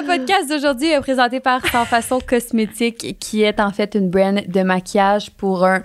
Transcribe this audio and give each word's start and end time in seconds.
Le 0.00 0.06
podcast 0.06 0.48
d'aujourd'hui 0.48 0.88
est 0.90 1.00
présenté 1.00 1.40
par 1.40 1.64
Sans 1.66 1.84
Façon 1.84 2.20
Cosmétique, 2.20 3.18
qui 3.20 3.42
est 3.42 3.60
en 3.60 3.70
fait 3.70 3.94
une 3.94 4.08
brand 4.08 4.40
de 4.46 4.62
maquillage 4.62 5.30
pour 5.32 5.64
un 5.66 5.82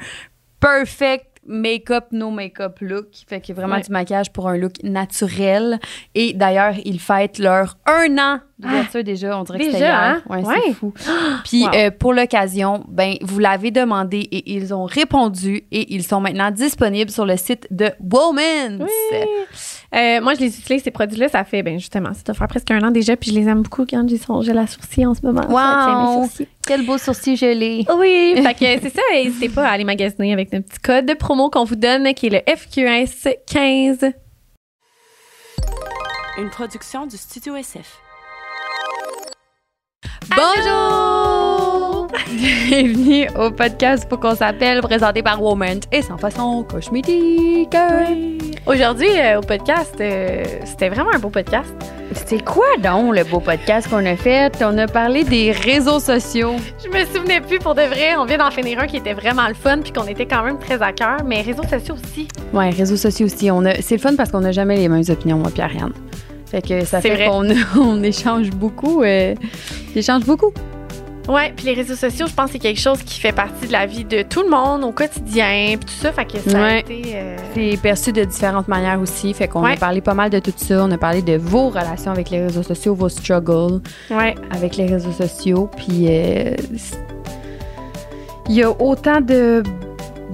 perfect 0.60 1.28
make-up, 1.46 2.06
no 2.12 2.32
make-up 2.32 2.78
look. 2.82 3.08
Fait 3.28 3.42
que 3.42 3.52
vraiment 3.54 3.76
Ouais. 3.76 3.82
du 3.82 3.92
maquillage 3.92 4.32
pour 4.32 4.48
un 4.48 4.58
look 4.58 4.82
naturel. 4.84 5.80
Et 6.16 6.34
d'ailleurs, 6.34 6.76
ils 6.86 7.00
fêtent 7.00 7.40
leur 7.40 7.78
un 7.86 8.18
an 8.18 8.40
d'ouverture 8.60 9.04
déjà. 9.04 9.38
On 9.40 9.44
dirait 9.44 9.58
que 9.60 9.66
c'était 9.66 9.78
Déjà, 9.80 9.88
hier. 9.88 10.00
hein? 10.00 10.22
Ouais, 10.30 10.46
Ouais. 10.46 10.56
c'est 10.68 10.74
fou. 10.74 10.94
Puis 11.44 11.64
Wow. 11.64 11.70
euh, 11.76 11.92
pour 11.92 12.14
l'occasion, 12.14 12.86
ben 12.88 13.16
vous 13.22 13.40
l'avez 13.40 13.72
demandé 13.72 14.20
et 14.32 14.54
ils 14.54 14.74
ont 14.74 14.86
répondu 14.86 15.64
et 15.72 15.94
ils 15.94 16.04
sont 16.04 16.22
maintenant 16.22 16.52
disponibles 16.52 17.12
sur 17.12 17.26
le 17.26 17.36
site 17.38 17.68
de 17.72 17.92
Woman's. 18.00 18.82
Oui. 18.82 19.18
Euh, 19.94 20.22
moi, 20.22 20.34
je 20.36 20.40
les 20.42 20.58
utilise, 20.60 20.84
ces 20.84 20.92
produits-là. 20.92 21.30
Ça 21.30 21.44
fait, 21.44 21.64
ben 21.64 21.78
justement, 21.80 22.14
ça 22.14 22.22
doit 22.26 22.36
faire 22.36 22.48
presque 22.48 22.72
un 22.72 22.82
an 22.82 22.92
déjà. 22.92 23.16
Puis 23.18 23.32
je 23.32 23.40
les 23.40 23.48
aime 23.48 23.62
beaucoup 23.62 23.86
quand 23.86 24.08
j'ai 24.08 24.18
son 24.18 24.42
gel 24.42 24.58
à 24.58 24.68
sourcils 24.68 25.06
en 25.06 25.14
ce 25.14 25.22
moment. 25.26 25.42
Ça 25.44 25.48
tient 25.48 26.02
mes 26.12 26.16
Wow! 26.18 26.24
sourcils. 26.24 26.48
Quel 26.68 26.86
beau 26.86 26.98
sourcil 26.98 27.36
gelé. 27.38 27.86
Oui, 27.98 28.34
fait 28.42 28.54
que 28.54 28.82
c'est 28.84 28.96
ça. 28.96 29.02
N'hésitez 29.14 29.50
pas 29.50 29.68
à 29.68 29.72
aller 29.72 29.84
magasiner 29.84 30.34
avec 30.34 30.52
notre 30.54 30.66
petit 30.68 30.80
code 30.80 31.06
de 31.06 31.14
promo 31.14 31.50
qu'on 31.50 31.64
vous 31.66 31.76
donne, 31.76 32.14
qui 32.14 32.28
est 32.28 32.30
le 32.30 32.40
FQS15. 32.40 34.14
Une 36.38 36.50
production 36.50 37.06
du 37.06 37.16
Studio 37.18 37.56
SF. 37.56 38.00
Bonjour! 40.30 42.08
Bienvenue 42.68 43.28
au 43.40 43.52
podcast 43.52 44.08
pour 44.10 44.20
qu'on 44.20 44.36
s'appelle, 44.36 44.82
présenté 44.82 45.22
par 45.22 45.42
Woman 45.42 45.80
et 45.92 46.02
sans 46.02 46.18
façon 46.18 46.64
cosmétique. 46.64 47.76
Aujourd'hui, 48.66 49.08
euh, 49.18 49.40
au 49.40 49.42
podcast, 49.42 49.96
euh, 50.00 50.44
c'était 50.66 50.90
vraiment 50.90 51.12
un 51.14 51.20
beau 51.20 51.30
podcast. 51.30 51.74
C'est 52.14 52.44
quoi 52.44 52.66
donc 52.82 53.16
le 53.16 53.24
beau 53.24 53.40
podcast 53.40 53.90
qu'on 53.90 54.06
a 54.06 54.16
fait? 54.16 54.52
On 54.62 54.78
a 54.78 54.88
parlé 54.88 55.24
des 55.24 55.52
réseaux 55.52 56.00
sociaux. 56.00 56.56
Je 56.84 56.90
me 56.90 57.06
souvenais 57.06 57.42
plus 57.42 57.60
pour 57.60 57.76
de 57.76 57.82
vrai. 57.82 58.16
On 58.18 58.26
vient 58.26 58.38
d'en 58.38 58.52
finir 58.52 58.80
un 58.80 58.88
qui 58.88 58.98
était 58.98 59.14
vraiment 59.14 59.48
le 59.48 59.54
fun, 59.54 59.80
puis 59.82 59.92
qu'on 59.92 60.08
était 60.08 60.26
quand 60.26 60.44
même 60.44 60.60
très 60.60 60.82
à 60.82 60.92
cœur. 60.94 61.18
Mais 61.26 61.42
réseaux 61.42 61.64
sociaux 61.64 61.96
aussi. 61.96 62.28
Ouais, 62.54 62.70
réseaux 62.70 62.98
sociaux 62.98 63.26
aussi. 63.26 63.52
On 63.52 63.66
a, 63.66 63.82
c'est 63.82 63.96
le 63.96 64.02
fun 64.02 64.16
parce 64.16 64.32
qu'on 64.32 64.42
n'a 64.42 64.52
jamais 64.52 64.78
les 64.78 64.88
mêmes 64.88 65.04
opinions, 65.10 65.38
moi, 65.38 65.52
Pierre-Yann. 65.54 65.92
Fait 66.46 66.62
que 66.62 66.86
ça 66.86 67.02
fait 67.02 67.28
qu'on 67.28 67.46
on 67.80 68.04
échange 68.04 68.50
beaucoup. 68.52 69.04
euh, 69.04 69.34
échange 69.96 70.24
beaucoup. 70.26 70.52
Ouais, 71.28 71.52
puis 71.56 71.66
les 71.66 71.74
réseaux 71.74 71.96
sociaux, 71.96 72.28
je 72.30 72.34
pense 72.36 72.46
que 72.48 72.52
c'est 72.52 72.60
quelque 72.60 72.80
chose 72.80 73.00
qui 73.02 73.20
fait 73.20 73.32
partie 73.32 73.66
de 73.66 73.72
la 73.72 73.88
vie 73.88 74.06
de 74.06 74.22
tout 74.22 74.44
le 74.44 74.50
monde 74.50 74.84
au 74.84 74.92
quotidien, 74.92 75.70
puis 75.76 75.86
tout 75.86 76.00
ça. 76.00 76.12
Fait 76.12 76.26
que 76.26 76.38
ça 76.38 76.64
a 76.64 76.78
été. 76.78 77.02
euh, 77.16 77.36
C'est 77.56 77.78
perçu 77.82 78.12
de 78.12 78.24
différentes 78.24 78.68
manières 78.68 79.00
aussi. 79.02 79.34
Fait 79.34 79.48
qu'on 79.48 79.64
a 79.66 79.76
parlé 79.76 80.02
pas 80.02 80.14
mal 80.14 80.30
de 80.30 80.38
tout 80.38 80.54
ça. 80.56 80.86
On 80.86 80.92
a 80.92 81.00
parlé 81.00 81.24
de 81.24 81.36
vos 81.36 81.70
relations 81.70 82.12
avec 82.12 82.30
les 82.30 82.42
réseaux 82.46 82.62
sociaux, 82.62 82.94
vos 82.94 83.10
struggles. 83.10 83.82
Ouais. 84.12 84.36
avec 84.52 84.78
les 84.78 84.86
réseaux 84.86 85.12
sociaux. 85.14 85.68
Puis 85.76 86.06
euh, 86.10 86.54
il 88.48 88.56
y 88.56 88.62
a 88.62 88.70
autant 88.80 89.20
de 89.20 89.64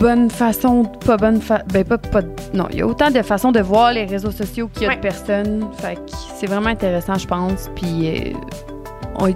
bonnes 0.02 0.30
façons, 0.32 0.84
pas 1.06 1.16
bonnes, 1.16 1.40
fa- 1.40 1.62
ben 1.72 1.84
pas, 1.86 1.98
pas, 2.00 2.22
non, 2.54 2.66
il 2.72 2.80
y 2.80 2.82
a 2.82 2.88
autant 2.88 3.12
de 3.12 3.22
façons 3.22 3.52
de 3.52 3.60
voir 3.62 3.94
les 3.94 4.06
réseaux 4.06 4.32
sociaux 4.32 4.68
qu'il 4.74 4.84
y 4.84 4.86
a 4.86 4.90
Ouais. 4.90 4.96
de 4.96 5.02
personnes. 5.02 5.68
Fait 5.78 5.96
que 5.96 6.02
c'est 6.36 6.48
vraiment 6.48 6.70
intéressant, 6.70 7.16
je 7.16 7.28
pense. 7.28 7.70
Puis 7.76 8.08
euh, 8.10 8.34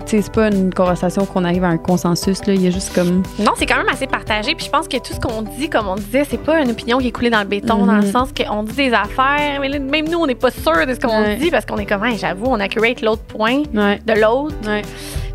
c'est 0.05 0.31
pas 0.31 0.47
une 0.47 0.73
conversation 0.73 1.25
qu'on 1.25 1.43
arrive 1.43 1.63
à 1.63 1.67
un 1.67 1.77
consensus 1.77 2.45
là. 2.45 2.53
Il 2.53 2.61
y 2.61 2.67
a 2.67 2.71
juste 2.71 2.93
comme 2.93 3.23
Non, 3.39 3.51
c'est 3.57 3.65
quand 3.65 3.77
même 3.77 3.89
assez 3.89 4.07
partagé. 4.07 4.55
Puis 4.55 4.65
je 4.65 4.71
pense 4.71 4.87
que 4.87 4.97
tout 4.97 5.13
ce 5.13 5.19
qu'on 5.19 5.41
dit, 5.43 5.69
comme 5.69 5.87
on 5.87 5.95
disait, 5.95 6.23
c'est 6.29 6.39
pas 6.41 6.61
une 6.61 6.71
opinion 6.71 6.97
qui 6.99 7.07
est 7.07 7.11
coulée 7.11 7.29
dans 7.29 7.41
le 7.41 7.47
béton, 7.47 7.85
dans 7.85 7.95
le 7.97 8.01
Mhm. 8.05 8.11
sens 8.11 8.29
qu'on 8.35 8.63
dit 8.63 8.75
des 8.75 8.93
affaires, 8.93 9.59
mais 9.61 9.69
là, 9.69 9.79
même 9.79 10.07
nous, 10.09 10.17
on 10.19 10.27
n'est 10.27 10.35
pas 10.35 10.51
sûr 10.51 10.85
de 10.87 10.93
ce 10.93 10.99
qu'on 10.99 11.21
Ouais. 11.21 11.35
dit 11.35 11.51
parce 11.51 11.65
qu'on 11.65 11.77
est 11.77 11.85
comme, 11.85 12.03
Hey, 12.05 12.17
j'avoue, 12.17 12.45
on 12.47 12.59
accurate 12.59 13.01
l'autre 13.01 13.23
point 13.23 13.63
ouais, 13.73 13.99
de 14.05 14.13
l'autre. 14.13 14.55
ouais. 14.67 14.81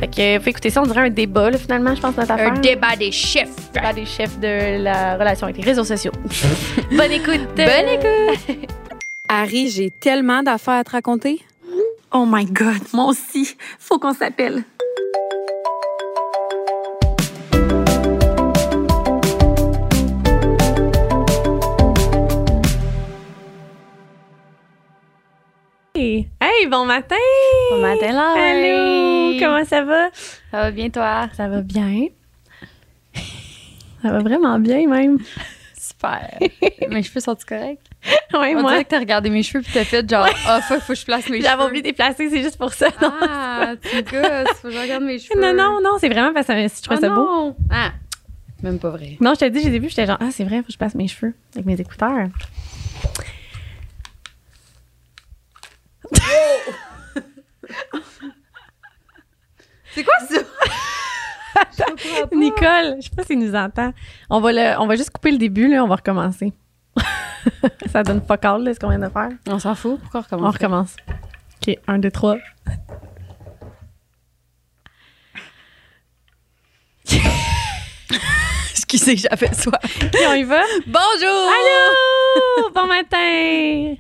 Fait 0.00 0.08
que, 0.08 0.42
faut 0.42 0.50
écouter 0.50 0.70
ça, 0.70 0.80
on 0.83 0.86
dirait 0.86 1.02
un 1.06 1.11
débat, 1.11 1.50
là, 1.50 1.58
finalement, 1.58 1.94
je 1.94 2.00
pense, 2.00 2.16
notre 2.16 2.30
affaire. 2.33 2.52
débat 2.61 2.96
des 2.98 3.12
chefs. 3.12 3.50
Débat 3.74 3.92
des 3.92 4.06
chefs 4.06 4.38
de 4.41 4.83
la 4.83 5.16
relation 5.16 5.44
avec 5.46 5.58
les 5.58 5.64
réseaux 5.64 5.84
sociaux. 5.84 6.12
Bonne 6.90 7.12
écoute. 7.12 7.40
Bonne 7.57 7.67
écoute. 7.92 8.57
Harry, 9.28 9.68
j'ai 9.70 9.90
tellement 9.90 10.42
d'affaires 10.42 10.74
à 10.78 10.84
te 10.84 10.90
raconter. 10.92 11.40
Oh 12.12 12.26
my 12.26 12.44
God, 12.44 12.82
moi 12.92 13.04
aussi. 13.06 13.56
Faut 13.78 14.00
qu'on 14.00 14.12
s'appelle. 14.12 14.64
Hey, 25.94 26.28
Hey, 26.40 26.66
bon 26.66 26.84
matin. 26.86 27.14
Bon 27.70 27.80
matin, 27.80 28.12
Laurie. 28.12 28.40
Allô, 28.40 29.38
comment 29.38 29.64
ça 29.64 29.84
va? 29.84 30.10
Ça 30.50 30.62
va 30.62 30.70
bien 30.72 30.90
toi? 30.90 31.28
Ça 31.36 31.46
va 31.46 31.62
bien. 31.62 32.08
Ça 34.02 34.10
va 34.10 34.18
vraiment 34.18 34.58
bien, 34.58 34.88
même. 34.88 35.18
Super. 35.78 36.38
Mes 36.88 37.02
cheveux 37.02 37.20
sont-ils 37.20 37.44
corrects? 37.44 37.90
Ouais, 38.33 38.55
On 38.57 38.61
moi, 38.63 38.70
dirait 38.73 38.85
que 38.85 38.91
t'as 38.91 38.98
regardé 39.01 39.29
mes 39.30 39.42
cheveux 39.42 39.63
puis 39.63 39.73
t'as 39.74 39.85
fait 39.85 40.08
genre, 40.08 40.27
ah, 40.46 40.61
fuck, 40.63 40.80
faut 40.80 40.92
que 40.92 40.98
je 40.98 41.05
place 41.05 41.29
mes 41.29 41.39
cheveux. 41.39 41.48
j'avais 41.48 41.64
oublié 41.64 41.83
de 41.83 41.89
déplacer, 41.89 42.30
c'est 42.30 42.42
juste 42.42 42.57
pour 42.58 42.73
ça. 42.73 42.86
Non, 43.02 43.13
Ah, 43.23 43.73
tu 43.83 44.02
gosses, 44.05 44.57
faut 44.63 44.68
que 44.68 44.74
je 44.74 44.79
regarde 44.80 45.02
mes 45.02 45.18
cheveux. 45.18 45.41
non, 45.41 45.52
non, 45.55 45.80
non, 45.83 45.96
c'est 45.98 46.08
vraiment 46.08 46.33
parce 46.33 46.46
que 46.46 46.52
je 46.55 46.83
trouve 46.83 46.98
Ah, 46.98 47.01
ça 47.01 47.08
beau. 47.08 47.24
non. 47.24 47.57
Ah, 47.70 47.92
même 48.63 48.79
pas 48.79 48.90
vrai. 48.90 49.17
Non, 49.20 49.33
je 49.35 49.40
te 49.40 49.45
dis, 49.46 49.63
j'ai 49.63 49.79
vu, 49.79 49.89
j'étais 49.89 50.07
genre, 50.07 50.19
ah, 50.20 50.29
c'est 50.30 50.45
vrai, 50.45 50.58
faut 50.58 50.67
que 50.67 50.73
je 50.73 50.79
place 50.79 50.95
mes 50.95 51.08
cheveux 51.08 51.35
avec 51.55 51.67
mes 51.67 51.80
écouteurs. 51.80 52.29
C'est 59.92 60.05
quoi 60.05 60.14
ça? 60.29 60.36
Nicole, 62.33 62.96
je 63.01 63.08
sais 63.08 63.17
pas 63.17 63.24
s'il 63.24 63.39
nous 63.39 63.55
entend. 63.55 63.92
On 64.29 64.40
va, 64.40 64.52
le, 64.52 64.79
on 64.80 64.86
va 64.86 64.96
juste 64.96 65.11
couper 65.11 65.30
le 65.33 65.39
début, 65.39 65.69
là, 65.69 65.85
on 65.85 65.89
va 65.89 65.96
recommencer. 65.96 66.52
Ça 67.92 68.02
donne 68.02 68.20
pas 68.20 68.36
all, 68.42 68.64
là, 68.64 68.74
ce 68.74 68.78
qu'on 68.80 68.89
vient 68.90 68.98
de 68.98 69.08
faire. 69.08 69.30
On 69.46 69.58
s'en 69.58 69.74
fout, 69.74 69.98
pourquoi 70.01 70.20
On 70.33 70.36
recommencer? 70.51 70.58
recommence. 70.58 70.96
OK, 71.67 71.77
un, 71.89 71.98
deux, 71.98 72.11
trois. 72.11 72.36
Excusez, 78.73 79.17
j'avais 79.17 79.52
soif. 79.55 79.74
OK, 80.02 80.17
on 80.28 80.34
y 80.34 80.42
va? 80.42 80.62
Bonjour! 80.86 81.48
Allô! 81.48 82.70
Bon 82.74 82.86
matin! 82.86 83.95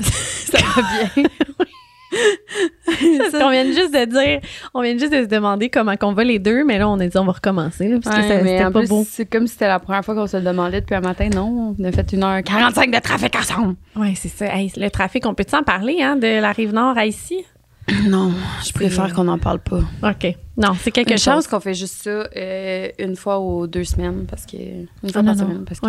Ça 0.00 0.58
va 0.58 0.82
bien? 0.82 1.24
C'est 1.58 1.71
qu'on 3.32 3.50
vient 3.50 3.64
juste 3.64 3.92
de 3.92 4.04
dire. 4.04 4.40
On 4.74 4.82
vient 4.82 4.96
juste 4.98 5.12
de 5.12 5.22
se 5.22 5.28
demander 5.28 5.70
comment 5.70 5.96
qu'on 5.96 6.12
va 6.12 6.24
les 6.24 6.38
deux, 6.38 6.64
mais 6.64 6.78
là, 6.78 6.88
on 6.88 6.98
a 7.00 7.06
dit 7.06 7.16
on 7.16 7.24
va 7.24 7.32
recommencer, 7.32 7.88
là, 7.88 7.98
parce 8.02 8.16
que 8.16 8.20
Ouais, 8.22 8.38
c'était 8.42 8.62
pas 8.70 8.70
plus, 8.80 8.88
beau. 8.88 9.06
c'est 9.08 9.26
comme 9.26 9.46
si 9.46 9.54
c'était 9.54 9.68
la 9.68 9.78
première 9.80 10.04
fois 10.04 10.14
qu'on 10.14 10.26
se 10.26 10.36
le 10.36 10.42
demandait 10.42 10.80
depuis 10.80 10.94
un 10.94 11.00
matin. 11.00 11.28
Non, 11.34 11.74
on 11.78 11.84
a 11.84 11.92
fait 11.92 12.12
1h45 12.12 12.94
de 12.94 12.98
trafic 13.00 13.34
ensemble. 13.36 13.74
Oui, 13.96 14.14
c'est 14.14 14.28
ça. 14.28 14.46
Hey, 14.54 14.72
le 14.76 14.88
trafic, 14.90 15.26
on 15.26 15.34
peut-tu 15.34 15.54
en 15.54 15.62
parler, 15.62 15.98
hein, 16.02 16.16
de 16.16 16.40
la 16.40 16.52
rive 16.52 16.72
nord 16.72 16.96
à 16.98 17.06
ici? 17.06 17.44
Non, 18.06 18.32
je 18.64 18.72
préfère 18.72 19.12
qu'on 19.12 19.24
n'en 19.24 19.38
parle 19.38 19.58
pas. 19.58 19.80
OK. 20.04 20.36
Non, 20.56 20.72
c'est 20.80 20.92
quelque 20.92 21.10
Une 21.10 21.16
chose. 21.18 21.24
chance 21.24 21.46
qu'on 21.48 21.58
fait 21.60 21.74
juste 21.74 22.02
ça 22.04 22.10
euh, 22.36 22.88
une 22.98 23.16
fois 23.16 23.40
ou 23.40 23.66
deux 23.66 23.82
semaines, 23.84 24.24
parce 24.28 24.46
que 24.46 24.56
une 24.56 24.86
fois 25.10 25.22
Ah, 25.22 25.22
par 25.24 25.34
non, 25.34 25.34
semaine, 25.36 25.64
parce 25.66 25.80
que 25.80 25.86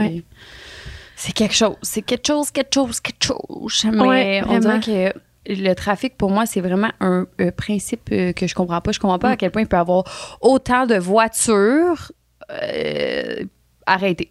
c'est 1.15 1.33
quelque 1.33 1.53
chose, 1.53 1.75
c'est 1.83 2.01
quelque 2.01 2.25
chose, 2.25 2.49
quelque 2.49 2.73
chose, 2.73 2.99
quelque 2.99 3.23
chose. 3.23 3.85
Mais 3.93 4.01
Ouais, 4.01 4.41
on 4.47 4.57
dirait 4.57 4.79
que 4.79 5.13
le 5.47 5.73
trafic 5.73 6.17
pour 6.17 6.31
moi 6.31 6.45
c'est 6.45 6.61
vraiment 6.61 6.91
un, 7.01 7.27
euh, 7.41 7.51
principe 7.51 8.09
euh, 8.11 8.31
que 8.33 8.47
je 8.47 8.55
comprends 8.55 8.81
pas. 8.81 8.91
Je 8.91 8.99
comprends 8.99 9.19
pas 9.19 9.29
Mm. 9.29 9.33
à 9.33 9.37
quel 9.37 9.51
point 9.51 9.61
il 9.63 9.67
peut 9.67 9.77
y 9.77 9.79
avoir 9.79 10.37
autant 10.41 10.85
de 10.85 10.95
voitures 10.95 12.11
euh, 12.51 13.43
arrêtées. 13.85 14.29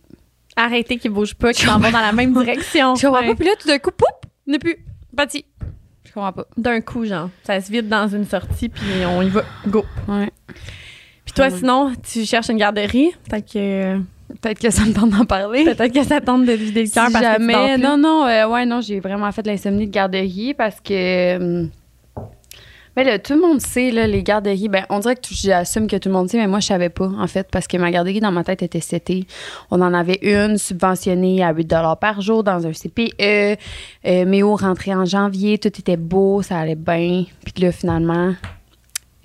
Arrêtez 0.56 0.98
qu'ils 0.98 1.10
bougent 1.10 1.34
pas, 1.34 1.52
qu'ils 1.52 1.66
s'en 1.68 1.78
vont 1.78 1.90
dans 1.90 2.00
la 2.00 2.12
même 2.12 2.32
direction. 2.32 2.94
Je 2.94 3.06
comprends 3.06 3.20
Ouais. 3.22 3.28
pas. 3.28 3.34
Puis 3.34 3.46
là 3.46 3.52
tout 3.58 3.68
d'un 3.68 3.78
coup, 3.78 3.90
poup, 3.90 4.06
n'est 4.46 4.58
plus 4.58 4.76
bâti. 5.12 5.44
Je 6.04 6.12
comprends 6.12 6.32
pas. 6.32 6.46
D'un 6.58 6.80
coup, 6.82 7.04
genre. 7.06 7.30
Ça 7.44 7.60
se 7.60 7.70
vide 7.72 7.88
dans 7.88 8.06
une 8.08 8.26
sortie, 8.26 8.68
puis 8.68 8.84
on 9.06 9.22
y 9.22 9.28
va. 9.30 9.44
Go. 9.66 9.84
Ouais. 10.08 10.30
Puis 11.24 11.32
toi, 11.34 11.46
Ouais. 11.46 11.50
sinon, 11.56 11.92
tu 12.02 12.24
cherches 12.26 12.48
une 12.50 12.58
garderie? 12.58 13.12
Peut-être 13.30 13.50
que, 13.50 13.98
Peut-être 14.40 14.58
que 14.58 14.70
ça 14.70 14.84
me 14.84 14.92
tente 14.92 15.10
d'en 15.10 15.24
parler. 15.24 15.64
peut-être 15.64 15.92
que 15.92 16.04
ça 16.04 16.20
tente 16.20 16.44
de 16.44 16.52
vider 16.52 16.80
le 16.80 16.86
Si 16.86 16.92
cœur 16.92 17.08
parce 17.12 17.24
que 17.24 17.36
tu 17.36 17.42
jamais. 17.42 17.74
plus. 17.74 17.82
Non, 17.82 17.96
non, 17.96 18.26
euh, 18.26 18.48
ouais, 18.48 18.66
non, 18.66 18.80
j'ai 18.80 19.00
vraiment 19.00 19.30
fait 19.32 19.42
de 19.42 19.48
l'insomnie 19.48 19.86
de 19.86 19.92
garderie 19.92 20.54
parce 20.54 20.80
que. 20.80 21.66
mais 22.96 23.04
là, 23.04 23.18
tout 23.18 23.34
le 23.34 23.40
monde 23.40 23.60
sait, 23.60 23.90
là, 23.90 24.06
les 24.06 24.22
garderies. 24.22 24.68
Ben, 24.68 24.84
on 24.90 24.98
dirait 25.00 25.16
que 25.16 25.22
j'assume 25.30 25.86
que 25.86 25.96
tout 25.96 26.08
le 26.08 26.14
monde 26.14 26.28
sait, 26.28 26.38
mais 26.38 26.46
moi, 26.46 26.60
je 26.60 26.66
savais 26.66 26.88
pas, 26.88 27.06
en 27.06 27.26
fait, 27.26 27.48
parce 27.50 27.66
que 27.66 27.76
ma 27.76 27.90
garderie 27.90 28.20
dans 28.20 28.32
ma 28.32 28.44
tête 28.44 28.62
était 28.62 28.80
setée. 28.80 29.26
On 29.70 29.80
en 29.80 29.92
avait 29.94 30.18
une 30.22 30.58
subventionnée 30.58 31.42
à 31.44 31.52
8 31.52 31.74
par 32.00 32.20
jour 32.20 32.42
dans 32.42 32.66
un 32.66 32.72
CPE. 32.72 33.12
Euh, 34.06 34.24
Méo 34.26 34.56
rentrait 34.56 34.94
en 34.94 35.04
janvier, 35.04 35.58
tout 35.58 35.68
était 35.68 35.96
beau, 35.96 36.42
ça 36.42 36.58
allait 36.58 36.74
bien. 36.74 37.24
Puis 37.44 37.62
là, 37.62 37.72
finalement, 37.72 38.34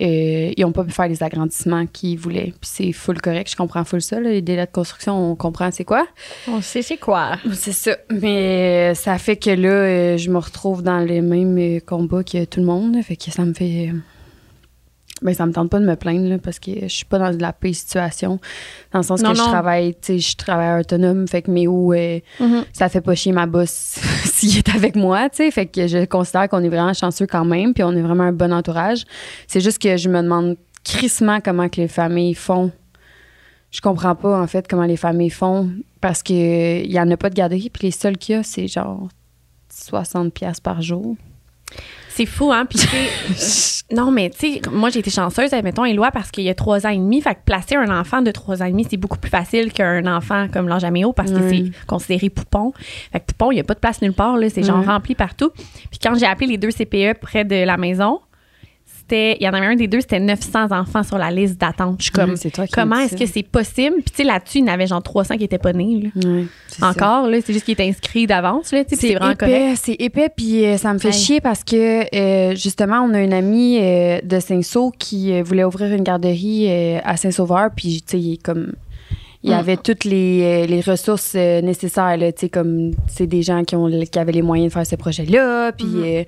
euh, 0.01 0.51
ils 0.55 0.63
ont 0.65 0.71
pas 0.71 0.83
pu 0.83 0.91
faire 0.91 1.07
les 1.07 1.23
agrandissements 1.23 1.85
qu'ils 1.87 2.17
voulaient. 2.19 2.53
Puis 2.61 2.69
c'est 2.71 2.91
full 2.91 3.19
correct, 3.21 3.49
je 3.51 3.55
comprends 3.55 3.83
full 3.83 4.01
ça. 4.01 4.19
là, 4.19 4.29
les 4.29 4.41
délais 4.41 4.65
de 4.65 4.71
construction, 4.71 5.31
on 5.31 5.35
comprend 5.35 5.71
c'est 5.71 5.85
quoi. 5.85 6.05
On 6.47 6.61
sait 6.61 6.81
c'est 6.83 6.97
quoi. 6.97 7.37
C'est 7.53 7.71
ça. 7.71 7.97
Mais 8.11 8.91
euh, 8.91 8.93
ça 8.93 9.17
fait 9.17 9.37
que 9.37 9.49
là, 9.49 9.69
euh, 9.69 10.17
je 10.17 10.29
me 10.29 10.37
retrouve 10.37 10.83
dans 10.83 10.99
les 10.99 11.21
mêmes 11.21 11.57
euh, 11.57 11.79
combats 11.79 12.23
que 12.23 12.45
tout 12.45 12.59
le 12.59 12.65
monde. 12.67 12.95
Fait 13.03 13.15
que 13.15 13.31
ça 13.31 13.43
me 13.43 13.53
fait. 13.53 13.91
Ben, 15.23 15.33
ça 15.33 15.47
me 15.47 15.51
tente 15.51 15.71
pas 15.71 15.79
de 15.79 15.85
me 15.85 15.95
plaindre, 15.95 16.29
là, 16.29 16.37
parce 16.37 16.59
que 16.59 16.69
je 16.83 16.87
suis 16.93 17.05
pas 17.05 17.17
dans 17.17 17.31
de 17.35 17.41
la 17.41 17.51
pire 17.51 17.73
situation. 17.73 18.39
Dans 18.93 18.99
le 18.99 19.03
sens 19.03 19.23
Non, 19.23 19.31
que 19.31 19.37
je 19.37 19.41
travaille, 19.41 19.95
tu 19.95 19.99
sais, 20.01 20.19
je 20.19 20.35
travaille 20.37 20.79
autonome, 20.81 21.27
fait 21.27 21.41
que 21.41 21.49
mais 21.49 21.65
où 21.65 21.91
euh, 21.91 22.19
Mhm. 22.39 22.65
ça 22.71 22.87
fait 22.87 23.01
pas 23.01 23.15
chier 23.15 23.31
ma 23.31 23.47
boss 23.47 23.97
s'il 24.37 24.57
est 24.57 24.69
avec 24.69 24.95
moi, 24.95 25.29
tu 25.29 25.37
sais. 25.37 25.51
Fait 25.51 25.65
que 25.65 25.87
je 25.87 26.05
considère 26.05 26.47
qu'on 26.47 26.63
est 26.63 26.69
vraiment 26.69 26.93
chanceux 26.93 27.25
quand 27.25 27.45
même, 27.45 27.73
puis 27.73 27.83
on 27.83 27.91
est 27.93 28.01
vraiment 28.01 28.23
un 28.23 28.33
bon 28.33 28.53
entourage. 28.53 29.03
C'est 29.47 29.61
juste 29.61 29.81
que 29.81 29.97
je 29.97 30.09
me 30.09 30.21
demande 30.21 30.57
crissement 30.83 31.39
comment 31.41 31.69
que 31.69 31.81
les 31.81 31.87
familles 31.87 32.35
font. 32.35 32.71
Je 33.71 33.81
comprends 33.81 34.15
pas, 34.15 34.39
en 34.39 34.47
fait, 34.47 34.67
comment 34.67 34.85
les 34.85 34.95
familles 34.95 35.29
font, 35.29 35.69
parce 35.99 36.23
que 36.23 36.83
il 36.83 36.91
y 36.91 36.99
en 36.99 37.09
a 37.11 37.17
pas 37.17 37.29
de 37.29 37.35
garderie, 37.35 37.69
puis 37.69 37.87
les 37.87 37.91
seuls 37.91 38.17
qu'il 38.17 38.35
y 38.35 38.37
a, 38.37 38.43
c'est 38.43 38.67
genre 38.67 39.09
60 39.69 40.33
pièces 40.33 40.59
par 40.59 40.81
jour. 40.81 41.15
C'est 42.17 42.25
fou, 42.25 42.51
hein? 42.51 42.65
Puis, 42.65 42.79
sais, 42.79 43.83
non, 43.95 44.09
mais 44.09 44.31
tu 44.31 44.53
sais, 44.55 44.61
moi, 44.71 44.89
j'ai 44.89 44.99
été 44.99 45.11
chanceuse, 45.11 45.53
admettons, 45.53 45.85
Éloi, 45.85 46.09
parce 46.09 46.31
qu'il 46.31 46.45
y 46.45 46.49
a 46.49 46.55
trois 46.55 46.87
ans 46.87 46.89
et 46.89 46.97
demi. 46.97 47.21
Fait 47.21 47.35
que 47.35 47.41
placer 47.45 47.75
un 47.75 47.95
enfant 47.95 48.23
de 48.23 48.31
trois 48.31 48.63
ans 48.63 48.65
et 48.65 48.71
demi, 48.71 48.87
c'est 48.89 48.97
beaucoup 48.97 49.19
plus 49.19 49.29
facile 49.29 49.71
qu'un 49.71 50.03
enfant 50.07 50.47
comme 50.51 50.67
l'ange 50.67 50.83
Améo 50.83 51.13
parce 51.13 51.29
que 51.29 51.37
Oui. 51.37 51.71
c'est 51.77 51.85
considéré 51.85 52.31
poupon. 52.31 52.73
Fait 53.11 53.19
que 53.19 53.25
poupon, 53.27 53.51
il 53.51 53.55
n'y 53.55 53.61
a 53.61 53.63
pas 53.63 53.75
de 53.75 53.79
place 53.79 54.01
nulle 54.01 54.13
part, 54.13 54.35
là. 54.37 54.49
C'est 54.49 54.63
genre 54.63 54.83
rempli 54.83 55.13
partout. 55.13 55.51
Puis 55.91 55.99
quand 56.01 56.15
j'ai 56.15 56.25
appelé 56.25 56.47
les 56.47 56.57
deux 56.57 56.71
CPE 56.71 57.19
près 57.21 57.45
de 57.45 57.63
la 57.63 57.77
maison, 57.77 58.19
c'était, 59.09 59.37
il 59.39 59.43
y 59.45 59.49
en 59.49 59.53
avait 59.53 59.65
un 59.67 59.75
des 59.75 59.87
deux, 59.87 60.01
c'était 60.01 60.19
900 60.19 60.71
enfants 60.71 61.03
sur 61.03 61.17
la 61.17 61.31
liste 61.31 61.59
d'attente. 61.59 61.95
Je 61.99 62.03
suis 62.03 62.11
comme, 62.11 62.31
Oui, 62.43 62.51
toi 62.51 62.65
qui 62.67 62.73
comment 62.73 62.97
est-ce 62.99 63.15
que 63.15 63.25
c'est 63.25 63.43
possible? 63.43 63.95
Puis, 63.97 64.11
tu 64.11 64.15
sais, 64.17 64.23
là-dessus, 64.23 64.57
il 64.59 64.65
y 64.65 64.69
en 64.69 64.73
avait 64.73 64.87
genre 64.87 65.01
300 65.01 65.37
qui 65.37 65.45
étaient 65.45 65.57
pas 65.57 65.73
nés, 65.73 66.11
là. 66.15 66.31
Ça. 66.67 66.89
Encore, 66.89 67.27
là. 67.29 67.37
C'est 67.43 67.53
juste 67.53 67.65
qu'ils 67.65 67.73
étaient 67.73 67.87
inscrits 67.87 68.27
d'avance, 68.27 68.71
là. 68.73 68.83
C'est 68.87 69.15
vraiment 69.15 69.31
épais, 69.31 69.73
c'est 69.75 69.95
épais, 69.99 70.29
puis 70.35 70.65
euh, 70.65 70.77
ça 70.77 70.93
me 70.93 70.99
fait 70.99 71.07
Hey. 71.07 71.13
chier 71.13 71.41
parce 71.41 71.63
que 71.63 72.03
euh, 72.15 72.55
justement, 72.55 72.99
on 73.01 73.13
a 73.13 73.21
une 73.21 73.33
amie 73.33 73.79
euh, 73.81 74.19
de 74.23 74.39
Saint-Saul 74.39 74.91
qui 74.99 75.41
voulait 75.41 75.63
ouvrir 75.63 75.93
une 75.93 76.03
garderie 76.03 76.69
à 77.03 77.15
Saint-Sauveur, 77.17 77.69
puis 77.75 78.03
tu 78.07 78.19
sais, 78.33 78.37
comme 78.43 78.73
il 79.43 79.51
y 79.51 79.53
Mm. 79.53 79.57
avait 79.59 79.77
toutes 79.77 80.03
les, 80.03 80.65
les 80.67 80.81
ressources 80.81 81.33
euh, 81.35 81.61
nécessaires, 81.61 82.17
là, 82.17 82.31
tu 82.31 82.41
sais, 82.41 82.49
comme 82.49 82.91
c'est 83.07 83.27
des 83.27 83.43
gens 83.43 83.63
qui, 83.63 83.75
ont, 83.75 83.87
qui 84.11 84.19
avaient 84.19 84.31
les 84.31 84.41
moyens 84.41 84.69
de 84.69 84.73
faire 84.73 84.85
ce 84.85 84.95
projet-là, 84.95 85.71
puis 85.71 85.85
Mm-hmm. 85.85 86.21
euh, 86.21 86.23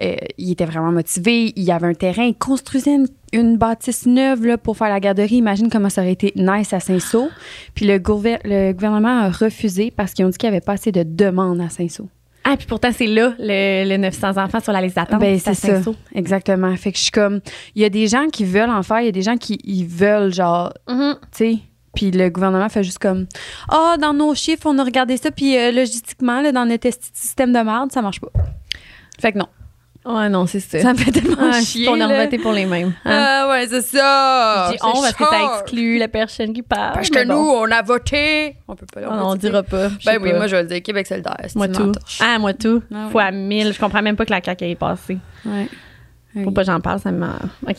euh, 0.00 0.16
il 0.38 0.50
était 0.52 0.64
vraiment 0.64 0.90
motivé. 0.92 1.52
Il 1.56 1.62
y 1.64 1.70
avait 1.72 1.86
un 1.86 1.94
terrain, 1.94 2.24
il 2.24 2.34
construisait 2.34 2.94
une, 2.94 3.08
une 3.32 3.56
bâtisse 3.56 4.06
neuve 4.06 4.46
là, 4.46 4.58
pour 4.58 4.76
faire 4.76 4.88
la 4.88 5.00
garderie. 5.00 5.36
Imagine 5.36 5.68
comment 5.70 5.90
ça 5.90 6.00
aurait 6.02 6.12
été 6.12 6.32
nice 6.36 6.72
à 6.72 6.80
Saint-Saul. 6.80 7.28
Puis 7.74 7.86
le, 7.86 7.98
gouver- 7.98 8.38
le 8.44 8.72
gouvernement 8.72 9.20
a 9.20 9.30
refusé 9.30 9.90
parce 9.94 10.12
qu'ils 10.14 10.24
ont 10.24 10.28
dit 10.30 10.38
qu'il 10.38 10.48
n'y 10.50 10.56
avait 10.56 10.64
pas 10.64 10.72
assez 10.72 10.92
de 10.92 11.02
demandes 11.04 11.60
à 11.60 11.68
Saint-Saul. 11.68 12.06
Ah, 12.44 12.56
puis 12.56 12.66
pourtant, 12.66 12.90
c'est 12.92 13.06
là, 13.06 13.34
le, 13.38 13.88
le 13.88 13.96
900 13.98 14.36
enfants 14.42 14.58
sur 14.58 14.72
la 14.72 14.80
liste 14.80 14.96
d'attente. 14.96 15.20
Ben, 15.20 15.38
c'est 15.38 15.54
ça. 15.54 15.80
Exactement. 16.12 16.74
Fait 16.76 16.90
que 16.90 16.98
je 16.98 17.02
suis 17.04 17.12
comme. 17.12 17.40
Il 17.76 17.82
y 17.82 17.84
a 17.84 17.88
des 17.88 18.08
gens 18.08 18.26
qui 18.32 18.44
veulent 18.44 18.68
en 18.70 18.82
faire, 18.82 18.98
il 19.00 19.06
y 19.06 19.08
a 19.08 19.12
des 19.12 19.22
gens 19.22 19.36
qui 19.36 19.60
ils 19.62 19.86
veulent, 19.86 20.34
genre, 20.34 20.72
Mhm. 20.88 21.14
tu 21.20 21.28
sais. 21.32 21.58
Puis 21.94 22.10
le 22.10 22.30
gouvernement 22.30 22.68
fait 22.68 22.82
juste 22.82 22.98
comme 22.98 23.26
Ah, 23.68 23.96
dans 24.00 24.12
nos 24.12 24.34
chiffres, 24.34 24.62
on 24.66 24.76
a 24.78 24.82
regardé 24.84 25.18
ça, 25.18 25.30
puis 25.30 25.56
euh, 25.56 25.70
logistiquement, 25.70 26.40
là, 26.40 26.50
dans 26.50 26.64
notre 26.66 26.88
système 27.12 27.52
de 27.52 27.58
merde, 27.60 27.92
ça 27.92 28.02
marche 28.02 28.20
pas. 28.20 28.32
Fait 29.20 29.30
que 29.32 29.38
non. 29.38 29.46
Ouais, 30.04 30.28
non, 30.28 30.46
c'est 30.46 30.58
ça. 30.60 30.80
Ça 30.80 30.92
me 30.92 30.98
fait 30.98 31.12
tellement 31.12 31.36
Ah, 31.38 31.60
chier. 31.60 31.88
On 31.88 32.00
a 32.00 32.06
voté 32.24 32.36
pour 32.38 32.52
les 32.52 32.66
mêmes. 32.66 32.92
hein. 33.04 33.10
Ah, 33.12 33.48
ouais, 33.50 33.66
c'est 33.68 33.82
ça. 33.82 34.68
Je 34.68 34.72
dis 34.72 34.78
on 34.82 35.00
parce 35.00 35.12
que 35.14 35.24
ça 35.24 35.58
exclut 35.60 35.98
la 35.98 36.08
personne 36.08 36.52
qui 36.52 36.62
parle. 36.62 36.94
Parce 36.94 37.08
que 37.10 37.24
nous, 37.24 37.34
on 37.34 37.70
a 37.70 37.82
voté. 37.82 38.56
On 38.66 38.74
peut 38.74 38.86
pas 38.92 39.00
on, 39.08 39.30
on 39.30 39.34
dira 39.36 39.62
pas. 39.62 39.88
Ben 40.04 40.18
oui, 40.20 40.32
pas. 40.32 40.36
moi, 40.38 40.46
je 40.48 40.56
vais 40.56 40.62
le 40.62 40.68
dire. 40.68 40.82
Québec 40.82 41.06
solidaire. 41.06 41.36
c'est 41.42 41.54
Moi 41.54 41.66
une 41.66 41.72
tout. 41.72 41.92
Ah, 42.20 42.38
moi 42.40 42.52
tout. 42.52 42.82
Ah 42.92 43.04
oui. 43.06 43.12
Fois 43.12 43.30
mille. 43.30 43.72
Je 43.72 43.78
comprends 43.78 44.02
même 44.02 44.16
pas 44.16 44.24
que 44.26 44.32
la 44.32 44.42
CAQ 44.42 44.64
est 44.70 44.74
passée. 44.74 45.18
Ouais. 45.44 45.68
Faut 46.34 46.40
Oui. 46.40 46.52
pas 46.54 46.62
que 46.62 46.66
j'en 46.66 46.80
parle, 46.80 46.98
ça 46.98 47.12
me. 47.12 47.26
OK. 47.68 47.76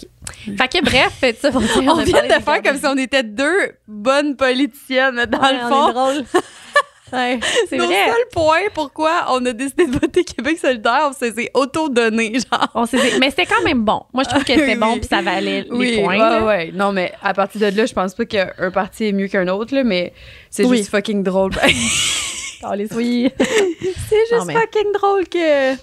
Fait 0.58 0.68
que 0.68 0.84
bref, 0.86 1.12
fait 1.20 1.34
ça 1.42 1.50
On 1.54 1.58
a 2.00 2.04
vient 2.04 2.22
de 2.24 2.42
faire 2.44 2.62
comme 2.64 2.78
si 2.78 2.86
on 2.86 2.96
était 2.98 3.24
deux 3.24 3.72
bonnes 3.88 4.36
politiciennes, 4.36 5.16
mais 5.16 5.28
dans 5.28 5.40
Ouais, 5.42 5.54
le 5.54 5.66
on 5.66 5.70
fond. 5.70 5.90
est 5.90 5.94
drôle. 5.94 6.24
Ouais, 7.14 7.40
c'est 7.70 7.78
Nos 7.78 7.86
vrai. 7.86 7.96
seuls 8.08 8.28
points 8.34 8.70
pourquoi 8.74 9.26
on 9.30 9.46
a 9.46 9.54
décidé 9.54 9.86
de 9.86 9.92
voter 9.92 10.24
Québec 10.24 10.58
solidaire, 10.58 11.12
c'est 11.18 11.34
c'est 11.36 11.52
auto-donné, 11.54 12.34
genre. 12.52 12.68
On 12.74 12.86
s'est 12.86 13.20
Mais 13.20 13.30
c'était 13.30 13.46
quand 13.46 13.64
même 13.64 13.84
bon. 13.84 14.02
Moi, 14.14 14.24
je 14.24 14.30
trouve 14.30 14.44
que 14.44 14.54
c'était 14.54 14.68
Oui. 14.74 14.76
bon 14.76 14.96
puis 14.98 15.08
ça 15.08 15.22
valait 15.22 15.62
les 15.62 15.72
Oui, 15.72 16.02
points. 16.02 16.08
ouais, 16.14 16.18
là. 16.18 16.46
ouais. 16.46 16.72
Non, 16.74 16.92
mais 16.92 17.14
à 17.22 17.34
partir 17.34 17.62
de 17.62 17.78
là, 17.78 17.86
je 17.86 17.94
pense 17.94 18.16
pas 18.16 18.26
qu'un 18.26 18.72
parti 18.74 19.06
est 19.06 19.12
mieux 19.12 19.28
qu'un 19.28 19.48
autre, 19.48 19.74
là, 19.76 19.84
mais 19.84 20.12
c'est 20.50 20.66
Oui. 20.66 20.78
juste 20.78 20.90
fucking 20.90 21.24
drôle. 21.24 21.52
Les 22.76 22.94
oui. 22.94 23.30
c'est 23.38 23.46
juste 24.20 24.32
Non, 24.40 24.46
mais- 24.46 24.54
fucking 24.54 24.92
drôle 24.94 25.28
que. 25.28 25.76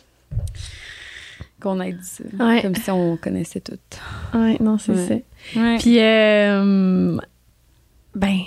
Qu'on 1.60 1.78
ait 1.82 1.92
dit 1.92 1.98
ça. 2.02 2.24
Ouais. 2.42 2.62
Comme 2.62 2.74
si 2.74 2.90
on 2.90 3.18
connaissait 3.18 3.60
tout. 3.60 3.78
Ouais, 4.32 4.56
non, 4.60 4.78
c'est 4.78 4.92
Ouais. 4.92 5.22
ça. 5.54 5.76
Puis, 5.78 5.98
euh, 6.00 7.18
ben, 8.14 8.38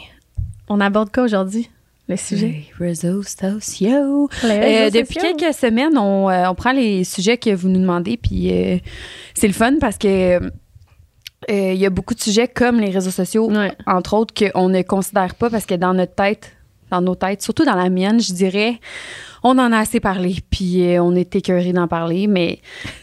on 0.68 0.82
aborde 0.82 1.12
quoi 1.14 1.24
aujourd'hui? 1.24 1.70
Le 2.10 2.18
sujet? 2.18 2.48
Les 2.48 2.86
réseaux 2.86 3.24
sociaux. 3.24 4.28
Les 4.44 4.50
Euh, 4.50 4.90
depuis 4.90 5.20
sociaux. 5.20 5.36
quelques 5.38 5.54
semaines, 5.54 5.98
on, 5.98 6.30
euh, 6.30 6.50
on 6.50 6.56
prend 6.56 6.74
les 6.74 7.04
sujets 7.06 7.38
que 7.38 7.50
vous 7.56 7.70
nous 7.70 7.80
demandez, 7.80 8.18
puis 8.18 8.52
euh, 8.52 8.78
c'est 9.34 9.48
le 9.48 9.54
fun 9.54 9.78
parce 9.80 9.98
que 9.98 10.40
il 11.50 11.76
y 11.76 11.86
a 11.86 11.90
beaucoup 11.90 12.14
de 12.14 12.22
sujets 12.22 12.48
comme 12.48 12.80
les 12.80 12.90
réseaux 12.90 13.12
sociaux, 13.12 13.50
Ouais. 13.52 13.74
entre 13.86 14.14
autres, 14.16 14.34
qu'on 14.34 14.70
ne 14.70 14.82
considère 14.82 15.36
pas 15.36 15.50
parce 15.50 15.66
que 15.66 15.76
dans 15.76 15.94
notre 15.94 16.16
tête, 16.16 16.54
dans 16.94 17.02
nos 17.02 17.16
têtes, 17.16 17.42
surtout 17.42 17.66
dans 17.66 17.76
la 17.76 17.90
mienne, 17.90 18.22
je 18.22 18.34
dirais, 18.34 18.80
on 19.44 19.58
en 19.58 19.72
a 19.72 19.80
assez 19.80 20.00
parlé, 20.00 20.36
puis 20.50 20.84
euh, 20.96 21.02
on 21.04 21.16
est 21.16 21.36
écœuré 21.36 21.74
d'en 21.74 21.88
parler, 21.88 22.28
mais 22.28 22.60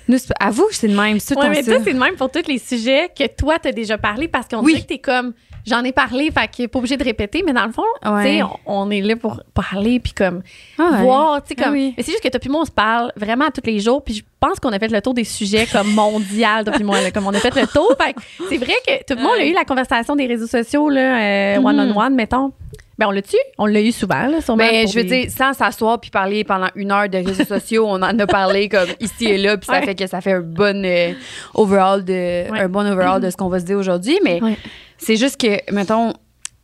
nous, 0.08 0.16
c'est- 0.18 0.32
avoue, 0.40 0.68
c'est 0.70 0.88
de 0.88 0.96
même, 0.96 1.18
c'est 1.20 1.36
Ouais, 1.36 1.44
le 1.44 1.50
mais 1.50 1.62
ça. 1.62 1.72
c'est 1.84 1.92
le 1.92 1.98
même 1.98 2.14
pour 2.14 2.30
tous 2.30 2.46
les 2.48 2.58
sujets 2.58 3.10
que 3.16 3.26
toi, 3.26 3.56
t'as 3.60 3.72
déjà 3.72 3.98
parlé 3.98 4.28
parce 4.28 4.46
qu'on 4.48 4.60
Oui. 4.62 4.72
dirait 4.72 4.82
que 4.84 4.88
t'es 4.88 4.98
comme, 4.98 5.34
j'en 5.66 5.84
ai 5.84 5.92
parlé, 5.92 6.30
fait 6.30 6.48
qu'il 6.48 6.64
est 6.64 6.68
pas 6.68 6.78
obligé 6.78 6.96
de 6.96 7.04
répéter, 7.04 7.42
mais 7.44 7.52
dans 7.52 7.66
le 7.66 7.72
fond, 7.72 7.82
Ouais. 8.06 8.22
tu 8.22 8.28
sais, 8.38 8.42
on, 8.42 8.86
on 8.86 8.90
est 8.90 9.02
là 9.02 9.16
pour 9.16 9.42
parler 9.52 10.00
puis 10.00 10.12
comme 10.14 10.42
Ah 10.78 10.90
ouais. 10.92 11.02
voir, 11.02 11.42
tu 11.42 11.48
sais, 11.48 11.54
Ah 11.58 11.64
comme. 11.64 11.74
oui. 11.74 11.92
Mais 11.98 12.02
c'est 12.02 12.12
juste 12.12 12.22
que 12.22 12.28
toi 12.28 12.40
puis 12.40 12.48
moi, 12.48 12.62
on 12.62 12.64
se 12.64 12.70
parle 12.70 13.12
vraiment 13.16 13.50
tous 13.50 13.66
les 13.66 13.78
jours, 13.80 14.02
puis 14.02 14.14
je 14.14 14.22
pense 14.40 14.58
qu'on 14.60 14.70
a 14.72 14.78
fait 14.78 14.88
le 14.90 15.02
tour 15.02 15.12
des 15.12 15.24
sujets 15.24 15.66
comme 15.70 15.92
mondial, 15.92 16.64
toi 16.64 16.72
puis 16.72 16.84
moi, 16.84 17.02
là, 17.02 17.10
comme 17.10 17.26
on 17.26 17.34
a 17.34 17.38
fait 17.40 17.54
le 17.54 17.66
tour. 17.66 17.92
Fait 18.00 18.14
que 18.14 18.20
c'est 18.48 18.56
vrai 18.56 18.72
que 18.86 18.92
tout 19.06 19.14
le 19.18 19.22
monde 19.22 19.36
a 19.38 19.44
eu 19.44 19.52
la 19.52 19.64
conversation 19.64 20.16
des 20.16 20.26
réseaux 20.26 20.46
sociaux, 20.46 20.88
là, 20.88 21.20
euh, 21.20 21.58
Mhm. 21.58 21.66
one-on-one, 21.66 22.14
mettons. 22.14 22.52
Ben, 23.00 23.06
on 23.08 23.10
l'a-tu? 23.12 23.36
On 23.58 23.66
l'a 23.66 23.80
eu 23.80 23.90
souvent, 23.92 24.26
là, 24.28 24.40
sûrement. 24.40 24.62
Ben, 24.62 24.86
je 24.86 24.94
veux 24.94 25.04
dire, 25.04 25.30
sans 25.30 25.52
s'asseoir 25.54 25.98
puis 26.00 26.10
parler 26.10 26.44
pendant 26.44 26.68
une 26.76 26.92
heure 26.92 27.08
de 27.08 27.16
réseaux 27.18 27.44
sociaux, 27.44 27.86
on 27.88 28.02
en 28.02 28.18
a 28.18 28.26
parlé 28.26 28.68
comme 28.68 28.88
ici 29.00 29.24
et 29.24 29.38
là, 29.38 29.56
puis 29.56 29.66
ça 29.66 29.80
Ouais. 29.80 29.82
fait 29.86 29.94
que 29.94 30.06
ça 30.06 30.20
fait 30.20 30.32
un 30.34 30.40
bon 30.40 30.84
euh, 30.84 31.12
overall 31.54 32.04
de 32.04 32.12
Ouais. 32.50 32.60
un 32.60 32.68
bon 32.68 32.86
overall 32.86 33.20
de 33.20 33.30
ce 33.30 33.36
qu'on 33.36 33.48
va 33.48 33.58
se 33.58 33.64
dire 33.64 33.78
aujourd'hui. 33.78 34.18
Mais 34.22 34.40
Ouais. 34.42 34.56
c'est 34.98 35.16
juste 35.16 35.40
que, 35.40 35.72
mettons, 35.72 36.12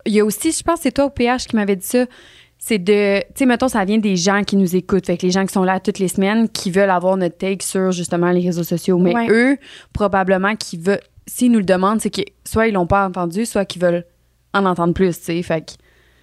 il 0.04 0.12
y 0.12 0.20
a 0.20 0.24
aussi, 0.24 0.52
je 0.52 0.62
pense, 0.62 0.76
que 0.76 0.82
c'est 0.84 0.92
toi 0.92 1.06
au 1.06 1.10
PH 1.10 1.46
qui 1.46 1.56
m'avait 1.56 1.74
dit 1.76 1.86
ça. 1.86 2.04
C'est 2.58 2.78
de, 2.78 3.18
tu 3.20 3.24
sais, 3.34 3.46
mettons, 3.46 3.68
ça 3.68 3.84
vient 3.84 3.98
des 3.98 4.16
gens 4.16 4.42
qui 4.42 4.56
nous 4.56 4.76
écoutent, 4.76 5.06
fait 5.06 5.16
que 5.16 5.22
les 5.26 5.30
gens 5.32 5.44
qui 5.46 5.52
sont 5.52 5.64
là 5.64 5.80
toutes 5.80 5.98
les 5.98 6.08
semaines, 6.08 6.48
qui 6.48 6.70
veulent 6.70 6.90
avoir 6.90 7.16
notre 7.16 7.36
take 7.38 7.64
sur 7.64 7.92
justement 7.92 8.30
les 8.30 8.40
réseaux 8.40 8.64
sociaux. 8.64 8.98
Mais 8.98 9.14
Ouais. 9.14 9.26
eux, 9.30 9.56
probablement, 9.92 10.54
qui 10.56 10.76
veulent, 10.76 11.00
s'ils 11.26 11.50
nous 11.50 11.58
le 11.60 11.64
demandent, 11.64 12.00
c'est 12.00 12.10
que 12.10 12.22
soit 12.44 12.66
ils 12.68 12.74
l'ont 12.74 12.86
pas 12.86 13.06
entendu, 13.06 13.46
soit 13.46 13.64
qu'ils 13.64 13.82
veulent 13.82 14.04
en 14.54 14.64
entendre 14.64 14.94
plus, 14.94 15.18
tu 15.18 15.24
sais. 15.24 15.42
Fait 15.42 15.60
que, 15.60 15.72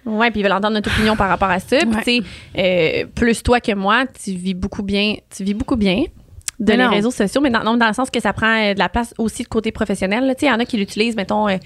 Ouais, 0.06 0.30
puis 0.30 0.40
ils 0.40 0.42
veulent 0.42 0.52
entendre 0.52 0.74
notre 0.74 0.90
opinion 0.90 1.16
par 1.16 1.28
rapport 1.28 1.50
à 1.50 1.58
ça. 1.58 1.78
Puis, 1.78 1.88
tu 1.88 2.02
sais, 2.02 2.22
euh, 2.58 3.06
plus 3.14 3.42
toi 3.42 3.60
que 3.60 3.72
moi, 3.72 4.04
tu 4.22 4.32
vis 4.32 4.54
beaucoup 4.54 4.82
bien. 4.82 5.14
Tu 5.34 5.44
vis 5.44 5.54
beaucoup 5.54 5.76
bien 5.76 6.04
de 6.60 6.70
Mais 6.72 6.76
les 6.76 6.84
non. 6.84 6.90
réseaux 6.90 7.10
sociaux, 7.10 7.40
mais 7.40 7.50
dans, 7.50 7.64
non, 7.64 7.76
dans 7.76 7.88
le 7.88 7.94
sens 7.94 8.10
que 8.10 8.20
ça 8.20 8.32
prend 8.32 8.46
euh, 8.62 8.74
de 8.74 8.78
la 8.78 8.88
place 8.88 9.12
aussi 9.18 9.42
de 9.42 9.48
côté 9.48 9.72
professionnel. 9.72 10.22
Tu 10.38 10.40
sais, 10.40 10.46
il 10.46 10.48
y 10.50 10.52
en 10.52 10.60
a 10.60 10.64
qui 10.64 10.76
l'utilisent, 10.76 11.16
mettons, 11.16 11.48
euh, 11.48 11.56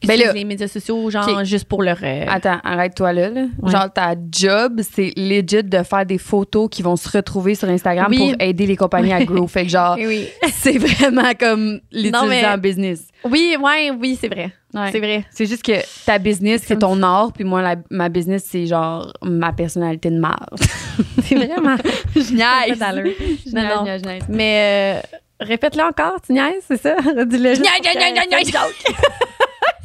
qui 0.00 0.06
Ben 0.06 0.14
utilisent 0.14 0.26
là- 0.28 0.32
les 0.32 0.44
médias 0.44 0.68
sociaux, 0.68 1.10
genre 1.10 1.44
juste 1.44 1.66
pour 1.66 1.82
leur. 1.82 1.98
euh, 2.02 2.24
Attends, 2.28 2.58
arrête-toi 2.64 3.12
là, 3.12 3.28
là. 3.28 3.42
Ouais. 3.62 3.70
Genre, 3.70 3.92
ta 3.92 4.14
job, 4.32 4.80
c'est 4.90 5.12
legit 5.16 5.62
de 5.62 5.82
faire 5.82 6.06
des 6.06 6.18
photos 6.18 6.68
qui 6.70 6.82
vont 6.82 6.96
se 6.96 7.08
retrouver 7.08 7.54
sur 7.54 7.68
Instagram 7.68 8.06
Oui. 8.10 8.18
pour 8.18 8.34
aider 8.40 8.66
les 8.66 8.76
compagnies 8.76 9.12
à 9.12 9.22
grow. 9.24 9.46
Fait 9.46 9.64
que 9.64 9.70
genre, 9.70 9.96
Eh 9.98 10.06
oui. 10.06 10.28
c'est 10.52 10.78
vraiment 10.78 11.32
comme 11.38 11.80
l'utiliser 11.92 12.26
mais- 12.28 12.46
en 12.46 12.58
business. 12.58 13.04
oui, 13.24 13.56
ouais, 13.60 13.90
oui, 13.90 14.16
c'est 14.20 14.28
vrai. 14.28 14.50
Ouais. 14.72 14.88
C'est 14.92 15.00
vrai. 15.00 15.24
C'est 15.32 15.46
juste 15.46 15.64
que 15.64 15.72
ta 16.06 16.18
business, 16.18 16.62
c'est 16.64 16.78
ton 16.78 17.02
art, 17.02 17.32
puis 17.32 17.42
moi, 17.44 17.60
la- 17.60 17.74
ma 17.90 18.08
business, 18.08 18.44
c'est 18.48 18.66
genre 18.66 19.12
ma 19.22 19.52
personnalité 19.52 20.10
de 20.10 20.18
marde. 20.18 20.58
C'est 21.24 21.34
vraiment. 21.34 21.76
Je 22.14 22.32
niaise. 22.34 22.78
Je 22.78 23.54
Non, 23.54 23.84
je 23.84 23.84
niaise, 23.84 24.02
je. 24.04 24.32
Mais 24.32 25.00
euh, 25.02 25.16
répète-le 25.44 25.82
encore, 25.82 26.16
tu 26.24 26.32
niaises, 26.32 26.62
c'est 26.68 26.80
ça? 26.80 26.94
Dis-le. 27.26 27.50
juste 27.54 27.62
Niaise, 27.62 27.96
niaise, 27.96 28.28
niaise, 28.30 28.52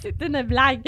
C'est 0.06 0.22
une 0.28 0.44
blague. 0.44 0.82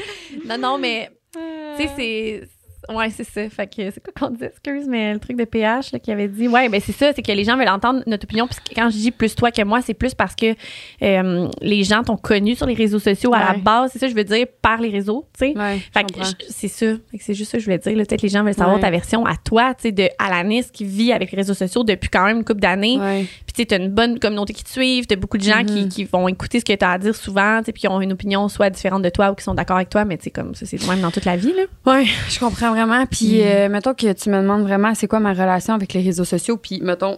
Non, 0.46 0.58
non, 0.58 0.78
mais 0.78 1.10
tu 1.34 1.40
sais, 1.78 1.90
c'est. 1.96 2.48
Ouais, 2.89 3.10
c'est 3.10 3.24
ça. 3.24 3.50
Fait 3.50 3.67
que 3.67 3.89
c'est 3.91 4.01
quoi 4.01 4.13
qu'on 4.29 4.34
dit, 4.36 4.44
excuse, 4.44 4.88
mais 4.88 5.13
le 5.13 5.20
truc 5.20 5.38
de 5.38 5.44
PH 5.46 5.91
là, 5.91 6.00
qui 6.00 6.12
avait 6.12 6.27
dit. 6.27 6.48
Ouais, 6.48 6.70
ben 6.70 6.79
c'est 6.84 6.91
ça, 6.91 7.12
c'est 7.15 7.22
que 7.22 7.32
les 7.32 7.44
gens 7.44 7.58
veulent 7.58 7.67
entendre 7.70 8.01
notre 8.08 8.25
opinion. 8.25 8.48
Puis 8.48 8.58
quand 8.75 8.89
je 8.89 8.96
dis 8.98 9.12
plus 9.12 9.36
toi 9.36 9.51
que 9.51 9.62
moi, 9.63 9.82
c'est 9.82 9.94
plus 9.94 10.13
parce 10.13 10.36
que 10.36 10.56
euh, 11.01 11.48
les 11.62 11.84
gens 11.84 12.03
t'ont 12.03 12.17
connu 12.17 12.56
sur 12.56 12.65
les 12.65 12.74
réseaux 12.74 13.00
sociaux 13.00 13.34
à 13.34 13.39
la 13.39 13.53
base, 13.58 13.91
c'est 13.94 14.00
ça, 14.00 14.08
je 14.08 14.15
veux 14.15 14.24
dire, 14.24 14.46
par 14.62 14.79
les 14.79 14.89
réseaux, 14.89 15.25
tu 15.38 15.48
sais. 15.48 15.58
Ouais, 15.58 15.79
Fait 15.94 16.03
que 16.03 16.20
c'est 16.50 16.67
ça. 16.67 16.86
C'est 17.20 17.34
juste 17.34 17.51
ça 17.51 17.58
que 17.58 17.62
je 17.62 17.65
voulais 17.65 17.77
dire. 17.77 17.94
Peut-être 17.94 18.22
les 18.22 18.29
gens 18.29 18.44
veulent 18.44 18.53
savoir 18.53 18.75
Ouais. 18.75 18.82
ta 18.82 18.89
version 18.91 19.25
à 19.25 19.36
toi, 19.36 19.74
tu 19.74 19.84
sais, 19.84 19.91
de 19.91 20.08
Alanis 20.20 20.65
qui 20.72 20.86
vit 20.86 21.12
avec 21.12 21.32
les 21.32 21.38
réseaux 21.38 21.53
sociaux 21.53 21.84
depuis 21.84 22.10
quand 22.10 22.25
même 22.25 22.38
une 22.38 22.46
couple 22.46 22.62
d'années. 22.62 22.98
Puis 23.46 23.53
tu 23.53 23.62
sais, 23.62 23.65
t'as 23.65 23.77
une 23.77 23.89
bonne 23.89 24.20
communauté 24.20 24.53
qui 24.53 24.63
te 24.63 24.70
suivent, 24.70 25.06
t'as 25.08 25.15
beaucoup 25.15 25.38
de 25.38 25.44
gens 25.44 25.63
qui, 25.63 25.82
Mhm. 25.84 25.89
qui 25.89 26.03
vont 26.06 26.27
écouter 26.27 26.60
ce 26.60 26.65
que 26.65 26.74
t'as 26.74 26.91
à 26.91 26.98
dire 26.98 27.15
souvent, 27.15 27.60
tu 27.60 27.65
sais, 27.65 27.72
puis 27.74 27.82
qui 27.82 27.88
ont 27.88 28.00
une 28.01 28.12
opinion 28.13 28.48
soit 28.50 28.70
différente 28.70 29.01
de 29.03 29.10
toi 29.10 29.32
ou 29.32 29.36
qui 29.36 29.44
sont 29.44 29.53
d'accord 29.53 29.77
avec 29.77 29.89
toi, 29.89 30.06
mais 30.06 30.17
tu 30.17 30.25
sais, 30.25 30.29
comme 30.32 30.53
ça, 30.56 30.65
c'est 30.65 30.82
le 30.82 30.88
même 30.88 31.01
dans 31.01 31.12
toute 31.12 31.25
la 31.25 31.36
vie, 31.38 31.53
là. 31.53 31.63
Ouais, 31.91 32.06
je 32.29 32.39
comprends 32.39 32.72
vraiment. 32.78 33.06
Puis, 33.06 33.42
euh, 33.42 33.70
mettons 33.70 33.94
que 33.94 34.14
tu 34.14 34.30
me 34.30 34.42
demandes 34.42 34.64
vraiment 34.64 34.94
c'est 34.96 35.08
quoi 35.08 35.20
ma 35.20 35.32
relation 35.34 35.74
avec 35.74 35.94
les 35.94 36.02
réseaux 36.02 36.26
sociaux, 36.26 36.58
puis 36.58 36.80
mettons, 36.82 37.18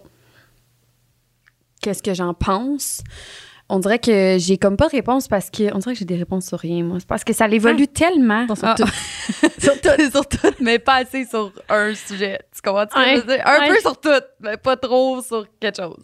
qu'est-ce 1.82 2.02
que 2.02 2.14
j'en 2.14 2.34
pense? 2.34 3.02
On 3.72 3.78
dirait 3.78 4.00
que 4.00 4.36
j'ai 4.40 4.58
comme 4.58 4.76
pas 4.76 4.86
de 4.88 4.92
réponse 4.92 5.28
parce 5.28 5.48
que. 5.48 5.72
On 5.72 5.78
dirait 5.78 5.92
que 5.94 6.00
j'ai 6.00 6.04
des 6.04 6.16
réponses 6.16 6.46
sur 6.48 6.58
rien, 6.58 6.82
moi. 6.82 6.96
C'est 6.98 7.06
parce 7.06 7.22
que 7.22 7.32
ça 7.32 7.46
évolue 7.46 7.86
tellement. 7.86 8.44
Sur 8.56 8.64
Ah. 8.64 8.74
tout. 8.76 8.86
sur 9.60 9.80
tout. 9.80 9.88
sur 10.10 10.26
tout, 10.28 10.54
mais 10.60 10.80
pas 10.80 10.96
assez 10.96 11.24
sur 11.24 11.52
un 11.68 11.94
sujet. 11.94 12.40
Tu 12.52 12.60
comprends 12.62 12.86
ce 12.90 12.94
que 12.96 13.00
je 13.00 13.20
veux 13.20 13.28
Ouais, 13.28 13.36
dire? 13.36 13.44
Un 13.46 13.68
peu 13.68 13.80
sur 13.80 14.00
tout, 14.00 14.24
mais 14.40 14.56
pas 14.56 14.76
trop 14.76 15.22
sur 15.22 15.46
quelque 15.60 15.80
chose. 15.80 16.02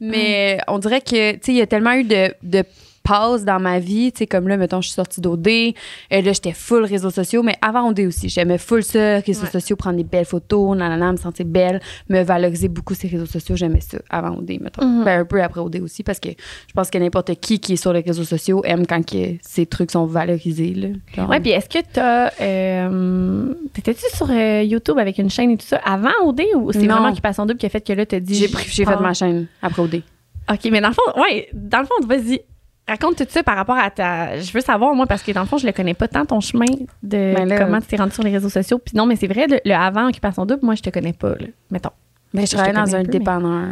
Mais 0.00 0.58
on 0.66 0.78
dirait 0.78 1.02
que, 1.02 1.32
tu 1.34 1.38
sais, 1.42 1.52
il 1.52 1.56
y 1.56 1.60
a 1.60 1.66
tellement 1.66 1.92
eu 1.92 2.04
de, 2.04 2.34
de 2.42 2.64
passes 3.04 3.44
dans 3.44 3.60
ma 3.60 3.78
vie, 3.78 4.10
tu 4.12 4.18
sais, 4.20 4.26
comme 4.26 4.48
là, 4.48 4.56
mettons, 4.56 4.80
je 4.80 4.88
suis 4.88 4.94
sortie 4.94 5.20
d'OD, 5.20 5.46
et 5.46 5.74
là, 6.10 6.20
j'étais 6.32 6.52
full 6.52 6.84
réseaux 6.84 7.10
sociaux, 7.10 7.42
mais 7.42 7.54
avant 7.62 7.88
OD 7.90 8.00
aussi, 8.08 8.28
j'aimais 8.28 8.58
full 8.58 8.82
ça, 8.82 9.18
réseaux 9.20 9.42
Ouais. 9.44 9.50
sociaux, 9.50 9.76
prendre 9.76 9.96
des 9.98 10.04
belles 10.04 10.24
photos, 10.24 10.76
nanana, 10.76 11.12
me 11.12 11.16
sentir 11.18 11.44
belle, 11.46 11.80
me 12.08 12.22
valoriser 12.22 12.68
beaucoup 12.68 12.94
ces 12.94 13.06
réseaux 13.08 13.26
sociaux, 13.26 13.54
j'aimais 13.56 13.80
ça 13.82 13.98
avant 14.10 14.36
OD, 14.38 14.58
mettons. 14.60 14.84
Mhm. 14.86 15.04
Ben, 15.04 15.20
un 15.20 15.24
peu 15.26 15.42
après 15.42 15.60
OD 15.60 15.76
aussi, 15.82 16.02
parce 16.02 16.18
que 16.18 16.30
je 16.30 16.72
pense 16.74 16.88
que 16.90 16.98
n'importe 16.98 17.34
qui 17.40 17.60
qui 17.60 17.74
est 17.74 17.76
sur 17.76 17.92
les 17.92 18.00
réseaux 18.00 18.24
sociaux 18.24 18.62
aime 18.64 18.86
quand 18.86 19.04
que 19.04 19.34
ces 19.42 19.66
trucs 19.66 19.90
sont 19.90 20.06
valorisés, 20.06 20.72
là. 20.74 20.88
Genre, 21.14 21.28
Ouais, 21.28 21.40
puis 21.40 21.50
est-ce 21.50 21.68
que 21.68 21.84
t'as. 21.92 22.30
Euh, 22.40 23.52
T'étais-tu 23.72 24.04
sur 24.16 24.28
euh, 24.30 24.62
YouTube 24.62 24.98
avec 24.98 25.18
une 25.18 25.30
chaîne 25.30 25.50
et 25.50 25.56
tout 25.56 25.66
ça 25.66 25.76
avant 25.84 26.10
OD 26.24 26.40
ou 26.56 26.72
c'est 26.72 26.86
vraiment 26.86 27.08
Occupation 27.10 27.44
Double 27.44 27.58
qui 27.58 27.66
a 27.66 27.68
fait 27.68 27.80
que 27.80 27.92
là, 27.92 28.06
t'as 28.06 28.20
dit. 28.20 28.34
j'ai 28.34 28.48
fait 28.84 29.00
ma 29.00 29.12
chaîne 29.14 29.46
après 29.62 29.82
OD. 29.82 30.02
OK, 30.50 30.68
mais 30.70 30.80
dans 30.80 30.88
le 30.88 30.94
fond, 30.94 31.20
ouais, 31.20 31.48
dans 31.52 31.80
le 31.80 31.86
fond, 31.86 31.94
vas-y. 32.06 32.40
Raconte 32.86 33.16
tout 33.16 33.24
ça 33.28 33.42
par 33.42 33.56
rapport 33.56 33.76
à 33.78 33.90
ta. 33.90 34.38
Je 34.38 34.52
veux 34.52 34.60
savoir, 34.60 34.94
moi, 34.94 35.06
parce 35.06 35.22
que 35.22 35.32
dans 35.32 35.40
le 35.40 35.46
fond, 35.46 35.56
je 35.56 35.66
le 35.66 35.72
connais 35.72 35.94
pas 35.94 36.06
tant 36.06 36.26
ton 36.26 36.40
chemin 36.40 36.66
de 37.02 37.34
Ben 37.34 37.48
là- 37.48 37.58
comment 37.58 37.80
tu 37.80 37.86
t'es 37.86 37.96
rendu 37.96 38.12
sur 38.12 38.22
les 38.22 38.30
réseaux 38.30 38.50
sociaux. 38.50 38.78
Puis 38.78 38.94
non, 38.96 39.06
mais 39.06 39.16
c'est 39.16 39.26
vrai, 39.26 39.46
le, 39.46 39.58
le 39.64 39.72
avant 39.74 40.06
Occupation 40.08 40.44
Double, 40.44 40.64
moi, 40.64 40.74
je 40.74 40.82
te 40.82 40.90
connais 40.90 41.14
pas, 41.14 41.30
là. 41.30 41.46
Mettons. 41.70 41.90
Ben, 42.34 42.46
je 42.46 42.52
travaillais 42.52 42.74
dans 42.74 42.94
un 42.94 43.02
peu, 43.02 43.10
mais- 43.12 43.18
dépanneur 43.18 43.68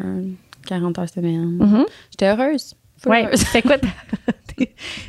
40 0.66 0.98
heures 0.98 1.08
semaine. 1.08 1.58
Mhm. 1.60 1.84
J'étais 2.10 2.28
heureuse. 2.28 2.74
Ouais, 3.04 3.28
c'était 3.34 3.62
quoi 3.62 3.78
ta... 3.78 3.88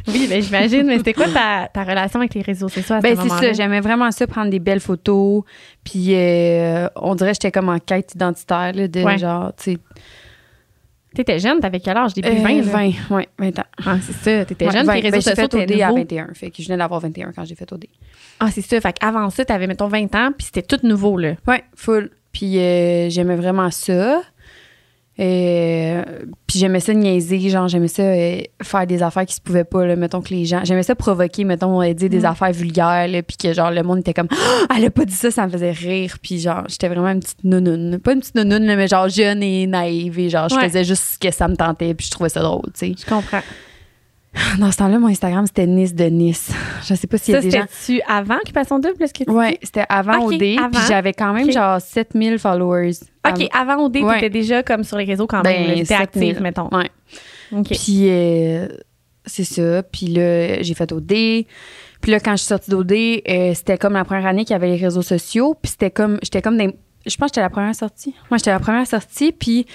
Oui, 0.08 0.26
ben 0.30 0.42
j'imagine, 0.42 0.84
mais 0.88 0.98
c'était 0.98 1.14
quoi 1.14 1.28
ta, 1.28 1.68
ta 1.72 1.84
relation 1.84 2.20
avec 2.20 2.34
les 2.34 2.42
réseaux 2.42 2.70
sociaux 2.70 2.96
à 2.96 3.02
ce 3.02 3.04
Ben, 3.04 3.16
c'est 3.22 3.30
ça. 3.30 3.54
J'aimais 3.54 3.82
vraiment 3.82 4.10
ça, 4.12 4.26
prendre 4.26 4.50
des 4.50 4.60
belles 4.60 4.80
photos. 4.80 5.44
Puis, 5.84 6.16
euh, 6.16 6.88
on 6.96 7.14
dirait 7.14 7.32
que 7.32 7.36
j'étais 7.36 7.52
comme 7.52 7.70
en 7.70 7.78
quête 7.80 8.16
identitaire, 8.16 8.72
là, 8.74 8.88
de 8.88 9.02
Ouais. 9.04 9.18
genre, 9.18 9.52
tu 9.56 9.74
sais. 9.74 9.78
T'étais 11.16 11.40
jeune, 11.40 11.60
t'avais 11.60 11.80
quel 11.80 11.96
âge? 11.98 12.14
Début 12.14 12.30
euh, 12.30 12.42
20, 12.42 12.54
là? 12.56 12.62
20, 12.62 13.16
ouais, 13.16 13.28
20 13.38 13.60
ans. 13.60 13.64
Ah, 13.86 13.98
c'est 14.02 14.14
ça, 14.14 14.46
t'étais 14.46 14.66
Ouais, 14.66 14.72
jeune, 14.72 14.86
20. 14.86 14.94
tes 14.94 15.00
réseaux 15.02 15.12
Ben, 15.12 15.22
j'ai 15.22 15.30
sociaux, 15.30 15.36
fait 15.50 15.54
OD 15.56 15.68
t'étais 15.68 15.82
à 15.82 15.88
nouveau. 15.90 16.00
21. 16.00 16.28
Fait 16.34 16.50
que 16.50 16.62
je 16.62 16.68
venais 16.68 16.78
d'avoir 16.78 17.00
21 17.02 17.32
quand 17.34 17.46
j'ai 17.46 17.56
fait 17.56 17.72
OD. 17.72 17.86
Ah, 18.40 18.50
c'est 18.52 18.62
ça, 18.62 18.82
fait 18.82 18.94
qu'avant 19.00 19.30
ça, 19.30 19.46
t'avais, 19.46 19.68
mettons, 19.68 19.88
20 19.88 20.16
ans, 20.16 20.32
puis 20.38 20.46
c'était 20.52 20.64
tout 20.64 20.80
nouveau, 20.86 21.18
là. 21.18 21.34
Ouais, 21.48 21.64
full. 21.76 22.10
Puis, 22.32 22.58
euh, 22.58 23.10
j'aimais 23.10 23.36
vraiment 23.36 23.70
ça. 23.70 24.22
Euh, 25.20 26.04
puis 26.48 26.58
j'aimais 26.60 26.80
ça 26.80 26.94
niaiser, 26.94 27.50
genre 27.50 27.68
j'aimais 27.68 27.88
ça 27.88 28.02
euh, 28.04 28.42
faire 28.64 28.88
des 28.88 29.04
affaires 29.04 29.26
qui 29.26 29.36
se 29.36 29.42
pouvaient 29.42 29.64
pas, 29.64 29.86
là, 29.86 29.96
mettons 29.96 30.22
que 30.22 30.30
les 30.34 30.46
gens... 30.46 30.62
J'aimais 30.64 30.82
ça 30.84 30.96
provoquer, 30.96 31.44
mettons, 31.44 31.82
euh, 31.84 31.94
dire 31.94 32.10
des 32.10 32.22
Mm. 32.22 32.26
affaires 32.26 32.52
vulgaires, 32.52 33.08
là, 33.08 33.22
puis 33.22 33.38
que 33.38 33.54
genre 33.54 33.70
le 33.72 33.84
monde 33.84 34.00
était 34.00 34.14
comme 34.14 34.28
Ah, 34.70 34.76
«Elle 34.78 34.86
a 34.86 34.90
pas 34.90 35.06
dit 35.06 35.14
ça, 35.14 35.30
ça 35.30 35.46
me 35.46 35.52
faisait 35.52 35.72
rire.» 35.72 36.16
Puis 36.22 36.40
genre, 36.40 36.64
j'étais 36.68 36.88
vraiment 36.90 37.10
une 37.10 37.20
petite 37.20 37.44
nounoune. 37.44 38.00
Pas 38.00 38.14
une 38.14 38.20
petite 38.22 38.36
nounoune, 38.36 38.64
là, 38.66 38.76
mais 38.76 38.88
genre 38.88 39.08
jeune 39.08 39.44
et 39.44 39.68
naïve. 39.68 40.18
Et 40.20 40.30
genre, 40.30 40.50
je 40.50 40.56
Ouais. 40.56 40.64
faisais 40.68 40.84
juste 40.84 41.04
ce 41.14 41.20
que 41.20 41.32
ça 41.32 41.48
me 41.48 41.56
tentait, 41.56 41.94
puis 41.94 42.08
je 42.08 42.12
trouvais 42.12 42.30
ça 42.30 42.42
drôle, 42.42 42.64
tu 42.74 42.88
sais. 42.88 42.96
Je 43.00 43.06
comprends. 43.08 43.42
Dans 44.60 44.72
ce 44.72 44.78
temps-là, 44.78 44.98
mon 45.00 45.08
Instagram, 45.08 45.46
c'était 45.46 45.68
Nice 45.68 45.94
de 45.94 46.06
Nice. 46.06 46.52
Je 46.88 46.96
sais 46.96 47.08
pas 47.08 47.18
s'il 47.18 47.34
y 47.34 47.38
a 47.38 47.42
Ça, 47.42 47.48
des 47.48 47.52
gens... 47.52 47.66
c'était-tu 47.70 48.02
avant 48.08 48.36
Occupation 48.38 48.80
Double, 48.80 48.96
tu 49.14 49.30
Ouais, 49.32 49.58
c'était 49.62 49.86
avant 49.90 50.26
Ok, 50.26 50.34
OD, 50.34 50.44
avant. 50.58 50.70
puis 50.72 50.80
j'avais 50.88 51.14
quand 51.14 51.34
même 51.34 51.46
Ok. 51.48 51.54
genre 51.54 51.80
7000 51.80 52.40
followers. 52.40 52.92
OK, 53.30 53.48
avant 53.54 53.86
OD, 53.86 53.98
Ouais. 53.98 54.16
t'étais 54.16 54.30
déjà 54.30 54.64
comme 54.64 54.84
sur 54.84 54.98
les 54.98 55.06
réseaux 55.06 55.28
quand 55.28 55.42
Ben, 55.42 55.52
même. 55.62 55.68
là. 55.70 55.74
T'étais 55.76 55.86
7000. 55.98 56.30
active, 56.30 56.42
mettons. 56.42 56.70
Ouais. 56.72 56.90
OK. 57.52 57.68
Puis 57.70 58.10
euh, 58.10 58.68
c'est 59.26 59.44
ça. 59.44 59.84
Puis 59.84 60.08
là, 60.08 60.62
j'ai 60.64 60.74
fait 60.74 60.92
OD. 60.92 61.46
Puis 62.02 62.12
là, 62.12 62.20
quand 62.20 62.32
je 62.32 62.38
suis 62.38 62.48
sortie 62.48 62.70
d'OD, 62.72 62.92
euh, 62.92 63.54
c'était 63.54 63.78
comme 63.78 63.94
la 63.94 64.04
première 64.04 64.26
année 64.26 64.44
qu'il 64.44 64.52
y 64.54 64.56
avait 64.56 64.68
les 64.76 64.76
réseaux 64.84 65.02
sociaux. 65.04 65.56
Puis 65.62 65.72
c'était 65.72 65.92
comme, 65.92 66.20
j'étais 66.22 66.42
comme 66.42 66.58
dans- 66.58 66.72
je 67.06 67.16
pense 67.18 67.30
que 67.30 67.36
j'étais 67.36 67.42
la 67.42 67.50
première 67.50 67.76
sortie. 67.76 68.14
Moi, 68.30 68.38
j'étais 68.38 68.52
la 68.52 68.60
première 68.60 68.88
sortie. 68.88 69.32
Puis 69.32 69.66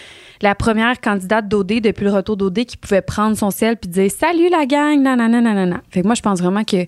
la 0.41 0.55
première 0.55 1.01
candidate 1.01 1.47
d'OD 1.49 1.81
depuis 1.81 2.05
le 2.05 2.13
retour 2.13 2.37
d'OD 2.37 2.65
qui 2.65 2.77
pouvait 2.77 3.03
prendre 3.03 3.37
son 3.37 3.51
sel 3.51 3.77
puis 3.77 3.89
dire 3.91 4.11
Salut 4.11 4.49
la 4.51 4.67
gang, 4.67 5.01
nanana, 5.03 5.41
nanana. 5.41 5.81
Fait 5.91 6.03
que 6.03 6.07
moi, 6.07 6.15
je 6.15 6.23
pense 6.23 6.41
vraiment 6.41 6.65
que 6.65 6.87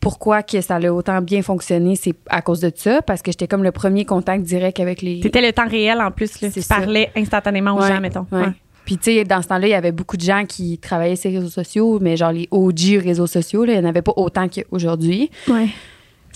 pourquoi 0.00 0.42
que 0.42 0.60
ça 0.60 0.76
a 0.76 0.90
autant 0.90 1.20
bien 1.22 1.42
fonctionné, 1.42 1.96
c'est 1.96 2.14
à 2.28 2.42
cause 2.42 2.60
de 2.60 2.70
ça, 2.74 3.02
parce 3.02 3.22
que 3.22 3.32
j'étais 3.32 3.48
comme 3.48 3.62
le 3.64 3.72
premier 3.72 4.04
contact 4.04 4.44
direct 4.44 4.78
avec 4.78 5.02
les. 5.02 5.20
T'étais 5.20 5.40
le 5.40 5.52
temps 5.52 5.66
réel 5.68 6.00
en 6.00 6.10
plus, 6.10 6.40
là. 6.40 6.50
Tu 6.50 6.62
ça. 6.62 6.76
parlais 6.76 7.10
instantanément 7.16 7.72
aux 7.74 7.80
Ouais, 7.82 7.88
gens, 7.88 8.00
mettons. 8.00 8.26
ouais. 8.32 8.48
Puis, 8.84 8.98
tu 8.98 9.04
sais, 9.16 9.24
dans 9.24 9.42
ce 9.42 9.48
temps-là, 9.48 9.66
il 9.66 9.70
y 9.70 9.74
avait 9.74 9.90
beaucoup 9.90 10.16
de 10.16 10.22
gens 10.22 10.44
qui 10.46 10.78
travaillaient 10.78 11.16
sur 11.16 11.28
les 11.28 11.38
réseaux 11.38 11.50
sociaux, 11.50 11.98
mais 12.00 12.16
genre 12.16 12.30
les 12.30 12.46
OG 12.52 13.00
réseaux 13.02 13.26
sociaux, 13.26 13.64
là, 13.64 13.72
il 13.72 13.80
n'y 13.80 13.84
en 13.84 13.88
avait 13.88 14.02
pas 14.02 14.12
autant 14.14 14.46
qu'aujourd'hui. 14.48 15.28
Ouais. 15.48 15.66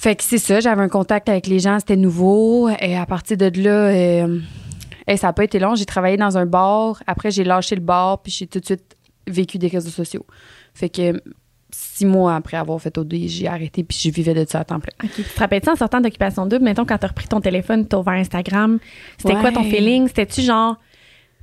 Fait 0.01 0.17
que 0.17 0.25
c'est 0.25 0.39
ça, 0.39 0.61
j'avais 0.61 0.81
un 0.81 0.89
contact 0.89 1.29
avec 1.29 1.47
les 1.47 1.59
gens, 1.59 1.79
c'était 1.79 1.95
nouveau. 1.97 2.71
Et 2.81 2.97
à 2.97 3.05
partir 3.05 3.37
de 3.37 3.51
là, 3.63 3.89
euh, 3.89 4.39
ça 5.15 5.27
n'a 5.27 5.33
pas 5.35 5.45
été 5.45 5.59
long. 5.59 5.75
J'ai 5.75 5.85
travaillé 5.85 6.17
dans 6.17 6.39
un 6.39 6.47
bar. 6.47 7.03
Après, 7.07 7.31
j'ai 7.31 7.45
lâché 7.45 7.75
le 7.75 7.83
bar, 7.83 8.23
puis 8.23 8.33
j'ai 8.33 8.47
tout 8.47 8.61
de 8.61 8.65
suite 8.65 8.97
vécu 9.27 9.59
des 9.59 9.69
réseaux 9.69 9.91
sociaux. 9.91 10.25
Fait 10.73 10.89
que 10.89 11.21
six 11.71 12.07
mois 12.07 12.35
après 12.35 12.57
avoir 12.57 12.81
fait 12.81 12.97
OD, 12.97 13.15
j'ai 13.27 13.47
arrêté, 13.47 13.85
puis 13.85 13.99
je 14.03 14.09
vivais 14.11 14.33
de 14.33 14.47
ça 14.49 14.61
à 14.61 14.65
temps 14.65 14.81
plein. 14.81 14.93
OK. 15.05 15.11
Tu 15.15 15.23
te 15.23 15.39
rappelles-tu 15.39 15.69
en 15.69 15.77
sortant 15.77 16.01
d'Occupation 16.01 16.47
Double, 16.47 16.65
mettons, 16.65 16.87
quand 16.87 16.97
t'as 16.97 17.09
repris 17.09 17.29
ton 17.29 17.43
téléphone, 17.43 17.87
t'as 17.87 17.99
ouvert 17.99 18.15
Instagram, 18.15 18.79
c'était 19.19 19.35
Ouais. 19.35 19.41
quoi 19.43 19.53
ton 19.53 19.65
feeling? 19.65 20.09
C'était-tu 20.09 20.41
genre 20.41 20.77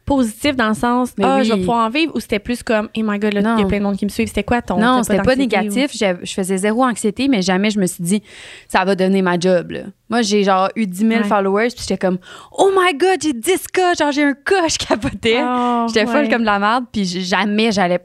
positif 0.08 0.56
dans 0.56 0.70
le 0.70 0.74
sens, 0.74 1.12
Mais 1.18 1.26
ah, 1.26 1.38
oui. 1.38 1.46
je 1.46 1.54
vais 1.54 1.60
pouvoir 1.60 1.86
en 1.86 1.90
vivre, 1.92 2.16
ou 2.16 2.20
c'était 2.20 2.40
plus 2.40 2.64
comme, 2.64 2.88
oh 2.98 3.02
my 3.04 3.20
god, 3.20 3.34
là, 3.34 3.56
il 3.58 3.62
y 3.62 3.64
a 3.64 3.68
plein 3.68 3.78
de 3.78 3.84
monde 3.84 3.98
qui 3.98 4.06
me 4.06 4.10
suivent. 4.10 4.30
C'était 4.30 4.44
quoi 4.44 4.62
ton. 4.64 4.80
Non, 4.80 5.04
c'était 5.04 5.18
pas 5.18 5.36
d'anxiété 5.36 5.38
négatif. 5.82 5.92
Je 6.24 6.34
faisais 6.34 6.58
zéro 6.58 6.84
anxiété, 6.84 7.28
mais 7.28 7.42
jamais 7.44 7.70
je 7.70 7.80
me 7.80 7.86
suis 7.86 8.04
dit, 8.04 8.24
ça 8.68 8.84
va 8.86 8.96
devenir 8.96 9.22
ma 9.24 9.38
job. 9.38 9.72
Là. 9.72 9.82
Moi, 10.10 10.22
j'ai 10.24 10.44
genre 10.44 10.70
eu 10.76 10.88
10 10.88 10.98
000 10.98 11.12
Ouais. 11.12 11.24
followers, 11.26 11.68
puis 11.68 11.82
j'étais 11.82 11.98
comme, 11.98 12.18
oh 12.58 12.72
my 12.76 12.98
god, 12.98 13.22
j'ai 13.22 13.34
10 13.34 13.68
cas, 13.68 13.94
genre 13.94 14.12
j'ai 14.12 14.24
un 14.24 14.34
cas, 14.34 14.68
je 14.70 14.78
capotais. 14.78 15.42
Oh, 15.44 15.86
j'étais 15.88 16.06
folle 16.08 16.30
comme 16.30 16.42
de 16.42 16.46
la 16.46 16.58
merde, 16.60 16.86
puis 16.92 17.06
jamais 17.06 17.72
j'allais. 17.72 18.00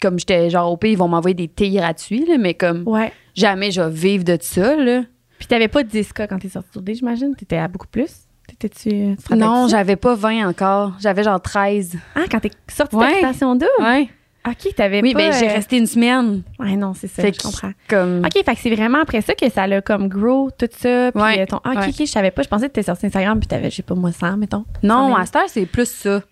Comme 0.00 0.18
j'étais 0.18 0.50
genre 0.50 0.70
au 0.70 0.76
pays, 0.76 0.92
ils 0.92 0.98
vont 0.98 1.08
m'envoyer 1.08 1.34
des 1.34 1.48
thés 1.48 1.70
gratuits, 1.70 2.26
là, 2.26 2.36
mais 2.38 2.54
comme 2.54 2.82
Ouais. 2.86 3.12
jamais 3.34 3.70
je 3.70 3.80
vais 3.80 3.90
vivre 3.90 4.24
de 4.24 4.36
ça. 4.40 4.76
Là. 4.76 5.02
Puis 5.38 5.46
t'avais 5.48 5.68
pas 5.68 5.82
10 5.82 6.12
cas 6.12 6.26
quand 6.26 6.38
t'es 6.38 6.48
sortie 6.48 6.70
d'OD, 6.74 6.94
j'imagine? 6.94 7.34
T'étais 7.34 7.56
à 7.56 7.66
beaucoup 7.68 7.86
plus? 7.88 8.12
T'étais-tu. 8.48 9.16
tu 9.16 9.28
te 9.28 9.34
Non, 9.34 9.68
j'avais 9.68 9.96
pas 9.96 10.14
20 10.14 10.48
encore. 10.48 10.92
J'avais 11.00 11.22
genre 11.22 11.40
13. 11.40 11.96
Ah, 12.14 12.22
quand 12.30 12.40
t'es 12.40 12.50
sortie 12.68 12.96
Ouais. 12.96 13.08
d'Occupation 13.08 13.54
Double? 13.54 13.70
Ouais. 13.80 14.08
OK, 14.46 14.74
t'avais 14.74 15.00
Oui, 15.02 15.12
pas. 15.12 15.20
ben 15.20 15.32
j'ai 15.38 15.48
euh, 15.48 15.52
resté 15.54 15.76
une 15.78 15.86
semaine. 15.86 16.42
Ouais, 16.58 16.74
non, 16.74 16.94
c'est 16.94 17.06
ça, 17.06 17.22
Fait 17.22 17.32
je 17.32 17.38
comprends. 17.40 17.70
Comme. 17.88 18.24
OK, 18.24 18.32
fait 18.44 18.54
que 18.54 18.60
c'est 18.60 18.74
vraiment 18.74 18.98
après 19.00 19.20
ça 19.20 19.34
que 19.34 19.48
ça 19.48 19.68
l'a 19.68 19.80
comme 19.80 20.08
grow, 20.08 20.50
tout 20.58 20.66
ça. 20.76 21.12
Puis 21.12 21.22
Ouais, 21.22 21.40
euh, 21.42 21.46
ton. 21.46 21.60
Ah, 21.62 21.70
OK, 21.74 21.78
ouais. 21.78 21.88
OK, 21.90 21.94
je 22.00 22.04
savais 22.06 22.32
pas. 22.32 22.42
Je 22.42 22.48
pensais 22.48 22.66
que 22.68 22.72
t'étais 22.72 22.86
sortie 22.86 23.06
Instagram, 23.06 23.38
puis 23.38 23.46
t'avais, 23.46 23.70
je 23.70 23.76
sais 23.76 23.82
pas, 23.84 23.94
moi, 23.94 24.10
100, 24.10 24.36
mettons. 24.38 24.64
100 24.82 24.88
Non, 24.88 25.06
000. 25.08 25.18
à 25.20 25.26
cette 25.26 25.36
heure, 25.36 25.48
c'est 25.48 25.66
plus 25.66 25.88
ça. 25.88 26.22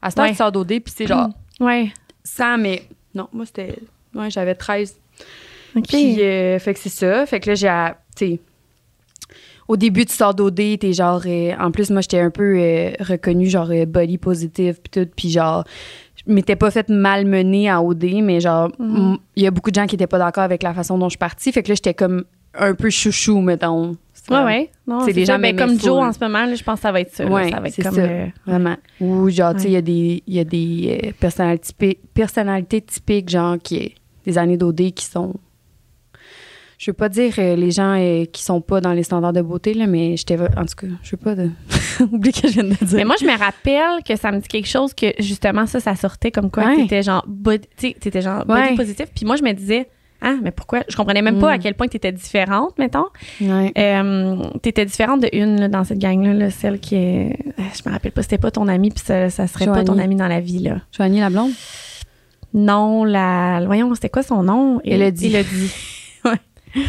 À 0.00 0.10
cette 0.10 0.20
heure, 0.20 0.28
tu 0.28 0.34
sors 0.36 0.52
d'OD, 0.52 0.68
puis 0.68 0.94
c'est 0.96 1.06
genre 1.08 1.30
Ouais. 1.60 1.90
100, 2.22 2.58
mais 2.58 2.84
non, 3.12 3.28
moi, 3.32 3.44
c'était. 3.44 3.74
Ouais, 4.14 4.30
j'avais 4.30 4.54
13. 4.54 4.96
OK. 5.76 5.82
Puis, 5.88 6.22
euh, 6.22 6.60
fait 6.60 6.74
que 6.74 6.78
c'est 6.80 6.88
ça. 6.88 7.26
Fait 7.26 7.40
que 7.40 7.50
là, 7.50 7.54
j'ai. 7.56 7.92
Tu 8.16 8.34
sais, 8.36 8.40
au 9.68 9.76
début, 9.76 10.04
tu 10.06 10.14
sors 10.14 10.34
d'OD, 10.34 10.78
t'es 10.80 10.92
genre. 10.92 11.22
euh, 11.26 11.52
en 11.60 11.70
plus, 11.70 11.90
moi, 11.90 12.00
j'étais 12.00 12.18
un 12.20 12.30
peu 12.30 12.56
euh, 12.58 12.90
reconnue, 13.00 13.46
genre, 13.46 13.68
euh, 13.70 13.84
body 13.86 14.18
positive, 14.18 14.80
puis 14.82 14.90
tout. 15.04 15.10
Puis, 15.14 15.30
genre, 15.30 15.64
je 16.26 16.32
m'étais 16.32 16.56
pas 16.56 16.70
fait 16.70 16.88
malmener 16.88 17.68
à 17.70 17.82
OD, 17.82 18.22
mais 18.22 18.40
genre, 18.40 18.70
Mhm. 18.78 19.18
il 19.36 19.42
y 19.42 19.46
a 19.46 19.50
beaucoup 19.50 19.70
de 19.70 19.74
gens 19.76 19.86
qui 19.86 19.94
étaient 19.94 20.06
pas 20.06 20.18
d'accord 20.18 20.44
avec 20.44 20.62
la 20.62 20.74
façon 20.74 20.96
dont 20.98 21.06
je 21.06 21.12
suis 21.12 21.18
partie. 21.18 21.52
Fait 21.52 21.62
que 21.62 21.68
là, 21.68 21.74
j'étais 21.74 21.94
comme 21.94 22.24
un 22.54 22.74
peu 22.74 22.90
chouchou, 22.90 23.40
mettons. 23.40 23.96
Ouais, 24.30 24.44
ouais. 24.44 24.70
Non, 24.86 25.00
C'est 25.06 25.12
des 25.14 25.24
gens 25.24 25.38
Ben, 25.38 25.56
comme 25.56 25.78
Joe 25.80 26.02
en 26.02 26.12
ce 26.12 26.18
moment, 26.20 26.44
là, 26.44 26.54
je 26.54 26.62
pense 26.62 26.76
que 26.76 26.82
ça 26.82 26.92
va 26.92 27.00
être 27.00 27.14
ça. 27.14 27.24
là. 27.24 27.30
Ouais, 27.30 27.50
ça 27.50 27.60
va 27.60 27.68
être 27.68 27.82
comme 27.82 27.94
ça. 27.94 28.06
Vraiment. 28.46 28.76
Ou 29.00 29.30
genre, 29.30 29.54
tu 29.54 29.60
sais, 29.60 29.68
il 29.68 29.72
y 29.72 29.76
a 29.76 29.80
des, 29.80 30.22
il 30.26 30.34
y 30.34 30.38
a 30.38 30.44
des 30.44 31.14
personnalités, 31.18 31.98
personnalités 32.12 32.80
typiques, 32.82 33.28
genre, 33.30 33.56
qui 33.62 33.94
des 34.26 34.36
années 34.36 34.56
d'OD 34.58 34.92
qui 34.92 35.04
sont. 35.06 35.34
Je 36.78 36.90
veux 36.90 36.94
pas 36.94 37.08
dire 37.08 37.34
euh, 37.38 37.56
les 37.56 37.70
gens 37.72 37.96
euh, 37.98 38.24
qui 38.26 38.42
sont 38.42 38.60
pas 38.60 38.80
dans 38.80 38.92
les 38.92 39.02
standards 39.02 39.32
de 39.32 39.42
beauté, 39.42 39.74
là, 39.74 39.86
mais 39.86 40.16
j'étais. 40.16 40.38
En 40.40 40.64
tout 40.64 40.76
cas, 40.76 40.86
je 41.02 41.10
veux 41.10 41.16
pas 41.16 41.34
de. 41.34 41.50
Oublie 42.12 42.32
que 42.32 42.46
je 42.48 42.52
viens 42.54 42.64
de 42.64 42.74
dire. 42.84 42.96
Mais 42.98 43.04
moi, 43.04 43.16
je 43.20 43.26
me 43.26 43.36
rappelle 43.36 44.02
que 44.06 44.14
ça 44.16 44.30
me 44.30 44.38
dit 44.40 44.48
quelque 44.48 44.68
chose 44.68 44.94
que 44.94 45.06
justement, 45.18 45.66
ça, 45.66 45.80
ça 45.80 45.96
sortait 45.96 46.30
comme 46.30 46.50
quoi 46.50 46.64
Ouais. 46.64 46.76
t'étais 46.76 47.02
genre, 47.02 47.24
body, 47.26 47.66
tu 47.76 47.92
t'étais 47.94 48.22
genre 48.22 48.46
body 48.46 48.60
Ouais. 48.60 48.74
positif. 48.76 49.06
Puis 49.14 49.26
moi, 49.26 49.34
je 49.36 49.42
me 49.42 49.52
disais, 49.52 49.88
ah, 50.22 50.34
mais 50.42 50.52
pourquoi? 50.52 50.80
Je 50.88 50.96
comprenais 50.96 51.22
même 51.22 51.38
pas 51.40 51.48
Mm. 51.48 51.54
à 51.54 51.58
quel 51.58 51.74
point 51.74 51.88
t'étais 51.88 52.12
différente, 52.12 52.78
mettons. 52.78 53.06
Ouais. 53.40 53.72
Euh, 53.76 54.36
t'étais 54.62 54.84
différente 54.84 55.20
de 55.22 55.28
une 55.32 55.60
là, 55.60 55.68
dans 55.68 55.82
cette 55.84 55.98
gang-là, 55.98 56.32
là, 56.32 56.50
celle 56.50 56.78
qui 56.78 56.94
est. 56.94 57.36
euh, 57.58 57.62
Je 57.76 57.88
me 57.88 57.92
rappelle 57.92 58.12
pas, 58.12 58.22
c'était 58.22 58.38
pas 58.38 58.50
ton 58.52 58.68
amie, 58.68 58.90
puis 58.90 59.02
ça, 59.04 59.30
ça 59.30 59.46
serait 59.48 59.66
pas 59.66 59.82
ton 59.82 59.98
amie 59.98 60.16
dans 60.16 60.28
la 60.28 60.40
vie, 60.40 60.60
là. 60.60 60.76
Joanie 60.96 61.18
la 61.20 61.30
blonde. 61.30 61.50
Non, 62.54 63.04
la. 63.04 63.62
Voyons, 63.66 63.92
c'était 63.94 64.08
quoi 64.08 64.22
son 64.22 64.42
nom? 64.44 64.80
Élodie. 64.84 65.26
Élodie. 65.26 65.72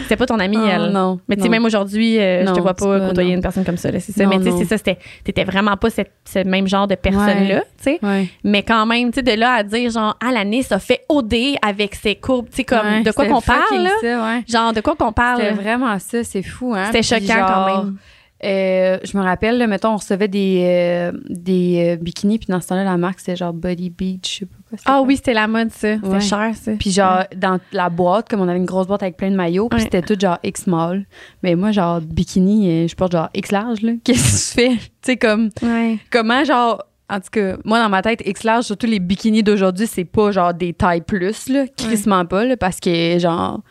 C'était 0.04 0.16
pas 0.16 0.26
ton 0.26 0.40
amie, 0.40 0.58
Oh, 0.60 0.68
elle. 0.70 0.92
non. 0.92 1.20
Mais 1.28 1.36
tu 1.36 1.44
sais, 1.44 1.50
même 1.50 1.66
aujourd'hui, 1.66 2.18
euh, 2.20 2.46
je 2.46 2.52
te 2.54 2.60
vois 2.60 2.74
pas 2.74 2.86
pas- 2.86 3.08
côtoyer 3.08 3.30
non. 3.32 3.36
une 3.38 3.42
personne 3.42 3.64
comme 3.66 3.78
ça. 3.78 3.92
là, 3.92 4.00
C'est 4.00 4.12
ça. 4.12 4.24
Non, 4.24 4.30
mais 4.30 4.38
tu 4.38 4.44
sais, 4.52 4.58
c'est 4.60 4.66
ça. 4.66 4.78
c'était- 4.78 4.98
T'étais 5.24 5.44
vraiment 5.44 5.76
pas 5.78 5.90
cette- 5.90 6.12
ce 6.26 6.40
même 6.40 6.68
genre 6.68 6.88
de 6.88 6.96
personne-là, 6.96 7.62
tu 7.78 7.84
sais. 7.84 8.00
Ouais. 8.04 8.28
Mais 8.44 8.64
quand 8.64 8.86
même, 8.86 9.12
tu 9.12 9.16
sais, 9.20 9.24
de 9.24 9.40
là 9.40 9.54
à 9.54 9.64
dire, 9.64 9.90
genre, 9.92 10.18
ah, 10.26 10.32
l'année, 10.32 10.64
ça 10.64 10.80
fait 10.80 11.02
OD 11.10 11.56
avec 11.62 11.96
ses 11.96 12.16
courbes, 12.16 12.50
tu 12.50 12.58
sais, 12.58 12.64
comme, 12.64 12.80
Ouais, 12.86 13.04
de 13.04 13.12
quoi 13.12 13.26
qu'on 13.26 13.42
parle, 13.42 13.84
là? 13.84 13.90
ça. 14.02 14.42
Genre, 14.48 14.74
de 14.74 14.82
quoi 14.82 14.96
qu'on 14.96 15.12
parle? 15.14 15.42
C'était 15.42 15.54
vraiment 15.54 15.98
ça, 16.00 16.24
c'est 16.24 16.44
fou, 16.44 16.74
hein. 16.76 16.86
C'était 16.92 17.04
choquant 17.04 17.46
quand 17.48 17.66
même. 17.84 17.96
euh, 18.44 18.98
je 19.04 19.18
me 19.18 19.24
rappelle, 19.24 19.58
là, 19.58 19.68
mettons, 19.68 19.90
on 19.90 19.98
recevait 19.98 20.30
des, 20.30 20.62
euh, 20.66 21.12
des 21.30 21.98
bikinis, 22.02 22.38
puis 22.40 22.48
dans 22.50 22.62
ce 22.62 22.68
temps-là, 22.70 22.84
la 22.86 22.96
marque, 22.98 23.20
c'était 23.20 23.36
genre 23.36 23.52
Body 23.54 23.90
Beach, 23.90 24.34
je 24.34 24.40
sais 24.40 24.46
pas 24.46 24.56
Ah 24.86 25.02
oui, 25.02 25.16
c'était 25.18 25.34
la 25.34 25.48
mode, 25.48 25.72
ça. 25.72 25.96
C'était 25.96 26.08
Ouais. 26.08 26.20
cher, 26.22 26.52
ça. 26.56 26.72
Puis 26.80 26.92
genre, 26.92 27.24
dans 27.36 27.60
la 27.72 27.90
boîte, 27.90 28.30
comme 28.30 28.42
on 28.42 28.48
avait 28.48 28.58
une 28.60 28.66
grosse 28.66 28.88
boîte 28.88 29.02
avec 29.04 29.18
plein 29.18 29.32
de 29.32 29.36
maillots, 29.36 29.70
puis 29.70 29.82
c'était 29.82 30.02
tout 30.02 30.16
genre 30.20 30.38
X 30.44 30.64
small. 30.64 31.06
Mais 31.44 31.56
moi, 31.56 31.72
genre, 31.72 32.02
bikini, 32.02 32.70
euh, 32.84 32.88
je 32.88 32.96
porte 32.96 33.14
genre 33.14 33.30
X 33.34 33.52
large, 33.52 33.82
là. 33.82 33.94
Qu'est-ce 34.04 34.54
que 34.56 34.62
tu 34.62 34.70
fais? 34.70 34.76
tu 34.78 34.90
sais, 35.02 35.18
comme, 35.18 35.50
Ouais. 35.64 35.98
comment, 36.12 36.44
genre, 36.44 36.84
en 37.10 37.20
tout 37.20 37.30
cas, 37.32 37.56
moi, 37.66 37.80
dans 37.82 37.90
ma 37.90 38.02
tête, 38.04 38.22
X 38.26 38.44
large, 38.44 38.66
surtout 38.66 38.86
les 38.86 39.00
bikinis 39.00 39.42
d'aujourd'hui, 39.42 39.88
c'est 39.88 40.06
pas 40.06 40.32
genre 40.32 40.54
des 40.54 40.74
tailles 40.74 41.02
plus, 41.02 41.50
là. 41.50 41.66
Crissement 41.76 42.26
pas, 42.26 42.46
là, 42.46 42.56
parce 42.56 42.80
que, 42.80 43.18
genre, 43.18 43.62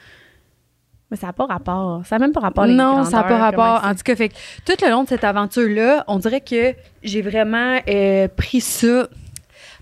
Mais 1.10 1.16
ça 1.16 1.28
n'a 1.28 1.32
pas 1.32 1.46
rapport. 1.46 2.02
Ça 2.04 2.18
n'a 2.18 2.26
même 2.26 2.32
pas 2.34 2.40
rapport, 2.40 2.66
les 2.66 2.74
non, 2.74 3.02
ça 3.04 3.18
n'a 3.18 3.22
pas 3.22 3.38
rapport. 3.38 3.80
En 3.82 3.94
tout 3.94 4.02
cas, 4.04 4.14
fait 4.14 4.28
que 4.28 4.34
tout 4.66 4.74
le 4.84 4.90
long 4.90 5.04
de 5.04 5.08
cette 5.08 5.24
aventure-là, 5.24 6.04
on 6.06 6.18
dirait 6.18 6.42
que 6.42 6.74
j'ai 7.02 7.22
vraiment 7.22 7.78
euh, 7.88 8.28
pris 8.36 8.60
ça. 8.60 9.08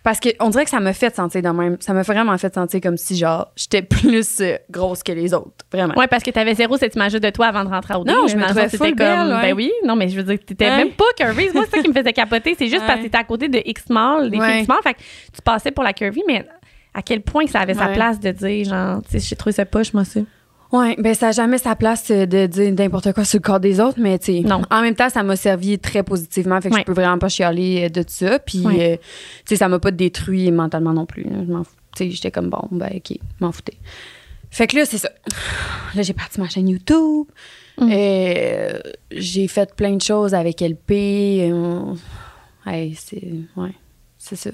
Parce 0.06 0.20
que 0.20 0.28
on 0.38 0.50
dirait 0.50 0.62
que 0.62 0.70
ça 0.70 0.78
m'a 0.78 0.92
fait 0.92 1.12
sentir 1.16 1.42
de 1.42 1.48
même. 1.48 1.78
Ça 1.80 1.92
m'a 1.92 2.02
vraiment 2.02 2.38
fait 2.38 2.54
sentir 2.54 2.80
comme 2.80 2.96
si, 2.96 3.16
genre, 3.16 3.50
j'étais 3.56 3.82
plus 3.82 4.40
euh, 4.40 4.54
grosse 4.70 5.02
que 5.02 5.10
les 5.10 5.34
autres. 5.34 5.50
Vraiment. 5.72 5.94
Ouais, 5.96 6.06
parce 6.06 6.22
que 6.22 6.30
t'avais 6.30 6.54
zéro 6.54 6.76
cette 6.76 6.94
image 6.94 7.14
de 7.14 7.30
toi 7.30 7.46
avant 7.48 7.64
de 7.64 7.70
rentrer 7.70 7.94
au 7.94 8.04
Non, 8.04 8.22
là. 8.22 8.26
je 8.28 8.36
me 8.36 8.44
trouvais 8.44 8.68
full 8.68 8.78
comme, 8.90 8.94
belle, 8.98 9.26
ouais. 9.34 9.42
Ben 9.42 9.54
oui, 9.56 9.72
non, 9.84 9.96
mais 9.96 10.08
je 10.08 10.16
veux 10.16 10.22
dire, 10.22 10.38
t'étais 10.46 10.70
même 10.76 10.92
pas 10.92 11.04
curvy. 11.18 11.48
Moi, 11.52 11.64
c'est 11.68 11.78
ça 11.78 11.82
qui 11.82 11.88
me 11.88 11.92
faisait 11.92 12.12
capoter. 12.12 12.54
C'est 12.56 12.68
juste 12.68 12.82
Ouais. 12.82 12.86
parce 12.86 12.98
que 13.00 13.04
t'étais 13.06 13.18
à 13.18 13.24
côté 13.24 13.48
de 13.48 13.60
X-Mall, 13.64 14.30
des 14.30 14.38
Ouais. 14.38 14.60
X-Mall. 14.60 14.78
Fait 14.84 14.94
que 14.94 15.00
tu 15.34 15.42
passais 15.42 15.72
pour 15.72 15.82
la 15.82 15.92
curvy, 15.92 16.22
mais 16.28 16.46
à 16.94 17.02
quel 17.02 17.22
point 17.22 17.44
que 17.44 17.50
ça 17.50 17.58
avait 17.58 17.74
sa 17.74 17.88
place 17.88 18.20
de 18.20 18.30
dire, 18.30 18.64
genre, 18.66 19.02
tu 19.02 19.18
sais, 19.18 19.26
j'ai 19.28 19.34
trouvé 19.34 19.52
ça 19.54 19.64
poche, 19.66 19.92
moi, 19.92 20.04
ça. 20.04 20.20
Ouais, 20.78 20.96
ben 20.98 21.14
ça 21.14 21.26
n'a 21.26 21.32
jamais 21.32 21.58
sa 21.58 21.74
place 21.76 22.10
euh, 22.10 22.26
de 22.26 22.46
dire 22.46 22.72
n'importe 22.72 23.12
quoi 23.12 23.24
sur 23.24 23.38
le 23.38 23.42
corps 23.42 23.60
des 23.60 23.80
autres, 23.80 23.98
mais 24.00 24.18
tu 24.18 24.42
en 24.70 24.82
même 24.82 24.94
temps, 24.94 25.08
ça 25.08 25.22
m'a 25.22 25.36
servi 25.36 25.78
très 25.78 26.02
positivement, 26.02 26.60
fait 26.60 26.70
que 26.70 26.74
Ouais. 26.74 26.80
je 26.80 26.86
peux 26.86 26.92
vraiment 26.92 27.18
pas 27.18 27.28
chialer 27.28 27.84
euh, 27.84 27.88
de 27.88 28.04
ça, 28.06 28.38
puis 28.38 28.60
Ouais. 28.66 28.92
euh, 28.94 28.96
tu 28.96 29.02
sais, 29.50 29.56
ça 29.56 29.68
m'a 29.68 29.78
pas 29.78 29.90
détruit 29.90 30.50
mentalement 30.50 30.92
non 30.92 31.06
plus. 31.06 31.24
Je 31.24 31.52
m'en. 31.52 31.62
Tu 31.96 32.10
j'étais 32.10 32.30
comme 32.30 32.50
bon, 32.50 32.68
ben 32.70 32.90
ok, 32.94 33.16
m'en 33.40 33.52
foutais. 33.52 33.78
Fait 34.50 34.66
que 34.66 34.76
là, 34.76 34.84
c'est 34.84 34.98
ça. 34.98 35.10
Là, 35.94 36.02
j'ai 36.02 36.12
parti 36.12 36.40
ma 36.40 36.48
chaîne 36.48 36.68
YouTube. 36.68 37.26
Mm. 37.78 37.90
Euh, 37.92 38.78
j'ai 39.10 39.48
fait 39.48 39.74
plein 39.74 39.96
de 39.96 40.02
choses 40.02 40.34
avec 40.34 40.60
LP. 40.60 40.92
euh, 41.50 41.94
hey, 42.66 42.94
c'est 42.94 43.22
ouais, 43.56 43.72
c'est 44.18 44.36
ça. 44.36 44.50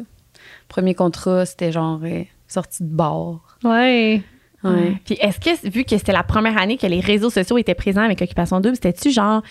Premier 0.69 0.95
contrat, 0.95 1.47
c'était 1.47 1.73
genre 1.73 2.01
euh, 2.05 2.23
sortie 2.49 2.83
de 2.85 2.89
bar. 2.89 3.59
Ouais. 3.65 4.23
Ouais. 4.65 4.97
Puis 5.05 5.17
est-ce 5.21 5.41
que, 5.41 5.69
vu 5.69 5.85
que 5.85 5.97
c'était 5.99 6.13
la 6.13 6.23
première 6.23 6.57
année 6.59 6.77
que 6.77 6.87
les 6.87 7.01
réseaux 7.01 7.31
sociaux 7.31 7.59
étaient 7.59 7.75
présents 7.75 8.03
avec 8.03 8.21
Occupation 8.23 8.61
Double, 8.61 8.77
c'était-tu 8.77 9.11
genre, 9.11 9.43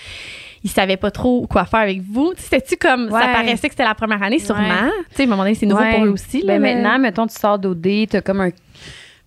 ils 0.63 0.69
savaient 0.69 0.97
pas 0.97 1.11
trop 1.11 1.45
quoi 1.47 1.65
faire 1.65 1.81
avec 1.81 2.01
vous? 2.01 2.33
Tu 2.35 2.43
C'était-tu 2.43 2.77
comme, 2.77 3.09
ça 3.09 3.19
paraissait 3.33 3.67
que 3.67 3.73
c'était 3.73 3.83
la 3.83 3.95
première 3.95 4.21
année, 4.23 4.39
sûrement? 4.39 4.61
Ouais. 4.61 4.91
Tu 5.09 5.15
sais, 5.17 5.23
à 5.23 5.25
un 5.25 5.29
moment 5.29 5.43
donné, 5.43 5.55
c'est 5.55 5.65
nouveau 5.65 5.83
pour 5.95 6.05
eux 6.05 6.09
aussi. 6.09 6.41
là, 6.41 6.53
Ben 6.53 6.61
mais- 6.61 6.75
maintenant, 6.75 6.99
mettons, 6.99 7.27
tu 7.27 7.35
sors 7.37 7.59
d'OD, 7.59 8.07
t'as 8.09 8.21
comme 8.21 8.41
un. 8.41 8.49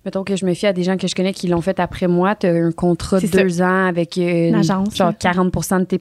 Mettons 0.06 0.22
que 0.22 0.36
je 0.36 0.44
me 0.44 0.52
fie 0.52 0.66
à 0.66 0.74
des 0.74 0.82
gens 0.82 0.98
que 0.98 1.06
je 1.08 1.14
connais 1.14 1.32
qui 1.32 1.48
l'ont 1.48 1.62
fait 1.62 1.80
après 1.80 2.08
moi, 2.08 2.34
t'as 2.34 2.50
un 2.52 2.72
contrat 2.72 3.20
de 3.20 3.26
ça. 3.26 3.42
deux 3.42 3.62
ans 3.62 3.86
avec 3.86 4.16
Une 4.16 4.54
agence, 4.54 4.94
genre 4.94 5.08
là. 5.08 5.14
40 5.18 5.50
de 5.80 5.84
tes, 5.84 6.00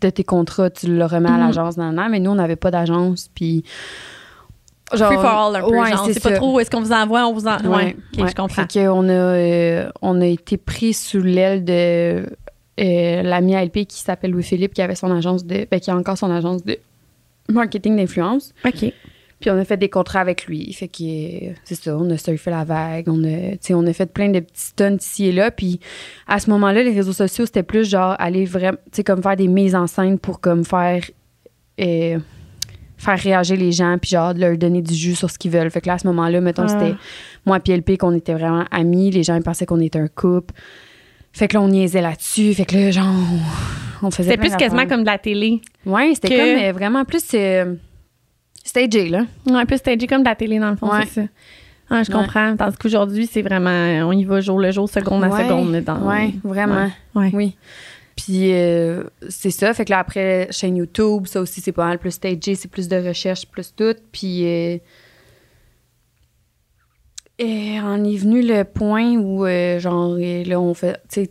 de 0.00 0.10
tes 0.10 0.22
contrats, 0.22 0.70
tu 0.70 0.86
le 0.86 1.04
remets 1.04 1.28
à 1.30 1.32
Mhm. 1.32 1.46
l'agence 1.46 1.74
dans 1.76 1.90
l'an, 1.90 2.08
mais 2.08 2.20
nous, 2.20 2.30
on 2.30 2.36
n'avait 2.36 2.54
pas 2.56 2.70
d'agence, 2.70 3.28
puis. 3.34 3.64
Free 4.90 5.16
for 5.16 5.24
all 5.24 5.56
un 5.56 5.60
peu, 5.60 5.76
ouais, 5.76 5.90
genre, 5.90 6.08
pas 6.22 6.32
trop, 6.32 6.60
est-ce 6.60 6.70
qu'on 6.70 6.80
vous 6.80 6.92
envoie, 6.92 7.26
on 7.26 7.32
vous 7.32 7.46
en... 7.46 7.58
Ouais, 7.64 7.96
je 8.16 8.34
comprends. 8.34 8.48
Fait 8.48 8.84
qu'on 8.84 9.08
a, 9.08 9.12
euh, 9.12 9.90
on 10.02 10.20
a 10.20 10.26
été 10.26 10.56
pris 10.56 10.92
sous 10.92 11.20
l'aile 11.20 11.64
de 11.64 12.26
euh, 12.80 13.22
l'ami 13.22 13.54
ALP 13.54 13.86
qui 13.86 13.98
s'appelle 13.98 14.30
Louis-Philippe, 14.30 14.74
qui 14.74 14.82
avait 14.82 14.94
son 14.94 15.10
agence 15.10 15.44
de. 15.44 15.66
Ben, 15.70 15.80
qui 15.80 15.90
a 15.90 15.96
encore 15.96 16.16
son 16.16 16.30
agence 16.30 16.64
de 16.64 16.78
marketing 17.48 17.96
d'influence. 17.96 18.54
OK. 18.64 18.92
Puis 19.40 19.50
on 19.50 19.58
a 19.58 19.64
fait 19.64 19.78
des 19.78 19.88
contrats 19.88 20.20
avec 20.20 20.46
lui. 20.46 20.70
Fait 20.72 20.88
que 20.88 21.54
c'est 21.64 21.74
ça, 21.74 21.96
on 21.96 22.08
a 22.10 22.18
surfé 22.18 22.50
la 22.50 22.64
vague, 22.64 23.08
on 23.08 23.24
a, 23.24 23.56
on 23.70 23.86
a 23.86 23.92
fait 23.92 24.12
plein 24.12 24.28
de 24.28 24.40
petits 24.40 24.66
stunts 24.66 24.98
ici 25.00 25.26
et 25.26 25.32
là. 25.32 25.50
Puis 25.50 25.80
à 26.26 26.38
ce 26.40 26.50
moment-là, 26.50 26.82
les 26.82 26.92
réseaux 26.92 27.14
sociaux, 27.14 27.46
c'était 27.46 27.62
plus 27.62 27.88
genre 27.88 28.14
aller 28.18 28.44
vraiment, 28.44 28.78
tu 28.86 28.96
sais, 28.96 29.04
comme 29.04 29.22
faire 29.22 29.36
des 29.36 29.48
mises 29.48 29.74
en 29.74 29.86
scène 29.86 30.18
pour 30.18 30.40
comme 30.40 30.64
faire, 30.64 31.04
euh, 31.80 32.18
faire 33.02 33.18
réagir 33.18 33.56
les 33.56 33.72
gens, 33.72 33.96
puis 33.98 34.10
genre 34.10 34.34
leur 34.34 34.56
donner 34.58 34.82
du 34.82 34.94
jus 34.94 35.14
sur 35.14 35.30
ce 35.30 35.38
qu'ils 35.38 35.50
veulent. 35.50 35.70
Fait 35.70 35.80
que 35.80 35.86
là, 35.86 35.94
à 35.94 35.98
ce 35.98 36.06
moment-là, 36.08 36.40
mettons, 36.40 36.64
Ah. 36.64 36.68
c'était 36.68 36.94
moi 37.46 37.58
et 37.64 37.72
LP 37.76 37.96
qu'on 37.96 38.12
était 38.14 38.34
vraiment 38.34 38.64
amis. 38.70 39.10
Les 39.10 39.22
gens, 39.22 39.36
ils 39.36 39.42
pensaient 39.42 39.64
qu'on 39.66 39.80
était 39.80 39.98
un 39.98 40.08
couple. 40.08 40.54
Fait 41.32 41.48
que 41.48 41.54
là, 41.54 41.62
on 41.62 41.68
niaisait 41.68 42.02
là-dessus. 42.02 42.52
Fait 42.54 42.64
que 42.66 42.76
là, 42.76 42.90
genre, 42.90 43.06
on 44.02 44.10
faisait 44.10 44.32
C'était 44.32 44.48
plus 44.48 44.56
quasiment 44.56 44.86
comme 44.86 45.00
de 45.00 45.06
la 45.06 45.16
télé. 45.18 45.62
Ouais, 45.86 46.10
c'était 46.14 46.28
que- 46.28 46.36
comme 46.36 46.64
euh, 46.64 46.72
vraiment 46.72 47.04
plus 47.06 47.24
euh, 47.34 47.74
stagé, 48.64 49.08
là. 49.08 49.24
Un 49.50 49.64
peu 49.66 49.76
stagé 49.76 50.06
comme 50.06 50.22
de 50.22 50.28
la 50.28 50.34
télé, 50.34 50.58
dans 50.58 50.70
le 50.70 50.76
fond, 50.76 50.90
Ouais. 50.90 51.06
c'est 51.06 51.22
ça. 51.22 51.26
Ah, 51.88 52.02
je 52.04 52.12
Ouais. 52.12 52.18
comprends. 52.18 52.54
Tandis 52.56 52.76
qu'aujourd'hui, 52.76 53.26
c'est 53.26 53.42
vraiment, 53.42 53.70
on 54.06 54.12
y 54.12 54.24
va 54.24 54.40
jour 54.40 54.60
le 54.60 54.70
jour, 54.70 54.88
seconde 54.88 55.24
à 55.24 55.28
Ouais, 55.28 55.42
seconde. 55.42 55.72
dans, 55.84 56.06
Ouais, 56.06 56.34
vraiment. 56.44 56.88
Ouais. 57.14 57.30
Oui. 57.32 57.56
Puis 58.22 58.52
euh, 58.52 59.04
c'est 59.28 59.50
ça. 59.50 59.72
Fait 59.72 59.84
que 59.86 59.90
là, 59.90 60.00
après, 60.00 60.48
chaîne 60.50 60.76
YouTube, 60.76 61.26
ça 61.26 61.40
aussi, 61.40 61.60
c'est 61.60 61.72
pas 61.72 61.86
mal 61.86 61.98
plus 61.98 62.10
stagé, 62.10 62.54
c'est 62.54 62.68
plus 62.70 62.86
de 62.88 62.96
recherche, 62.96 63.46
plus 63.46 63.74
tout. 63.74 63.94
Puis. 64.12 64.44
euh, 64.46 64.76
et 67.38 67.78
on 67.82 68.04
est 68.04 68.16
venu 68.16 68.42
le 68.42 68.64
point 68.64 69.14
où, 69.16 69.46
euh, 69.46 69.78
genre, 69.78 70.16
là, 70.18 70.60
on 70.60 70.74
fait. 70.74 71.00
Tu 71.08 71.22
sais, 71.24 71.30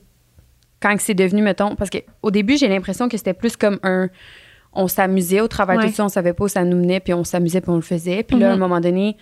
quand 0.80 0.95
que 0.95 1.04
c'est 1.04 1.13
devenu, 1.13 1.41
mettons. 1.43 1.75
Parce 1.75 1.91
qu'au 1.91 2.32
début, 2.32 2.58
j'ai 2.58 2.67
l'impression 2.67 3.08
que 3.08 3.17
c'était 3.17 3.34
plus 3.34 3.56
comme 3.56 3.80
un. 3.84 4.10
On 4.73 4.88
s'amusait 4.88 5.41
au 5.41 5.47
de 5.75 5.80
Ouais. 5.82 5.88
tout 5.89 5.93
ça, 5.95 6.06
on 6.06 6.10
savait 6.10 6.34
pas 6.34 6.45
où 6.45 6.47
ça 6.47 6.63
nous 6.63 6.78
menait, 6.78 6.99
puis 6.99 7.13
on 7.13 7.23
s'amusait, 7.23 7.60
puis 7.62 7.69
on 7.71 7.75
le 7.75 7.82
faisait. 7.82 8.23
Puis 8.23 8.38
là, 8.39 8.49
à 8.49 8.52
un 8.52 8.54
Mhm. 8.54 8.60
moment 8.60 8.80
donné, 8.80 9.17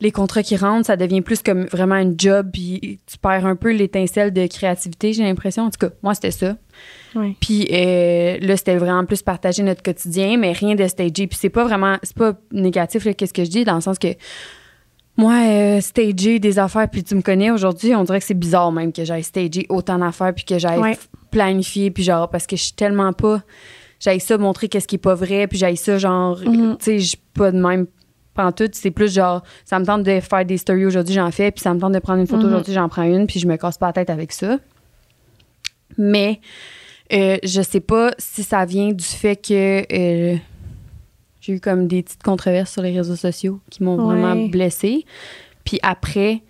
les 0.00 0.12
contrats 0.12 0.42
qui 0.44 0.56
rentrent, 0.56 0.86
ça 0.86 0.96
devient 0.96 1.22
plus 1.22 1.42
comme 1.42 1.64
vraiment 1.66 1.96
un 1.96 2.12
job, 2.16 2.50
puis 2.52 3.00
tu 3.06 3.18
perds 3.18 3.46
un 3.46 3.56
peu 3.56 3.72
l'étincelle 3.72 4.32
de 4.32 4.46
créativité, 4.46 5.12
j'ai 5.12 5.24
l'impression. 5.24 5.64
En 5.64 5.70
tout 5.70 5.78
cas, 5.88 5.90
moi, 6.02 6.14
c'était 6.14 6.30
ça. 6.30 6.56
Puis 7.40 7.66
euh, 7.72 8.38
là, 8.40 8.56
c'était 8.56 8.76
vraiment 8.76 9.04
plus 9.04 9.22
partager 9.22 9.62
notre 9.64 9.82
quotidien, 9.82 10.36
mais 10.38 10.52
rien 10.52 10.74
de 10.76 10.86
stagé. 10.86 11.26
Puis 11.26 11.36
c'est 11.40 11.48
pas 11.50 11.64
vraiment, 11.64 11.96
c'est 12.04 12.16
pas 12.16 12.34
négatif, 12.52 13.04
là, 13.04 13.14
qu'est-ce 13.14 13.34
que 13.34 13.44
je 13.44 13.50
dis, 13.50 13.64
dans 13.64 13.74
le 13.74 13.80
sens 13.80 13.98
que 13.98 14.08
moi, 15.16 15.34
euh, 15.48 15.80
stager 15.80 16.38
des 16.38 16.60
affaires, 16.60 16.88
puis 16.88 17.02
tu 17.02 17.16
me 17.16 17.22
connais 17.22 17.50
aujourd'hui, 17.50 17.92
on 17.96 18.04
dirait 18.04 18.20
que 18.20 18.24
c'est 18.24 18.34
bizarre 18.38 18.70
même 18.70 18.92
que 18.92 19.04
j'aille 19.04 19.24
stager 19.24 19.66
autant 19.68 19.98
d'affaires, 19.98 20.32
puis 20.32 20.44
que 20.44 20.58
j'aille 20.60 20.78
planifier, 21.32 21.90
puis 21.90 22.04
genre, 22.04 22.30
parce 22.30 22.46
que 22.46 22.54
je 22.54 22.62
suis 22.62 22.72
tellement 22.74 23.12
pas. 23.12 23.42
J'aille 23.98 24.20
ça 24.20 24.38
montrer 24.38 24.68
qu'est-ce 24.68 24.86
qui 24.86 24.94
est 24.94 24.98
pas 24.98 25.16
vrai, 25.16 25.48
puis 25.48 25.58
j'aille 25.58 25.76
ça, 25.76 25.98
genre, 25.98 26.38
Mhm. 26.46 26.76
tu 26.78 26.84
sais, 26.84 26.98
je 27.00 27.06
suis 27.08 27.20
pas 27.34 27.50
de 27.50 27.58
même 27.58 27.88
pantoute. 28.38 28.74
C'est 28.74 28.90
plus 28.90 29.12
genre, 29.12 29.42
ça 29.64 29.78
me 29.78 29.84
tente 29.84 30.02
de 30.04 30.20
faire 30.20 30.44
des 30.44 30.56
stories 30.56 30.86
aujourd'hui, 30.86 31.14
j'en 31.14 31.30
fais, 31.30 31.50
puis 31.50 31.60
ça 31.60 31.74
me 31.74 31.80
tente 31.80 31.92
de 31.92 31.98
prendre 31.98 32.20
une 32.20 32.26
photo 32.26 32.42
Mhm. 32.42 32.48
aujourd'hui, 32.48 32.72
j'en 32.74 32.88
prends 32.88 33.02
une, 33.02 33.26
puis 33.26 33.40
je 33.40 33.46
me 33.46 33.56
casse 33.56 33.76
pas 33.78 33.86
la 33.88 33.92
tête 33.92 34.10
avec 34.10 34.32
ça. 34.32 34.58
Mais 35.98 36.40
euh, 37.12 37.36
je 37.42 37.62
sais 37.62 37.80
pas 37.80 38.12
si 38.18 38.42
ça 38.42 38.64
vient 38.64 38.92
du 38.92 39.04
fait 39.04 39.36
que 39.36 39.82
euh, 39.92 40.36
j'ai 41.40 41.52
eu 41.54 41.60
comme 41.60 41.86
des 41.88 42.02
petites 42.02 42.22
controverses 42.22 42.72
sur 42.72 42.82
les 42.82 42.96
réseaux 42.96 43.16
sociaux 43.16 43.60
qui 43.70 43.82
m'ont 43.82 43.96
vraiment 43.96 44.36
blessée. 44.48 45.04
Puis 45.64 45.78
après, 45.82 46.42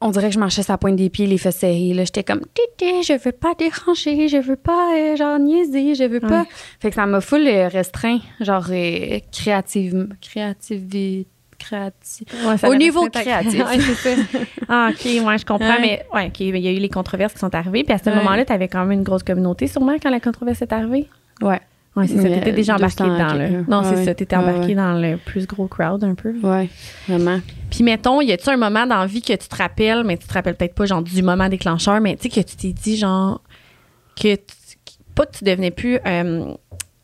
on 0.00 0.10
dirait 0.10 0.28
que 0.28 0.34
je 0.34 0.38
marchais 0.38 0.62
la 0.68 0.76
pointe 0.76 0.96
des 0.96 1.08
pieds, 1.10 1.26
les 1.26 1.38
fesses 1.38 1.56
serrées. 1.56 1.94
Là, 1.94 2.04
j'étais 2.04 2.24
comme, 2.24 2.40
Tété, 2.54 3.02
je 3.02 3.14
veux 3.14 3.32
pas 3.32 3.54
déranger, 3.54 4.28
je 4.28 4.36
veux 4.36 4.56
pas, 4.56 4.94
euh, 4.94 5.16
genre, 5.16 5.38
niaiser, 5.38 5.94
je 5.94 6.04
veux 6.04 6.20
pas. 6.20 6.40
Ouais. 6.42 6.48
Fait 6.80 6.90
que 6.90 6.96
ça 6.96 7.06
m'a 7.06 7.20
full 7.20 7.46
euh, 7.46 7.68
restreint, 7.68 8.18
genre, 8.40 8.66
euh, 8.70 9.18
créative, 9.32 10.08
créative, 10.20 11.24
créatif. 11.58 12.28
Ouais, 12.46 12.68
Au 12.68 12.74
niveau 12.74 13.08
créatif. 13.08 13.54
Ouais. 13.54 14.16
Ah, 14.68 14.90
OK, 14.90 15.04
ouais, 15.04 15.38
je 15.38 15.46
comprends. 15.46 15.80
Mais 15.80 16.04
ouais, 16.12 16.26
OK, 16.26 16.40
il 16.40 16.58
y 16.58 16.68
a 16.68 16.72
eu 16.72 16.78
les 16.78 16.88
controverses 16.90 17.32
qui 17.32 17.38
sont 17.38 17.54
arrivées. 17.54 17.82
Puis 17.82 17.94
à 17.94 17.98
ce 17.98 18.10
moment-là, 18.10 18.44
tu 18.44 18.52
avais 18.52 18.68
quand 18.68 18.80
même 18.80 18.98
une 18.98 19.04
grosse 19.04 19.22
communauté, 19.22 19.66
sûrement, 19.66 19.96
quand 20.00 20.10
la 20.10 20.20
controverse 20.20 20.60
est 20.62 20.72
arrivée? 20.72 21.08
Ouais. 21.40 21.60
Ouais, 21.96 22.06
c'est 22.06 22.16
ça. 22.16 22.28
T'étais 22.28 22.52
déjà 22.52 22.74
euh, 22.74 22.76
embarqué 22.76 23.04
200 23.04 23.18
dans 23.18 23.34
le. 23.34 23.64
Non, 23.68 23.82
c'est 23.82 23.96
Ouais, 23.96 24.04
ça. 24.04 24.14
T'étais 24.14 24.36
embarqué 24.36 24.74
dans 24.74 24.92
le 25.00 25.16
plus 25.16 25.46
gros 25.46 25.66
crowd 25.66 26.04
un 26.04 26.14
peu. 26.14 26.34
Ouais, 26.42 26.68
vraiment. 27.08 27.40
Puis 27.70 27.82
mettons, 27.82 28.20
y 28.20 28.32
a-tu 28.32 28.48
un 28.50 28.56
moment 28.56 28.86
dans 28.86 28.98
la 29.00 29.06
vie 29.06 29.22
que 29.22 29.32
tu 29.32 29.48
te 29.48 29.56
rappelles, 29.56 30.04
mais 30.04 30.16
tu 30.18 30.26
te 30.26 30.32
rappelles 30.34 30.56
peut-être 30.56 30.74
pas 30.74 30.84
genre 30.86 31.02
du 31.02 31.22
moment 31.22 31.48
déclencheur, 31.48 32.00
mais 32.00 32.16
tu 32.16 32.28
sais 32.30 32.42
que 32.42 32.46
tu 32.48 32.56
t'es 32.56 32.72
dit 32.72 32.96
genre 32.96 33.40
que 34.20 34.34
tu- 34.36 34.42
pas 35.14 35.24
que 35.26 35.36
tu 35.38 35.44
devenais 35.44 35.70
plus 35.70 35.98
euh, 36.06 36.52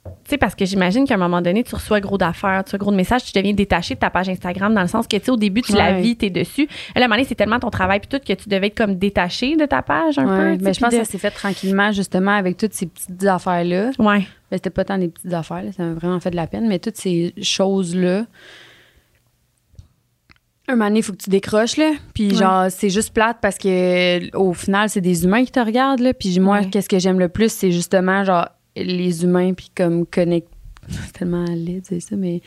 tu 0.05 0.31
sais 0.31 0.37
parce 0.39 0.55
que 0.55 0.65
j'imagine 0.67 1.07
qu'à 1.07 1.15
un 1.15 1.19
moment 1.19 1.41
donné 1.41 1.63
tu 1.65 1.75
reçois 1.75 2.01
gros 2.01 2.19
d'affaires, 2.19 2.63
tu 2.65 2.69
reçois 2.69 2.79
gros 2.79 2.91
de 2.91 2.97
messages, 2.97 3.25
tu 3.25 3.33
deviens 3.33 3.53
détaché 3.55 3.95
de 3.95 4.01
ta 4.01 4.11
page 4.11 4.29
Instagram 4.29 4.75
dans 4.75 4.83
le 4.83 4.89
sens 4.89 5.07
que 5.07 5.17
tu 5.17 5.25
sais 5.25 5.31
au 5.31 5.37
début 5.37 5.63
tu 5.63 5.73
la 5.73 5.93
Ouais. 5.93 6.01
vis, 6.03 6.17
t'es 6.17 6.29
dessus. 6.31 6.67
Là, 6.95 7.03
à 7.03 7.05
un 7.05 7.09
moment 7.09 7.15
donné, 7.17 7.27
c'est 7.27 7.35
tellement 7.35 7.59
ton 7.59 7.71
travail 7.71 8.01
puis 8.01 8.09
tout 8.09 8.19
que 8.25 8.33
tu 8.35 8.49
devais 8.49 8.67
être 8.69 8.77
comme 8.77 8.97
détaché 8.97 9.57
de 9.57 9.65
ta 9.65 9.81
page 9.83 10.19
un 10.19 10.25
Ouais, 10.27 10.57
peu. 10.59 10.65
mais 10.65 10.75
je 10.75 10.81
pense 10.81 10.91
que 10.91 10.97
ça 10.97 11.05
s'est 11.05 11.19
fait 11.19 11.31
tranquillement, 11.31 11.93
justement, 11.93 12.33
avec 12.33 12.57
toutes 12.57 12.75
ces 12.75 12.87
petites 12.87 13.25
affaires-là. 13.27 13.91
Ouais. 13.99 14.27
Ben, 14.53 14.59
c'était 14.59 14.69
pas 14.69 14.85
tant 14.85 14.99
des 14.99 15.09
petites 15.09 15.33
affaires, 15.33 15.63
là, 15.63 15.73
ça 15.73 15.83
m'a 15.83 15.95
vraiment 15.95 16.21
fait 16.21 16.31
de 16.31 16.37
la 16.37 16.47
peine, 16.47 16.69
mais 16.69 16.79
toutes 16.79 16.99
ces 16.99 17.33
choses-là. 17.41 18.27
Un 20.69 20.73
moment 20.77 20.89
donné, 20.89 20.99
il 20.99 21.03
faut 21.03 21.13
que 21.13 21.23
tu 21.23 21.31
décroches, 21.31 21.79
là. 21.79 21.93
Puis, 22.13 22.29
Ouais. 22.33 22.35
genre, 22.35 22.67
c'est 22.71 22.91
juste 22.91 23.15
plate 23.15 23.39
parce 23.41 23.57
que, 23.57 24.37
au 24.37 24.53
final, 24.53 24.91
c'est 24.91 25.01
des 25.01 25.25
humains 25.25 25.45
qui 25.47 25.53
te 25.53 25.59
regardent, 25.61 26.01
là. 26.01 26.13
Puis, 26.13 26.39
moi, 26.39 26.61
Ouais. 26.61 26.69
qu'est-ce 26.71 26.89
que 26.91 26.99
j'aime 26.99 27.19
le 27.19 27.31
plus, 27.31 27.51
c'est 27.51 27.73
justement, 27.73 28.25
genre, 28.25 28.47
les 28.77 29.25
humains, 29.25 29.55
puis 29.55 29.71
comme 29.75 30.05
connecter. 30.07 30.49
C'est 30.89 31.13
tellement 31.13 31.45
laid 31.45 31.81
dire 31.81 32.03
ça, 32.03 32.15
mais 32.17 32.43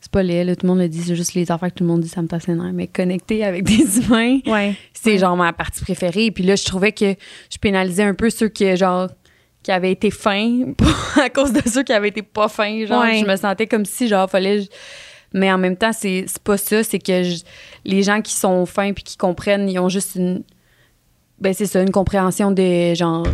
c'est 0.00 0.10
pas 0.10 0.22
laid, 0.22 0.44
là. 0.44 0.54
Tout 0.54 0.66
le 0.66 0.72
monde 0.72 0.80
le 0.80 0.88
dit, 0.88 1.00
c'est 1.00 1.14
juste 1.16 1.32
les 1.34 1.50
affaires 1.50 1.70
que 1.70 1.78
tout 1.78 1.84
le 1.84 1.88
monde 1.88 2.00
dit, 2.00 2.08
ça 2.08 2.20
me 2.20 2.28
tasse 2.28 2.46
les 2.48 2.54
nerfs. 2.54 2.72
Mais 2.74 2.88
connecter 2.88 3.42
avec 3.44 3.62
des 3.64 4.00
humains, 4.00 4.40
Ouais. 4.46 4.74
c'est 4.92 5.16
genre 5.16 5.36
ma 5.36 5.52
partie 5.54 5.80
préférée. 5.82 6.30
Puis 6.30 6.44
là, 6.44 6.56
je 6.56 6.64
trouvais 6.64 6.92
que 6.92 7.14
je 7.50 7.56
pénalisais 7.58 8.02
un 8.02 8.14
peu 8.14 8.28
ceux 8.30 8.48
qui, 8.48 8.76
genre, 8.76 9.08
qui 9.62 9.72
avaient 9.72 9.92
été 9.92 10.10
fins 10.10 10.62
à 11.22 11.28
cause 11.30 11.52
de 11.52 11.60
ceux 11.68 11.82
qui 11.82 11.92
avaient 11.92 12.08
été 12.08 12.22
pas 12.22 12.48
fins. 12.48 12.86
Genre, 12.86 13.02
Ouais. 13.02 13.18
je 13.18 13.24
me 13.26 13.36
sentais 13.36 13.66
comme 13.66 13.84
si, 13.84 14.08
genre, 14.08 14.28
fallait. 14.30 14.68
Mais 15.34 15.52
en 15.52 15.58
même 15.58 15.76
temps, 15.76 15.92
c'est 15.92 16.24
pas 16.42 16.56
ça. 16.56 16.82
C'est 16.82 16.98
que 16.98 17.22
je- 17.22 17.42
les 17.84 18.02
gens 18.02 18.22
qui 18.22 18.32
sont 18.34 18.64
fins 18.66 18.92
puis 18.92 19.04
qui 19.04 19.16
comprennent, 19.16 19.68
ils 19.68 19.78
ont 19.78 19.88
juste 19.90 20.14
une. 20.14 20.42
Ben, 21.40 21.52
c'est 21.52 21.66
ça, 21.66 21.82
une 21.82 21.90
compréhension 21.90 22.50
de, 22.50 22.94
genre, 22.94 23.26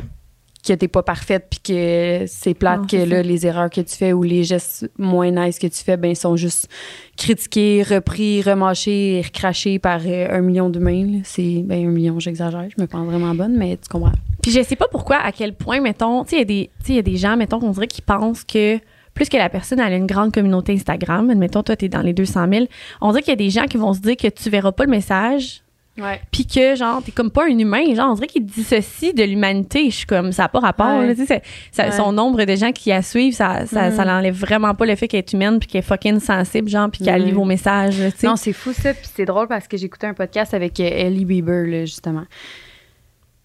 que 0.67 0.73
t'es 0.73 0.89
pas 0.89 1.03
parfaite 1.03 1.47
puis 1.51 1.61
que 1.61 2.25
c'est 2.27 2.55
plate 2.55 2.81
Non, 2.81 2.87
que 2.87 2.97
là, 2.97 3.23
les 3.23 3.47
erreurs 3.47 3.71
que 3.71 3.81
tu 3.81 3.95
fais 3.95 4.13
ou 4.13 4.23
les 4.23 4.45
gestes 4.45 4.91
moins 4.99 5.31
nice 5.31 5.59
que 5.59 5.67
tu 5.67 5.83
fais, 5.83 5.97
ben, 5.97 6.15
sont 6.15 6.37
juste 6.37 6.69
critiqués, 7.17 7.83
repris, 7.83 8.43
remâchés 8.43 9.19
et 9.19 9.23
recrachés 9.23 9.79
par 9.79 10.01
euh, 10.07 10.29
un 10.31 10.41
million 10.41 10.71
d'humains. 10.71 11.21
C'est, 11.25 11.63
ben, 11.65 11.87
un 11.87 11.91
million, 11.91 12.19
j'exagère, 12.19 12.67
je 12.77 12.83
me 12.83 12.87
pense 12.87 13.07
vraiment 13.07 13.35
bonne, 13.35 13.57
mais 13.57 13.77
tu 13.77 13.89
comprends. 13.89 14.13
Puis 14.43 14.53
je 14.53 14.63
sais 14.63 14.77
pas 14.77 14.89
pourquoi, 14.91 15.17
à 15.17 15.33
quel 15.33 15.55
point, 15.55 15.81
mettons, 15.81 16.25
tu 16.25 16.37
sais, 16.37 16.43
il 16.43 16.51
y 16.51 16.71
tu 16.85 16.93
y 16.93 16.99
a 16.99 17.03
des 17.03 17.17
gens, 17.17 17.37
mettons, 17.37 17.61
qu'on 17.61 17.71
dirait 17.71 17.87
qui 17.87 18.03
pensent 18.03 18.45
que 18.45 18.79
plus 19.15 19.29
que 19.29 19.37
la 19.37 19.49
personne 19.49 19.81
elle 19.81 19.93
a 19.93 19.97
une 19.97 20.07
grande 20.07 20.33
communauté 20.33 20.73
Instagram, 20.73 21.31
admettons, 21.31 21.63
toi, 21.63 21.77
t'es 21.77 21.89
dans 21.89 22.03
les 22.03 22.13
200 22.13 22.47
000, 22.53 22.67
on 23.01 23.11
dirait 23.11 23.23
qu'il 23.23 23.31
y 23.31 23.35
a 23.35 23.37
des 23.37 23.51
gens 23.51 23.67
qui 23.67 23.77
vont 23.77 23.95
se 23.95 24.01
dire 24.01 24.17
que 24.17 24.29
tu 24.29 24.51
verras 24.51 24.73
pas 24.73 24.85
le 24.85 24.91
message, 24.91 25.63
Ouais. 25.97 26.21
puis 26.33 26.45
que, 26.45 26.75
genre, 26.75 27.01
t'es 27.05 27.13
comme 27.13 27.31
pas 27.31 27.45
un 27.45 27.57
humain. 27.59 27.95
Genre, 27.95 28.11
on 28.11 28.15
dirait 28.15 28.27
qu'ils 28.27 28.45
dissocient 28.45 29.13
de 29.15 29.23
l'humanité. 29.23 29.91
Je 29.91 29.97
suis 29.99 30.07
comme, 30.07 30.33
ça 30.33 30.43
n'a 30.43 30.49
pas 30.49 30.59
rapport. 30.59 30.99
Ouais. 30.99 31.07
là, 31.07 31.15
tu 31.15 31.25
sais, 31.25 31.27
ça- 31.27 31.41
ça- 31.71 31.85
Ouais. 31.87 31.93
Son 31.93 32.11
nombre 32.13 32.45
de 32.45 32.57
gens 32.57 32.73
qui 32.73 32.89
la 32.89 33.01
suivent, 33.03 33.35
ça, 33.35 33.65
ça, 33.67 33.91
Mhm. 33.91 33.97
ça 33.97 34.05
n'enlève 34.05 34.35
vraiment 34.35 34.75
pas 34.75 34.87
le 34.87 34.97
fait 34.97 35.07
qu'elle 35.07 35.19
est 35.21 35.33
humaine, 35.33 35.59
puis 35.61 35.69
qu'elle 35.69 35.79
est 35.81 35.83
fucking 35.83 36.19
sensible, 36.19 36.69
genre, 36.69 36.91
puis 36.91 37.05
qu'elle 37.05 37.21
Ouais. 37.21 37.27
lit 37.27 37.33
vos 37.33 37.45
messages, 37.45 37.95
tu 37.97 38.11
sais. 38.19 38.27
Non, 38.27 38.35
c'est 38.37 38.53
fou 38.53 38.73
ça. 38.73 38.93
Puis 38.93 39.09
c'est 39.15 39.25
drôle 39.25 39.47
parce 39.47 39.69
que 39.69 39.77
j'écoutais 39.77 40.09
un 40.09 40.15
podcast 40.15 40.53
avec 40.53 40.81
euh, 40.81 40.85
Ellie 40.91 41.25
Bieber, 41.25 41.65
là, 41.67 41.85
justement. 41.85 42.25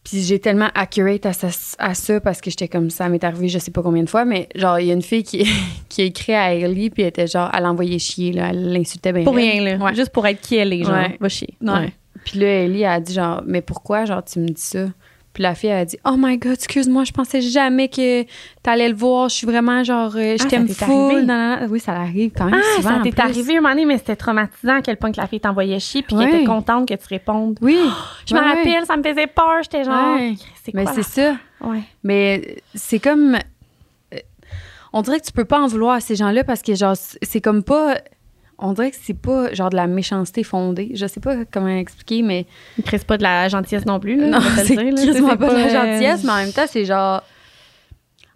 Puis 0.04 0.22
j'ai 0.24 0.40
tellement 0.40 0.70
accurate 0.74 1.26
à 1.28 1.34
ça, 1.34 1.50
à 1.78 1.94
ça 1.94 2.20
parce 2.20 2.42
que 2.42 2.50
j'étais 2.50 2.68
comme 2.68 2.90
ça 2.90 3.10
m'est 3.10 3.24
arrivé 3.24 3.48
je 3.48 3.60
sais 3.60 3.70
pas 3.70 3.84
combien 3.84 4.02
de 4.02 4.10
fois, 4.10 4.26
mais 4.26 4.48
genre, 4.56 4.80
il 4.80 4.88
y 4.88 4.92
a 4.92 4.94
une 4.94 5.02
fille 5.04 5.24
qui, 5.24 5.46
qui 5.90 6.02
a 6.02 6.06
écrit 6.06 6.34
à 6.34 6.54
Ellie, 6.56 6.90
puis 6.90 7.04
elle 7.04 7.10
était 7.10 7.28
genre, 7.28 7.52
elle 7.56 7.64
l'envoyait 7.64 8.00
chier, 8.00 8.32
là, 8.32 8.48
elle 8.50 8.74
l'insultait 8.74 9.14
bien. 9.14 9.24
pour 9.24 9.36
rien, 9.36 9.62
là. 9.62 9.76
Ouais. 9.86 9.94
Juste 9.94 10.10
pour 10.12 10.26
être 10.26 10.42
qui 10.42 10.56
elle 10.56 10.74
est, 10.74 10.84
genre. 10.84 10.94
Ouais. 10.96 11.18
Va 11.20 11.30
chier. 11.30 11.54
Ouais. 11.62 11.94
Puis 12.26 12.40
là, 12.40 12.48
Ellie 12.64 12.86
a 12.86 13.00
dit 13.00 13.14
genre, 13.14 13.42
mais 13.46 13.62
pourquoi, 13.62 14.06
genre, 14.06 14.24
tu 14.24 14.40
me 14.40 14.48
dis 14.48 14.62
ça? 14.62 14.86
Puis 15.32 15.44
la 15.44 15.54
fille, 15.54 15.70
elle 15.70 15.78
a 15.78 15.86
dit, 15.86 15.98
oh 16.06 16.16
my 16.18 16.38
god, 16.40 16.54
excuse-moi, 16.54 17.04
je 17.04 17.12
pensais 17.12 17.40
jamais 17.40 17.88
que 17.88 18.24
t'allais 18.64 18.90
le 18.90 18.96
voir. 18.96 19.30
Je 19.30 19.36
suis 19.36 19.46
vraiment 19.48 19.84
genre, 19.84 20.12
euh, 20.16 20.36
je 20.38 20.44
Ah, 20.44 20.48
t'aime 20.50 20.66
non. 21.24 21.68
Oui, 21.70 21.80
ça 21.80 21.94
l'arrive 21.94 22.32
quand 22.36 22.46
même 22.46 22.60
Ah, 22.60 22.76
souvent. 22.78 22.98
ça 22.98 23.02
t'est 23.04 23.20
arrivé 23.20 23.54
un 23.58 23.62
moment 23.62 23.70
donné, 23.76 23.86
mais 23.86 23.98
c'était 24.00 24.16
traumatisant 24.16 24.78
à 24.78 24.82
quel 24.82 24.98
point 24.98 25.12
que 25.12 25.22
la 25.22 25.28
fille 25.28 25.40
t'envoyait 25.40 25.80
chier 25.80 26.02
puis 26.02 26.16
qu'elle 26.16 26.26
Ouais. 26.30 26.36
était 26.38 26.46
contente 26.46 26.88
que 26.88 26.96
tu 26.96 27.08
répondes. 27.08 27.60
Oui. 27.62 27.78
Je 28.26 28.34
me 28.34 28.40
Ouais, 28.40 28.46
ouais. 28.46 28.54
rappelle, 28.56 28.86
ça 28.88 28.98
me 28.98 29.04
faisait 29.04 29.28
peur. 29.28 29.62
J'étais 29.62 29.84
genre, 29.84 30.18
c'est 30.64 30.74
Mais 30.74 30.86
c'est 30.96 31.04
ça. 31.04 31.36
Ouais. 31.62 31.82
Mais 32.04 32.58
c'est 32.74 33.00
comme. 33.00 33.36
euh, 33.36 34.18
On 34.94 35.04
dirait 35.04 35.20
que 35.20 35.26
tu 35.26 35.32
peux 35.32 35.46
pas 35.46 35.62
en 35.62 35.68
vouloir 35.68 35.94
à 35.94 36.00
ces 36.00 36.16
gens-là 36.16 36.44
parce 36.44 36.64
que, 36.64 36.74
genre, 36.74 36.96
c'est 37.22 37.40
comme 37.42 37.62
pas. 37.64 38.00
On 38.62 38.74
dirait 38.74 38.92
que 38.92 38.98
c'est 39.02 39.14
pas, 39.14 39.54
genre, 39.54 39.70
de 39.70 39.78
la 39.78 39.88
méchanceté 39.88 40.44
fondée. 40.44 40.92
Je 40.94 41.06
sais 41.06 41.22
pas 41.22 41.46
comment 41.50 41.70
expliquer, 41.70 42.22
mais. 42.22 42.46
Ils 42.78 42.84
crissent 42.84 43.06
pas 43.06 43.18
de 43.18 43.24
la 43.24 43.48
gentillesse 43.48 43.86
non 43.86 44.00
plus. 44.00 44.18
Là, 44.20 44.28
Non, 44.28 44.40
c'est 44.58 44.64
C'est 44.66 44.76
pas 44.76 45.36
de 45.36 45.44
la 45.46 45.66
euh, 45.66 45.70
gentillesse, 45.70 46.24
mais 46.26 46.32
en 46.32 46.38
même 46.38 46.52
temps, 46.52 46.66
c'est 46.68 46.84
genre. 46.86 47.24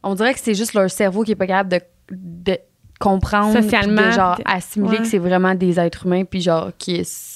On 0.01 0.15
dirait 0.15 0.33
que 0.33 0.39
c'est 0.39 0.53
juste 0.53 0.73
leur 0.73 0.89
cerveau 0.89 1.23
qui 1.23 1.31
est 1.31 1.35
pas 1.35 1.47
capable 1.47 1.69
de, 1.69 1.79
de 2.11 2.57
comprendre. 2.99 3.53
Socialement, 3.61 4.07
De, 4.07 4.11
genre, 4.11 4.39
assimiler 4.45 4.97
ouais. 4.97 5.03
que 5.03 5.07
c'est 5.07 5.17
vraiment 5.17 5.55
des 5.55 5.79
êtres 5.79 6.05
humains, 6.05 6.23
puis 6.25 6.41
genre, 6.41 6.71
qui 6.77 6.95
est. 6.95 7.33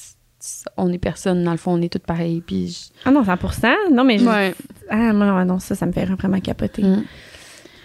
On 0.77 0.91
est 0.93 0.97
personne, 0.97 1.43
dans 1.43 1.51
le 1.51 1.57
fond, 1.57 1.73
on 1.73 1.81
est 1.81 1.91
toutes 1.91 2.05
pareilles, 2.05 2.41
puis. 2.45 2.69
je- 2.69 2.99
Ah 3.05 3.11
non, 3.11 3.23
100 3.23 3.35
Non, 3.91 4.03
mais. 4.05 4.17
je- 4.17 4.25
Ouais. 4.25 4.55
Ah 4.89 5.11
non, 5.11 5.43
non, 5.45 5.59
ça, 5.59 5.75
ça 5.75 5.85
me 5.85 5.91
fait 5.91 6.05
vraiment 6.05 6.39
capoter. 6.39 6.83
Mm. 6.83 7.03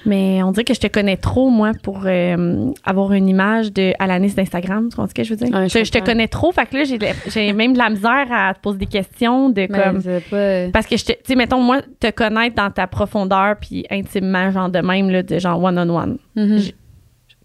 Mais 0.04 0.42
on 0.42 0.50
dirait 0.52 0.64
que 0.64 0.74
je 0.74 0.80
te 0.80 0.86
connais 0.88 1.16
trop, 1.16 1.48
moi, 1.50 1.72
pour 1.82 2.02
euh, 2.06 2.70
avoir 2.84 3.12
une 3.12 3.28
image 3.28 3.72
de 3.72 3.92
Alanis 3.98 4.34
d'Instagram. 4.34 4.88
Tu 4.90 4.96
comprends 4.96 5.08
ce 5.08 5.14
que 5.14 5.22
je 5.24 5.30
veux 5.34 5.36
dire? 5.36 5.54
Ouais, 5.56 5.68
je 5.84 5.90
te 5.90 5.98
connais 6.04 6.28
trop, 6.28 6.52
fait 6.52 6.66
que 6.66 6.76
là, 6.76 6.84
j'ai 7.28 7.52
même 7.52 7.72
de 7.74 7.78
la 7.78 7.90
misère 7.90 8.26
à 8.30 8.54
te 8.54 8.60
poser 8.60 8.78
des 8.78 8.86
questions 8.86 9.50
de 9.50 9.66
comme. 9.66 10.02
pas. 10.30 10.70
Parce 10.72 10.86
que 10.86 10.96
je 10.96 11.04
te, 11.04 11.12
tu 11.12 11.18
sais, 11.24 11.34
mettons, 11.36 11.60
moi, 11.60 11.80
te 12.00 12.10
connaître 12.10 12.56
dans 12.56 12.70
ta 12.70 12.86
profondeur, 12.86 13.56
puis 13.60 13.86
intimement, 13.90 14.50
genre 14.50 14.68
de 14.68 14.80
même, 14.80 15.10
là, 15.10 15.22
de 15.22 15.38
genre 15.38 15.62
one-on-one. 15.62 16.18
Mhm. 16.36 16.58
je- 16.58 16.72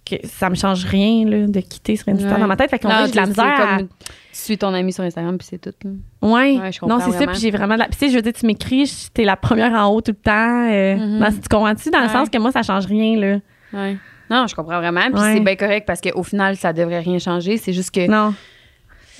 que 0.07 0.15
ça 0.27 0.49
me 0.49 0.55
change 0.55 0.85
rien, 0.85 1.25
là, 1.27 1.47
de 1.47 1.59
quitter 1.59 1.95
sur 1.95 2.09
Insta 2.09 2.33
Ouais. 2.33 2.39
dans 2.39 2.47
ma 2.47 2.55
tête. 2.55 2.69
Fait 2.69 2.79
qu'on 2.79 2.89
j'ai 3.05 3.11
de 3.11 3.15
la 3.15 3.25
misère 3.25 3.45
à- 3.45 3.77
comme- 3.77 3.87
Tu 3.87 4.43
suis 4.43 4.57
ton 4.57 4.73
ami 4.73 4.93
sur 4.93 5.03
Instagram, 5.03 5.37
puis 5.37 5.47
c'est 5.49 5.59
tout. 5.59 5.73
là. 5.83 5.91
Ouais. 6.21 6.59
Ouais, 6.59 6.71
je 6.71 6.79
comprends 6.79 6.97
non, 6.99 7.03
c'est 7.05 7.17
ça. 7.17 7.25
Puis 7.27 7.39
j'ai 7.39 7.51
vraiment. 7.51 7.73
de 7.75 7.79
la- 7.79 7.85
Puis 7.87 7.97
tu 7.97 8.05
sais, 8.05 8.11
je 8.11 8.15
veux 8.15 8.21
dire, 8.21 8.33
tu 8.33 8.45
m'écris, 8.45 8.91
t'es 9.13 9.23
la 9.23 9.35
première 9.35 9.71
en 9.73 9.87
haut 9.87 10.01
tout 10.01 10.11
le 10.11 10.17
temps. 10.21 10.69
euh, 10.71 10.95
Mhm. 10.95 11.19
dans- 11.19 11.31
tu 11.31 11.47
comprends-tu? 11.49 11.89
Dans 11.89 12.01
le 12.01 12.09
sens 12.09 12.29
que 12.29 12.37
moi, 12.37 12.51
ça 12.51 12.61
change 12.63 12.85
rien, 12.85 13.17
là. 13.19 13.37
Ouais. 13.73 13.97
Non, 14.29 14.45
je 14.47 14.55
comprends 14.55 14.77
vraiment. 14.79 15.01
Puis 15.11 15.21
c'est 15.21 15.39
bien 15.39 15.55
correct 15.55 15.85
parce 15.87 16.01
qu'au 16.01 16.23
final, 16.23 16.55
ça 16.57 16.73
devrait 16.73 16.99
rien 16.99 17.17
changer. 17.19 17.57
C'est 17.57 17.73
juste 17.73 17.91
que 17.91 18.07
Non. 18.09 18.33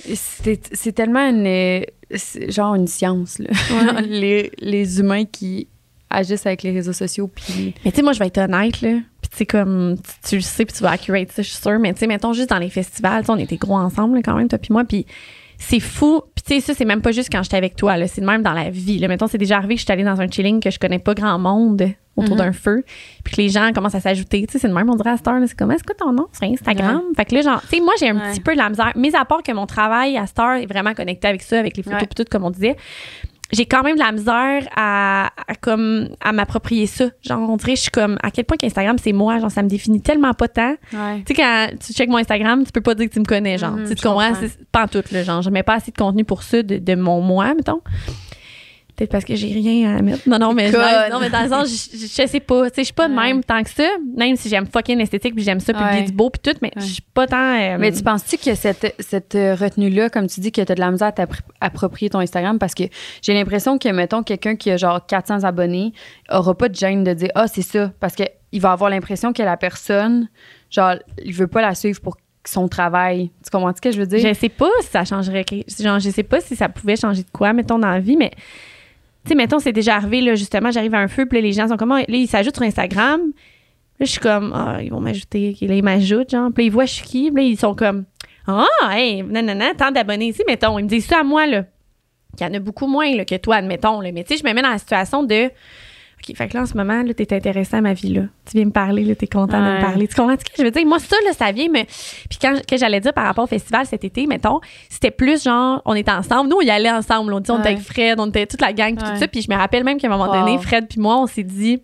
c'est 0.04 0.92
tellement 0.94 1.28
une. 1.28 1.82
genre 2.48 2.74
une 2.74 2.86
science, 2.86 3.38
là. 3.38 3.50
Les, 4.06 4.50
les 4.60 5.00
humains 5.00 5.24
qui 5.26 5.68
agissent 6.08 6.46
avec 6.46 6.62
les 6.62 6.70
réseaux 6.72 6.92
sociaux. 6.94 7.28
Puis. 7.28 7.74
Mais 7.84 7.90
tu 7.90 7.96
sais, 7.98 8.02
moi, 8.02 8.12
je 8.14 8.18
vais 8.18 8.26
être 8.28 8.38
honnête, 8.38 8.80
là. 8.80 8.98
Puis 9.30 9.30
tu 9.30 9.36
sais, 9.38 9.46
comme, 9.46 9.96
tu, 9.98 10.28
tu 10.30 10.34
le 10.36 10.42
sais, 10.42 10.64
puis 10.64 10.74
tu 10.76 10.82
vas 10.82 10.90
accurate 10.92 11.30
ça, 11.32 11.42
je 11.42 11.48
suis 11.48 11.56
sûre. 11.62 11.78
Mais 11.78 11.92
tu 11.92 12.00
sais, 12.00 12.06
mettons, 12.06 12.32
juste 12.32 12.50
dans 12.50 12.58
les 12.58 12.70
festivals, 12.70 13.24
on 13.28 13.36
était 13.38 13.56
gros 13.56 13.76
ensemble, 13.76 14.16
là, 14.16 14.22
quand 14.24 14.34
même, 14.34 14.48
toi 14.48 14.58
puis 14.58 14.72
moi. 14.72 14.84
Puis 14.84 15.06
c'est 15.58 15.80
fou. 15.80 16.22
Puis 16.34 16.44
tu 16.46 16.54
sais, 16.54 16.60
ça, 16.60 16.74
c'est 16.74 16.84
même 16.84 17.02
pas 17.02 17.12
juste 17.12 17.30
quand 17.32 17.42
j'étais 17.42 17.56
avec 17.56 17.76
toi. 17.76 17.94
C'est 18.06 18.20
même 18.20 18.42
dans 18.42 18.52
la 18.52 18.70
vie, 18.70 18.98
là. 18.98 19.08
Mettons, 19.08 19.26
c'est 19.26 19.38
déjà 19.38 19.56
arrivé 19.56 19.74
que 19.74 19.80
je 19.80 19.84
suis 19.84 19.92
allée 19.92 20.04
dans 20.04 20.20
un 20.20 20.28
chilling 20.28 20.60
que 20.60 20.70
je 20.70 20.78
connais 20.78 20.98
pas 21.00 21.14
grand 21.14 21.38
monde 21.38 21.82
autour 22.16 22.34
Mhm. 22.34 22.38
d'un 22.42 22.52
feu. 22.52 22.84
Puis 23.24 23.36
que 23.36 23.40
les 23.42 23.48
gens 23.48 23.70
commencent 23.72 23.94
à 23.94 24.00
s'ajouter. 24.00 24.44
Tu 24.46 24.52
sais, 24.52 24.58
c'est 24.58 24.66
le 24.68 24.74
même, 24.74 24.90
on 24.90 24.96
dirait 24.96 25.10
à 25.10 25.16
Star. 25.16 25.38
C'est 25.46 25.56
comme, 25.56 25.70
est-ce 25.70 25.84
que 25.84 25.92
ton 25.92 26.12
nom 26.12 26.26
sur 26.32 26.48
Instagram? 26.48 27.00
Fait 27.16 27.24
que 27.24 27.34
là, 27.36 27.42
genre, 27.42 27.60
tu 27.62 27.76
sais, 27.76 27.80
moi, 27.80 27.92
j'ai 28.00 28.08
un 28.10 28.16
Ouais. 28.16 28.32
petit 28.32 28.40
peu 28.40 28.52
de 28.54 28.58
la 28.58 28.68
misère. 28.70 28.92
Mis 28.96 29.14
à 29.14 29.24
part 29.24 29.42
que 29.44 29.52
mon 29.52 29.66
travail 29.66 30.16
à 30.16 30.26
Star 30.26 30.56
est 30.56 30.66
vraiment 30.66 30.94
connecté 30.94 31.28
avec 31.28 31.42
ça, 31.42 31.58
avec 31.60 31.76
les 31.76 31.82
photos, 31.84 32.00
Ouais. 32.00 32.06
puis 32.08 32.24
tout, 32.24 32.28
comme 32.30 32.44
on 32.44 32.50
disait 32.50 32.76
j'ai 33.52 33.66
quand 33.66 33.82
même 33.82 33.94
de 33.96 34.00
la 34.00 34.12
misère 34.12 34.68
à, 34.76 35.30
à 35.46 35.54
comme 35.54 36.08
à 36.20 36.32
m'approprier 36.32 36.86
ça. 36.86 37.06
Genre 37.22 37.40
on 37.48 37.56
dirait 37.56 37.76
je 37.76 37.82
suis 37.82 37.90
comme 37.90 38.18
à 38.22 38.30
quel 38.30 38.44
point 38.44 38.56
qu'Instagram 38.56 38.96
c'est 39.02 39.12
moi, 39.12 39.38
genre 39.38 39.50
ça 39.50 39.62
me 39.62 39.68
définit 39.68 40.00
tellement 40.00 40.34
pas 40.34 40.48
tant. 40.48 40.74
Ouais. 40.92 41.22
Tu 41.26 41.28
sais 41.28 41.34
quand 41.34 41.68
tu 41.84 41.92
checkes 41.92 42.10
mon 42.10 42.18
Instagram, 42.18 42.64
tu 42.64 42.72
peux 42.72 42.80
pas 42.80 42.94
dire 42.94 43.08
que 43.08 43.14
tu 43.14 43.20
me 43.20 43.24
connais 43.24 43.58
genre. 43.58 43.72
Mhm, 43.72 43.88
tu 43.94 44.02
comprends, 44.02 44.34
c'est 44.34 44.66
pas 44.70 44.84
en 44.84 44.88
tout 44.88 45.02
là, 45.12 45.22
genre 45.22 45.42
je 45.42 45.50
mets 45.50 45.62
pas 45.62 45.74
assez 45.74 45.90
de 45.90 45.96
contenu 45.96 46.24
pour 46.24 46.42
ça 46.42 46.62
de, 46.62 46.78
de 46.78 46.94
mon 46.94 47.20
moi 47.20 47.54
mettons. 47.54 47.80
Peut-être 48.98 49.12
parce 49.12 49.24
que 49.24 49.36
j'ai 49.36 49.46
rien 49.52 49.96
à 49.96 50.02
mettre. 50.02 50.28
Non, 50.28 50.40
non, 50.40 50.52
mais, 50.52 50.72
Conne. 50.72 50.80
non, 51.12 51.20
mais 51.20 51.30
dans 51.30 51.42
le 51.44 51.48
sens, 51.48 51.68
je, 51.92 51.96
je- 51.96 52.26
sais 52.26 52.40
pas. 52.40 52.64
Tu 52.68 52.74
sais, 52.74 52.80
je 52.82 52.84
suis 52.86 52.92
pas 52.92 53.06
de 53.08 53.14
Ouais. 53.14 53.22
même 53.32 53.44
tant 53.44 53.62
que 53.62 53.70
ça. 53.70 53.88
Même 54.16 54.34
si 54.34 54.48
j'aime 54.48 54.66
fucking 54.66 54.98
l'esthétique 54.98 55.36
puis 55.36 55.44
j'aime 55.44 55.60
ça, 55.60 55.72
publier 55.72 56.00
Ouais. 56.00 56.06
du 56.06 56.12
beau 56.12 56.30
puis 56.30 56.40
tout, 56.42 56.58
mais 56.60 56.72
Ouais. 56.74 56.82
je 56.82 56.92
suis 56.94 57.02
pas 57.14 57.28
tant. 57.28 57.36
euh, 57.60 57.76
Mais 57.78 57.92
tu 57.92 58.02
penses-tu 58.02 58.38
que 58.38 58.56
cette, 58.56 58.96
cette 58.98 59.36
euh, 59.36 59.54
retenue-là, 59.54 60.10
comme 60.10 60.26
tu 60.26 60.40
dis, 60.40 60.50
que 60.50 60.60
tu 60.60 60.72
as 60.72 60.74
de 60.74 60.80
la 60.80 60.90
misère 60.90 61.08
à 61.08 61.12
t'approprier 61.12 62.10
ton 62.10 62.18
Instagram? 62.18 62.58
Parce 62.58 62.74
que 62.74 62.82
j'ai 63.22 63.34
l'impression 63.34 63.78
que, 63.78 63.88
mettons, 63.88 64.24
quelqu'un 64.24 64.56
qui 64.56 64.70
a 64.72 64.76
genre 64.76 65.06
400 65.06 65.44
abonnés 65.44 65.92
aura 66.28 66.56
pas 66.58 66.68
de 66.68 66.74
gêne 66.74 67.04
de 67.04 67.12
dire 67.14 67.30
Ah, 67.36 67.46
c'est 67.46 67.62
ça. 67.62 67.92
Parce 68.00 68.16
qu'il 68.16 68.60
va 68.60 68.72
avoir 68.72 68.90
l'impression 68.90 69.32
que 69.32 69.42
la 69.44 69.56
personne, 69.56 70.28
genre, 70.70 70.94
il 71.24 71.32
veut 71.32 71.46
pas 71.46 71.62
la 71.62 71.76
suivre 71.76 72.00
pour 72.00 72.16
son 72.44 72.66
travail. 72.66 73.30
Tu 73.44 73.50
comprends 73.50 73.72
ce 73.76 73.80
que 73.80 73.92
je 73.92 74.00
veux 74.00 74.06
dire? 74.06 74.18
Je 74.26 74.32
sais 74.34 74.48
pas 74.48 74.70
si 74.80 74.88
ça 74.88 75.04
changerait. 75.04 75.44
Genre, 75.78 75.98
je 76.00 76.10
sais 76.10 76.22
pas 76.22 76.40
si 76.40 76.56
ça 76.56 76.68
pouvait 76.68 76.96
changer 76.96 77.22
de 77.22 77.30
quoi, 77.30 77.52
mettons, 77.52 77.78
dans 77.78 77.90
la 77.90 78.00
vie, 78.00 78.16
mais. 78.16 78.32
Sais, 79.28 79.34
mettons, 79.34 79.58
c'est 79.58 79.72
déjà 79.72 79.96
arrivé, 79.96 80.20
là, 80.20 80.34
justement, 80.34 80.70
j'arrive 80.70 80.94
à 80.94 80.98
un 80.98 81.08
feu, 81.08 81.26
puis 81.26 81.40
les 81.42 81.52
gens 81.52 81.68
sont 81.68 81.76
comme. 81.76 81.92
Ah, 81.92 81.98
Là, 82.00 82.04
ils 82.08 82.26
s'ajoutent 82.26 82.56
sur 82.56 82.64
Instagram. 82.64 83.20
Là, 84.00 84.06
je 84.06 84.10
suis 84.10 84.20
comme. 84.20 84.52
Ah, 84.54 84.78
ils 84.82 84.90
vont 84.90 85.00
m'ajouter. 85.00 85.56
Là, 85.60 85.74
ils 85.74 85.82
m'ajoutent, 85.82 86.30
genre. 86.30 86.50
Puis 86.54 86.66
ils 86.66 86.70
voient 86.70 86.86
je 86.86 87.02
qui. 87.02 87.30
Puis 87.30 87.42
là, 87.42 87.48
ils 87.48 87.58
sont 87.58 87.74
comme. 87.74 88.04
Ah, 88.46 88.64
hey, 88.92 89.22
non, 89.22 89.42
non, 89.42 89.54
non, 89.54 89.72
tant 89.76 89.90
d'abonnés 89.90 90.28
ici, 90.28 90.42
mettons. 90.46 90.78
Ils 90.78 90.84
me 90.84 90.88
disent 90.88 91.06
ça 91.06 91.20
à 91.20 91.22
moi, 91.24 91.46
là. 91.46 91.64
Il 92.40 92.46
y 92.46 92.46
en 92.46 92.54
a 92.54 92.58
beaucoup 92.58 92.86
moins, 92.86 93.14
là, 93.14 93.24
que 93.24 93.34
toi, 93.34 93.56
admettons, 93.56 94.00
là. 94.00 94.10
Mais 94.12 94.24
tu 94.24 94.34
sais, 94.34 94.42
je 94.42 94.48
me 94.48 94.54
mets 94.54 94.62
dans 94.62 94.70
la 94.70 94.78
situation 94.78 95.22
de. 95.22 95.50
OK, 96.20 96.36
fait 96.36 96.48
que 96.48 96.54
là, 96.54 96.62
en 96.62 96.66
ce 96.66 96.76
moment, 96.76 97.02
là, 97.02 97.14
t'es 97.14 97.32
intéressé 97.32 97.76
à 97.76 97.80
ma 97.80 97.92
vie, 97.92 98.12
là. 98.12 98.22
Tu 98.44 98.56
viens 98.56 98.64
me 98.66 98.72
parler, 98.72 99.04
là, 99.04 99.14
t'es 99.14 99.28
content 99.28 99.60
de 99.60 99.76
me 99.76 99.80
parler. 99.80 100.08
Tu 100.08 100.16
comprends 100.16 100.34
ce 100.38 100.44
que 100.44 100.50
je 100.58 100.62
veux 100.64 100.70
dire? 100.72 100.84
Moi, 100.84 100.98
ça, 100.98 101.16
là, 101.24 101.32
ça 101.32 101.52
vient 101.52 101.68
me. 101.68 101.84
Puis 101.84 102.38
quand 102.40 102.54
que 102.66 102.76
j'allais 102.76 102.98
dire 103.00 103.12
par 103.12 103.24
rapport 103.24 103.44
au 103.44 103.46
festival 103.46 103.86
cet 103.86 104.02
été, 104.04 104.26
mettons, 104.26 104.60
c'était 104.88 105.12
plus 105.12 105.44
genre, 105.44 105.80
on 105.84 105.94
était 105.94 106.10
ensemble. 106.10 106.50
Nous, 106.50 106.56
on 106.56 106.60
y 106.60 106.70
allait 106.70 106.90
ensemble. 106.90 107.32
On 107.32 107.38
dit, 107.40 107.50
on 107.52 107.60
était 107.60 107.68
avec 107.68 107.80
Fred, 107.80 108.18
on 108.18 108.26
était 108.26 108.46
toute 108.46 108.60
la 108.60 108.72
gang, 108.72 108.96
puis 108.96 109.08
tout 109.08 109.16
ça. 109.16 109.28
Puis 109.28 109.42
je 109.42 109.50
me 109.50 109.56
rappelle 109.56 109.84
même 109.84 109.98
qu'à 109.98 110.08
un 110.08 110.10
moment 110.10 110.32
donné. 110.32 110.58
Fred 110.58 110.88
puis 110.88 110.98
moi, 111.00 111.18
on 111.18 111.26
s'est 111.26 111.44
dit 111.44 111.80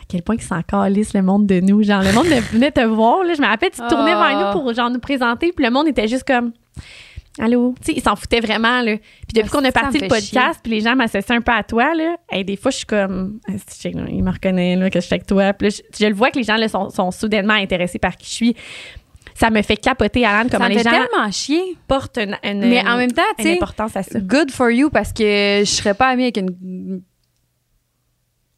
à 0.00 0.04
quel 0.08 0.22
point 0.22 0.36
ils 0.36 0.42
s'en 0.42 0.62
calissent 0.62 1.14
le 1.14 1.22
monde 1.22 1.46
de 1.46 1.58
nous? 1.60 1.82
Genre, 1.82 2.02
le 2.02 2.12
monde 2.12 2.26
venait 2.52 2.70
te 2.70 2.80
voir. 2.84 3.24
Là. 3.24 3.34
Je 3.34 3.42
me 3.42 3.46
rappelle, 3.46 3.70
tu 3.70 3.78
tournais 3.88 4.14
Oh. 4.14 4.20
vers 4.20 4.38
nous 4.54 4.60
pour 4.60 4.72
genre 4.72 4.88
nous 4.90 5.00
présenter, 5.00 5.52
puis 5.52 5.64
le 5.64 5.70
monde 5.72 5.88
était 5.88 6.06
juste 6.06 6.24
comme. 6.24 6.52
Allô? 7.38 7.74
Tu 7.80 7.86
sais, 7.92 7.98
ils 7.98 8.02
s'en 8.02 8.16
foutaient 8.16 8.40
vraiment, 8.40 8.80
là. 8.82 8.96
Puis 8.96 9.34
depuis 9.34 9.50
Ah, 9.52 9.56
qu'on 9.58 9.64
a 9.64 9.72
parti 9.72 9.98
le 9.98 10.08
podcast, 10.08 10.60
puis 10.62 10.72
les 10.72 10.80
gens 10.80 10.96
m'associaient 10.96 11.34
un 11.36 11.40
peu 11.40 11.52
à 11.52 11.62
toi, 11.62 11.94
là. 11.94 12.16
Et 12.32 12.44
des 12.44 12.56
fois, 12.56 12.70
je 12.70 12.78
suis 12.78 12.86
comme. 12.86 13.38
Ah, 13.48 13.52
Il 13.84 14.22
me 14.24 14.30
reconnaît, 14.30 14.76
là, 14.76 14.90
que 14.90 15.00
je 15.00 15.04
suis 15.06 15.14
avec 15.14 15.26
toi. 15.26 15.52
Puis 15.52 15.68
là, 15.68 15.74
je, 15.76 15.98
je 16.04 16.06
le 16.08 16.14
vois 16.14 16.30
que 16.30 16.38
les 16.38 16.44
gens, 16.44 16.56
là, 16.56 16.68
sont, 16.68 16.90
sont 16.90 17.10
soudainement 17.10 17.54
intéressés 17.54 17.98
par 17.98 18.16
qui 18.16 18.26
je 18.28 18.34
suis. 18.34 18.56
Ça 19.34 19.50
me 19.50 19.62
fait 19.62 19.76
capoter, 19.76 20.24
Alan, 20.26 20.48
comment 20.50 20.64
ça 20.64 20.68
me 20.68 20.74
les 20.74 20.82
fait 20.82 20.90
gens 20.90 20.90
tellement 20.90 21.30
chier. 21.30 21.62
portent 21.86 22.18
une, 22.18 22.36
une- 22.42 22.68
Mais 22.68 22.80
en 22.86 22.96
même 22.96 23.12
temps, 23.12 23.22
tu 23.38 23.48
importance 23.52 23.96
à 23.96 24.02
ça. 24.02 24.18
good 24.18 24.50
for 24.50 24.68
you 24.70 24.90
parce 24.90 25.12
que 25.12 25.60
je 25.60 25.64
serais 25.70 25.94
pas 25.94 26.08
amie 26.08 26.24
avec 26.24 26.38
une 26.38 27.02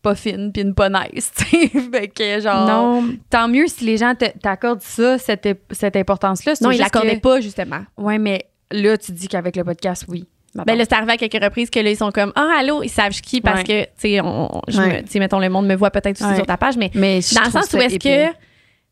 pas 0.03 0.15
fine 0.15 0.51
puis 0.53 0.63
une 0.63 0.75
pas 0.75 0.89
nice. 0.89 1.31
fait 1.93 2.09
que 2.09 2.41
genre, 2.41 2.67
Non, 2.67 3.05
tant 3.29 3.49
mieux 3.49 3.67
si 3.67 3.85
les 3.85 3.99
gens 3.99 4.15
t'accordent 4.15 4.81
ça, 4.81 5.19
cette, 5.19 5.47
cette 5.71 5.97
importance-là. 5.97 6.55
C'est 6.55 6.65
non, 6.65 6.71
ils 6.71 6.79
l'accordaient 6.79 7.21
pas, 7.21 7.41
justement. 7.43 7.81
Ouais, 7.99 8.19
mais 8.19 8.47
là, 8.71 8.97
tu 8.99 9.13
dis 9.13 9.29
qu'avec 9.29 9.57
le 9.57 9.65
podcast, 9.65 10.05
oui. 10.09 10.27
Ben 10.67 10.75
là, 10.77 10.85
c'est 10.85 10.95
arrivé 10.95 11.13
à 11.13 11.17
quelques 11.17 11.43
reprises 11.43 11.71
que 11.71 11.79
là, 11.79 11.91
ils 11.91 11.97
sont 11.97 12.11
comme 12.11 12.33
Ah, 12.35 12.57
allô, 12.59 12.83
ils 12.83 12.89
savent 12.89 13.13
qui 13.13 13.41
parce 13.41 13.59
Ouais. 13.61 13.65
que, 13.65 13.83
tu 13.85 13.91
sais, 13.99 14.21
on- 14.21 14.57
on- 14.57 14.63
je 14.67 14.79
Ouais. 14.81 14.89
me- 14.89 15.03
tu 15.03 15.11
sais, 15.13 15.19
mettons, 15.21 15.39
le 15.39 15.49
monde 15.49 15.67
me 15.69 15.77
voit 15.77 15.91
peut-être 15.91 16.21
aussi 16.21 16.29
Ouais. 16.29 16.35
sur 16.37 16.47
ta 16.47 16.57
page, 16.57 16.77
mais 16.77 16.91
mais 16.95 17.21
dans 17.35 17.45
le 17.45 17.51
sens 17.51 17.73
où 17.73 17.77
est-ce 17.77 17.99
que, 18.01 18.27
tu 18.31 18.35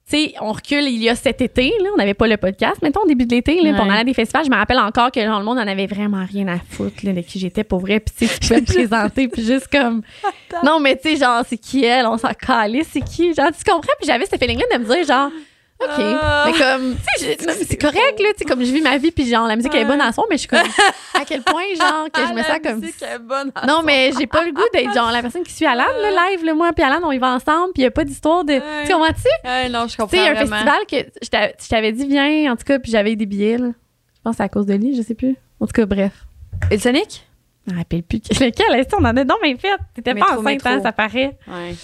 sais, 0.06 0.34
on 0.40 0.52
recule 0.52 0.84
il 0.84 1.02
y 1.02 1.08
a 1.08 1.16
cet 1.16 1.40
été, 1.40 1.72
là, 1.82 1.88
on 1.92 1.96
n'avait 1.96 2.14
pas 2.14 2.28
le 2.28 2.36
podcast, 2.36 2.76
mettons, 2.80 3.00
au 3.02 3.06
début 3.08 3.26
de 3.26 3.34
l'été, 3.34 3.60
là, 3.60 3.72
on 3.84 3.90
à 3.90 4.04
des 4.04 4.14
festivals. 4.14 4.44
Je 4.44 4.50
me 4.50 4.54
rappelle 4.56 4.78
encore 4.78 5.10
que 5.10 5.20
genre, 5.20 5.40
le 5.40 5.44
monde 5.44 5.58
en 5.58 5.66
avait 5.66 5.86
vraiment 5.86 6.24
rien 6.32 6.46
à 6.46 6.58
foutre, 6.60 7.04
là, 7.04 7.12
de 7.12 7.22
qui 7.22 7.40
j'étais 7.40 7.64
pour 7.64 7.80
vrai. 7.80 7.98
Puis, 7.98 8.14
tu 8.16 8.26
sais, 8.28 8.38
tu 8.38 8.46
pouvais 8.48 8.60
me 8.60 8.66
présenter, 8.66 9.26
puis 9.26 9.44
juste 9.44 9.66
comme. 9.66 10.02
Non, 10.64 10.78
mais 10.78 10.94
tu 10.96 11.08
sais, 11.10 11.16
genre, 11.16 11.42
c'est 11.44 11.58
qui 11.58 11.84
elle, 11.84 12.06
on 12.06 12.18
s'en 12.18 12.32
calait, 12.34 12.84
c'est 12.88 13.00
qui? 13.02 13.34
Genre, 13.34 13.48
tu 13.48 13.64
comprends? 13.68 13.92
Puis 13.98 14.06
j'avais 14.06 14.26
ce 14.26 14.36
feeling-là 14.36 14.78
de 14.78 14.84
me 14.84 14.94
dire, 14.94 15.04
genre, 15.04 15.30
OK. 15.80 15.90
Ah. 16.00 16.44
Mais 16.46 16.58
comme, 16.58 16.96
c'est 17.16 17.80
correct, 17.80 18.18
là, 18.20 18.28
tu 18.32 18.38
sais, 18.38 18.44
comme 18.44 18.64
je 18.64 18.72
vis 18.72 18.80
ma 18.80 18.98
vie, 18.98 19.12
puis 19.12 19.28
genre, 19.28 19.46
la 19.46 19.54
musique 19.54 19.72
elle 19.74 19.82
est 19.82 19.84
bonne 19.84 20.02
en 20.02 20.10
son, 20.12 20.24
mais 20.28 20.36
je 20.36 20.40
suis 20.40 20.48
comme, 20.48 20.58
à 21.14 21.24
quel 21.24 21.42
point, 21.42 21.62
genre, 21.78 22.06
que 22.12 22.20
je 22.26 22.32
me 22.32 22.40
Ah, 22.40 22.44
sens 22.44 22.52
la 22.64 22.70
comme. 22.70 22.80
musique 22.80 23.00
est 23.02 23.18
bonne. 23.20 23.52
Non, 23.66 23.82
mais 23.84 24.10
j'ai 24.18 24.26
pas 24.26 24.44
le 24.44 24.52
goût 24.52 24.64
d'être 24.72 24.92
genre 24.92 25.12
la 25.12 25.22
personne 25.22 25.44
qui 25.44 25.52
suit 25.52 25.66
Alan, 25.66 25.84
le 25.96 26.32
live, 26.32 26.44
le 26.44 26.54
moi, 26.54 26.72
puis 26.72 26.84
Alan, 26.84 26.98
on 27.04 27.12
y 27.12 27.18
va 27.18 27.28
ensemble, 27.32 27.72
puis 27.74 27.82
il 27.82 27.84
y 27.84 27.86
a 27.86 27.90
pas 27.92 28.04
d'histoire 28.04 28.44
de. 28.44 28.54
Tu 28.86 28.92
comprends-tu? 28.92 29.48
Ouais, 29.48 29.68
non, 29.68 29.86
je 29.86 29.96
comprends 29.96 30.08
Tu 30.16 30.16
sais, 30.16 30.28
un 30.28 30.34
festival 30.34 30.78
que 30.90 30.96
je 31.22 31.28
t'a- 31.28 31.48
je 31.62 31.68
t'avais 31.68 31.92
dit, 31.92 32.06
viens, 32.08 32.52
en 32.52 32.56
tout 32.56 32.64
cas, 32.64 32.78
puis 32.80 32.90
j'avais 32.90 33.14
des 33.14 33.26
billets, 33.26 33.58
là. 33.58 33.68
Je 33.68 34.20
pense 34.24 34.32
que 34.32 34.36
c'est 34.38 34.42
à 34.42 34.48
cause 34.48 34.66
de 34.66 34.74
lui, 34.74 34.96
je 34.96 35.02
sais 35.02 35.14
plus. 35.14 35.36
En 35.60 35.66
tout 35.66 35.72
cas, 35.72 35.86
bref. 35.86 36.12
Et 36.72 36.78
Sonic? 36.78 37.24
Je 37.68 37.72
me 37.74 37.78
rappelle 37.78 38.02
plus 38.02 38.18
lequel, 38.40 38.80
est-ce 38.80 38.88
qu'on 38.88 39.04
en 39.04 39.16
a 39.16 39.24
non, 39.24 39.36
mais 39.42 39.56
fait. 39.56 39.76
T'étais 39.94 40.14
pas 40.14 40.36
enceinte, 40.36 40.60
hein, 40.66 40.80
ça 40.82 40.90
paraît. 40.92 41.36
Ouais. 41.46 41.74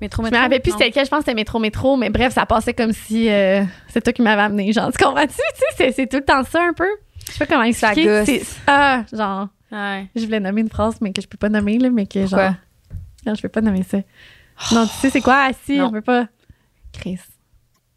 Métro, 0.00 0.24
Je 0.24 0.30
me 0.30 0.36
rappelle 0.36 0.60
plus 0.62 0.72
c'était 0.72 0.86
lequel, 0.88 1.04
je 1.04 1.10
pense 1.10 1.18
que 1.20 1.24
c'était 1.24 1.34
métro, 1.34 1.58
métro, 1.58 1.96
mais 1.96 2.08
bref, 2.10 2.32
ça 2.32 2.46
passait 2.46 2.72
comme 2.74 2.92
si 2.92 3.28
euh, 3.28 3.64
c'est 3.88 4.00
toi 4.00 4.12
qui 4.12 4.22
m'avais 4.22 4.42
amené. 4.42 4.72
Genre, 4.72 4.92
tu 4.92 5.02
comprends-tu? 5.02 5.28
Tu 5.28 5.34
sais, 5.34 5.64
c'est- 5.76 5.92
c'est 5.92 6.06
tout 6.06 6.18
le 6.18 6.24
temps 6.24 6.44
ça 6.44 6.62
un 6.62 6.72
peu. 6.72 6.86
Je 7.26 7.32
sais 7.32 7.38
pas 7.38 7.46
comment 7.46 7.64
expliquer. 7.64 8.24
C'est- 8.24 8.42
Ah, 8.66 9.02
genre, 9.12 9.48
Ouais. 9.72 10.06
je 10.14 10.24
voulais 10.24 10.40
nommer 10.40 10.60
une 10.60 10.68
phrase, 10.70 10.96
mais 11.00 11.12
que 11.12 11.20
je 11.20 11.26
peux 11.26 11.36
pas 11.36 11.48
nommer, 11.48 11.78
là, 11.78 11.90
mais 11.90 12.06
que 12.06 12.20
genre. 12.20 12.28
Pourquoi? 12.30 12.56
Non, 13.26 13.34
je 13.34 13.42
peux 13.42 13.48
pas 13.48 13.60
nommer 13.60 13.82
ça. 13.82 13.98
Non, 14.72 14.86
tu 14.86 14.92
sais, 14.94 15.10
c'est 15.10 15.20
quoi? 15.20 15.48
Ah, 15.48 15.50
si, 15.64 15.78
Non. 15.78 15.86
on 15.86 15.90
peut 15.90 16.00
pas. 16.00 16.26
Chris. 16.92 17.18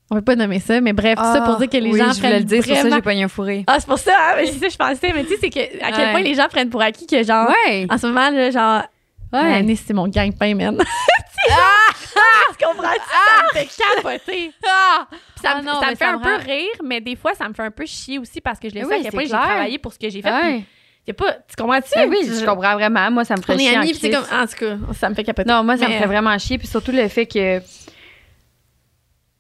On 0.10 0.16
peut 0.16 0.22
pas 0.24 0.36
nommer 0.36 0.60
ça, 0.60 0.82
mais 0.82 0.92
bref, 0.94 1.16
tout 1.16 1.24
ça 1.24 1.42
pour 1.42 1.58
dire 1.58 1.70
que 1.70 1.78
les 1.78 1.92
oui, 1.92 1.98
gens 2.00 2.12
je 2.12 2.18
voulais 2.18 2.30
prennent 2.30 2.40
le 2.40 2.44
dire, 2.46 2.62
c'est 2.64 2.68
pour 2.70 2.76
ça 2.76 2.82
vraiment... 2.82 2.96
j'ai 2.98 3.02
pogné 3.02 3.24
un 3.24 3.28
fourré. 3.30 3.64
Ah, 3.68 3.78
c'est 3.80 3.88
pour 3.88 3.98
ça, 4.00 4.12
hein, 4.12 4.34
mais 4.38 4.48
c'est 4.48 4.60
ça 4.60 4.68
je 4.70 4.76
pensais. 4.76 5.14
Mais 5.14 5.24
tu 5.24 5.30
sais, 5.30 5.38
c'est 5.40 5.50
que 5.50 5.60
à 5.84 5.92
quel 5.92 6.06
Ouais. 6.08 6.12
point 6.12 6.22
les 6.22 6.36
gens 6.36 6.48
prennent 6.50 6.70
pour 6.70 6.82
acquis 6.82 7.08
que 7.08 7.24
genre, 7.24 7.48
Ouais. 7.68 7.88
en 7.90 7.98
ce 7.98 8.08
moment, 8.08 8.30
là, 8.32 8.50
genre, 8.52 8.84
Ouais. 9.34 9.76
C'est 9.78 9.94
mon 9.94 10.10
gang-pain, 10.10 10.56
man. 10.56 10.78
ah! 11.52 11.54
Tu 12.58 12.66
comprends? 12.66 12.84
Ça 12.84 13.44
me 13.44 13.60
fait 13.60 13.70
capoter. 13.96 14.52
Ah! 14.68 15.08
Puis 15.10 15.20
ça, 15.42 15.54
Ah 15.56 15.62
me, 15.62 15.66
non, 15.66 15.74
ça 15.80 15.80
mais 15.82 15.92
me 15.92 15.96
fait 15.96 16.06
ça 16.06 16.12
un 16.12 16.18
me 16.18 16.24
peu 16.24 16.30
rend- 16.36 16.44
rire, 16.44 16.76
mais 16.84 17.02
des 17.02 17.16
fois, 17.16 17.34
ça 17.34 17.48
me 17.50 17.54
fait 17.54 17.64
un 17.64 17.72
peu 17.72 17.86
chier 17.86 18.20
aussi 18.20 18.42
parce 18.42 18.60
que 18.60 18.70
je 18.70 18.76
le 18.76 18.82
sais 18.86 18.94
à 18.96 19.00
quel 19.02 19.12
point 19.12 19.24
j'ai 19.24 19.30
travaillé 19.30 19.78
pour 19.80 19.94
ce 19.94 20.00
que 20.00 20.10
j'ai 20.10 20.22
fait. 20.22 20.64
puis 21.06 21.14
pas, 21.14 21.34
tu 21.34 21.56
comprends-tu? 21.58 21.92
Eh 21.98 22.06
oui, 22.08 22.18
je 22.28 22.46
comprends 22.46 22.74
vraiment. 22.74 23.10
Moi, 23.12 23.24
ça 23.26 23.36
me 23.36 23.42
ferait 23.42 23.56
On 23.56 23.58
est 23.58 23.62
chier. 23.68 23.78
en 23.78 23.82
amis, 23.82 23.92
puis 23.92 24.00
c'est 24.00 24.10
comme, 24.12 24.26
en 24.32 24.46
tout 24.46 24.56
cas, 24.60 24.78
ça 24.94 25.10
me 25.10 25.16
fait 25.16 25.24
capoter. 25.24 25.50
Non, 25.50 25.64
moi, 25.64 25.78
ça 25.78 25.86
me 25.86 25.90
Mais, 25.90 25.96
ferait 25.98 26.08
vraiment 26.08 26.38
chier. 26.38 26.58
Puis 26.58 26.68
surtout 26.68 26.92
le 26.92 27.08
fait 27.08 27.26
que. 27.26 27.62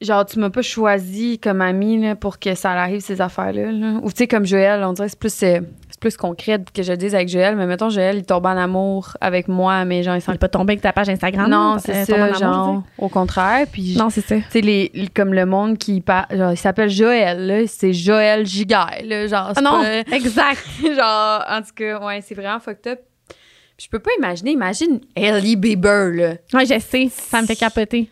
Genre, 0.02 0.26
tu 0.26 0.40
m'as 0.40 0.50
pas 0.50 0.64
choisi 0.64 1.38
comme 1.38 1.62
amie 1.62 2.02
là, 2.02 2.16
pour 2.16 2.40
que 2.40 2.56
ça 2.56 2.72
arrive, 2.72 3.02
ces 3.02 3.22
affaires-là. 3.22 3.72
là. 3.72 4.00
Ou 4.02 4.10
tu 4.12 4.18
sais, 4.18 4.28
comme 4.28 4.46
Joël, 4.48 4.84
on 4.84 4.94
dirait 4.94 5.08
que 5.08 5.12
c'est 5.12 5.20
plus, 5.20 5.44
euh, 5.44 5.60
plus 6.02 6.18
concret 6.18 6.60
que 6.74 6.84
je 6.84 6.92
le 6.92 6.98
dise 6.98 7.16
avec 7.16 7.30
Joël. 7.30 7.56
Mais 7.56 7.66
mettons, 7.66 7.90
Joël, 7.90 8.18
il 8.18 8.26
tombe 8.26 8.46
en 8.46 8.58
amour 8.58 9.16
avec 9.22 9.48
moi, 9.48 9.86
mais 9.86 10.04
genre, 10.04 10.16
il 10.16 10.22
s'en 10.22 10.34
n'est 10.34 10.38
pas 10.38 10.50
tombé 10.50 10.74
avec 10.74 10.82
ta 10.82 10.92
page 10.92 11.08
Instagram. 11.08 11.50
Non, 11.50 11.76
euh, 11.76 11.78
c'est 11.80 12.06
ton 12.08 12.16
ça, 12.16 12.24
amour, 12.26 12.36
genre, 12.38 12.84
au 12.98 13.08
contraire. 13.08 13.66
Puis. 13.72 13.96
Non, 13.98 14.10
c'est 14.10 14.20
ça. 14.20 14.36
tu 14.36 14.44
sais, 14.50 14.60
les, 14.62 14.92
les- 14.94 15.08
comme 15.08 15.34
le 15.34 15.46
monde 15.46 15.78
qui 15.78 16.02
parle, 16.02 16.26
genre, 16.36 16.52
il 16.52 16.58
s'appelle 16.58 16.90
Joël, 16.90 17.46
là, 17.48 17.62
c'est 17.68 17.94
Joël 17.94 18.46
Giguère, 18.46 19.00
là, 19.06 19.28
genre, 19.28 19.54
Ah 19.56 19.62
non, 19.62 19.82
pas- 19.82 20.00
exact. 20.16 20.66
genre, 20.84 21.46
en 21.50 21.62
tout 21.62 21.74
cas, 21.76 22.06
ouais, 22.06 22.20
c'est 22.22 22.36
vraiment 22.36 22.60
fucked 22.60 22.88
up. 22.92 23.00
Puis 23.78 23.86
je 23.86 23.90
peux 23.90 24.00
pas 24.00 24.12
imaginer, 24.18 24.52
imagine 24.52 25.00
Ellie 25.16 25.56
Bieber, 25.56 26.12
là. 26.14 26.30
Ouais, 26.54 26.66
je 26.66 26.78
sais, 26.80 27.08
ça 27.10 27.42
me 27.42 27.48
fait 27.48 27.56
capoter. 27.56 28.10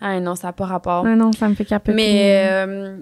Ah 0.00 0.18
non, 0.18 0.34
ça 0.34 0.48
n'a 0.48 0.52
pas 0.52 0.64
rapport. 0.66 1.04
Non, 1.04 1.14
non, 1.14 1.32
ça 1.32 1.48
me 1.48 1.54
fait 1.54 1.64
capoter. 1.64 1.94
Mais, 1.94 2.48
euh, 2.50 2.96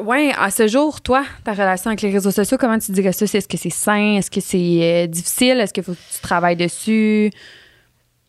ouais, 0.00 0.32
à 0.38 0.50
ce 0.50 0.68
jour, 0.68 1.00
toi, 1.00 1.24
ta 1.44 1.52
relation 1.52 1.88
avec 1.90 2.02
les 2.02 2.10
réseaux 2.10 2.30
sociaux, 2.30 2.56
comment 2.58 2.78
tu 2.78 2.92
dirais 2.92 3.12
ça? 3.12 3.24
Est-ce 3.24 3.48
que 3.48 3.56
c'est 3.56 3.70
sain? 3.70 4.16
Est-ce 4.16 4.30
que 4.30 4.40
c'est 4.40 4.58
euh, 4.82 5.06
difficile? 5.06 5.58
Est-ce 5.60 5.72
qu'il 5.72 5.82
faut 5.82 5.92
que 5.92 6.14
tu 6.14 6.20
travailles 6.22 6.56
dessus? 6.56 7.30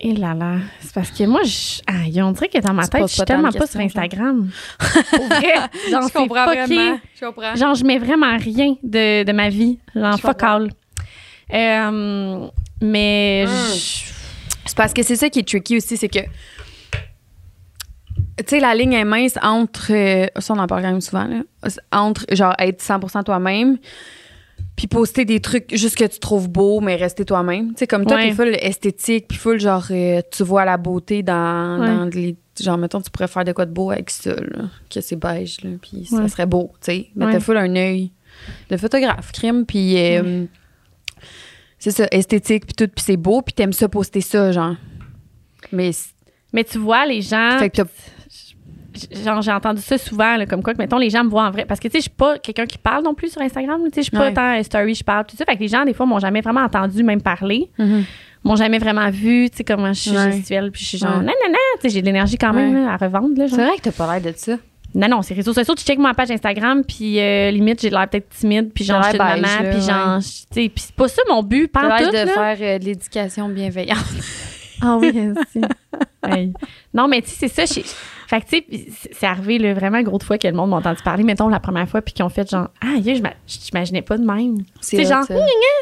Et 0.04 0.14
là 0.16 0.34
là, 0.34 0.56
c'est 0.80 0.94
parce 0.94 1.12
que 1.12 1.24
moi, 1.26 1.42
je, 1.44 1.80
aïe, 1.86 2.20
on 2.24 2.32
dirait 2.32 2.48
que 2.50 2.58
dans 2.58 2.74
ma 2.74 2.84
Tu 2.86 2.90
tête, 2.90 3.02
je 3.08 3.14
suis 3.14 3.24
tellement 3.24 3.52
pas 3.52 3.68
sur 3.68 3.80
Instagram. 3.80 4.50
Pour 5.12 5.26
vrai, 5.28 5.54
genre, 5.92 6.08
je 6.08 6.14
comprends 6.14 6.46
vraiment. 6.48 7.00
Je 7.20 7.26
comprends. 7.26 7.56
Genre, 7.56 7.76
je 7.76 7.84
mets 7.86 8.00
vraiment 8.00 8.36
rien 8.38 8.76
de, 8.82 9.24
de 9.24 9.32
ma 9.32 9.50
vie. 9.50 9.78
Genre, 9.96 10.20
fuck 10.20 10.42
all. 10.42 10.72
Euh, 11.54 12.48
mais 12.82 13.46
Hum. 13.48 13.54
je- 13.76 14.12
C'est 14.66 14.78
parce 14.78 14.94
que 14.94 15.04
c'est 15.04 15.16
ça 15.18 15.30
qui 15.30 15.40
est 15.40 15.48
tricky 15.48 15.78
aussi, 15.78 15.98
c'est 15.98 16.08
que. 16.10 16.20
Tu 18.38 18.44
sais, 18.48 18.60
la 18.60 18.74
ligne 18.76 18.94
est 18.94 19.04
mince 19.06 19.38
entre. 19.42 19.92
euh, 19.92 20.26
ça, 20.40 20.54
on 20.54 20.58
en 20.60 20.68
parle 20.68 20.82
quand 20.84 20.92
même 20.92 21.02
souvent, 21.02 21.26
là. 21.26 21.42
Entre, 21.92 22.26
genre, 22.32 22.56
être 22.60 22.82
100% 22.82 23.24
toi-même, 23.24 23.78
puis 24.76 24.88
poster 24.88 25.26
des 25.26 25.40
trucs 25.42 25.76
juste 25.76 25.98
que 25.98 26.06
tu 26.06 26.20
trouves 26.20 26.50
beau, 26.50 26.80
mais 26.80 26.96
rester 26.96 27.26
toi-même. 27.26 27.70
Tu 27.74 27.80
sais, 27.80 27.88
comme 27.88 28.06
toi, 28.06 28.18
Ouais. 28.18 28.30
t'es 28.30 28.36
full 28.36 28.56
esthétique, 28.60 29.28
puis 29.28 29.38
full, 29.38 29.60
genre, 29.60 29.86
euh, 29.92 30.22
tu 30.32 30.44
vois 30.44 30.66
la 30.66 30.78
beauté 30.78 31.24
dans, 31.24 31.80
Ouais. 31.80 31.88
dans 31.88 32.06
les. 32.06 32.36
Genre, 32.60 32.78
mettons, 32.78 33.02
tu 33.02 33.10
pourrais 33.12 33.28
faire 33.28 33.44
de 33.46 33.52
quoi 33.54 33.66
de 33.66 33.72
beau 33.72 33.92
avec 33.92 34.10
ça, 34.10 34.34
là, 34.34 34.66
que 34.90 35.02
c'est 35.02 35.16
beige, 35.16 35.62
là, 35.64 35.70
puis 35.82 36.06
ça 36.06 36.28
serait 36.28 36.46
beau, 36.46 36.72
tu 36.82 36.92
sais. 36.92 37.08
Mais 37.16 37.32
t'as 37.32 37.40
full 37.40 37.58
un 37.58 37.76
œil 37.76 38.12
de 38.70 38.78
photographe, 38.78 39.32
crime, 39.32 39.66
puis. 39.66 39.98
euh, 39.98 40.46
C'est 41.80 41.92
ça, 41.92 42.08
esthétique, 42.12 42.66
puis 42.68 42.76
tout, 42.76 42.88
puis 42.94 43.04
c'est 43.04 43.18
beau, 43.18 43.42
puis 43.42 43.54
t'aimes 43.54 43.74
ça 43.74 43.90
poster 43.90 44.22
ça, 44.22 44.52
genre. 44.52 44.76
Mais 45.72 45.92
mais 46.54 46.64
tu 46.64 46.78
vois, 46.78 47.06
les 47.06 47.22
gens. 47.22 47.58
fait 47.60 47.70
que 47.72 47.82
genre 49.24 49.42
j'ai 49.42 49.52
entendu 49.52 49.82
ça 49.82 49.98
souvent 49.98 50.36
là, 50.38 50.46
comme 50.46 50.62
quoi 50.64 50.74
que 50.74 50.78
mettons 50.80 50.98
les 50.98 51.10
gens 51.10 51.24
me 51.24 51.30
voient 51.30 51.46
en 51.46 51.52
vrai 51.52 51.66
parce 51.66 51.80
que 51.80 51.88
tu 51.88 51.94
sais 51.94 51.98
je 52.00 52.04
suis 52.04 52.10
pas 52.10 52.38
quelqu'un 52.40 52.66
qui 52.66 52.78
parle 52.78 53.04
non 53.04 53.14
plus 53.14 53.30
sur 53.32 53.42
Instagram 53.42 53.82
tu 53.86 53.90
sais 53.96 54.02
je 54.02 54.02
suis 54.04 54.12
pas 54.12 54.28
Ouais. 54.28 54.34
tant 54.34 54.64
story 54.64 54.96
je 54.96 55.04
parle 55.04 55.26
tout 55.26 55.36
ça 55.38 55.46
fait 55.46 55.56
que 55.56 55.62
les 55.62 55.68
gens 55.68 55.84
des 55.86 55.94
fois 55.94 56.06
m'ont 56.06 56.20
jamais 56.20 56.42
vraiment 56.42 56.62
entendu 56.62 57.04
même 57.04 57.22
parler 57.22 57.70
m'ont 58.44 58.56
jamais 58.56 58.80
vraiment 58.80 59.10
vu 59.10 59.50
tu 59.50 59.58
sais 59.58 59.64
comment 59.64 59.94
je 59.94 60.00
suis 60.00 60.12
Ouais. 60.18 60.32
gestuelle 60.32 60.72
puis 60.72 60.82
je 60.84 60.88
suis 60.90 60.98
genre 60.98 61.18
non 61.18 61.22
non 61.22 61.50
non 61.50 61.58
tu 61.76 61.82
sais 61.84 61.90
j'ai 61.90 62.02
de 62.02 62.06
l'énergie 62.08 62.38
quand 62.38 62.54
même 62.54 62.74
là, 62.86 62.94
à 62.94 62.98
revendre 62.98 63.38
là, 63.38 63.48
genre. 63.48 63.56
C'est 63.58 63.66
vrai 63.68 63.78
que 63.78 63.82
t'as 63.84 63.92
pas 63.92 64.20
l'air 64.20 64.32
de 64.34 64.38
ça. 64.38 64.54
non 64.96 65.08
non 65.08 65.22
c'est 65.22 65.34
réseaux 65.34 65.54
sociaux 65.54 65.76
tu 65.76 65.84
checkes 65.84 66.00
ma 66.00 66.14
page 66.14 66.32
Instagram 66.32 66.84
puis 66.84 67.20
euh, 67.20 67.52
limite 67.52 67.82
j'ai 67.82 67.90
l'air 67.90 68.08
peut-être 68.10 68.30
timide 68.30 68.72
puis 68.74 68.84
genre 68.84 69.02
je 69.04 69.10
suis 69.10 69.18
une 69.18 69.24
maman 69.42 69.72
puis 69.72 69.82
genre 69.82 70.20
tu 70.20 70.26
sais 70.26 70.70
puis 70.70 70.72
c'est 70.78 70.96
pas 70.96 71.08
ça 71.08 71.22
mon 71.30 71.44
but 71.44 71.68
pas 71.68 72.00
tout 72.04 72.10
de 72.12 72.14
là. 72.18 72.28
faire 72.28 72.58
euh, 72.62 72.80
de 72.80 72.86
l'éducation 72.86 73.48
bienveillante. 73.50 73.98
Ah 74.84 74.98
oui, 74.98 75.10
aussi. 75.12 75.62
Hey. 76.28 76.54
Non, 76.92 77.08
mais 77.08 77.22
tu 77.22 77.30
sais, 77.30 77.48
c'est 77.48 77.68
ça. 77.68 77.82
Fait 78.32 78.40
que, 78.40 78.46
tu 78.48 78.64
sais, 78.80 79.10
c'est 79.12 79.26
arrivé 79.26 79.58
là, 79.58 79.74
vraiment 79.74 80.02
gros 80.04 80.18
de 80.18 80.24
fois 80.24 80.38
que 80.38 80.48
le 80.48 80.54
monde 80.54 80.70
m'a 80.70 80.78
entendu 80.78 81.02
parler, 81.04 81.24
mettons, 81.26 81.50
la 81.50 81.60
première 81.60 81.86
fois, 81.90 82.02
puis 82.02 82.14
qu'ils 82.14 82.24
ont 82.24 82.30
fait 82.30 82.50
genre, 82.50 82.70
ah, 82.82 82.96
yeah, 82.98 83.14
je 83.16 83.22
m'a- 83.22 83.34
je 83.46 83.58
t'imaginais 83.58 84.02
pas 84.02 84.18
de 84.18 84.24
même. 84.24 84.60
C'est 84.80 85.04
genre, 85.04 85.26
gna, 85.28 85.36
tu 85.36 85.42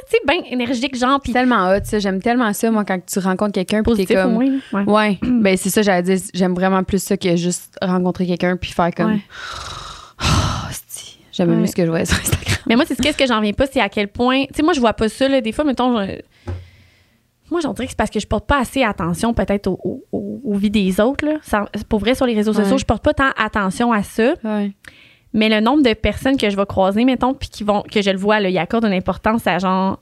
sais, 0.10 0.18
bien 0.28 0.42
énergique, 0.50 0.98
genre, 0.98 1.20
puis 1.22 1.32
C'est 1.32 1.38
tellement 1.40 1.70
hot, 1.70 1.82
ça. 1.84 2.00
J'aime 2.00 2.20
tellement 2.24 2.52
ça, 2.54 2.72
moi, 2.72 2.84
quand 2.86 3.00
tu 3.06 3.20
rencontres 3.20 3.52
quelqu'un 3.52 3.84
puis 3.84 4.04
t'es 4.04 4.16
comme. 4.16 4.34
moins. 4.34 4.46
là. 4.46 4.60
Ouais. 4.74 4.84
Ouais, 4.84 5.20
ben 5.42 5.56
c'est 5.58 5.70
ça, 5.70 5.84
j'allais 5.84 6.02
dire. 6.02 6.18
J'aime 6.34 6.56
vraiment 6.56 6.84
plus 6.84 7.04
ça 7.04 7.18
que 7.18 7.36
juste 7.36 7.78
rencontrer 7.84 8.26
quelqu'un 8.26 8.58
puis 8.58 8.72
faire 8.72 8.90
comme. 8.96 9.12
Ouais. 9.14 9.20
Oh. 10.22 10.26
J'aime 11.32 11.50
Ouais. 11.52 11.56
mieux 11.56 11.68
ce 11.68 11.76
que 11.76 11.86
je 11.86 11.90
vois 11.92 12.04
sur 12.04 12.20
Instagram. 12.20 12.58
Mais 12.68 12.76
moi, 12.76 12.84
c'est 12.86 12.96
ce 13.02 13.16
que 13.18 13.26
j'en 13.28 13.38
reviens 13.38 13.54
pas, 13.54 13.66
c'est 13.72 13.80
à 13.80 13.88
quel 13.88 14.08
point. 14.10 14.44
Tu 14.48 14.56
sais, 14.56 14.64
moi, 14.64 14.74
je 14.74 14.80
vois 14.82 14.92
pas 14.94 15.08
ça, 15.08 15.30
là. 15.30 15.40
Des 15.40 15.52
fois, 15.54 15.64
mettons. 15.64 16.04
je- 16.06 16.20
moi, 17.52 17.62
j'en 17.62 17.74
dirais 17.74 17.86
que 17.86 17.92
c'est 17.92 17.98
parce 17.98 18.10
que 18.10 18.20
je 18.20 18.28
porte 18.28 18.46
pas 18.48 18.60
assez 18.60 18.84
attention, 18.84 19.34
peut-être, 19.34 19.68
aux, 19.68 19.80
aux- 19.84 20.04
aux- 20.12 20.42
aux 20.44 20.54
vies 20.56 20.70
des 20.70 21.00
autres, 21.00 21.26
là. 21.26 21.34
Ça- 21.42 21.66
pour 21.88 22.00
vrai, 22.00 22.16
sur 22.16 22.26
les 22.26 22.34
réseaux 22.36 22.54
sociaux, 22.54 22.78
je 22.78 22.86
porte 22.86 23.04
pas 23.04 23.14
tant 23.14 23.30
attention 23.38 23.92
à 23.92 24.04
ça. 24.04 24.34
Ouais. 24.44 24.72
Mais 25.34 25.48
le 25.50 25.60
nombre 25.62 25.84
de 25.84 25.94
personnes 25.94 26.38
que 26.38 26.50
je 26.50 26.56
vais 26.56 26.66
croiser, 26.66 27.06
mettons, 27.06 27.34
puis 27.34 27.50
qui 27.50 27.64
vont, 27.64 27.84
que 27.84 28.02
je 28.02 28.10
le 28.10 28.18
vois, 28.18 28.40
là, 28.40 28.50
il 28.50 28.58
accorde 28.58 28.86
une 28.86 28.94
importance 28.94 29.46
à 29.48 29.60
genre 29.60 30.00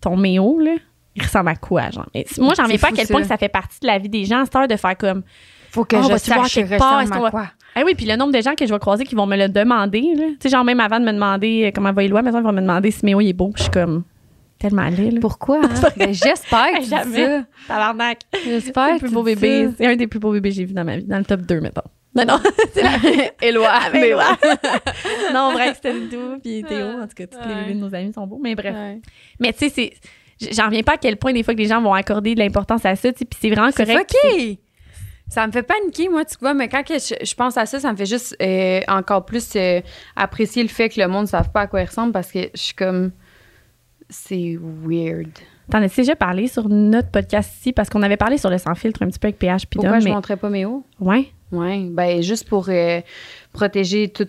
ton 0.00 0.16
méo, 0.16 0.58
là. 0.60 0.72
Il 1.14 1.22
ressemble 1.22 1.48
à 1.50 1.56
quoi, 1.56 1.90
genre? 1.90 2.06
Moi, 2.38 2.54
j'en 2.56 2.62
reviens 2.64 2.78
pas 2.78 2.88
à 2.88 2.92
quel 2.92 3.06
ça. 3.06 3.12
point 3.12 3.20
que 3.22 3.28
ça 3.28 3.36
fait 3.36 3.48
partie 3.48 3.80
de 3.80 3.86
la 3.86 3.98
vie 3.98 4.08
des 4.08 4.24
gens, 4.24 4.44
cette 4.44 4.56
heure 4.56 4.68
de 4.68 4.76
faire 4.76 4.96
comme. 4.96 5.22
Faut 5.70 5.84
que 5.84 5.96
Ah, 5.96 6.02
je 6.02 6.16
sache 6.16 6.54
quelque 6.54 6.78
part, 6.78 7.00
ressemble 7.02 7.26
à 7.26 7.30
quoi? 7.30 7.46
Ah 7.74 7.82
oui, 7.84 7.94
puis 7.94 8.06
le 8.06 8.16
nombre 8.16 8.32
de 8.32 8.40
gens 8.42 8.54
que 8.54 8.66
je 8.66 8.72
vais 8.72 8.78
croiser 8.78 9.04
qui 9.04 9.14
vont 9.14 9.26
me 9.26 9.36
le 9.36 9.48
demander, 9.48 10.02
là. 10.16 10.24
Tu 10.32 10.36
sais, 10.42 10.48
genre, 10.50 10.64
même 10.64 10.80
avant 10.80 11.00
de 11.00 11.04
me 11.06 11.12
demander 11.12 11.64
euh, 11.66 11.70
comment 11.74 11.92
va 11.92 12.02
Éloi, 12.02 12.20
maintenant, 12.22 12.40
ils 12.40 12.44
vont 12.44 12.52
me 12.52 12.60
demander 12.60 12.90
si 12.90 13.04
Méo 13.04 13.20
il 13.20 13.28
est 13.30 13.32
beau. 13.32 13.48
Puis 13.48 13.58
je 13.58 13.62
suis 13.64 13.70
comme 13.72 14.04
tellement 14.62 14.88
laid, 14.88 15.10
là. 15.12 15.20
Pourquoi? 15.20 15.60
hein? 15.64 15.68
Ben, 15.96 16.12
j'espère 16.14 16.78
que 16.78 16.84
Jamais. 16.84 17.26
ça. 17.26 17.44
Tabarnak. 17.68 18.18
J'espère 18.44 18.96
C'est 19.00 19.10
beau 19.12 19.22
bébé. 19.22 19.68
C'est 19.76 19.86
un 19.86 19.96
des 19.96 20.06
plus 20.06 20.18
beaux 20.20 20.32
bébés 20.32 20.48
que 20.50 20.54
j'ai 20.56 20.64
vu 20.64 20.72
dans 20.74 20.84
ma 20.84 20.96
vie, 20.96 21.04
dans 21.04 21.18
le 21.18 21.24
top 21.24 21.40
2, 21.42 21.60
mettons. 21.60 21.82
Non, 22.14 22.24
non, 22.26 22.40
c'est 22.74 22.82
la 22.82 22.90
Éloi. 23.42 23.70
mais 23.92 24.00
mais 24.00 24.14
ouais. 24.14 24.20
ouais. 24.20 25.32
non, 25.32 25.52
vrai, 25.52 25.72
c'était 25.74 25.92
tout, 26.10 26.38
puis 26.42 26.62
Théo, 26.62 26.86
en 27.00 27.06
tout 27.06 27.14
cas, 27.16 27.26
tous 27.26 27.48
les 27.48 27.54
bébés 27.54 27.74
de 27.74 27.78
nos 27.78 27.94
amis 27.94 28.12
sont 28.12 28.26
beaux. 28.26 28.38
Mais 28.42 28.54
bref. 28.54 28.74
Mais 29.40 29.52
tu 29.52 29.68
sais, 29.68 29.72
c'est. 30.38 30.50
J'en 30.52 30.66
reviens 30.66 30.82
pas 30.82 30.94
à 30.94 30.96
quel 30.98 31.16
point 31.16 31.32
des 31.32 31.42
fois 31.42 31.54
que 31.54 31.58
les 31.60 31.66
gens 31.68 31.80
vont 31.80 31.94
accorder 31.94 32.34
de 32.34 32.40
l'importance 32.40 32.84
à 32.84 32.96
ça, 32.96 33.12
puis 33.12 33.26
c'est 33.40 33.48
vraiment 33.50 33.70
C'est 33.70 33.86
correct. 33.86 34.12
fucké. 34.22 34.58
Ça 35.28 35.46
me 35.46 35.52
fait 35.52 35.62
paniquer, 35.62 36.08
moi, 36.10 36.24
tu 36.26 36.36
vois, 36.40 36.52
mais 36.52 36.68
quand 36.68 36.82
que 36.82 36.94
je, 36.98 37.14
je 37.24 37.34
pense 37.34 37.56
à 37.56 37.64
ça, 37.64 37.80
ça 37.80 37.90
me 37.92 37.96
fait 37.96 38.04
juste 38.06 38.36
euh, 38.42 38.80
encore 38.88 39.24
plus 39.24 39.48
euh, 39.56 39.80
apprécier 40.14 40.62
le 40.62 40.68
fait 40.68 40.90
que 40.90 41.00
le 41.00 41.08
monde 41.08 41.22
ne 41.22 41.28
savent 41.28 41.50
pas 41.52 41.62
à 41.62 41.66
quoi 41.68 41.80
il 41.80 41.86
ressemble 41.86 42.12
parce 42.12 42.30
que 42.30 42.40
je 42.54 42.60
suis 42.60 42.74
comme. 42.74 43.12
C'est 44.12 44.56
weird. 44.84 45.28
T'en 45.70 45.78
as 45.82 45.88
déjà 45.88 46.14
parlé 46.14 46.46
sur 46.48 46.68
notre 46.68 47.08
podcast 47.10 47.50
ici, 47.58 47.72
parce 47.72 47.88
qu'on 47.88 48.02
avait 48.02 48.16
parlé 48.16 48.36
sur 48.36 48.50
le 48.50 48.58
sans 48.58 48.74
filtre 48.74 49.02
un 49.02 49.06
petit 49.08 49.18
peu 49.18 49.26
avec 49.28 49.38
PH 49.38 49.66
Pourquoi 49.66 49.98
je 50.00 50.04
mais... 50.04 50.12
montrais 50.14 50.36
pas 50.36 50.50
mes 50.50 50.64
hauts? 50.66 50.84
Ouais. 51.00 51.26
Oui, 51.50 51.88
ben 51.90 52.22
juste 52.22 52.48
pour 52.48 52.66
euh, 52.68 53.00
protéger 53.52 54.08
tout. 54.08 54.24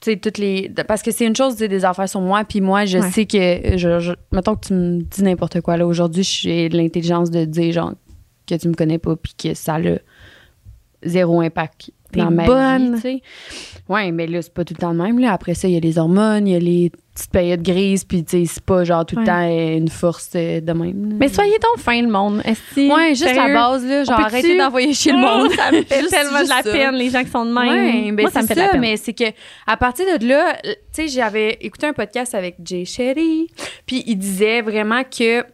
Tu 0.00 0.12
sais, 0.12 0.16
toutes 0.16 0.38
les. 0.38 0.70
Parce 0.88 1.02
que 1.02 1.10
c'est 1.10 1.26
une 1.26 1.36
chose 1.36 1.56
des 1.56 1.84
affaires 1.84 2.08
sur 2.08 2.20
moi, 2.20 2.44
puis 2.44 2.60
moi, 2.60 2.86
je 2.86 2.98
Ouais. 2.98 3.10
sais 3.10 3.26
que. 3.26 3.76
Je, 3.76 3.98
je- 4.00 4.12
mettons 4.32 4.54
que 4.56 4.66
tu 4.66 4.72
me 4.72 5.02
dis 5.02 5.22
n'importe 5.22 5.60
quoi. 5.60 5.76
là 5.76 5.86
Aujourd'hui, 5.86 6.22
j'ai 6.24 6.68
l'intelligence 6.70 7.30
de 7.30 7.44
dire, 7.44 7.72
genre, 7.72 7.92
que 8.46 8.54
tu 8.54 8.68
me 8.68 8.74
connais 8.74 8.98
pas, 8.98 9.14
puis 9.16 9.34
que 9.36 9.54
ça 9.54 9.76
a 9.76 9.80
zéro 11.04 11.40
impact 11.40 11.90
T'es 12.12 12.20
dans 12.20 12.30
ma 12.30 12.44
bonne. 12.44 12.94
vie. 12.96 13.00
tu 13.00 13.00
sais. 13.00 13.22
Ouais, 13.88 14.10
mais 14.12 14.26
là, 14.26 14.40
c'est 14.42 14.52
pas 14.54 14.64
tout 14.64 14.74
le 14.76 14.80
temps 14.80 14.92
le 14.92 15.02
même. 15.02 15.18
Là. 15.18 15.32
Après 15.32 15.54
ça, 15.54 15.66
il 15.68 15.74
y 15.74 15.76
a 15.76 15.80
les 15.80 15.98
hormones, 15.98 16.46
il 16.46 16.52
y 16.52 16.56
a 16.56 16.58
les 16.60 16.90
petites 17.14 17.30
périodes 17.32 17.62
grises, 17.62 18.04
puis 18.04 18.24
tu 18.24 18.44
sais, 18.46 18.52
c'est 18.54 18.62
pas 18.64 18.84
genre 18.84 19.04
tout 19.04 19.16
le 19.16 19.22
Ouais. 19.22 19.26
temps 19.26 19.42
euh, 19.48 19.76
une 19.76 19.88
force 19.88 20.30
euh, 20.36 20.60
de 20.60 20.72
même. 20.72 21.16
Mais 21.18 21.28
soyez 21.28 21.58
donc 21.58 21.78
fin, 21.82 22.00
le 22.00 22.08
monde. 22.08 22.40
Est-ce 22.44 22.80
Ouais, 22.92 23.10
juste 23.14 23.34
la 23.34 23.52
base, 23.52 23.84
là. 23.84 24.04
Genre, 24.04 24.20
arrêtez 24.20 24.56
d'envoyer 24.56 24.94
chez 24.94 25.10
le 25.12 25.18
monde. 25.18 25.50
ça 25.52 25.72
me 25.72 25.82
fait 25.82 25.98
Juste- 26.00 26.10
tellement 26.10 26.42
de 26.42 26.48
la 26.48 26.62
ça. 26.62 26.72
peine, 26.72 26.94
les 26.94 27.10
gens 27.10 27.24
qui 27.24 27.30
sont 27.30 27.44
de 27.44 27.52
même. 27.52 27.68
Ouais, 27.68 28.12
ben 28.12 28.22
Moi, 28.22 28.30
ça 28.30 28.42
me 28.42 28.46
fait 28.46 28.54
de 28.54 28.60
la 28.60 28.68
peine. 28.68 28.80
mais 28.80 28.96
c'est 28.96 29.12
que 29.12 29.24
à 29.66 29.76
partir 29.76 30.06
de 30.18 30.26
là, 30.26 30.50
euh, 30.64 30.72
tu 30.94 31.02
sais, 31.02 31.08
j'avais 31.08 31.58
écouté 31.60 31.86
un 31.86 31.92
podcast 31.92 32.34
avec 32.34 32.56
Jay 32.64 32.84
Shetty, 32.84 33.48
puis 33.86 34.04
il 34.06 34.16
disait 34.16 34.62
vraiment 34.62 35.02
que 35.04 35.44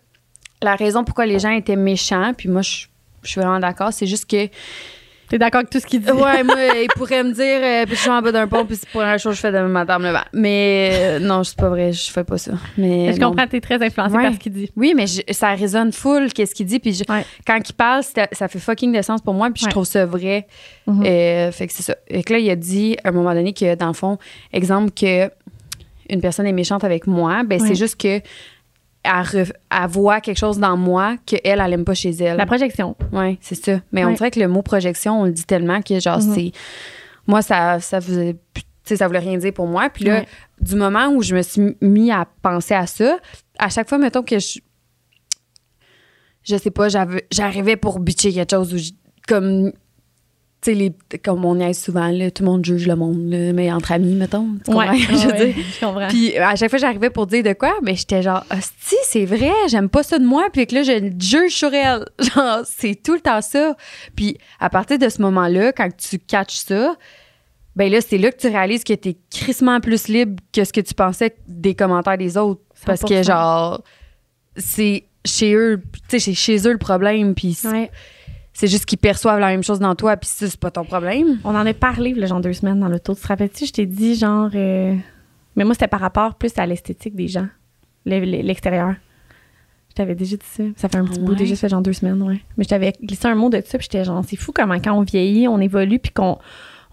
la 0.62 0.74
raison 0.76 1.04
pourquoi 1.04 1.26
les 1.26 1.38
gens 1.38 1.50
étaient 1.50 1.76
méchants, 1.76 2.32
puis 2.36 2.48
moi 2.48 2.62
je 2.62 2.86
je 3.22 3.32
suis 3.32 3.40
vraiment 3.40 3.58
d'accord, 3.58 3.92
c'est 3.92 4.06
juste 4.06 4.30
que 4.30 4.46
T'es 5.28 5.38
d'accord 5.38 5.58
avec 5.60 5.70
tout 5.70 5.80
ce 5.80 5.86
qu'il 5.86 6.00
dit? 6.02 6.10
ouais, 6.12 6.42
moi 6.44 6.54
il 6.80 6.88
pourrait 6.96 7.24
me 7.24 7.32
dire 7.32 7.58
euh, 7.62 7.84
puis 7.86 7.96
je 7.96 8.00
suis 8.00 8.10
en 8.10 8.22
bas 8.22 8.30
d'un 8.32 8.46
pont 8.46 8.64
puis 8.64 8.76
c'est 8.76 8.88
pour 8.90 9.00
la 9.00 9.18
chose 9.18 9.32
que 9.32 9.36
je 9.36 9.40
fais 9.40 9.52
de 9.52 9.58
madame 9.66 10.02
le 10.04 10.10
vent. 10.10 10.20
Mais 10.32 10.90
euh, 10.92 11.18
non, 11.18 11.42
c'est 11.42 11.56
pas 11.56 11.68
vrai, 11.68 11.92
je 11.92 12.10
fais 12.12 12.22
pas 12.24 12.38
ça. 12.38 12.52
Mais 12.78 13.12
je 13.12 13.20
non. 13.20 13.30
comprends, 13.30 13.46
t'es 13.46 13.60
très 13.60 13.82
influencée 13.84 14.16
Ouais. 14.16 14.22
par 14.22 14.32
ce 14.34 14.38
qu'il 14.38 14.52
dit. 14.52 14.70
Oui, 14.76 14.94
mais 14.96 15.06
je- 15.06 15.22
ça 15.32 15.50
résonne 15.54 15.92
full 15.92 16.32
qu'est-ce 16.32 16.54
qu'il 16.54 16.66
dit 16.66 16.78
puis 16.78 16.92
je- 16.94 17.04
Ouais. 17.12 17.24
quand 17.46 17.58
il 17.68 17.72
parle, 17.72 18.02
ça 18.04 18.48
fait 18.48 18.58
fucking 18.60 18.92
de 18.96 19.02
sens 19.02 19.20
pour 19.20 19.34
moi 19.34 19.48
puis 19.52 19.62
je 19.62 19.66
Ouais. 19.66 19.70
trouve 19.72 19.84
ça 19.86 20.06
vrai. 20.06 20.46
Mhm. 20.86 21.02
Euh, 21.04 21.50
fait 21.52 21.66
que 21.66 21.72
c'est 21.72 21.82
ça. 21.82 21.96
Et 22.08 22.22
que 22.22 22.32
là, 22.32 22.38
il 22.38 22.48
a 22.50 22.56
dit 22.56 22.96
à 23.02 23.08
un 23.08 23.12
moment 23.12 23.34
donné 23.34 23.52
que, 23.52 23.74
dans 23.74 23.88
le 23.88 23.94
fond, 23.94 24.18
exemple 24.52 24.90
que 24.92 25.28
une 26.08 26.20
personne 26.20 26.46
est 26.46 26.52
méchante 26.52 26.84
avec 26.84 27.08
moi, 27.08 27.42
ben 27.44 27.58
c'est 27.58 27.74
juste 27.74 28.00
que 28.00 28.20
elle, 29.06 29.22
re- 29.44 29.52
elle 29.70 29.86
voit 29.88 30.20
quelque 30.20 30.38
chose 30.38 30.58
dans 30.58 30.76
moi 30.76 31.16
qu'elle, 31.26 31.40
elle, 31.44 31.60
elle 31.64 31.72
aime 31.72 31.84
pas 31.84 31.94
chez 31.94 32.10
elle. 32.10 32.36
La 32.36 32.46
projection. 32.46 32.96
Ouais, 33.12 33.38
c'est 33.40 33.54
ça. 33.54 33.80
Mais 33.92 34.04
on 34.04 34.08
Ouais. 34.08 34.14
dirait 34.14 34.30
que 34.30 34.40
le 34.40 34.48
mot 34.48 34.62
projection, 34.62 35.20
on 35.22 35.24
le 35.24 35.32
dit 35.32 35.44
tellement 35.44 35.80
que, 35.82 35.98
genre, 36.00 36.20
Mhm. 36.22 36.34
c'est. 36.34 36.52
Moi, 37.26 37.42
ça, 37.42 37.80
ça 37.80 38.00
faisait. 38.00 38.36
tu 38.54 38.62
sais, 38.84 38.96
ça 38.96 39.06
voulait 39.08 39.18
rien 39.18 39.36
dire 39.36 39.52
pour 39.52 39.66
moi. 39.66 39.88
Puis 39.90 40.04
là, 40.04 40.20
Ouais. 40.20 40.26
du 40.60 40.76
moment 40.76 41.08
où 41.08 41.20
je 41.22 41.34
me 41.34 41.42
suis 41.42 41.76
mis 41.80 42.12
à 42.12 42.24
penser 42.42 42.74
à 42.74 42.86
ça, 42.86 43.18
à 43.58 43.68
chaque 43.68 43.88
fois, 43.88 43.98
mettons 43.98 44.22
que 44.22 44.38
je. 44.38 44.60
Je 46.44 46.56
sais 46.56 46.70
pas, 46.70 46.88
j'avais- 46.88 47.26
j'arrivais 47.32 47.76
pour 47.76 47.98
bitcher 47.98 48.32
quelque 48.32 48.50
chose 48.54 48.72
ou 48.74 48.78
comme. 49.26 49.72
Tu 50.62 50.72
sais, 50.72 50.74
les- 50.74 51.18
comme 51.22 51.44
on 51.44 51.54
niaise 51.54 51.78
souvent, 51.80 52.08
là, 52.08 52.30
tout 52.30 52.42
le 52.42 52.48
monde 52.50 52.64
juge 52.64 52.86
le 52.88 52.96
monde, 52.96 53.30
là, 53.30 53.52
mais 53.52 53.70
entre 53.70 53.92
amis, 53.92 54.14
mettons. 54.14 54.48
Tu 54.64 54.72
comprends? 54.72 54.90
Ouais, 54.90 54.98
je 54.98 55.28
ouais, 55.28 55.54
je 55.54 55.84
comprends. 55.84 56.08
Puis 56.08 56.36
à 56.38 56.56
chaque 56.56 56.70
fois, 56.70 56.78
j'arrivais 56.78 57.10
pour 57.10 57.26
dire 57.26 57.44
de 57.44 57.52
quoi, 57.52 57.74
mais 57.82 57.94
j'étais 57.94 58.22
genre, 58.22 58.42
hostie, 58.50 58.96
c'est 59.04 59.26
vrai, 59.26 59.52
j'aime 59.68 59.88
pas 59.90 60.02
ça 60.02 60.18
de 60.18 60.24
moi, 60.24 60.48
puis 60.52 60.66
que 60.66 60.74
là, 60.74 60.82
je 60.82 61.12
juge 61.20 61.54
sur 61.54 61.72
elle. 61.74 62.06
Genre, 62.34 62.60
c'est 62.64 63.00
tout 63.00 63.14
le 63.14 63.20
temps 63.20 63.42
ça. 63.42 63.76
Puis 64.16 64.38
à 64.58 64.70
partir 64.70 64.98
de 64.98 65.08
ce 65.08 65.20
moment-là, 65.22 65.72
quand 65.72 65.88
tu 65.96 66.18
catches 66.18 66.56
ça, 66.66 66.96
ben 67.76 67.92
là, 67.92 68.00
c'est 68.00 68.16
là 68.18 68.32
que 68.32 68.38
tu 68.38 68.46
réalises 68.48 68.82
que 68.82 68.94
t'es 68.94 69.18
crissement 69.30 69.80
plus 69.80 70.08
libre 70.08 70.42
que 70.54 70.64
ce 70.64 70.72
que 70.72 70.80
tu 70.80 70.94
pensais 70.94 71.36
des 71.46 71.74
commentaires 71.74 72.16
des 72.18 72.38
autres. 72.38 72.62
Parce 72.86 73.02
que, 73.02 73.20
100%. 73.20 73.22
genre, 73.24 73.82
c'est 74.56 75.04
chez 75.26 75.54
eux, 75.54 75.82
tu 76.08 76.18
sais, 76.18 76.18
c'est 76.18 76.34
chez 76.34 76.56
eux 76.66 76.72
le 76.72 76.78
problème, 76.78 77.34
puis 77.34 77.56
Ouais. 77.64 77.90
C'est 78.58 78.66
juste 78.68 78.86
qu'ils 78.86 78.98
perçoivent 78.98 79.38
la 79.40 79.48
même 79.48 79.62
chose 79.62 79.78
dans 79.78 79.94
toi, 79.94 80.16
puis 80.16 80.28
ça, 80.28 80.48
c'est 80.48 80.58
pas 80.58 80.70
ton 80.70 80.84
problème. 80.84 81.38
On 81.44 81.50
en 81.54 81.66
a 81.66 81.74
parlé, 81.74 82.14
le 82.14 82.26
genre 82.26 82.40
deux 82.40 82.52
semaines 82.54 82.80
dans 82.80 82.88
l'auto. 82.88 83.14
Tu 83.14 83.20
te 83.20 83.26
rappelles-tu? 83.28 83.66
Je 83.66 83.72
t'ai 83.72 83.86
dit, 83.86 84.14
genre. 84.14 84.50
euh, 84.54 84.94
Mais 85.56 85.64
moi, 85.64 85.74
c'était 85.74 85.88
par 85.88 86.00
rapport 86.00 86.34
plus 86.34 86.52
à 86.58 86.66
l'esthétique 86.66 87.14
des 87.14 87.28
gens, 87.28 87.48
le- 88.04 88.20
le- 88.20 88.42
l'extérieur. 88.42 88.94
Je 89.90 89.94
t'avais 89.94 90.14
déjà 90.14 90.36
dit 90.36 90.44
ça. 90.46 90.62
Ça 90.76 90.88
fait 90.88 90.98
un 90.98 91.04
petit 91.04 91.20
bout, 91.20 91.34
déjà, 91.34 91.54
ça 91.54 91.60
fait 91.62 91.68
genre 91.70 91.80
deux 91.82 91.92
semaines, 91.94 92.20
ouais. 92.22 92.40
Mais 92.58 92.64
je 92.64 92.68
t'avais 92.68 92.92
glissé 93.02 93.26
un 93.28 93.34
mot 93.34 93.48
de 93.48 93.62
ça, 93.64 93.78
puis 93.78 93.88
j'étais 93.90 94.04
genre, 94.04 94.22
c'est 94.26 94.36
fou 94.36 94.52
comment 94.54 94.74
quand 94.74 94.92
on 94.92 95.02
vieillit, 95.02 95.48
on 95.48 95.58
évolue, 95.60 95.98
puis 95.98 96.12
qu'on 96.12 96.38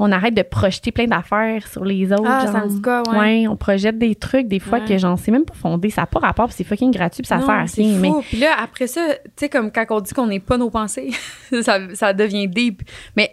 on 0.05 0.11
arrête 0.11 0.33
de 0.33 0.41
projeter 0.41 0.91
plein 0.91 1.05
d'affaires 1.07 1.65
sur 1.67 1.85
les 1.85 2.11
autres. 2.11 2.23
Ah, 2.25 2.45
genre. 2.45 3.03
ouais. 3.13 3.17
Ouais, 3.17 3.47
on 3.47 3.55
projette 3.55 3.97
des 3.97 4.15
trucs, 4.15 4.47
des 4.49 4.59
fois, 4.59 4.79
Ouais. 4.79 4.85
que 4.85 4.97
genre, 4.97 5.17
c'est 5.17 5.31
même 5.31 5.45
pas 5.45 5.53
fondé. 5.53 5.89
Ça 5.89 6.01
n'a 6.01 6.07
pas 6.07 6.19
rapport, 6.19 6.51
c'est 6.51 6.65
fucking 6.65 6.91
gratuit, 6.91 7.21
puis 7.23 7.27
ça 7.29 7.37
Non, 7.37 7.45
sert 7.45 7.55
à 7.55 7.63
rien. 7.63 7.97
Mais. 7.99 8.11
Puis 8.27 8.37
là, 8.37 8.55
après 8.61 8.87
ça, 8.87 9.01
tu 9.23 9.31
sais, 9.37 9.49
comme 9.49 9.71
quand 9.71 9.85
on 9.91 10.01
dit 10.01 10.13
qu'on 10.13 10.27
n'est 10.27 10.39
pas 10.41 10.57
nos 10.57 10.69
pensées, 10.69 11.11
ça, 11.61 11.79
ça 11.93 12.11
devient 12.13 12.47
deep. 12.49 12.81
Mais 13.15 13.31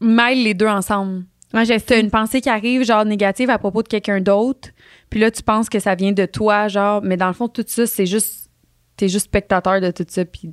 mêle 0.00 0.42
les 0.42 0.54
deux 0.54 0.66
ensemble. 0.66 1.24
moi, 1.52 1.64
sais. 1.64 2.00
une 2.00 2.10
pensée 2.10 2.40
qui 2.40 2.48
arrive, 2.48 2.84
genre 2.84 3.04
négative 3.04 3.50
à 3.50 3.58
propos 3.58 3.82
de 3.82 3.88
quelqu'un 3.88 4.20
d'autre, 4.20 4.70
puis 5.10 5.20
là, 5.20 5.30
tu 5.30 5.42
penses 5.42 5.68
que 5.68 5.78
ça 5.78 5.94
vient 5.94 6.12
de 6.12 6.26
toi, 6.26 6.68
genre, 6.68 7.00
mais 7.02 7.16
dans 7.16 7.28
le 7.28 7.32
fond, 7.34 7.48
tout 7.48 7.64
ça, 7.66 7.86
c'est 7.86 8.06
juste. 8.06 8.47
T'es 8.98 9.08
juste 9.08 9.24
spectateur 9.26 9.80
de 9.80 9.90
tout 9.90 10.04
ça. 10.08 10.24
Puis 10.26 10.52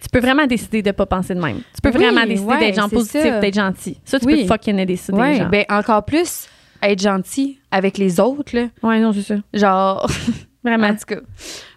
Tu 0.00 0.08
peux 0.12 0.20
vraiment 0.20 0.46
décider 0.46 0.82
de 0.82 0.90
pas 0.92 1.06
penser 1.06 1.34
de 1.34 1.40
même. 1.40 1.56
Tu 1.74 1.80
peux 1.82 1.90
Oui, 1.98 2.04
vraiment 2.04 2.24
décider 2.26 2.46
ouais, 2.48 2.58
d'être 2.60 3.04
ça. 3.06 3.40
d'être 3.40 3.54
gentil. 3.54 3.98
Ça, 4.04 4.20
tu 4.20 4.26
Oui. 4.26 4.42
peux 4.42 4.46
fucking 4.46 4.84
décider. 4.84 5.18
ouais, 5.18 5.36
genre. 5.38 5.48
ben 5.48 5.64
encore 5.68 6.04
plus 6.04 6.46
être 6.82 7.00
gentil 7.02 7.58
avec 7.70 7.98
les 7.98 8.20
autres, 8.20 8.54
là. 8.54 8.66
Ouais, 8.82 9.00
non, 9.00 9.12
c'est 9.12 9.22
ça. 9.22 9.34
Genre, 9.54 10.06
Vraiment. 10.62 10.88
en 10.88 10.94
tout 10.94 11.06
cas. 11.06 11.20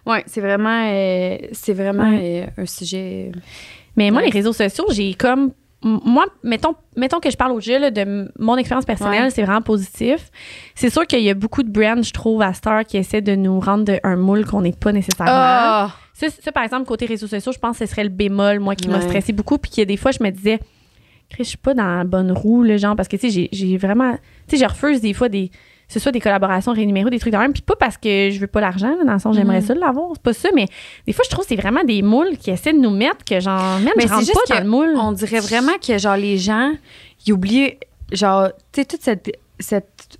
Ouais, 0.06 0.22
c'est 0.26 0.40
vraiment, 0.40 0.84
euh, 0.92 1.38
c'est 1.52 1.72
vraiment 1.72 2.12
euh, 2.20 2.46
un 2.58 2.66
sujet. 2.66 3.32
Mais 3.96 4.10
moi, 4.10 4.20
les 4.22 4.30
réseaux 4.30 4.52
sociaux, 4.52 4.84
j'ai 4.90 5.14
comme. 5.14 5.52
Moi, 5.82 6.26
mettons, 6.42 6.74
mettons 6.94 7.20
que 7.20 7.30
je 7.30 7.36
parle 7.38 7.52
au 7.52 7.60
jeu 7.60 7.78
là, 7.78 7.90
de 7.90 8.30
mon 8.38 8.58
expérience 8.58 8.84
personnelle, 8.84 9.24
Ouais. 9.24 9.30
c'est 9.30 9.42
vraiment 9.44 9.62
positif. 9.62 10.30
C'est 10.74 10.90
sûr 10.90 11.06
qu'il 11.06 11.20
y 11.22 11.30
a 11.30 11.34
beaucoup 11.34 11.62
de 11.62 11.70
brands, 11.70 12.02
je 12.02 12.12
trouve, 12.12 12.42
à 12.42 12.52
Star 12.52 12.84
qui 12.84 12.98
essaient 12.98 13.22
de 13.22 13.34
nous 13.34 13.58
rendre 13.60 13.84
de- 13.84 13.98
un 14.04 14.16
moule 14.16 14.44
qu'on 14.44 14.60
n'est 14.60 14.72
pas 14.74 14.92
nécessairement. 14.92 15.32
Ah! 15.34 15.90
Ça, 16.20 16.26
ça, 16.42 16.52
par 16.52 16.62
exemple, 16.64 16.84
côté 16.86 17.06
réseaux 17.06 17.26
sociaux, 17.26 17.52
je 17.52 17.58
pense 17.58 17.78
que 17.78 17.86
ce 17.86 17.90
serait 17.90 18.04
le 18.04 18.10
bémol, 18.10 18.60
moi, 18.60 18.74
qui 18.74 18.88
m'a 18.88 18.98
stressé 19.00 19.32
beaucoup. 19.32 19.56
Puis 19.58 19.86
des 19.86 19.96
fois, 19.96 20.10
je 20.10 20.22
me 20.22 20.30
disais, 20.30 20.58
Chris, 21.30 21.44
je 21.44 21.48
suis 21.50 21.56
pas 21.58 21.74
dans 21.74 21.96
la 21.98 22.04
bonne 22.04 22.30
roue, 22.32 22.62
le 22.62 22.76
genre, 22.76 22.94
parce 22.96 23.08
que, 23.08 23.16
tu 23.16 23.30
sais, 23.30 23.48
j'ai- 23.52 23.76
vraiment. 23.78 24.12
Tu 24.48 24.56
sais, 24.56 24.64
je 24.64 24.68
refuse 24.68 25.00
des 25.00 25.14
fois 25.14 25.28
des 25.28 25.50
ce 25.88 25.98
soit 25.98 26.12
des 26.12 26.20
collaborations 26.20 26.72
rémunérées, 26.72 27.10
des 27.10 27.18
trucs 27.18 27.32
de 27.32 27.38
même. 27.38 27.52
Puis 27.52 27.62
pas 27.62 27.74
parce 27.74 27.96
que 27.96 28.30
je 28.30 28.38
veux 28.38 28.46
pas 28.46 28.60
l'argent, 28.60 28.94
dans 29.04 29.12
le 29.12 29.18
sens 29.18 29.34
j'aimerais 29.34 29.58
Mhm. 29.60 29.66
ça 29.66 29.74
l'avoir, 29.74 30.10
c'est 30.14 30.22
pas 30.22 30.32
ça, 30.32 30.48
mais 30.54 30.66
des 31.04 31.12
fois, 31.12 31.24
je 31.24 31.30
trouve 31.30 31.44
que 31.44 31.48
c'est 31.48 31.60
vraiment 31.60 31.82
des 31.82 32.00
moules 32.02 32.36
qui 32.38 32.50
essaient 32.52 32.72
de 32.72 32.78
nous 32.78 32.90
mettre 32.90 33.24
que 33.24 33.40
genre, 33.40 33.80
même, 33.80 33.92
Mais 33.96 34.02
je 34.04 34.06
c'est 34.06 34.14
rentre 34.14 34.26
juste 34.26 34.38
pas 34.46 34.54
dans 34.58 34.62
le 34.64 34.70
moule. 34.70 34.94
On 34.96 35.10
dirait 35.10 35.40
vraiment 35.40 35.72
que, 35.84 35.98
genre, 35.98 36.16
les 36.16 36.38
gens, 36.38 36.72
ils 37.26 37.32
oublient, 37.32 37.72
genre, 38.12 38.50
tu 38.72 38.82
sais, 38.82 38.84
toute 38.84 39.02
cette, 39.02 39.32
cette. 39.58 40.18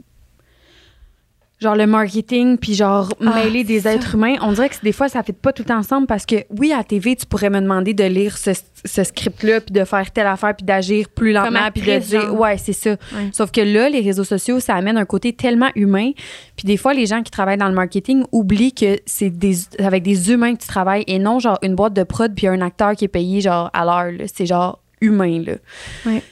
Genre 1.61 1.77
le 1.77 1.87
marketing, 1.87 2.57
puis 2.57 2.75
genre 2.75 3.11
Ah, 3.21 3.35
mêler 3.35 3.65
des 3.65 3.87
êtres 3.87 4.15
humains, 4.15 4.37
on 4.41 4.53
dirait 4.53 4.71
que 4.71 4.77
des 4.83 4.93
fois 4.93 5.09
ça 5.11 5.23
fait 5.23 5.35
pas 5.35 5.53
tout 5.53 5.71
ensemble 5.71 6.07
parce 6.07 6.25
que 6.25 6.37
oui, 6.59 6.73
à 6.73 6.83
TV, 6.83 7.17
tu 7.17 7.27
pourrais 7.27 7.51
me 7.51 7.61
demander 7.61 7.93
de 7.93 8.05
lire 8.05 8.39
ce, 8.39 8.53
ce 8.85 9.05
script-là, 9.05 9.61
puis 9.61 9.73
de 9.73 9.85
faire 9.85 10.11
telle 10.11 10.27
affaire, 10.27 10.55
puis 10.57 10.65
d'agir 10.65 11.09
plus 11.11 11.33
lentement, 11.33 11.71
puis 11.75 11.83
de 11.83 11.99
dire, 11.99 12.35
ouais, 12.35 12.57
c'est 12.57 12.73
ça. 12.73 12.97
Sauf 13.33 13.51
que 13.51 13.61
là, 13.61 13.91
les 13.91 14.01
réseaux 14.01 14.25
sociaux, 14.25 14.59
ça 14.59 14.75
amène 14.75 14.97
un 14.97 15.05
côté 15.05 15.35
tellement 15.35 15.69
humain. 15.75 16.13
Puis 16.57 16.65
des 16.67 16.79
fois, 16.79 16.95
les 16.95 17.05
gens 17.07 17.23
qui 17.23 17.31
travaillent 17.31 17.59
dans 17.59 17.69
le 17.69 17.75
marketing 17.75 18.25
oublient 18.33 18.73
que 18.73 18.99
c'est 19.05 19.29
des, 19.31 19.55
avec 19.81 20.03
des 20.03 20.31
humains 20.33 20.55
que 20.55 20.63
tu 20.63 20.69
travailles 20.69 21.05
et 21.07 21.19
non 21.19 21.41
genre 21.41 21.59
une 21.63 21.75
boîte 21.75 21.93
de 21.93 22.05
prod 22.05 22.35
puis 22.35 22.47
un 22.47 22.63
acteur 22.63 22.93
qui 22.95 23.05
est 23.05 23.09
payé 23.09 23.43
genre 23.43 23.69
à 23.75 23.85
l'heure. 23.85 24.13
là. 24.13 24.25
C'est 24.33 24.47
genre 24.47 24.81
humain, 25.03 25.43
là. 25.47 25.53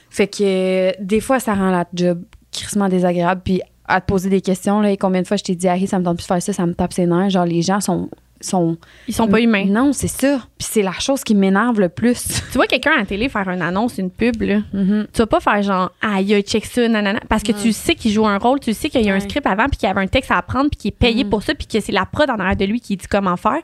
Fait 0.09 0.27
que 0.27 0.37
euh, 0.41 0.91
des 0.99 1.21
fois, 1.21 1.39
ça 1.39 1.53
rend 1.53 1.69
la 1.69 1.85
job 1.93 2.23
crissement 2.51 2.89
désagréable. 2.89 3.41
Puis 3.43 3.61
à 3.89 3.99
te 3.99 4.05
poser 4.05 4.29
des 4.29 4.41
questions, 4.41 4.79
là, 4.81 4.91
et 4.91 4.97
combien 4.97 5.21
de 5.21 5.27
fois 5.27 5.35
je 5.35 5.43
t'ai 5.43 5.55
dit, 5.55 5.67
Harry, 5.67 5.87
ça 5.87 5.99
me 5.99 6.05
tente 6.05 6.17
plus 6.17 6.23
de 6.23 6.27
faire 6.27 6.41
ça, 6.41 6.53
ça 6.53 6.65
me 6.65 6.73
tape 6.73 6.93
ses 6.93 7.07
nerfs. 7.07 7.31
Genre, 7.31 7.45
les 7.45 7.61
gens 7.61 7.81
sont. 7.81 8.09
Sont 8.41 8.77
Ils 9.07 9.13
sont 9.13 9.27
pas 9.27 9.39
humains. 9.41 9.65
Non, 9.65 9.91
c'est 9.93 10.07
ça. 10.07 10.39
Puis 10.57 10.67
c'est 10.71 10.81
la 10.81 10.91
chose 10.93 11.23
qui 11.23 11.35
m'énerve 11.35 11.79
le 11.79 11.89
plus. 11.89 12.41
Tu 12.51 12.57
vois 12.57 12.67
quelqu'un 12.67 12.91
à 12.95 12.99
la 12.99 13.05
télé 13.05 13.29
faire 13.29 13.47
une 13.49 13.61
annonce, 13.61 13.97
une 13.97 14.09
pub, 14.09 14.41
là. 14.41 14.59
Mhm. 14.73 15.07
Tu 15.13 15.17
vas 15.19 15.27
pas 15.27 15.39
faire 15.39 15.61
genre, 15.61 15.91
aïe, 16.01 16.33
aïe, 16.33 16.41
check 16.43 16.65
ça, 16.65 16.87
nanana. 16.87 17.19
Parce 17.29 17.43
que 17.43 17.51
tu 17.51 17.71
sais 17.71 17.95
qu'il 17.95 18.11
joue 18.11 18.25
un 18.27 18.37
rôle, 18.37 18.59
tu 18.59 18.73
sais 18.73 18.89
qu'il 18.89 19.01
y 19.05 19.09
a 19.09 19.13
un 19.15 19.19
script 19.19 19.45
avant, 19.47 19.65
puis 19.67 19.77
qu'il 19.77 19.87
y 19.87 19.91
avait 19.91 20.01
un 20.01 20.07
texte 20.07 20.31
à 20.31 20.37
apprendre, 20.37 20.69
puis 20.69 20.77
qu'il 20.77 20.89
est 20.89 20.97
payé 20.97 21.23
Mhm. 21.23 21.29
pour 21.29 21.43
ça, 21.43 21.53
puis 21.55 21.67
que 21.67 21.79
c'est 21.79 21.91
la 21.91 22.05
prod 22.05 22.29
en 22.29 22.35
arrière 22.39 22.55
de 22.55 22.65
lui 22.65 22.79
qui 22.81 22.97
dit 22.97 23.07
comment 23.09 23.37
faire. 23.37 23.59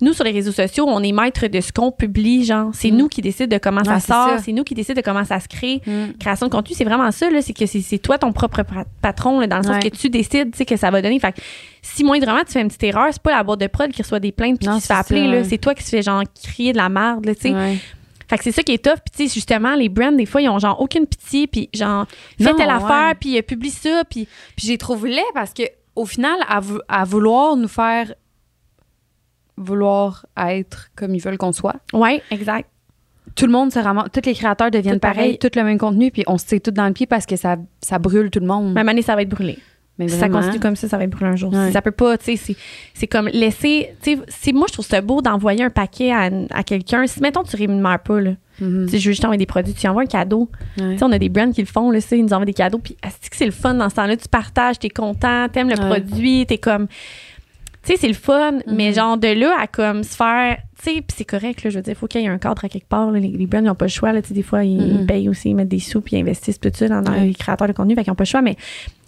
Nous, 0.00 0.12
sur 0.12 0.24
les 0.24 0.32
réseaux 0.32 0.52
sociaux, 0.52 0.86
on 0.88 1.02
est 1.02 1.12
maître 1.12 1.46
de 1.46 1.60
ce 1.60 1.72
qu'on 1.72 1.90
publie, 1.92 2.44
genre. 2.44 2.70
C'est 2.72 2.90
Mm. 2.90 2.96
nous 2.96 3.08
qui 3.08 3.22
décide 3.22 3.50
de 3.50 3.58
comment 3.58 3.80
Ouais, 3.82 3.86
ça 3.86 4.00
c'est 4.00 4.06
sort, 4.12 4.38
c'est 4.44 4.52
nous 4.52 4.64
qui 4.64 4.74
décide 4.74 4.96
de 4.96 5.02
comment 5.02 5.24
ça 5.24 5.40
se 5.40 5.48
crée. 5.48 5.80
Mm. 5.86 6.12
Création 6.18 6.46
de 6.46 6.52
contenu, 6.52 6.74
c'est 6.76 6.84
vraiment 6.84 7.10
ça, 7.10 7.30
là. 7.30 7.42
C'est 7.42 7.52
que 7.52 7.66
c'est- 7.66 7.98
toi 7.98 8.18
ton 8.18 8.32
propre 8.32 8.62
pa- 8.62 8.84
patron, 9.02 9.40
là, 9.40 9.46
dans 9.46 9.58
le 9.58 9.62
sens 9.64 9.76
Ouais. 9.82 9.90
que 9.90 9.96
tu 9.96 10.10
décides, 10.10 10.52
tu 10.52 10.58
sais, 10.58 10.64
que 10.64 10.76
ça 10.76 10.90
va 10.90 11.00
donner. 11.02 11.18
Fait 11.20 11.34
si 11.86 12.02
moindrement 12.02 12.40
tu 12.46 12.52
fais 12.52 12.60
une 12.62 12.68
petite 12.68 12.82
erreur, 12.84 13.08
c'est 13.12 13.20
pas 13.22 13.32
la 13.36 13.42
boîte 13.44 13.60
de 13.60 13.66
prod 13.66 13.90
qui 13.92 14.00
reçoit 14.02 14.20
des 14.20 14.32
plaintes 14.32 14.58
puis 14.58 14.66
qui 14.68 14.80
se 14.80 14.86
fait 14.86 14.94
appeler, 14.94 15.28
ouais. 15.28 15.44
C'est 15.44 15.58
toi 15.58 15.74
qui 15.74 15.82
se 15.82 15.90
fais, 15.90 16.02
genre, 16.02 16.22
crier 16.42 16.72
de 16.72 16.78
la 16.78 16.88
merde, 16.88 17.24
tu 17.26 17.34
sais. 17.40 17.50
Ouais. 17.54 17.76
Fait 18.28 18.38
que 18.38 18.44
c'est 18.44 18.52
ça 18.52 18.62
qui 18.62 18.72
est 18.72 18.82
tough. 18.82 18.94
Puis, 19.04 19.12
tu 19.14 19.28
sais, 19.28 19.34
justement, 19.34 19.74
les 19.74 19.90
brands, 19.90 20.10
des 20.12 20.24
fois, 20.24 20.40
ils 20.40 20.48
ont 20.48 20.58
genre 20.58 20.80
aucune 20.80 21.06
pitié. 21.06 21.46
Puis, 21.46 21.68
genre, 21.74 22.06
fais 22.40 22.54
telle 22.54 22.70
affaire, 22.70 23.12
puis 23.20 23.36
euh, 23.38 23.42
publie 23.42 23.70
ça. 23.70 24.02
Puis, 24.08 24.26
Puis 24.56 24.66
j'ai 24.66 24.78
trouvé 24.78 25.10
laid 25.10 25.22
parce 25.34 25.52
que 25.52 25.62
au 25.94 26.06
final, 26.06 26.36
à, 26.48 26.58
vou- 26.60 26.80
à 26.88 27.04
vouloir 27.04 27.54
nous 27.56 27.68
faire 27.68 28.14
vouloir 29.56 30.26
être 30.36 30.88
comme 30.96 31.14
ils 31.14 31.20
veulent 31.20 31.38
qu'on 31.38 31.52
soit, 31.52 31.76
ouais, 31.92 32.22
exact. 32.30 32.68
tout 33.36 33.46
le 33.46 33.52
monde 33.52 33.72
se 33.72 33.78
ramasse, 33.78 34.08
tous 34.12 34.22
les 34.26 34.34
créateurs 34.34 34.70
deviennent 34.70 34.94
Tout 34.94 35.00
pareil. 35.00 35.16
pareils, 35.16 35.38
tout 35.38 35.50
le 35.54 35.62
même 35.64 35.78
contenu, 35.78 36.10
puis 36.10 36.24
on 36.26 36.38
se 36.38 36.46
tire 36.46 36.60
tout 36.60 36.70
dans 36.72 36.86
le 36.86 36.92
pied 36.92 37.06
parce 37.06 37.24
que 37.26 37.36
ça, 37.36 37.56
ça 37.80 37.98
brûle 38.00 38.30
tout 38.30 38.40
le 38.40 38.46
monde. 38.46 38.72
Même 38.74 38.88
année, 38.88 39.02
ça 39.02 39.14
va 39.14 39.22
être 39.22 39.28
brûlé. 39.28 39.58
Mais 39.98 40.08
Si 40.08 40.18
ça 40.18 40.28
continue 40.28 40.58
comme 40.58 40.74
ça, 40.74 40.88
ça 40.88 40.98
va 40.98 41.04
être 41.04 41.10
brûlé 41.10 41.30
un 41.30 41.36
jour. 41.36 41.52
Ouais. 41.52 41.70
Ça 41.70 41.80
peut 41.80 41.92
pas, 41.92 42.18
tu 42.18 42.24
sais, 42.24 42.36
c'est- 42.36 42.56
c'est 42.94 43.06
comme 43.06 43.28
laisser. 43.28 43.90
Tu 44.02 44.18
sais, 44.28 44.52
moi, 44.52 44.66
je 44.68 44.72
trouve 44.72 44.84
ça 44.86 45.00
beau 45.00 45.22
d'envoyer 45.22 45.62
un 45.62 45.70
paquet 45.70 46.10
à, 46.12 46.30
à 46.50 46.62
quelqu'un. 46.64 47.06
Si, 47.06 47.20
mettons, 47.20 47.44
tu 47.44 47.54
rémunères 47.56 48.00
pas, 48.00 48.20
là. 48.20 48.32
Mhm. 48.60 48.86
Tu 48.86 48.92
sais, 48.92 48.98
je 48.98 49.08
veux 49.08 49.12
juste 49.12 49.24
envoyer 49.24 49.38
des 49.38 49.46
produits, 49.46 49.72
tu 49.72 49.86
envoies 49.86 50.02
un 50.02 50.06
cadeau. 50.06 50.50
Ouais. 50.78 50.92
Tu 50.94 50.98
sais, 50.98 51.04
on 51.04 51.12
a 51.12 51.18
des 51.18 51.28
brands 51.28 51.52
qui 51.52 51.60
le 51.60 51.66
font, 51.68 51.90
là, 51.92 52.00
ils 52.10 52.22
nous 52.24 52.32
envoient 52.32 52.44
des 52.44 52.52
cadeaux. 52.54 52.78
Puis, 52.78 52.96
est-ce 53.04 53.30
que 53.30 53.36
c'est 53.36 53.46
le 53.46 53.52
fun 53.52 53.74
dans 53.74 53.88
ce 53.88 53.94
temps-là? 53.94 54.16
Tu 54.16 54.28
partages, 54.28 54.78
t'es 54.80 54.88
content, 54.88 55.48
t'aimes 55.48 55.68
le 55.70 55.78
Ouais. 55.78 55.86
produit, 56.00 56.44
t'es 56.46 56.58
comme. 56.58 56.88
Tu 57.84 57.92
sais, 57.92 57.98
c'est 58.00 58.08
le 58.08 58.14
fun, 58.14 58.54
mais 58.66 58.88
Mhm. 58.88 58.94
genre 58.94 59.16
de 59.18 59.28
là 59.28 59.54
à 59.60 59.66
comme 59.66 60.02
se 60.04 60.16
faire. 60.16 60.56
Tu 60.82 60.84
sais, 60.90 61.02
puis 61.02 61.14
c'est 61.16 61.24
correct, 61.24 61.62
là, 61.62 61.70
je 61.70 61.76
veux 61.76 61.82
dire, 61.82 61.92
il 61.92 61.96
faut 61.96 62.06
qu'il 62.06 62.20
y 62.20 62.24
ait 62.24 62.28
un 62.28 62.38
cadre 62.38 62.64
à 62.64 62.68
quelque 62.68 62.88
part. 62.88 63.10
là. 63.10 63.18
Les, 63.20 63.28
les 63.28 63.46
brands, 63.46 63.60
ils 63.60 63.64
n'ont 63.66 63.74
pas 63.74 63.84
le 63.84 63.90
choix, 63.90 64.12
là. 64.12 64.22
Tu 64.22 64.28
sais, 64.28 64.34
des 64.34 64.42
fois, 64.42 64.64
ils, 64.64 64.76
Mhm. 64.76 64.98
ils 65.02 65.06
payent 65.06 65.28
aussi, 65.28 65.50
ils 65.50 65.54
mettent 65.54 65.68
des 65.68 65.78
sous, 65.80 66.00
puis 66.00 66.16
ils 66.16 66.20
investissent 66.20 66.58
tout 66.58 66.70
ça 66.74 66.88
dans, 66.88 67.02
dans 67.02 67.12
les 67.12 67.34
créateurs 67.34 67.68
de 67.68 67.72
contenu, 67.74 67.94
fait 67.94 68.02
qu'ils 68.02 68.10
n'ont 68.10 68.16
pas 68.16 68.24
le 68.24 68.28
choix. 68.28 68.42
Mais 68.42 68.56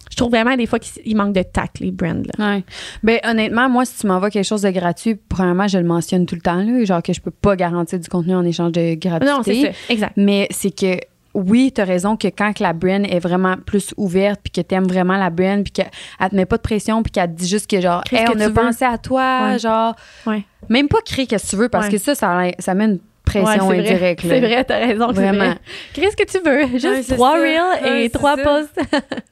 je 0.09 0.15
trouve 0.15 0.31
vraiment 0.31 0.55
des 0.55 0.65
fois 0.65 0.79
qu'ils 0.79 1.01
ils 1.05 1.15
manquent 1.15 1.33
de 1.35 1.43
tact, 1.43 1.79
les 1.79 1.91
brands, 1.91 2.21
là. 2.37 2.55
Ouais. 2.55 2.63
Ben, 3.03 3.19
honnêtement, 3.23 3.69
moi, 3.69 3.85
si 3.85 3.97
tu 3.99 4.07
m'envoies 4.07 4.29
quelque 4.29 4.45
chose 4.45 4.61
de 4.61 4.69
gratuit, 4.69 5.15
premièrement, 5.29 5.67
je 5.67 5.77
le 5.77 5.83
mentionne 5.85 6.25
tout 6.25 6.35
le 6.35 6.41
temps, 6.41 6.61
là, 6.61 6.83
genre 6.85 7.01
que 7.03 7.13
je 7.13 7.21
peux 7.21 7.31
pas 7.31 7.55
garantir 7.55 7.99
du 7.99 8.07
contenu 8.09 8.35
en 8.35 8.45
échange 8.45 8.71
de 8.71 8.95
gratuité. 8.95 9.31
Non, 9.33 9.41
c'est 9.43 9.61
ça, 9.63 9.69
exact. 9.89 10.13
Mais 10.17 10.47
c'est 10.51 10.71
que 10.71 10.99
oui, 11.33 11.71
tu 11.75 11.81
as 11.81 11.85
raison 11.85 12.17
que 12.17 12.27
quand 12.29 12.51
que 12.53 12.63
la 12.63 12.73
brand 12.73 13.05
est 13.07 13.19
vraiment 13.19 13.57
plus 13.63 13.93
ouverte, 13.97 14.39
puis 14.43 14.51
que 14.51 14.67
tu 14.67 14.73
aimes 14.73 14.87
vraiment 14.87 15.17
la 15.17 15.29
brand, 15.29 15.61
puis 15.63 15.71
qu'elle 15.71 15.91
elle 16.19 16.29
te 16.29 16.35
met 16.35 16.45
pas 16.47 16.57
de 16.57 16.63
pression, 16.63 17.03
puis 17.03 17.11
qu'elle 17.11 17.29
te 17.31 17.35
dit 17.39 17.47
juste 17.47 17.69
que 17.69 17.79
genre, 17.79 18.03
Hey, 18.11 18.25
que 18.25 18.31
on 18.35 18.39
a 18.39 18.47
veux? 18.47 18.53
pensé 18.53 18.85
à 18.85 18.97
toi, 18.97 19.49
Ouais. 19.51 19.59
genre, 19.59 19.95
Ouais. 20.25 20.43
même 20.69 20.87
pas 20.87 20.97
créer 21.05 21.27
qu'est-ce 21.27 21.45
que 21.45 21.49
tu 21.51 21.55
veux, 21.57 21.69
parce 21.69 21.85
Ouais. 21.87 21.91
que 21.91 21.97
ça, 21.99 22.15
ça, 22.15 22.41
ça 22.57 22.73
met 22.73 22.85
une 22.85 22.99
pression 23.23 23.69
indirecte. 23.69 24.21
C'est 24.21 24.39
vrai, 24.39 24.63
t'as 24.63 24.79
raison. 24.79 25.11
Vraiment. 25.11 25.37
vrai. 25.45 25.57
Qu'est-ce 25.93 26.15
que 26.15 26.23
tu 26.23 26.39
veux? 26.43 26.79
Juste 26.79 27.13
trois 27.13 27.33
reels 27.33 27.85
et 28.03 28.09
trois 28.09 28.35
posts. 28.37 28.79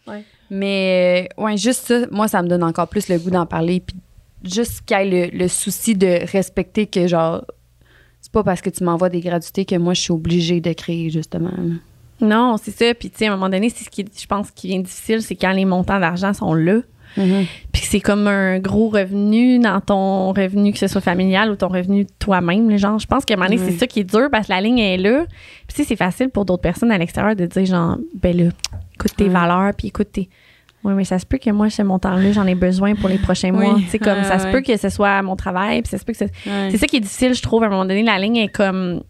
Mais 0.50 1.28
euh, 1.38 1.43
ouais, 1.43 1.58
juste 1.58 1.88
ça, 1.88 2.06
moi, 2.12 2.28
ça 2.28 2.41
me 2.41 2.48
donne 2.48 2.64
encore 2.64 2.88
plus 2.88 3.10
le 3.10 3.18
goût 3.18 3.32
d'en 3.32 3.46
parler, 3.46 3.80
puis 3.80 3.96
juste 4.43 4.82
qu'il 4.86 4.98
y 4.98 5.02
ait 5.02 5.30
le, 5.32 5.38
le 5.38 5.48
souci 5.48 5.96
de 5.96 6.30
respecter 6.32 6.86
que 6.88 7.08
genre, 7.08 7.43
c'est 8.26 8.32
pas 8.32 8.43
parce 8.43 8.62
que 8.62 8.72
tu 8.72 8.84
m'envoies 8.84 9.10
des 9.10 9.22
gratuités 9.22 9.66
que 9.66 9.76
moi, 9.76 9.93
je 9.93 10.02
suis 10.02 10.12
obligée 10.12 10.60
de 10.60 10.74
créer, 10.74 11.12
justement. 11.12 11.52
Non, 12.20 12.58
c'est 12.58 12.72
ça. 12.72 12.93
Puis, 12.96 13.12
tu 13.12 13.20
sais, 13.20 13.28
à 13.28 13.32
un 13.32 13.36
moment 13.36 13.50
donné, 13.50 13.70
c'est 13.70 13.84
ce 13.84 13.89
qui, 13.89 14.04
je 14.04 14.26
pense, 14.26 14.50
qui 14.50 14.70
vient 14.70 14.80
difficile, 14.80 15.22
c'est 15.22 15.36
quand 15.36 15.52
les 15.52 15.66
montants 15.66 16.00
d'argent 16.00 16.34
sont 16.34 16.56
là. 16.56 16.80
Puis 17.16 17.82
que 17.82 17.88
c'est 17.88 17.99
comme 18.01 18.28
un 18.28 18.59
gros 18.59 18.89
revenu 18.89 19.59
dans 19.59 19.80
ton 19.82 20.32
revenu, 20.34 20.72
que 20.74 20.80
ce 20.80 20.88
soit 20.88 21.01
familial 21.01 21.49
ou 21.51 21.55
ton 21.55 21.68
revenu 21.70 22.05
toi-même. 22.20 22.76
Genre, 22.78 22.99
je 22.99 23.07
pense 23.07 23.26
qu'à 23.26 23.34
un 23.34 23.38
moment 23.38 23.49
donné, 23.49 23.61
c'est 23.63 23.78
ça 23.78 23.88
qui 23.88 24.01
est 24.01 24.03
dur 24.03 24.28
parce 24.32 24.47
que 24.47 24.53
la 24.53 24.61
ligne 24.61 24.80
est 24.80 24.97
là. 24.97 25.26
Puis, 25.68 25.84
c'est 25.86 25.95
facile 25.95 26.30
pour 26.30 26.45
d'autres 26.45 26.61
personnes 26.61 26.91
à 26.91 26.97
l'extérieur 26.97 27.36
de 27.36 27.45
dire, 27.45 27.66
genre, 27.66 27.97
ben 28.22 28.36
là, 28.36 28.51
écoute 28.93 29.16
tes 29.18 29.30
valeurs, 29.30 29.74
puis 29.78 29.88
écoute 29.88 30.11
tes. 30.11 30.30
Oui, 30.84 30.93
mais 30.93 31.03
ça 31.03 31.18
se 31.18 31.26
peut 31.26 31.39
que 31.39 31.49
moi, 31.49 31.70
ce 31.72 31.82
montant-là, 31.82 32.32
j'en 32.32 32.45
ai 32.45 32.53
besoin 32.53 32.93
pour 32.93 33.09
les 33.09 33.18
prochains 33.18 33.49
Oui. 33.51 33.66
mois. 33.66 33.80
Sais, 33.89 33.97
comme 33.97 34.20
Ouais, 34.20 34.24
ça 34.24 34.38
se 34.38 34.45
ouais. 34.45 34.51
peut 34.51 34.61
que 34.61 34.78
ce 34.78 34.89
soit 34.89 35.22
mon 35.24 35.36
travail, 35.36 35.82
puis 35.82 35.89
ça 35.89 35.97
se 35.97 36.05
peut 36.05 36.13
que 36.13 36.20
ce- 36.20 36.26
Ouais. 36.26 36.70
C'est 36.70 36.78
ça 36.78 36.86
qui 36.86 36.97
est 36.97 37.01
difficile, 37.01 37.34
je 37.34 37.41
trouve. 37.41 37.63
À 37.63 37.66
un 37.66 37.70
moment 37.70 37.86
donné, 37.86 38.03
la 38.03 38.20
ligne 38.20 38.38
est 38.38 38.47
comme. 38.49 39.01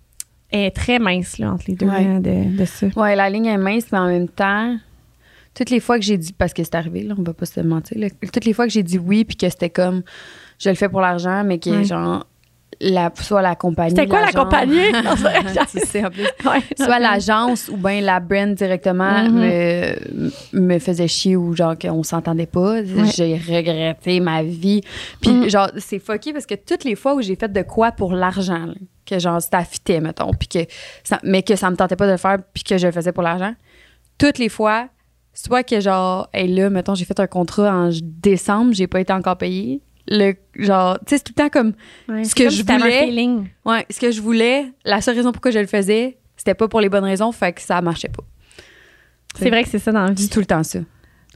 est 0.52 0.74
très 0.74 1.00
mince, 1.00 1.38
là, 1.38 1.52
entre 1.52 1.66
les 1.68 1.74
deux, 1.76 1.88
là, 1.88 2.20
de, 2.20 2.58
de 2.58 2.64
ça. 2.66 2.88
Ouais, 2.96 3.16
la 3.18 3.30
ligne 3.30 3.48
est 3.48 3.58
mince, 3.58 3.88
mais 3.92 3.98
en 3.98 4.08
même 4.08 4.30
temps, 4.30 4.78
toutes 5.56 5.70
les 5.72 5.80
fois 5.80 5.98
que 5.98 6.04
j'ai 6.06 6.18
dit, 6.18 6.34
parce 6.34 6.54
que 6.54 6.64
c'est 6.64 6.76
arrivé, 6.76 7.02
là, 7.04 7.16
on 7.18 7.24
va 7.24 7.34
pas 7.34 7.46
se 7.46 7.60
mentir, 7.62 7.98
là, 7.98 8.08
toutes 8.32 8.46
les 8.46 8.54
fois 8.54 8.66
que 8.66 8.72
j'ai 8.74 8.84
dit 8.84 9.00
oui, 9.00 9.24
puis 9.26 9.36
que 9.38 9.50
c'était 9.50 9.70
comme, 9.70 10.04
je 10.60 10.70
le 10.70 10.76
fais 10.76 10.90
pour 10.90 11.02
l'argent, 11.02 11.44
mais 11.46 11.58
que 11.60 11.84
genre, 11.84 12.26
la, 12.82 13.10
soit 13.22 13.42
la 13.42 13.56
compagnie. 13.56 13.92
C'était 13.92 14.06
quoi 14.08 14.20
la 14.22 14.34
compagnie? 14.34 14.82
Tu 15.72 15.80
sais, 15.80 16.06
en 16.06 16.10
plus. 16.12 16.24
Ouais. 16.46 16.60
Soit 16.78 17.00
l'agence 17.00 17.70
ou 17.70 17.78
bien 17.78 18.02
la 18.02 18.20
brand 18.20 18.54
directement 18.54 19.24
Mhm. 19.30 19.40
me, 19.40 20.60
me 20.60 20.80
faisait 20.80 21.08
chier 21.08 21.38
ou 21.38 21.56
genre 21.56 21.78
qu'on 21.80 22.04
s'entendait 22.04 22.48
pas. 22.48 22.84
J'ai 23.16 23.38
regretté 23.38 24.20
ma 24.20 24.44
vie. 24.44 24.82
Puis 25.22 25.32
Mhm. 25.32 25.50
genre, 25.50 25.72
c'est 25.78 26.00
fucké 26.00 26.34
parce 26.34 26.46
que 26.46 26.56
toutes 26.56 26.84
les 26.84 26.96
fois 26.96 27.16
où 27.16 27.22
j'ai 27.22 27.38
fait 27.38 27.52
de 27.52 27.62
quoi 27.62 27.94
pour 27.94 28.12
l'argent, 28.14 28.68
que 29.06 29.20
genre 29.20 29.42
c'était 29.42 29.56
affité, 29.58 30.02
mettons, 30.02 30.34
puis 30.34 30.50
que 30.50 30.60
ça, 31.06 31.20
mais 31.24 31.44
que 31.44 31.56
ça 31.56 31.70
me 31.72 31.78
tentait 31.78 31.96
pas 31.96 32.08
de 32.08 32.12
le 32.12 32.18
faire 32.18 32.40
puis 32.54 32.64
que 32.64 32.78
je 32.78 32.88
le 32.88 32.92
faisais 32.92 33.14
pour 33.14 33.24
l'argent, 33.24 33.54
toutes 34.18 34.38
les 34.38 34.50
fois, 34.50 34.90
soit 35.36 35.64
que 35.64 35.80
genre, 35.80 36.28
hey, 36.34 36.48
là, 36.48 36.70
mettons, 36.72 36.96
j'ai 36.96 37.06
fait 37.06 37.20
un 37.20 37.28
contrat 37.28 37.72
en 37.72 37.90
décembre, 38.02 38.74
j'ai 38.74 38.88
pas 38.88 39.00
été 39.02 39.14
encore 39.14 39.38
payé. 39.38 39.82
Le 40.08 40.34
genre, 40.58 40.98
tu 41.00 41.06
sais, 41.10 41.18
c'est 41.18 41.24
tout 41.24 41.34
le 41.38 41.44
temps 41.44 41.50
comme 41.50 41.74
Ouais, 42.10 42.24
ce 42.24 42.30
c'est 42.30 42.36
que 42.36 42.44
comme 42.44 42.52
je 42.52 42.56
si 42.58 42.64
voulais- 42.64 43.06
feeling. 43.06 43.48
Ouais, 43.66 43.86
ce 43.90 44.00
que 44.00 44.12
je 44.12 44.22
voulais, 44.22 44.66
la 44.86 45.02
seule 45.02 45.16
raison 45.16 45.32
pourquoi 45.32 45.52
je 45.52 45.60
le 45.60 45.68
faisais, 45.68 46.18
c'était 46.38 46.54
pas 46.54 46.68
pour 46.68 46.80
les 46.82 46.90
bonnes 46.90 47.04
raisons, 47.04 47.32
fait 47.32 47.54
que 47.54 47.62
ça 47.62 47.82
marchait 47.82 48.10
pas. 48.10 48.24
C'est 49.38 49.50
vrai 49.50 49.64
que 49.64 49.70
c'est 49.70 49.80
ça 49.80 49.92
dans 49.92 50.04
la 50.06 50.12
vie. 50.12 50.24
C'est 50.24 50.30
tout 50.30 50.40
le 50.40 50.46
temps 50.46 50.64
ça. 50.64 50.80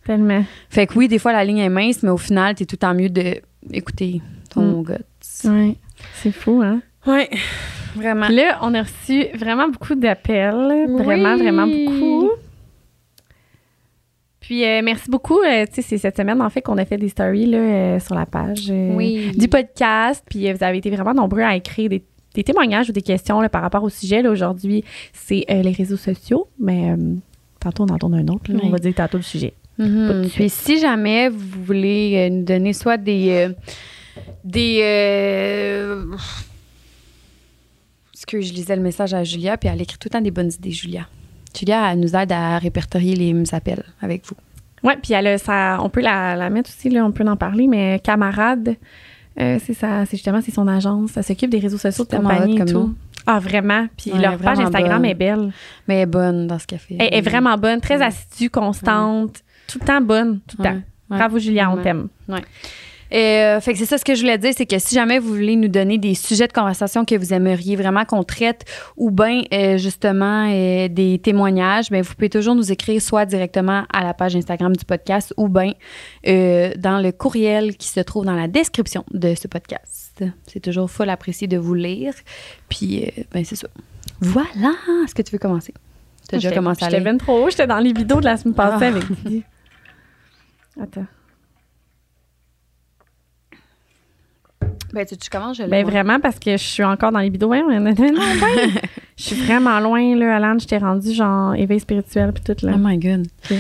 Tellement. 0.06 0.43
Fait 0.70 0.88
que 0.88 0.93
oui, 0.97 1.08
des 1.08 1.20
fois 1.20 1.34
la 1.34 1.43
ligne 1.43 1.58
est 1.58 1.70
mince, 1.70 2.02
mais 2.04 2.10
au 2.10 2.18
final, 2.18 2.56
t'es 2.56 2.66
tout 2.66 2.76
le 2.76 2.80
temps 2.80 2.93
mieux 2.93 3.10
de 3.10 3.41
écouter 3.74 4.22
ton 4.54 4.80
Mm. 4.80 4.84
gut. 4.84 4.93
Ouais. 5.50 5.76
C'est 6.14 6.32
fou, 6.32 6.62
hein? 6.64 6.82
Ouais, 7.06 7.30
vraiment. 7.95 8.28
Puis 8.28 8.36
là, 8.36 8.60
on 8.62 8.74
a 8.74 8.84
reçu 8.84 9.26
vraiment 9.36 9.68
beaucoup 9.68 9.95
d'appels. 9.95 10.86
Oui. 10.88 11.04
Vraiment, 11.04 11.36
vraiment 11.36 11.68
beaucoup. 11.68 12.30
Puis 14.50 14.66
euh, 14.66 14.82
merci 14.84 15.12
beaucoup. 15.12 15.39
euh, 15.43 15.68
c'est 15.72 16.00
cette 16.00 16.18
semaine, 16.18 16.41
en 16.41 16.50
fait, 16.50 16.64
qu'on 16.64 16.80
a 16.80 16.84
fait 16.84 16.97
des 16.97 17.10
stories 17.10 17.45
là, 17.45 17.60
euh, 17.60 18.00
sur 18.00 18.16
la 18.16 18.26
page 18.26 18.72
Oui. 18.72 19.30
du 19.38 19.47
podcast. 19.47 20.24
Puis 20.28 20.52
vous 20.52 20.64
avez 20.64 20.80
été 20.80 20.89
vraiment 20.89 21.14
nombreux 21.14 21.41
à 21.43 21.56
écrire 21.56 21.88
des, 21.88 22.02
des 22.34 22.43
témoignages 22.43 22.89
ou 22.89 22.91
des 22.91 23.04
questions 23.04 23.41
là, 23.41 23.50
par 23.50 23.62
rapport 23.62 23.84
au 23.84 23.89
sujet. 23.89 24.28
Aujourd'hui, 24.28 24.84
c'est 25.14 25.45
les 25.47 25.72
réseaux 25.72 25.97
sociaux. 25.97 26.47
Mais 26.60 26.95
tantôt, 27.60 27.84
on 27.84 27.93
en 27.93 28.00
tourne 28.00 28.16
un 28.16 28.28
autre. 28.28 28.52
là. 28.52 28.56
Oui. 28.60 28.62
On 28.64 28.70
va 28.72 28.80
dire 28.80 28.95
tantôt 28.95 29.18
le 29.18 29.24
sujet. 29.24 29.54
Mhm. 29.78 30.28
Puis 30.34 30.50
si 30.50 30.80
jamais 30.80 31.30
vous 31.30 31.64
voulez 31.64 32.28
nous 32.32 32.43
donner 32.43 32.74
soit 32.74 32.97
des. 32.97 33.50
des. 34.43 34.82
que 38.28 38.41
je 38.41 38.52
lisais 38.54 38.76
le 38.76 38.82
message 38.82 39.14
à 39.14 39.24
Julia, 39.24 39.58
puis 39.58 39.70
elle 39.70 39.80
écrit 39.82 40.00
tout 40.00 40.08
le 40.08 40.12
temps 40.14 40.22
des 40.22 40.32
bonnes 40.32 40.52
idées, 40.52 40.72
Julia. 40.72 41.08
Julia, 41.58 41.91
elle 41.91 42.00
nous 42.00 42.16
aide 42.16 42.32
à 42.32 42.58
répertorier 42.60 43.16
les 43.16 43.54
appels 43.54 43.84
avec 44.02 44.26
vous. 44.26 44.36
Ouais, 44.84 44.97
puis 45.02 45.14
elle 45.14 45.28
a 45.28 45.38
sa- 45.38 45.78
on 45.82 45.89
peut 45.89 46.02
la, 46.02 46.36
la 46.36 46.50
mettre 46.50 46.70
aussi, 46.70 46.89
là, 46.89 47.04
on 47.06 47.12
peut 47.12 47.26
en 47.28 47.36
parler, 47.36 47.68
mais 47.68 48.00
camarade, 48.04 48.76
euh, 49.39 49.58
c'est 49.66 49.74
ça, 49.74 50.06
c'est 50.06 50.18
justement 50.18 50.39
c'est 50.41 50.54
son 50.54 50.68
agence. 50.68 51.12
Ça 51.12 51.24
s'occupe 51.24 51.50
des 51.50 51.60
réseaux 51.60 51.78
sociaux 51.78 52.06
de 52.06 52.16
compagnie 52.16 52.60
et 52.62 52.66
tout. 52.66 52.93
Ah, 53.26 53.39
vraiment? 53.39 53.88
Puis 53.97 54.12
Ouais, 54.14 54.20
leur 54.22 54.38
page 54.38 54.60
Instagram 54.60 55.02
bonne. 55.02 55.12
est 55.12 55.14
belle. 55.16 55.52
Mais 55.88 55.95
elle 55.95 56.02
est 56.02 56.06
bonne 56.06 56.47
dans 56.47 56.58
ce 56.60 56.66
qu'elle 56.66 56.80
fait. 56.80 56.95
Elle 57.00 57.14
est 57.14 57.22
vraiment 57.22 57.58
bonne, 57.58 57.82
très 57.82 57.97
Ouais. 57.97 58.06
assidue, 58.06 58.50
constante, 58.50 59.41
tout 59.68 59.80
le 59.82 59.86
temps 59.86 60.02
bonne, 60.02 60.39
tout 60.47 60.56
le 60.60 60.64
temps. 60.64 60.82
Bravo, 61.10 61.38
Julia, 61.39 61.70
on 61.72 61.78
t'aime. 61.82 62.08
Euh, 63.14 63.60
fait 63.60 63.74
que 63.74 63.80
c'est 63.80 63.86
ça 63.86 63.97
ce 63.97 64.05
que 64.05 64.14
je 64.16 64.22
voulais 64.22 64.38
dire, 64.38 64.53
c'est 64.55 64.66
que 64.66 64.78
si 64.78 64.93
jamais 64.95 65.18
vous 65.20 65.30
voulez 65.30 65.55
nous 65.55 65.68
donner 65.68 65.97
des 65.97 66.14
sujets 66.14 66.47
de 66.47 66.53
conversation 66.53 67.05
que 67.05 67.16
vous 67.16 67.34
aimeriez 67.34 67.76
vraiment 67.76 68.05
qu'on 68.05 68.24
traite 68.24 68.66
ou 68.97 69.10
bien 69.12 69.41
euh, 69.51 69.78
justement 69.78 70.47
euh, 70.51 70.88
des 70.88 71.20
témoignages, 71.20 71.89
ben 71.89 72.01
vous 72.03 72.14
pouvez 72.14 72.30
toujours 72.30 72.55
nous 72.55 72.72
écrire 72.72 73.01
soit 73.01 73.26
directement 73.26 73.84
à 73.91 74.03
la 74.03 74.14
page 74.14 74.36
Instagram 74.36 74.76
du 74.76 74.86
podcast 74.86 75.34
ou 75.38 75.47
bien 75.47 75.74
dans 76.24 77.01
le 77.01 77.12
courriel 77.12 77.76
qui 77.78 77.88
se 77.88 77.99
trouve 77.99 78.26
dans 78.26 78.36
la 78.36 78.47
description 78.47 79.03
de 79.12 79.34
ce 79.36 79.47
podcast. 79.47 80.24
C'est 80.47 80.60
toujours 80.60 80.89
full 80.91 81.10
apprécié 81.10 81.47
de 81.47 81.57
vous 81.57 81.74
lire. 81.74 82.14
Puis 82.70 83.12
ben 83.34 83.43
c'est 83.45 83.55
ça. 83.55 83.68
Voilà. 84.22 84.74
Est-ce 85.05 85.16
que 85.16 85.22
tu 85.22 85.32
veux 85.32 85.39
commencer? 85.39 85.74
Tu 86.28 86.36
as 86.36 86.38
déjà 86.38 86.51
commencé 86.51 86.84
à 86.86 86.89
J'étais 86.89 87.01
bien 87.01 87.18
trop 87.18 87.43
haut, 87.45 87.49
j'étais 87.49 87.66
dans 87.66 87.80
les 87.80 87.91
vidéos 87.93 88.20
de 88.20 88.26
la 88.26 88.38
semaine 88.38 88.53
passée 88.53 88.86
Ah. 88.86 88.88
avec. 88.88 89.03
Attends. 90.82 91.05
Ben 94.93 95.05
tu, 95.05 95.16
tu 95.18 95.30
commences, 95.30 95.57
je 95.57 95.64
l'ai. 95.64 95.70
Ben 95.70 95.86
vraiment, 95.86 96.20
parce 96.20 96.39
que 96.39 96.51
je 96.51 96.57
suis 96.64 96.84
encore 96.84 97.12
dans 97.12 97.20
les 97.20 97.30
non, 97.30 97.47
ben, 97.49 97.95
je 99.18 99.24
suis 99.24 99.36
vraiment 99.36 99.80
loin, 99.80 100.16
là, 100.16 100.36
Alan. 100.38 100.57
Je 100.57 100.66
t'ai 100.66 100.78
rendu 100.78 101.14
genre 101.14 101.53
éveil 101.55 101.80
spirituel 101.80 102.34
puis 102.34 102.43
tout, 102.43 102.66
là. 102.66 102.74
Oh 102.76 102.80
my 102.80 102.97
god. 102.97 103.28
Ok. 103.51 103.57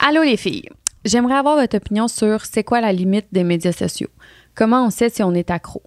Allô 0.00 0.22
les 0.22 0.36
filles. 0.36 0.68
J'aimerais 1.04 1.34
avoir 1.34 1.56
votre 1.56 1.76
opinion 1.76 2.08
sur 2.08 2.44
c'est 2.44 2.64
quoi 2.64 2.80
la 2.80 2.92
limite 2.92 3.26
des 3.32 3.44
médias 3.44 3.72
sociaux? 3.72 4.08
Comment 4.54 4.84
on 4.86 4.90
sait 4.90 5.08
si 5.08 5.22
on 5.22 5.32
est 5.34 5.50
accro? 5.50 5.82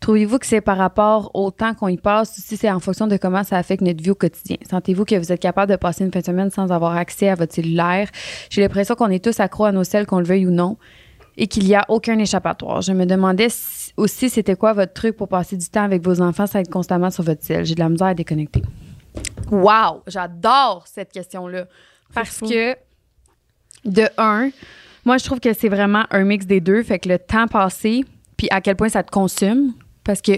Trouvez-vous 0.00 0.38
que 0.38 0.46
c'est 0.46 0.60
par 0.60 0.76
rapport 0.78 1.32
au 1.34 1.50
temps 1.50 1.74
qu'on 1.74 1.88
y 1.88 1.96
passe 1.96 2.38
ou 2.38 2.40
si 2.40 2.56
c'est 2.56 2.70
en 2.70 2.78
fonction 2.78 3.08
de 3.08 3.16
comment 3.16 3.42
ça 3.42 3.56
affecte 3.56 3.82
notre 3.82 4.00
vie 4.02 4.10
au 4.12 4.14
quotidien? 4.14 4.56
Sentez-vous 4.70 5.04
que 5.04 5.16
vous 5.16 5.32
êtes 5.32 5.40
capable 5.40 5.72
de 5.72 5.76
passer 5.76 6.04
une 6.04 6.12
fin 6.12 6.20
de 6.20 6.24
semaine 6.24 6.50
sans 6.52 6.70
avoir 6.70 6.96
accès 6.96 7.28
à 7.28 7.34
votre 7.34 7.52
cellulaire? 7.52 8.08
J'ai 8.50 8.60
l'impression 8.60 8.94
qu'on 8.94 9.10
est 9.10 9.22
tous 9.24 9.40
accros 9.40 9.64
à 9.64 9.72
nos 9.72 9.82
selles, 9.82 10.06
qu'on 10.06 10.20
le 10.20 10.24
veuille 10.24 10.46
ou 10.46 10.52
non, 10.52 10.76
et 11.36 11.48
qu'il 11.48 11.64
n'y 11.64 11.74
a 11.74 11.84
aucun 11.88 12.16
échappatoire. 12.18 12.80
Je 12.82 12.92
me 12.92 13.06
demandais 13.06 13.48
si- 13.48 13.77
aussi 13.98 14.30
c'était 14.30 14.56
quoi 14.56 14.72
votre 14.72 14.92
truc 14.92 15.16
pour 15.16 15.28
passer 15.28 15.56
du 15.56 15.68
temps 15.68 15.82
avec 15.82 16.02
vos 16.02 16.22
enfants 16.22 16.46
sans 16.46 16.60
être 16.60 16.70
constamment 16.70 17.10
sur 17.10 17.24
votre 17.24 17.44
cell. 17.44 17.66
J'ai 17.66 17.74
de 17.74 17.80
la 17.80 17.88
misère 17.88 18.08
à 18.08 18.14
déconnecter. 18.14 18.62
Wow! 19.50 20.02
J'adore 20.06 20.84
cette 20.86 21.12
question-là. 21.12 21.66
Parce 22.14 22.38
fou. 22.38 22.48
que, 22.48 22.74
de 23.84 24.08
un, 24.16 24.50
moi, 25.04 25.18
je 25.18 25.24
trouve 25.24 25.40
que 25.40 25.52
c'est 25.52 25.68
vraiment 25.68 26.04
un 26.10 26.24
mix 26.24 26.46
des 26.46 26.60
deux. 26.60 26.82
Fait 26.82 26.98
que 26.98 27.08
le 27.08 27.18
temps 27.18 27.48
passé, 27.48 28.04
puis 28.36 28.48
à 28.50 28.60
quel 28.60 28.76
point 28.76 28.88
ça 28.88 29.02
te 29.02 29.10
consume. 29.10 29.72
Parce 30.04 30.22
que, 30.22 30.32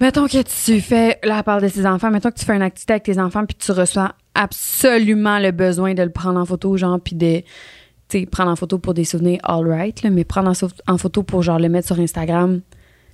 mettons 0.00 0.26
que 0.26 0.42
tu 0.42 0.80
fais, 0.80 1.18
elle 1.22 1.42
parle 1.44 1.62
de 1.62 1.68
ses 1.68 1.86
enfants, 1.86 2.10
mettons 2.10 2.30
que 2.30 2.38
tu 2.38 2.44
fais 2.44 2.56
une 2.56 2.62
activité 2.62 2.94
avec 2.94 3.04
tes 3.04 3.18
enfants, 3.18 3.46
puis 3.46 3.56
tu 3.56 3.72
ressens 3.72 4.08
absolument 4.34 5.38
le 5.38 5.52
besoin 5.52 5.94
de 5.94 6.02
le 6.02 6.10
prendre 6.10 6.38
en 6.38 6.44
photo, 6.44 6.76
genre, 6.76 7.00
puis 7.00 7.14
de, 7.14 7.42
sais, 8.08 8.26
prendre 8.26 8.50
en 8.50 8.56
photo 8.56 8.78
pour 8.78 8.94
des 8.94 9.04
souvenirs, 9.04 9.40
all 9.42 9.66
right, 9.66 10.02
là, 10.02 10.10
mais 10.10 10.24
prendre 10.24 10.52
en, 10.86 10.98
photo 10.98 11.22
pour, 11.22 11.42
genre, 11.42 11.58
le 11.58 11.68
mettre 11.68 11.88
sur 11.88 11.98
Instagram. 11.98 12.60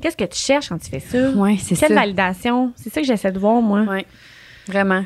Qu'est-ce 0.00 0.16
que 0.16 0.24
tu 0.24 0.38
cherches 0.38 0.68
quand 0.68 0.78
tu 0.78 0.90
fais 0.90 1.00
ça? 1.00 1.30
Ouais, 1.30 1.56
c'est 1.58 1.74
ça. 1.74 1.86
Quelle 1.86 1.96
validation? 1.96 2.72
C'est 2.76 2.92
ça 2.92 3.00
que 3.00 3.06
j'essaie 3.06 3.32
de 3.32 3.38
voir, 3.38 3.62
moi. 3.62 3.82
Ouais. 3.82 4.04
Vraiment. 4.66 5.04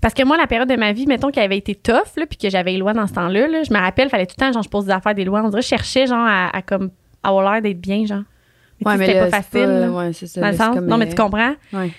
Parce 0.00 0.14
que 0.14 0.24
moi, 0.24 0.36
la 0.36 0.46
période 0.46 0.68
de 0.68 0.76
ma 0.76 0.92
vie, 0.92 1.06
mettons 1.06 1.30
qu'elle 1.30 1.44
avait 1.44 1.58
été 1.58 1.74
tough, 1.74 2.16
là, 2.16 2.26
puis 2.26 2.38
que 2.38 2.48
j'avais 2.48 2.74
Éloi 2.74 2.92
dans 2.92 3.06
ce 3.06 3.12
temps-là, 3.14 3.48
là, 3.48 3.62
je 3.64 3.72
me 3.72 3.78
rappelle, 3.78 4.08
fallait 4.08 4.26
tout 4.26 4.36
le 4.38 4.46
temps, 4.46 4.52
genre, 4.52 4.62
je 4.62 4.68
pose 4.68 4.86
des 4.86 4.92
affaires 4.92 5.14
des 5.14 5.24
lois. 5.24 5.42
On 5.44 5.48
dirait 5.48 5.62
je 5.62 5.66
cherchais, 5.66 6.06
genre, 6.06 6.24
à, 6.24 6.56
à 6.56 6.62
comme, 6.62 6.90
avoir 7.22 7.52
l'air 7.52 7.62
d'être 7.62 7.80
bien, 7.80 8.06
genre. 8.06 8.22
Mais 8.84 8.92
tu 8.92 8.98
sais, 8.98 9.06
c'était 9.06 9.30
pas 9.30 9.42
facile. 9.42 9.90
ouais, 9.90 10.12
ça. 10.12 10.40
dans 10.40 10.48
le 10.48 10.56
sens. 10.56 10.76
non, 10.82 10.96
mais 10.98 11.06
euh, 11.06 11.10
tu 11.10 11.14
comprends? 11.16 11.54
ouais. 11.72 11.90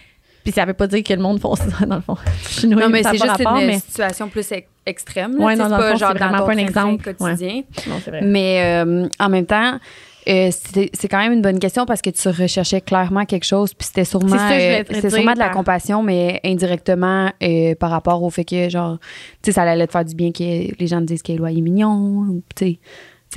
Puis 0.43 0.51
ça 0.51 0.65
veut 0.65 0.73
pas 0.73 0.87
dire 0.87 1.03
que 1.03 1.13
le 1.13 1.21
monde 1.21 1.39
font 1.39 1.55
ça, 1.55 1.65
dans 1.85 1.95
le 1.95 2.01
fond. 2.01 2.17
Chinois, 2.47 2.81
Non, 2.83 2.89
mais 2.89 3.03
c'est 3.03 3.11
juste 3.11 3.23
rapport, 3.25 3.57
une 3.57 3.67
mais- 3.67 3.79
situation 3.79 4.27
plus 4.27 4.51
ex- 4.51 4.67
extrême. 4.85 5.35
Ouais, 5.41 5.55
non, 5.55 5.63
c'est 5.65 5.69
dans 5.69 5.77
le 5.77 5.83
pas 5.83 5.91
fond, 5.91 5.97
genre 5.97 6.09
c'est 6.13 6.19
dans 6.19 6.27
vraiment 6.29 6.45
pas 6.45 6.53
un 6.53 6.57
exemple. 6.57 7.03
quotidien. 7.15 7.61
Non, 7.87 7.95
c'est 8.03 8.11
vrai. 8.11 8.21
Mais 8.23 8.61
euh, 8.83 9.07
en 9.19 9.29
même 9.29 9.45
temps, 9.45 9.79
euh, 10.27 10.49
c'est 10.51 11.07
quand 11.09 11.19
même 11.19 11.33
une 11.33 11.41
bonne 11.41 11.59
question 11.59 11.85
parce 11.85 12.01
que 12.01 12.09
tu 12.09 12.27
recherchais 12.29 12.81
clairement 12.81 13.25
quelque 13.25 13.45
chose, 13.45 13.73
puis 13.73 13.87
c'était 13.87 14.05
sûrement, 14.05 14.35
euh, 14.51 14.83
sûrement 15.09 15.33
de 15.33 15.39
la 15.39 15.49
compassion, 15.49 16.01
mais 16.03 16.39
indirectement 16.45 17.31
euh, 17.41 17.75
par 17.75 17.89
rapport 17.91 18.21
au 18.23 18.29
fait 18.29 18.45
que, 18.45 18.69
genre, 18.69 18.97
tu 19.41 19.51
sais, 19.51 19.51
ça 19.53 19.63
allait 19.63 19.85
te 19.87 19.91
faire 19.91 20.05
du 20.05 20.15
bien 20.15 20.31
que 20.31 20.43
les 20.43 20.87
gens 20.87 20.99
te 20.99 21.05
disent 21.05 21.21
qu'Éloi 21.23 21.51
est 21.51 21.61
mignon, 21.61 22.41
tu 22.55 22.65
sais. 22.65 22.79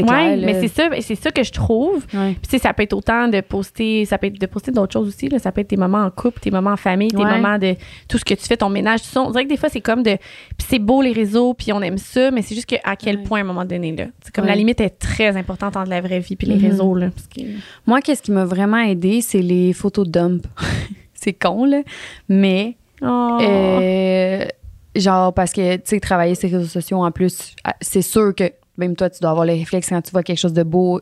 Clair. 0.05 0.38
mais 0.44 0.61
c'est 0.61 0.68
ça, 0.68 0.88
c'est 1.01 1.14
ça 1.14 1.30
que 1.30 1.42
je 1.42 1.53
trouve. 1.53 2.05
Ouais. 2.14 2.32
Puis 2.32 2.40
tu 2.42 2.51
sais, 2.51 2.59
ça 2.59 2.72
peut 2.74 2.82
être 2.82 2.92
autant 2.92 3.28
de 3.28 3.40
poster, 3.40 4.05
ça 4.05 4.18
peut 4.18 4.26
être 4.26 4.40
de 4.40 4.47
poster 4.47 4.70
d'autres 4.72 4.92
choses 4.92 5.09
aussi. 5.09 5.28
Là. 5.28 5.38
Ça 5.38 5.53
peut 5.53 5.61
être 5.62 5.68
tes 5.68 5.76
moments 5.76 6.03
en 6.05 6.11
couple, 6.11 6.40
tes 6.40 6.51
moments 6.51 6.72
en 6.72 6.76
famille, 6.76 7.09
tes 7.09 7.16
Ouais. 7.16 7.24
moments 7.24 7.59
de 7.59 7.74
tout 8.09 8.18
ce 8.18 8.24
que 8.24 8.34
tu 8.34 8.44
fais, 8.47 8.57
ton 8.57 8.68
ménage, 8.68 9.03
tout 9.03 9.09
ça. 9.09 9.22
On 9.22 9.30
dirait 9.30 9.44
que 9.44 9.49
des 9.51 9.57
fois, 9.57 9.68
c'est 9.68 9.80
comme 9.80 10.03
de. 10.03 10.16
Puis 10.57 10.66
c'est 10.68 10.78
beau 10.78 11.03
les 11.03 11.12
réseaux, 11.12 11.55
puis 11.55 11.72
on 11.72 11.80
aime 11.82 11.99
ça, 11.99 12.30
mais 12.30 12.42
c'est 12.42 12.55
juste 12.55 12.68
que 12.68 12.76
à 12.84 12.97
quel 12.97 13.16
Ouais. 13.18 13.22
point 13.22 13.38
à 13.38 13.42
un 13.42 13.47
moment 13.47 13.64
donné, 13.64 13.94
là. 13.94 14.07
C'est 14.22 14.34
comme 14.34 14.47
la 14.47 14.55
limite 14.57 14.80
est 14.80 14.90
très 14.99 15.36
importante 15.36 15.76
entre 15.76 15.90
la 15.90 16.01
vraie 16.01 16.20
vie 16.20 16.36
puis 16.36 16.47
les 16.47 16.57
Mhm. 16.57 16.70
réseaux, 16.70 16.94
là. 16.94 17.11
Parce 17.14 17.26
que- 17.28 17.53
Moi, 17.86 18.01
qu'est-ce 18.01 18.22
qui 18.22 18.32
m'a 18.32 18.44
vraiment 18.44 18.78
aidé, 18.80 19.20
c'est 19.20 19.42
les 19.42 19.72
photos 19.72 20.09
dump. 20.09 20.47
c'est 21.14 21.32
con, 21.32 21.64
là, 21.64 21.82
mais 22.28 22.76
Oh. 23.03 23.38
Euh, 23.42 24.47
genre, 24.94 25.34
parce 25.34 25.53
que, 25.53 25.76
tu 25.76 25.82
sais, 25.84 26.01
travailler 26.01 26.34
sur 26.34 26.49
les 26.49 26.57
réseaux 26.57 26.68
sociaux, 26.68 27.05
en 27.05 27.11
plus, 27.11 27.55
ah, 27.62 27.74
c'est 27.82 28.01
sûr 28.01 28.34
que 28.34 28.44
même 28.76 28.96
toi, 28.96 29.10
tu 29.10 29.20
dois 29.20 29.30
avoir 29.30 29.46
le 29.46 29.52
réflexe 29.52 29.88
quand 29.88 30.02
tu 30.02 30.10
vois 30.10 30.22
quelque 30.22 30.38
chose 30.38 30.52
de 30.52 30.62
beau, 30.62 31.00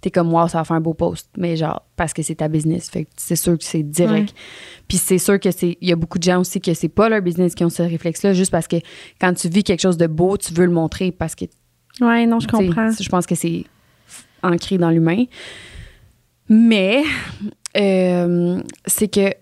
t'es 0.00 0.10
comme, 0.10 0.32
wow, 0.32 0.48
ça 0.48 0.58
va 0.58 0.64
faire 0.64 0.76
un 0.76 0.80
beau 0.80 0.94
post. 0.94 1.28
Mais 1.36 1.56
genre, 1.56 1.82
parce 1.96 2.12
que 2.12 2.22
c'est 2.22 2.36
ta 2.36 2.48
business. 2.48 2.88
Fait 2.88 3.04
que 3.04 3.10
c'est 3.16 3.36
sûr 3.36 3.56
que 3.58 3.64
c'est 3.64 3.82
direct. 3.82 4.34
Puis 4.88 4.98
c'est 4.98 5.18
sûr 5.18 5.40
que 5.40 5.50
c'est. 5.50 5.76
Il 5.80 5.88
y 5.88 5.92
a 5.92 5.96
beaucoup 5.96 6.18
de 6.18 6.24
gens 6.24 6.40
aussi 6.40 6.60
que 6.60 6.74
c'est 6.74 6.88
pas 6.88 7.08
leur 7.08 7.22
business 7.22 7.54
qui 7.54 7.64
ont 7.64 7.70
ce 7.70 7.82
réflexe-là, 7.82 8.32
juste 8.32 8.52
parce 8.52 8.68
que 8.68 8.76
quand 9.20 9.32
tu 9.34 9.48
vis 9.48 9.64
quelque 9.64 9.80
chose 9.80 9.96
de 9.96 10.06
beau, 10.06 10.36
tu 10.36 10.52
veux 10.52 10.66
le 10.66 10.72
montrer 10.72 11.12
parce 11.12 11.34
que 11.34 11.46
Ouais, 12.00 12.26
non, 12.26 12.40
je 12.40 12.48
comprends. 12.48 12.90
Je 12.90 13.08
pense 13.08 13.26
que 13.26 13.34
c'est 13.34 13.64
ancré 14.42 14.78
dans 14.78 14.90
l'humain. 14.90 15.24
Mais 16.48 17.02
euh, 17.76 18.60
c'est 18.86 19.08
que, 19.08 19.32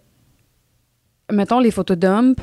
mettons, 1.32 1.61
les 1.61 1.70
photos 1.70 1.99
dump, 1.99 2.41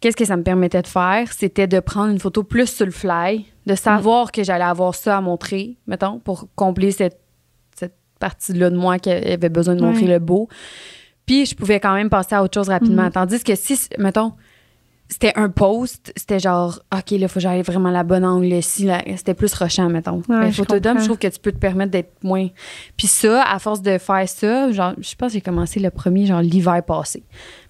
qu'est-ce 0.00 0.16
que 0.16 0.24
ça 0.24 0.36
me 0.36 0.42
permettait 0.42 0.82
de 0.82 0.86
faire? 0.86 1.32
C'était 1.32 1.66
de 1.66 1.80
prendre 1.80 2.10
une 2.10 2.18
photo 2.18 2.42
plus 2.42 2.66
sur 2.66 2.86
le 2.86 2.92
fly, 2.92 3.46
de 3.66 3.74
savoir 3.74 4.32
que 4.32 4.42
j'allais 4.42 4.64
avoir 4.64 4.94
ça 4.94 5.18
à 5.18 5.20
montrer, 5.20 5.76
mettons, 5.86 6.18
pour 6.18 6.48
combler 6.54 6.90
cette, 6.90 7.20
cette 7.76 7.94
partie-là 8.18 8.70
de 8.70 8.76
moi 8.76 8.98
qui 8.98 9.10
avait 9.10 9.48
besoin 9.48 9.74
de 9.74 9.82
montrer 9.82 10.06
le 10.06 10.18
beau. 10.18 10.48
Puis 11.26 11.46
je 11.46 11.54
pouvais 11.54 11.78
quand 11.78 11.94
même 11.94 12.10
passer 12.10 12.34
à 12.34 12.42
autre 12.42 12.54
chose 12.54 12.68
rapidement. 12.68 13.04
Mhm. 13.04 13.12
Tandis 13.12 13.44
que 13.44 13.54
si, 13.54 13.78
mettons, 13.98 14.32
c'était 15.10 15.32
un 15.34 15.48
post, 15.48 16.12
c'était 16.16 16.38
genre, 16.38 16.80
OK, 16.96 17.10
là, 17.10 17.26
faut 17.26 17.34
que 17.34 17.40
j'aille 17.40 17.62
vraiment 17.62 17.90
la 17.90 18.04
bonne 18.04 18.24
angle 18.24 18.46
ici. 18.46 18.84
là. 18.84 19.02
C'était 19.16 19.34
plus 19.34 19.52
rushant, 19.54 19.88
mettons. 19.90 20.22
Ouais, 20.28 20.38
Mais 20.38 20.52
photodome, 20.52 20.92
comprends. 20.92 21.00
je 21.00 21.04
trouve 21.06 21.18
que 21.18 21.26
tu 21.26 21.40
peux 21.40 21.50
te 21.50 21.58
permettre 21.58 21.90
d'être 21.90 22.22
moins. 22.22 22.46
Puis 22.96 23.08
ça, 23.08 23.42
à 23.42 23.58
force 23.58 23.82
de 23.82 23.98
faire 23.98 24.28
ça, 24.28 24.70
genre, 24.70 24.94
je 25.00 25.14
pense 25.16 25.28
que 25.28 25.34
j'ai 25.34 25.40
commencé 25.40 25.80
le 25.80 25.90
premier, 25.90 26.26
genre, 26.26 26.40
l'hiver 26.40 26.80
passé. 26.84 27.24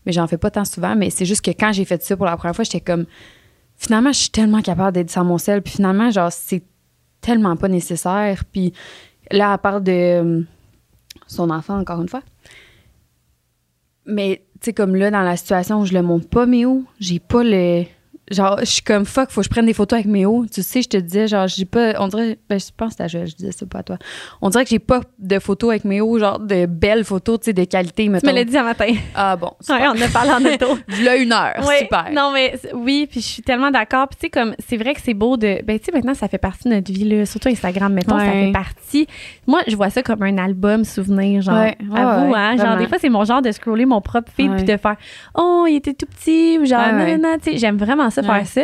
Mais 0.05 0.13
j'en 0.13 0.27
fais 0.27 0.37
pas 0.37 0.51
tant 0.51 0.67
souvent, 0.67 0.95
mais 0.95 1.09
c'est 1.09 1.25
juste 1.25 1.43
que 1.43 1.51
quand 1.51 1.73
j'ai 1.73 1.87
fait 1.87 2.03
ça 2.03 2.15
pour 2.15 2.27
la 2.27 2.37
première 2.37 2.55
fois, 2.55 2.65
j'étais 2.65 2.83
comme, 2.83 3.07
finalement, 3.75 4.13
je 4.13 4.19
suis 4.19 4.31
tellement 4.31 4.61
capable 4.61 4.93
d'être 4.93 5.11
sans 5.11 5.25
mon 5.25 5.39
sel. 5.39 5.63
Puis 5.63 5.75
finalement, 5.77 6.11
genre, 6.11 6.31
c'est 6.31 6.63
tellement 7.23 7.57
pas 7.57 7.69
nécessaire. 7.69 8.45
Puis 8.53 8.75
là, 9.31 9.55
elle 9.55 9.59
parle 9.59 9.83
de 9.83 9.93
euh, 9.93 10.43
son 11.27 11.49
enfant, 11.49 11.79
encore 11.79 12.03
une 12.03 12.09
fois. 12.09 12.23
Mais, 14.05 14.45
tu 14.61 14.67
sais, 14.67 14.73
comme 14.75 14.95
là, 14.95 15.11
dans 15.11 15.23
la 15.23 15.37
situation 15.37 15.81
où 15.81 15.87
je 15.87 15.95
le 15.95 16.03
montre 16.03 16.29
pas, 16.29 16.45
Méo, 16.45 16.85
j'ai 16.99 17.19
pas 17.19 17.43
le. 17.43 17.85
Genre, 18.31 18.59
je 18.61 18.65
suis 18.67 18.83
comme 18.83 19.05
fuck, 19.05 19.31
faut 19.31 19.41
que 19.41 19.45
je 19.45 19.51
prenne 19.51 19.67
des 19.67 19.75
photos 19.75 19.99
avec 19.99 20.07
Méo. 20.07 20.47
Tu 20.53 20.63
sais, 20.63 20.83
je 20.83 20.89
te 20.89 20.97
disais, 20.97 21.27
genre, 21.27 21.49
j'ai 21.49 21.65
pas. 21.65 21.95
On 21.99 22.07
dirait. 22.09 22.39
Ben, 22.49 22.61
je 22.61 22.67
pense 22.77 22.95
que 22.95 23.09
Joël, 23.09 23.27
je 23.27 23.35
disais 23.35 23.51
ça 23.53 23.67
pas 23.67 23.79
à 23.81 23.83
toi. 23.83 23.99
On 24.41 24.51
dirait 24.51 24.65
que 24.65 24.71
j'ai 24.71 24.79
pas 24.79 25.01
de 25.19 25.39
photos 25.39 25.71
avec 25.71 25.85
Méo, 25.85 26.19
genre 26.19 26.39
de 26.39 26.67
belles 26.67 27.05
photos, 27.05 27.41
tu 27.41 27.47
sais, 27.47 27.53
de 27.53 27.65
qualité, 27.65 28.05
Tu 28.05 28.11
mettons. 28.11 28.29
me 28.29 28.33
l'as 28.35 28.45
dit 28.45 28.57
un 28.57 28.63
matin. 28.63 28.93
Ah 29.15 29.37
bon. 29.37 29.51
Ouais, 29.69 29.87
on 29.89 30.01
a 30.01 30.09
parlé 30.09 30.31
en 30.31 30.45
auto. 30.55 30.79
Là, 31.03 31.17
une 31.17 31.33
heure. 31.33 31.55
Ouais, 31.67 31.81
Super. 31.81 32.07
Non, 32.13 32.31
mais 32.33 32.59
oui, 32.75 33.09
puis 33.11 33.21
je 33.21 33.27
suis 33.27 33.43
tellement 33.43 33.71
d'accord. 33.71 34.07
Puis 34.09 34.17
tu 34.21 34.27
sais, 34.27 34.31
comme, 34.31 34.55
c'est 34.67 34.77
vrai 34.77 34.95
que 34.95 35.01
c'est 35.03 35.15
beau 35.15 35.37
de. 35.37 35.61
Ben, 35.65 35.79
tu 35.79 35.87
sais, 35.87 35.93
maintenant, 35.93 36.15
ça 36.15 36.29
fait 36.29 36.39
partie 36.39 36.69
de 36.69 36.75
notre 36.75 36.93
vie, 36.93 37.05
là. 37.05 37.27
Surtout 37.27 37.49
Instagram, 37.49 37.93
mettons, 37.93 38.19
ça 38.19 38.31
fait 38.31 38.53
partie. 38.53 39.07
Moi, 39.47 39.61
je 39.67 39.75
vois 39.75 39.91
ça 39.91 40.03
comme 40.03 40.23
un 40.23 40.39
album 40.39 40.85
souvenir, 40.85 41.43
genre. 41.43 41.57
Ouais, 41.57 41.77
ouais, 41.91 42.01
à 42.01 42.19
vous, 42.25 42.35
hein. 42.35 42.57
Genre, 42.57 42.77
des 42.77 42.87
fois, 42.87 42.99
c'est 43.01 43.09
mon 43.09 43.25
genre 43.25 43.43
de 43.43 43.51
scroller 43.51 43.87
mon 43.87 44.01
propre 44.01 44.31
feed 44.37 44.55
puis 44.55 44.65
de 44.65 44.77
faire 44.77 44.97
Oh, 45.35 45.65
il 45.69 45.77
était 45.77 45.95
tout 45.95 46.07
petit, 46.07 46.59
ou 46.61 46.65
genre, 46.65 46.93
non, 46.93 47.19
non, 47.19 47.37
tu 47.43 47.53
sais, 47.53 47.59
j'aime 47.59 47.77
vraiment 47.77 48.09
ça, 48.11 48.20
Ouais. 48.29 48.45
faire 48.45 48.47
ça. 48.47 48.63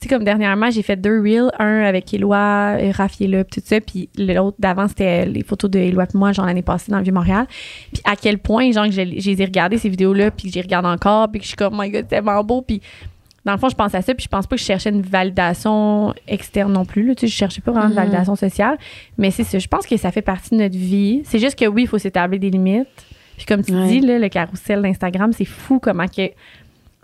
Tu 0.00 0.08
sais, 0.08 0.14
comme 0.14 0.24
dernièrement, 0.24 0.70
j'ai 0.70 0.82
fait 0.82 0.96
deux 0.96 1.20
reels, 1.22 1.50
un 1.58 1.82
avec 1.84 2.12
Éloi, 2.12 2.76
et 2.80 2.90
Raph 2.90 3.20
est 3.20 3.26
là, 3.26 3.44
tout 3.44 3.60
ça, 3.64 3.80
puis 3.80 4.08
l'autre 4.18 4.56
d'avant, 4.58 4.88
c'était 4.88 5.24
les 5.24 5.42
photos 5.42 5.70
de 5.70 5.78
Éloi 5.78 6.04
et 6.04 6.16
moi, 6.18 6.32
genre 6.32 6.44
l'année 6.46 6.62
passée 6.62 6.90
dans 6.90 6.98
le 6.98 7.04
Vieux-Montréal. 7.04 7.46
Puis 7.92 8.02
à 8.04 8.16
quel 8.16 8.38
point, 8.38 8.70
genre, 8.72 8.84
que 8.86 8.90
je, 8.90 9.00
je 9.00 9.30
les 9.30 9.40
ai 9.40 9.44
regardées, 9.44 9.78
ces 9.78 9.88
vidéos-là, 9.88 10.30
puis 10.30 10.48
que 10.48 10.52
j'y 10.52 10.60
regarde 10.60 10.84
encore, 10.84 11.30
puis 11.30 11.38
que 11.40 11.44
je 11.44 11.48
suis 11.48 11.56
comme, 11.56 11.74
oh 11.74 11.80
my 11.82 11.90
god, 11.90 12.02
c'est 12.08 12.16
tellement 12.16 12.42
beau, 12.44 12.60
puis 12.60 12.82
dans 13.46 13.52
le 13.52 13.58
fond, 13.58 13.68
je 13.68 13.74
pense 13.76 13.94
à 13.94 14.02
ça, 14.02 14.14
puis 14.14 14.24
je 14.24 14.28
pense 14.28 14.46
pas 14.46 14.56
que 14.56 14.60
je 14.60 14.66
cherchais 14.66 14.90
une 14.90 15.02
validation 15.02 16.14
externe 16.26 16.72
non 16.72 16.84
plus. 16.84 17.06
Là, 17.06 17.14
tu 17.14 17.20
sais, 17.22 17.26
je 17.28 17.36
cherchais 17.36 17.60
pas 17.60 17.72
vraiment 17.72 17.88
de 17.88 17.92
Mhm. 17.94 17.98
validation 18.00 18.36
sociale. 18.36 18.78
Mais 19.18 19.30
c'est 19.30 19.44
ça. 19.44 19.58
Je 19.58 19.68
pense 19.68 19.86
que 19.86 19.96
ça 19.98 20.10
fait 20.10 20.22
partie 20.22 20.50
de 20.50 20.56
notre 20.62 20.76
vie. 20.76 21.20
C'est 21.24 21.38
juste 21.38 21.58
que 21.58 21.66
oui, 21.66 21.82
il 21.82 21.88
faut 21.88 21.98
s'établir 21.98 22.40
des 22.40 22.48
limites. 22.50 22.86
Puis 23.36 23.44
comme 23.46 23.62
tu 23.62 23.72
Ouais. 23.74 23.86
dis, 23.88 24.00
là, 24.00 24.18
le 24.18 24.28
carrousel 24.28 24.80
d'Instagram, 24.80 25.32
c'est 25.32 25.44
fou 25.44 25.78
comment 25.78 26.06
que 26.06 26.30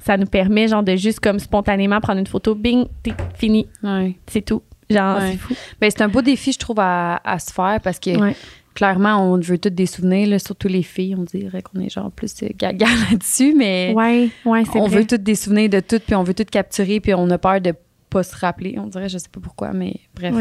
ça 0.05 0.16
nous 0.16 0.26
permet, 0.26 0.66
genre, 0.68 0.82
de 0.82 0.96
juste 0.96 1.20
comme 1.20 1.38
spontanément 1.38 2.01
prendre 2.01 2.18
une 2.20 2.26
photo, 2.26 2.55
bing, 2.55 2.86
t'es 3.03 3.12
fini. 3.34 3.68
Ouais. 3.82 4.16
C'est 4.26 4.42
tout. 4.42 4.62
Genre, 4.88 5.18
Ouais. 5.18 5.32
c'est 5.32 5.36
fou. 5.38 5.55
Ben, 5.80 5.90
c'est 5.90 6.03
un 6.03 6.09
beau 6.09 6.22
défi, 6.22 6.53
je 6.53 6.59
trouve, 6.59 6.80
à, 6.80 7.20
à 7.24 7.38
se 7.38 7.53
faire 7.53 7.78
parce 7.82 7.98
que 8.01 8.18
Ouais. 8.18 8.34
clairement, 8.74 9.22
on 9.32 9.38
veut 9.38 9.59
toutes 9.59 9.74
des 9.74 9.86
souvenirs, 9.86 10.26
là, 10.28 10.38
surtout 10.38 10.66
les 10.68 10.82
filles. 10.82 11.14
On 11.16 11.22
dirait 11.22 11.62
qu'on 11.62 11.80
est 11.80 11.90
genre 11.90 12.11
plus 12.11 12.34
euh, 12.42 12.48
gaga 12.57 12.86
là-dessus, 13.11 13.55
mais 13.57 13.92
Ouais, 13.94 14.30
ouais, 14.44 14.64
c'est 14.72 14.78
on 14.80 14.86
vrai. 14.88 14.98
veut 15.01 15.07
toutes 15.07 15.22
des 15.22 15.34
souvenirs 15.36 15.68
de 15.70 15.80
tout, 15.80 16.01
puis 16.05 16.14
on 16.16 16.22
veut 16.24 16.34
tout 16.34 16.44
capturer, 16.51 16.98
puis 17.01 17.14
on 17.14 17.28
a 17.30 17.38
peur 17.38 17.61
de 17.61 17.72
pas 18.09 18.22
se 18.24 18.34
rappeler. 18.34 18.76
On 18.78 18.86
dirait, 18.88 19.09
je 19.09 19.18
sais 19.18 19.28
pas 19.30 19.38
pourquoi, 19.40 19.72
mais 19.72 19.94
bref. 20.16 20.34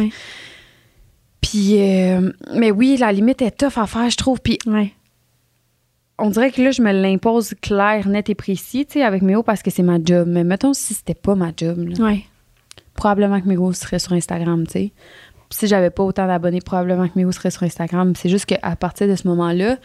Puis, 1.42 1.76
euh, 1.80 2.32
mais 2.56 2.72
oui, 2.72 2.98
la 3.00 3.12
limite 3.12 3.42
est 3.42 3.52
tough 3.52 3.78
à 3.78 3.88
faire, 3.88 4.10
je 4.10 4.18
trouve. 4.18 4.42
Puis 4.42 4.58
Ouais. 4.66 4.92
On 6.20 6.30
dirait 6.30 6.52
que 6.52 6.62
là, 6.62 6.72
je 6.72 6.82
me 6.82 6.92
l'impose 6.92 7.54
clair, 7.62 8.08
net 8.08 8.30
et 8.30 8.36
précis, 8.36 8.86
tu 8.86 8.94
sais, 8.94 9.04
avec 9.04 9.22
Méo 9.22 9.44
parce 9.44 9.62
que 9.64 9.72
c'est 9.72 9.84
ma 9.84 9.98
job. 10.04 10.28
Mais 10.28 10.44
mettons, 10.44 10.74
si 10.74 10.94
c'était 10.94 11.14
pas 11.14 11.36
ma 11.36 11.52
job, 11.56 11.80
là, 11.88 12.06
Ouais. 12.06 12.24
probablement 12.96 13.40
que 13.42 13.48
Méo 13.48 13.72
serait 13.74 14.00
sur 14.00 14.14
Instagram, 14.14 14.66
tu 14.66 14.72
sais. 14.74 14.92
Si 15.52 15.68
j'avais 15.68 15.90
pas 15.90 16.04
autant 16.04 16.28
d'abonnés, 16.28 16.62
probablement 16.62 17.08
que 17.08 17.14
Méo 17.18 17.32
serait 17.32 17.50
sur 17.52 17.64
Instagram. 17.64 18.14
C'est 18.16 18.30
juste 18.30 18.46
qu'à 18.46 18.76
partir 18.76 19.08
de 19.08 19.16
ce 19.16 19.28
moment-là, 19.30 19.78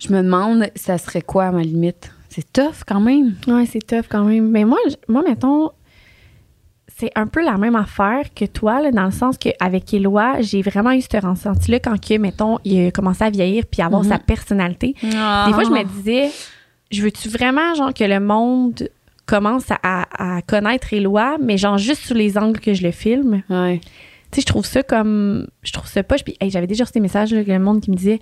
je 0.00 0.12
me 0.12 0.22
demande, 0.22 0.66
ça 0.74 0.98
serait 0.98 1.22
quoi 1.22 1.52
ma 1.52 1.62
limite? 1.62 2.10
C'est 2.28 2.52
tough 2.52 2.82
quand 2.86 3.00
même. 3.00 3.34
Ouais, 3.46 3.64
c'est 3.66 3.86
tough 3.86 4.06
quand 4.08 4.24
même. 4.24 4.48
Mais 4.50 4.64
moi, 4.64 4.78
moi 5.06 5.22
mettons, 5.22 5.70
c'est 6.96 7.10
un 7.16 7.26
peu 7.26 7.44
la 7.44 7.56
même 7.58 7.74
affaire 7.76 8.22
que 8.34 8.44
toi, 8.44 8.80
là, 8.80 8.90
dans 8.92 9.04
le 9.06 9.10
sens 9.10 9.36
qu'avec 9.36 9.92
Éloi, 9.94 10.40
j'ai 10.40 10.62
vraiment 10.62 10.92
eu 10.92 11.00
ce 11.00 11.16
ressenti-là 11.26 11.80
quand, 11.80 12.00
que, 12.00 12.16
mettons, 12.18 12.58
il 12.64 12.86
a 12.86 12.90
commencé 12.92 13.24
à 13.24 13.30
vieillir 13.30 13.64
puis 13.70 13.82
avoir 13.82 14.02
Mhm. 14.04 14.08
sa 14.10 14.18
personnalité. 14.18 14.94
Des 15.02 15.08
fois, 15.52 15.64
je 15.64 15.70
me 15.70 15.82
disais, 15.84 16.30
je 16.92 17.02
veux-tu 17.02 17.28
vraiment, 17.28 17.74
genre, 17.74 17.92
que 17.92 18.04
le 18.04 18.20
monde 18.20 18.88
commence 19.26 19.70
à, 19.70 19.78
à- 19.82 20.36
à 20.36 20.42
connaître 20.42 20.92
Éloi, 20.92 21.36
mais 21.42 21.56
genre 21.56 21.78
juste 21.78 22.02
sous 22.06 22.14
les 22.14 22.38
angles 22.38 22.60
que 22.60 22.74
je 22.74 22.82
le 22.84 22.90
filme? 22.92 23.42
Ouais. 23.50 23.80
Tu 24.34 24.40
sais, 24.40 24.40
je 24.40 24.46
trouve 24.46 24.66
ça 24.66 24.82
comme. 24.82 25.46
Je 25.62 25.70
trouve 25.72 25.86
ça 25.86 26.02
poche. 26.02 26.24
Puis, 26.24 26.34
hey, 26.40 26.50
j'avais 26.50 26.66
déjà 26.66 26.82
reçu 26.82 26.94
des 26.94 27.00
messages, 27.00 27.32
là, 27.32 27.42
le 27.46 27.58
monde 27.60 27.80
qui 27.80 27.88
me 27.92 27.94
disait 27.94 28.18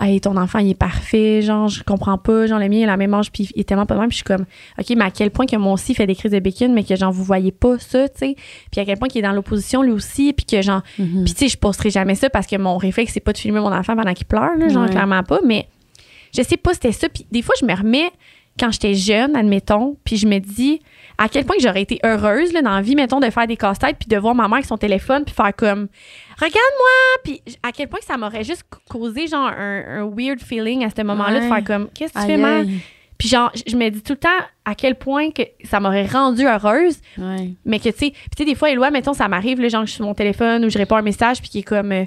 Hey, 0.00 0.20
ton 0.20 0.36
enfant, 0.36 0.58
il 0.58 0.70
est 0.70 0.74
parfait. 0.74 1.40
Genre, 1.40 1.68
je 1.68 1.84
comprends 1.84 2.18
pas. 2.18 2.48
Genre, 2.48 2.58
le 2.58 2.68
mien, 2.68 2.78
il 2.78 2.82
a 2.82 2.86
la 2.88 2.96
même 2.96 3.14
âge. 3.14 3.30
Puis, 3.30 3.48
il 3.54 3.60
est 3.60 3.64
tellement 3.64 3.86
pas 3.86 3.94
de 3.94 4.00
même. 4.00 4.08
Puis, 4.08 4.18
je 4.18 4.24
suis 4.24 4.36
comme 4.36 4.44
OK, 4.76 4.90
mais 4.96 5.04
à 5.04 5.10
quel 5.12 5.30
point 5.30 5.46
que 5.46 5.54
moi 5.54 5.72
aussi, 5.72 5.92
il 5.92 5.94
fait 5.94 6.06
des 6.08 6.16
crises 6.16 6.32
de 6.32 6.40
bacon, 6.40 6.72
mais 6.74 6.82
que, 6.82 6.96
genre, 6.96 7.12
vous 7.12 7.22
voyez 7.22 7.52
pas 7.52 7.78
ça, 7.78 8.08
tu 8.08 8.18
sais. 8.18 8.36
Puis, 8.72 8.80
à 8.80 8.84
quel 8.84 8.98
point 8.98 9.06
qu'il 9.06 9.20
est 9.20 9.28
dans 9.28 9.32
l'opposition, 9.32 9.82
lui 9.82 9.92
aussi. 9.92 10.32
Puis, 10.32 10.44
que, 10.46 10.62
genre. 10.62 10.82
Mhm. 10.98 11.22
Puis, 11.24 11.34
tu 11.34 11.38
sais, 11.40 11.48
je 11.48 11.56
posterai 11.58 11.90
jamais 11.90 12.16
ça 12.16 12.28
parce 12.28 12.48
que 12.48 12.56
mon 12.56 12.76
réflexe, 12.76 13.12
c'est 13.12 13.20
pas 13.20 13.32
de 13.32 13.38
filmer 13.38 13.60
mon 13.60 13.72
enfant 13.72 13.94
pendant 13.94 14.14
qu'il 14.14 14.26
pleure, 14.26 14.56
là. 14.58 14.68
Genre, 14.68 14.82
Ouais. 14.82 14.90
clairement 14.90 15.22
pas. 15.22 15.38
Mais 15.46 15.68
je 16.36 16.42
sais 16.42 16.56
pas, 16.56 16.74
c'était 16.74 16.90
ça. 16.92 17.08
Puis, 17.08 17.24
des 17.30 17.42
fois, 17.42 17.54
je 17.60 17.64
me 17.66 17.72
remets 17.74 18.10
quand 18.58 18.72
j'étais 18.72 18.94
jeune, 18.94 19.36
admettons. 19.36 19.96
Puis, 20.04 20.16
je 20.16 20.26
me 20.26 20.38
dis 20.40 20.80
à 21.18 21.28
quel 21.28 21.44
point 21.44 21.56
que 21.56 21.62
j'aurais 21.62 21.82
été 21.82 21.98
heureuse 22.04 22.52
là, 22.52 22.62
dans 22.62 22.74
la 22.74 22.80
vie, 22.82 22.94
mettons, 22.96 23.20
de 23.20 23.30
faire 23.30 23.46
des 23.46 23.56
casse-têtes 23.56 23.96
puis 23.98 24.08
de 24.08 24.16
voir 24.16 24.34
ma 24.34 24.44
mère 24.48 24.54
avec 24.54 24.66
son 24.66 24.78
téléphone 24.78 25.24
puis 25.24 25.34
faire 25.34 25.54
comme 25.56 25.88
regarde-moi! 26.38 27.22
Puis 27.24 27.42
à 27.62 27.72
quel 27.72 27.88
point 27.88 28.00
que 28.00 28.04
ça 28.06 28.16
m'aurait 28.16 28.44
juste 28.44 28.64
causé 28.90 29.26
genre 29.26 29.46
un, 29.56 30.00
un 30.02 30.10
weird 30.10 30.40
feeling 30.40 30.84
à 30.84 30.88
ce 30.90 31.02
moment-là 31.02 31.40
de 31.40 31.46
faire 31.48 31.64
comme 31.64 31.88
qu'est-ce 31.94 32.12
que 32.12 32.20
tu 32.20 32.26
fais 32.26 32.36
mal 32.36 32.66
puis 33.18 33.28
genre 33.28 33.52
je- 33.54 33.76
me 33.76 33.88
dis 33.88 34.02
tout 34.02 34.14
le 34.14 34.18
temps 34.18 34.28
à 34.64 34.74
quel 34.74 34.96
point 34.96 35.30
que 35.30 35.42
ça 35.64 35.78
m'aurait 35.78 36.06
rendue 36.06 36.46
heureuse 36.48 36.96
Ouais. 37.18 37.50
mais 37.64 37.78
que 37.78 37.84
tu 37.90 37.90
sais 37.90 38.10
puis 38.10 38.30
tu 38.36 38.42
sais 38.42 38.44
des 38.44 38.56
fois 38.56 38.70
Éloi 38.70 38.90
mettons 38.90 39.12
ça 39.12 39.28
m'arrive 39.28 39.60
genre 39.68 39.82
je 39.82 39.90
suis 39.90 39.96
sur 39.96 40.04
mon 40.06 40.14
téléphone 40.14 40.64
ou 40.64 40.70
je 40.70 40.78
réponds 40.78 40.96
à 40.96 40.98
un 40.98 41.02
message 41.02 41.40
puis 41.40 41.48
qui 41.48 41.58
est 41.60 41.62
comme 41.62 41.92
euh, 41.92 42.04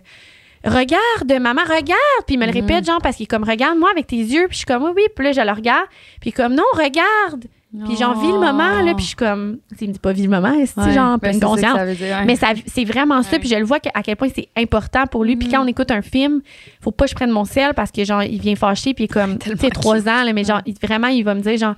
regarde 0.65 1.31
maman 1.39 1.61
regarde! 1.61 2.25
Puis 2.25 2.35
il 2.35 2.39
me 2.39 2.45
le 2.45 2.51
Mhm. 2.51 2.59
répète 2.61 2.85
genre 2.85 2.99
parce 3.01 3.15
qu'il 3.17 3.23
est 3.25 3.27
comme 3.27 3.43
regarde 3.43 3.77
moi 3.77 3.89
avec 3.91 4.07
tes 4.07 4.17
yeux 4.17 4.47
puis 4.47 4.53
je 4.53 4.57
suis 4.57 4.65
comme 4.65 4.83
oui 4.83 4.91
oui 4.95 5.03
puis 5.15 5.25
là 5.25 5.31
je 5.31 5.41
le 5.41 5.51
regarde 5.51 5.87
puis 6.19 6.31
comme 6.33 6.53
non 6.53 6.63
regarde 6.73 7.45
puis 7.85 7.97
j'en 7.97 8.13
vis 8.13 8.27
le 8.31 8.39
moment, 8.39 8.81
là, 8.81 8.93
puis 8.93 9.01
je 9.03 9.07
suis 9.07 9.15
comme... 9.15 9.57
Il 9.81 9.87
me 9.89 9.93
dit 9.93 9.99
pas 9.99 10.13
vis 10.13 10.23
le 10.23 10.29
moment, 10.29 10.53
c'est 10.65 10.79
Ouais. 10.81 10.93
genre 10.93 11.17
Ben, 11.17 11.29
pleine 11.31 11.39
conscience. 11.41 11.75
ça 11.77 11.85
dire, 11.85 11.97
ouais. 12.17 12.25
Mais 12.25 12.35
ça, 12.35 12.53
c'est 12.65 12.85
vraiment 12.85 13.21
ça, 13.23 13.37
puis 13.39 13.49
je 13.49 13.55
le 13.55 13.65
vois 13.65 13.79
que- 13.79 13.89
à 13.93 14.01
quel 14.03 14.15
point 14.15 14.29
c'est 14.33 14.47
important 14.55 15.05
pour 15.07 15.23
lui. 15.23 15.35
Puis 15.35 15.47
Mm. 15.47 15.51
quand 15.51 15.63
on 15.63 15.67
écoute 15.67 15.91
un 15.91 16.01
film, 16.01 16.41
faut 16.81 16.91
pas 16.91 17.05
que 17.05 17.09
je 17.11 17.15
prenne 17.15 17.31
mon 17.31 17.45
sel 17.45 17.73
parce 17.73 17.91
que, 17.91 18.03
genre, 18.05 18.23
il 18.23 18.39
vient 18.39 18.55
fâcher, 18.55 18.93
puis 18.93 19.07
comme, 19.07 19.37
tu 19.39 19.55
sais, 19.57 19.69
trois 19.69 20.01
ans, 20.07 20.23
là, 20.23 20.31
mais 20.33 20.43
genre, 20.43 20.61
il- 20.65 20.75
vraiment, 20.81 21.07
il 21.07 21.23
va 21.23 21.35
me 21.35 21.41
dire, 21.41 21.57
genre, 21.57 21.75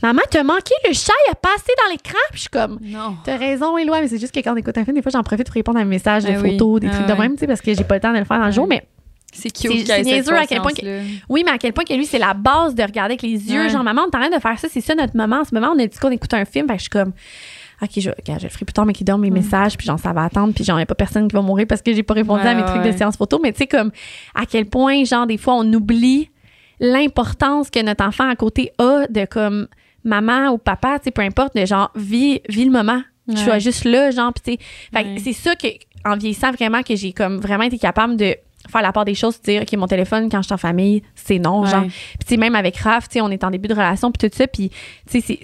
Maman, 0.00 0.20
t'as 0.30 0.44
manqué, 0.44 0.74
le 0.86 0.92
chat, 0.94 1.12
il 1.26 1.32
a 1.32 1.34
passé 1.34 1.72
dans 1.84 1.90
l'écran, 1.90 2.18
puis 2.30 2.36
je 2.36 2.40
suis 2.42 2.48
comme, 2.50 2.78
Non. 2.82 3.16
T'as 3.24 3.36
raison, 3.36 3.76
Éloi, 3.76 4.00
mais 4.00 4.06
c'est 4.06 4.18
juste 4.20 4.32
que 4.32 4.38
quand 4.38 4.52
on 4.52 4.56
écoute 4.56 4.78
un 4.78 4.84
film, 4.84 4.94
des 4.94 5.02
fois, 5.02 5.10
j'en 5.12 5.24
profite 5.24 5.46
pour 5.46 5.54
répondre 5.54 5.76
à 5.78 5.82
un 5.82 5.86
message 5.86 6.22
de 6.24 6.30
Ah 6.32 6.38
oui. 6.40 6.52
photos, 6.52 6.78
des 6.80 6.86
Ah 6.86 6.94
trucs 6.94 7.06
de 7.06 7.12
même, 7.20 7.32
tu 7.32 7.38
sais, 7.40 7.46
parce 7.48 7.60
que 7.60 7.74
j'ai 7.74 7.82
pas 7.82 7.96
le 7.96 8.00
temps 8.00 8.12
de 8.12 8.18
le 8.18 8.24
faire 8.24 8.38
dans 8.38 8.46
le 8.46 8.52
jour. 8.52 8.68
Mais 8.68 8.86
C'est 9.40 9.50
cute. 9.50 9.86
c'est 9.86 10.02
niaiseux 10.02 10.34
à 10.36 10.46
quel 10.46 10.60
point 10.60 10.72
que- 10.72 11.02
oui, 11.28 11.42
mais 11.44 11.52
à 11.52 11.58
quel 11.58 11.72
point 11.72 11.84
que 11.84 11.94
lui, 11.94 12.06
c'est 12.06 12.18
la 12.18 12.34
base 12.34 12.74
de 12.74 12.82
regarder 12.82 13.12
avec 13.14 13.22
les 13.22 13.30
yeux. 13.50 13.62
Ouais. 13.64 13.68
Genre, 13.68 13.82
maman, 13.84 14.02
on 14.02 14.10
est 14.10 14.16
en 14.16 14.20
train 14.20 14.36
de 14.36 14.40
faire 14.40 14.58
ça, 14.58 14.68
c'est 14.70 14.80
ça 14.80 14.94
notre 14.94 15.16
moment. 15.16 15.40
En 15.40 15.44
ce 15.44 15.54
moment, 15.54 15.72
on 15.74 15.78
a 15.78 15.86
dit 15.86 15.98
qu'on 15.98 16.10
écoute 16.10 16.34
un 16.34 16.44
film, 16.44 16.66
fait 16.66 16.74
que 16.74 16.78
je 16.78 16.82
suis 16.82 16.90
comme. 16.90 17.12
OK, 17.80 17.90
je, 17.96 18.10
regarde, 18.10 18.40
je 18.40 18.46
le 18.46 18.50
ferai 18.50 18.64
plus 18.64 18.72
tard, 18.72 18.86
mais 18.86 18.92
qui 18.92 19.04
donne 19.04 19.20
mes 19.20 19.30
messages, 19.30 19.76
puis 19.76 19.86
genre, 19.86 20.00
ça 20.00 20.12
va 20.12 20.24
attendre, 20.24 20.52
puis 20.52 20.64
genre, 20.64 20.76
il 20.78 20.80
n'y 20.80 20.82
a 20.82 20.86
pas 20.86 20.96
personne 20.96 21.28
qui 21.28 21.34
va 21.36 21.42
mourir 21.42 21.64
parce 21.68 21.80
que 21.80 21.92
j'ai 21.94 22.02
pas 22.02 22.14
répondu 22.14 22.42
Ouais, 22.42 22.48
à 22.48 22.54
mes 22.54 22.62
ouais, 22.62 22.66
trucs 22.68 22.82
de 22.82 22.90
séance 22.90 23.16
photo. 23.16 23.38
Mais 23.40 23.52
tu 23.52 23.58
sais, 23.58 23.66
comme, 23.68 23.92
à 24.34 24.46
quel 24.46 24.66
point, 24.66 25.04
genre, 25.04 25.26
des 25.28 25.38
fois, 25.38 25.54
on 25.54 25.72
oublie 25.72 26.28
l'importance 26.80 27.70
que 27.70 27.80
notre 27.82 28.04
enfant 28.04 28.28
à 28.28 28.36
côté 28.36 28.72
a 28.78 29.06
de, 29.08 29.24
comme, 29.26 29.68
maman 30.04 30.48
ou 30.50 30.58
papa, 30.58 30.98
tu 30.98 31.04
sais, 31.04 31.10
peu 31.10 31.22
importe, 31.22 31.54
de 31.56 31.64
genre, 31.66 31.90
vis, 31.94 32.40
vis 32.48 32.64
le 32.64 32.70
moment. 32.70 33.00
Tu 33.30 33.36
sois 33.36 33.58
juste 33.58 33.84
là, 33.84 34.10
genre, 34.10 34.32
puis 34.32 34.56
tu 34.56 34.64
sais. 34.64 34.68
Fait 34.94 35.04
que 35.04 35.08
Ouais. 35.10 35.20
c'est 35.22 35.34
ça 35.34 35.54
que, 35.54 35.68
en 36.06 36.16
vieillissant 36.16 36.50
vraiment, 36.50 36.82
que 36.82 36.96
j'ai 36.96 37.12
comme 37.12 37.36
vraiment 37.38 37.64
été 37.64 37.76
capable 37.78 38.16
de 38.16 38.34
faire 38.70 38.82
la 38.82 38.92
part 38.92 39.04
des 39.04 39.14
choses, 39.14 39.40
dire, 39.42 39.62
OK, 39.62 39.72
mon 39.78 39.86
téléphone, 39.86 40.28
quand 40.30 40.38
je 40.42 40.46
suis 40.46 40.54
en 40.54 40.58
famille, 40.58 41.02
c'est 41.14 41.38
non, 41.38 41.64
genre. 41.64 41.84
Puis 42.26 42.36
même 42.36 42.54
avec 42.54 42.76
Raph, 42.76 43.08
tu 43.08 43.14
sais, 43.14 43.20
on 43.20 43.30
est 43.30 43.42
en 43.44 43.50
début 43.50 43.68
de 43.68 43.74
relation, 43.74 44.10
puis 44.12 44.28
tout 44.28 44.36
ça, 44.36 44.46
puis 44.46 44.70
tu 44.70 44.76
sais, 45.08 45.20
c'est- 45.20 45.40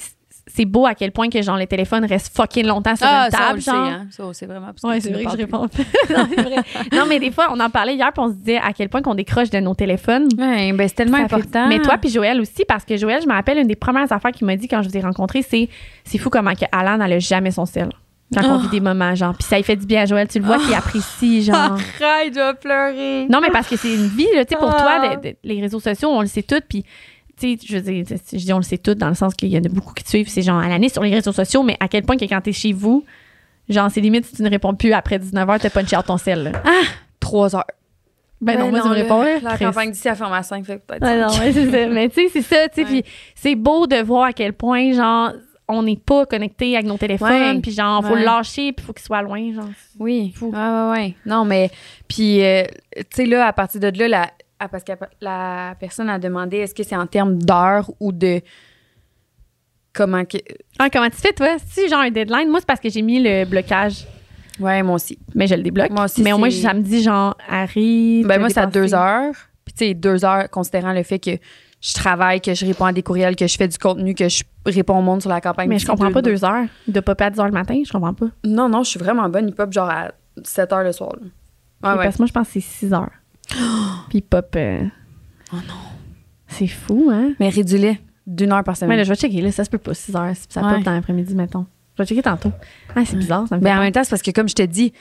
c'est 0.47 0.67
beau 0.67 0.85
à 0.87 0.95
quel 0.95 1.11
point 1.11 1.31
que 1.31 1.41
genre 1.41 1.57
les 1.57 1.67
téléphones 1.67 2.05
restent 2.05 2.37
fucking 2.37 2.67
longtemps 2.67 2.95
sur 2.95 3.07
Ah, 3.09 3.25
une 3.27 3.31
ça, 3.33 3.39
table, 3.39 3.55
le 3.57 3.61
sait, 3.63 3.71
genre. 3.71 3.85
hein. 3.87 4.07
Ça, 4.11 4.25
c'est 4.35 4.45
vraiment. 4.47 4.67
parce 4.67 4.83
Ouais, 4.83 5.01
tu 5.01 5.09
c'est 5.09 5.13
vrai 5.15 5.25
que 5.25 5.31
je 5.31 5.37
réponds. 5.39 5.63
non, 6.11 6.29
c'est 6.29 6.43
vrai. 6.43 6.57
Non, 6.93 7.05
mais 7.09 7.19
des 7.19 7.31
fois, 7.31 7.49
on 7.51 7.59
en 7.61 7.71
parlait 7.71 7.95
hier, 7.95 8.13
puis 8.13 8.23
on 8.23 8.29
se 8.29 8.35
disait 8.35 8.59
à 8.59 8.73
quel 8.75 8.91
point 8.91 9.01
qu'on 9.01 9.15
décroche 9.15 9.49
de 9.49 9.59
nos 9.59 9.75
téléphones. 9.75 10.29
Ouais, 10.39 10.73
ben, 10.75 10.87
c'est 10.87 10.95
tellement 10.97 11.17
Ça 11.17 11.29
fait- 11.29 11.35
important. 11.37 11.67
Mais 11.69 11.81
toi 11.81 11.97
puis 11.97 12.11
Joël 12.11 12.39
aussi, 12.43 12.65
parce 12.69 12.85
que 12.85 12.97
Joël, 12.99 13.23
je 13.23 13.27
me 13.27 13.33
rappelle 13.33 13.57
une 13.59 13.67
des 13.67 13.75
premières 13.75 14.13
affaires 14.13 14.33
qu'il 14.33 14.47
m'a 14.47 14.57
dit 14.57 14.69
quand 14.69 14.83
je 14.83 14.89
vous 14.91 14.97
ai 14.97 15.01
rencontré, 15.01 15.41
c'est 15.43 15.69
c'est 16.05 16.19
fou 16.19 16.29
comment 16.29 16.53
que 16.53 16.67
Alan 16.73 16.99
n'allait 16.99 17.21
jamais 17.21 17.51
son 17.51 17.65
sel. 17.65 17.89
Quand 18.35 18.55
on 18.55 18.57
Oh. 18.57 18.59
vit 18.61 18.69
des 18.69 18.81
moments, 18.81 19.15
genre. 19.15 19.35
Puis 19.35 19.45
ça 19.45 19.57
lui 19.57 19.63
fait 19.65 19.77
du 19.77 19.87
bien 19.87 20.03
à 20.03 20.07
Joël, 20.07 20.29
tu 20.29 20.39
le 20.39 20.45
vois 20.47 20.59
qu'il 20.59 20.75
apprécie, 20.75 21.43
genre. 21.43 21.57
Arrête, 22.01 22.35
je 22.35 22.41
vais 22.41 22.55
pleurer. 22.55 23.27
Non, 23.29 23.41
mais 23.41 23.51
parce 23.51 23.69
que 23.69 23.77
c'est 23.77 23.93
une 23.95 24.07
vie, 24.09 24.29
là, 24.35 24.45
tu 24.45 24.55
sais, 24.55 24.59
pour 24.59 24.71
Ah. 24.75 24.99
toi, 25.01 25.17
de- 25.17 25.29
de- 25.31 25.37
les 25.45 25.61
réseaux 25.61 25.81
sociaux, 25.81 26.09
on 26.11 26.21
le 26.21 26.27
sait 26.27 26.43
tout, 26.43 26.61
puis, 26.69 26.83
tu 27.39 27.57
sais, 27.57 27.67
je 27.67 27.77
veux 27.77 27.83
dire, 27.83 28.05
je 28.33 28.37
dis 28.39 28.53
on 28.53 28.59
le 28.59 28.63
sait 28.63 28.79
tout 28.79 28.95
dans 28.95 29.09
le 29.09 29.15
sens 29.15 29.35
qu'il 29.35 29.49
y 29.49 29.57
en 29.59 29.65
a 29.65 29.69
beaucoup 29.69 29.93
qui 29.95 30.05
te 30.05 30.09
suivent, 30.09 30.29
c'est 30.29 30.43
genre 30.43 30.59
à 30.61 30.69
l'année 30.69 30.89
sur 30.89 31.03
les 31.03 31.15
réseaux 31.15 31.33
sociaux, 31.33 31.63
mais 31.63 31.77
à 31.81 31.89
quel 31.89 32.03
point 32.05 32.17
que 32.17 32.25
quand 32.25 32.41
t'es 32.41 32.53
chez 32.53 32.73
vous, 32.73 33.05
genre, 33.69 33.91
c'est 33.91 34.01
limite 34.01 34.27
si 34.27 34.35
tu 34.37 34.43
ne 34.43 34.51
réponds 34.51 34.75
plus 34.75 34.93
après 34.93 35.19
19h, 35.19 35.59
t'as 35.61 35.71
punché 35.71 35.97
out 35.97 36.07
ton 36.07 36.17
sel, 36.19 36.45
là. 36.45 36.63
Trois 37.21 37.57
heures. 37.57 37.65
Ben 38.41 38.59
non, 38.59 38.69
moi, 38.71 38.81
tu 38.83 38.89
me 38.89 38.95
réponds, 38.95 39.23
là. 39.23 39.39
La 39.43 39.55
Chris. 39.55 39.65
campagne 39.65 39.91
d'ici, 39.91 40.07
à 40.09 40.15
5, 40.15 40.67
fait 40.67 40.79
peut-être. 40.87 41.03
Ouais, 41.03 41.19
non, 41.19 41.29
ouais, 41.29 41.53
c'est 41.53 41.71
ça. 41.71 41.87
Mais 41.89 42.09
tu 42.11 42.15
sais, 42.15 42.29
c'est 42.31 42.43
ça, 42.43 42.69
tu 42.69 42.75
sais, 42.75 42.81
Ouais. 42.93 43.03
puis 43.03 43.05
c'est 43.35 43.55
beau 43.55 43.87
de 43.87 43.97
voir 44.03 44.25
à 44.25 44.33
quel 44.35 44.53
point, 44.53 44.93
genre, 44.93 45.33
on 45.69 45.83
n'est 45.83 45.97
pas 45.97 46.27
connecté 46.27 46.75
avec 46.77 46.87
nos 46.87 46.99
téléphones, 46.99 47.63
puis 47.63 47.71
genre, 47.73 48.03
faut 48.05 48.13
Ouais. 48.13 48.21
le 48.21 48.25
lâcher, 48.27 48.73
puis 48.73 48.85
faut 48.85 48.93
qu'il 48.93 49.05
soit 49.05 49.23
loin, 49.23 49.53
genre. 49.55 49.69
Oui. 49.99 50.33
Fou. 50.37 50.51
Ouais, 50.51 50.59
ouais, 50.59 50.91
ouais. 50.91 51.15
Non, 51.25 51.45
mais. 51.45 51.71
Puis, 52.09 52.45
euh, 52.45 52.65
tu 52.97 53.03
sais, 53.15 53.27
là, 53.27 53.47
à 53.47 53.53
partir 53.53 53.81
de 53.81 53.89
là, 53.99 54.09
la, 54.09 54.31
ah, 54.59 54.69
parce 54.69 54.85
que 54.85 54.93
la 55.21 55.75
personne 55.81 56.09
a 56.11 56.19
demandé 56.19 56.59
est-ce 56.59 56.75
que 56.75 56.83
c'est 56.83 56.97
en 56.97 57.07
termes 57.07 57.39
d'heures 57.39 57.91
ou 58.01 58.13
de. 58.13 58.41
Comment. 59.93 60.25
Que, 60.25 60.39
Ah, 60.79 60.91
comment 60.91 61.09
tu 61.09 61.17
fais, 61.17 61.33
toi? 61.33 61.57
Si 61.67 61.89
genre 61.89 62.01
un 62.01 62.11
deadline, 62.11 62.49
moi, 62.49 62.61
c'est 62.61 62.67
parce 62.67 62.81
que 62.81 62.89
j'ai 62.91 63.03
mis 63.03 63.23
le 63.23 63.45
blocage, 63.45 64.07
ouais, 64.59 64.83
moi 64.83 64.97
aussi. 64.97 65.19
mais 65.35 65.47
je 65.47 65.55
le 65.55 65.63
débloque. 65.63 65.91
Moi 65.91 66.05
aussi, 66.05 66.23
mais 66.23 66.33
au 66.33 66.39
moins, 66.39 66.51
ça 66.51 66.75
me 66.75 66.81
dit, 66.83 67.03
genre, 67.03 67.37
arrive. 67.49 68.27
Ben, 68.27 68.39
moi, 68.41 68.51
c'est 68.51 68.61
à 68.61 68.67
deux 68.67 68.93
heures. 68.95 69.35
Puis, 69.65 69.73
tu 69.75 69.85
sais, 69.87 69.95
deux 69.95 70.25
heures, 70.25 70.51
considérant 70.51 70.93
le 70.93 71.03
fait 71.05 71.19
que 71.19 71.31
je 71.87 71.93
travaille, 71.93 72.41
que 72.41 72.55
je 72.55 72.65
réponds 72.65 72.87
à 72.87 72.93
des 72.93 73.03
courriels, 73.03 73.37
que 73.37 73.47
je 73.47 73.57
fais 73.59 73.69
du 73.69 73.77
contenu, 73.77 74.15
que 74.15 74.27
je 74.29 74.43
réponds 74.65 74.99
au 74.99 75.03
monde 75.03 75.21
sur 75.21 75.29
la 75.29 75.41
campagne. 75.43 75.69
Mais 75.69 75.79
je 75.79 75.87
comprends 75.87 76.11
pas 76.11 76.23
deux 76.23 76.43
heures. 76.45 76.65
De 76.89 77.01
pas 77.01 77.15
à 77.19 77.31
10 77.31 77.39
heures 77.41 77.47
le 77.47 77.53
matin, 77.53 77.79
je 77.85 77.93
comprends 77.93 78.15
pas. 78.15 78.27
Non, 78.45 78.69
non, 78.71 78.83
je 78.85 78.91
suis 78.91 78.99
vraiment 78.99 79.29
bonne. 79.29 79.49
Il 79.49 79.55
pop 79.55 79.71
genre 79.73 79.91
à 79.91 80.13
7 80.43 80.73
heures 80.73 80.83
le 80.85 80.93
soir. 80.93 81.11
là. 81.21 81.91
Ouais, 81.93 81.99
ouais. 81.99 82.05
Parce 82.05 82.17
que 82.17 82.23
moi, 82.23 82.27
je 82.27 82.33
pense 82.33 82.47
que 82.47 82.53
c'est 82.55 82.61
6 82.61 82.93
heures. 82.95 83.11
Puis 84.09 84.23
pop. 84.23 84.49
euh, 84.57 84.81
Oh 85.53 85.57
non. 85.57 85.75
C'est 86.49 86.67
fou, 86.69 87.11
hein? 87.13 87.33
Mais 87.39 87.51
réduis-le 87.51 87.95
d'une 88.27 88.53
heure 88.53 88.65
par 88.65 88.73
Mais 88.75 88.79
semaine. 88.81 88.97
là, 88.97 89.05
je 89.05 89.11
vais 89.11 89.17
checker, 89.17 89.43
là, 89.43 89.53
ça 89.53 89.65
se 89.65 89.71
peut 89.71 89.77
pas 89.79 89.93
6 89.93 90.17
heures. 90.17 90.33
Ça 90.49 90.63
Ouais. 90.63 90.75
pop 90.77 90.83
dans 90.85 90.93
l'après-midi, 90.93 91.35
mettons. 91.35 91.67
Je 91.99 92.03
vais 92.03 92.07
checker 92.07 92.23
tantôt. 92.23 92.51
Ah, 92.97 93.05
c'est 93.05 93.17
bizarre, 93.17 93.47
ça 93.47 93.57
me 93.57 93.61
fait 93.61 93.65
Mais 93.69 93.73
en 93.75 93.81
même 93.81 93.93
temps, 93.93 94.03
c'est 94.03 94.11
parce 94.11 94.23
que, 94.23 94.31
comme 94.31 94.49
je 94.49 94.55
te 94.55 94.63
dis, 94.63 94.93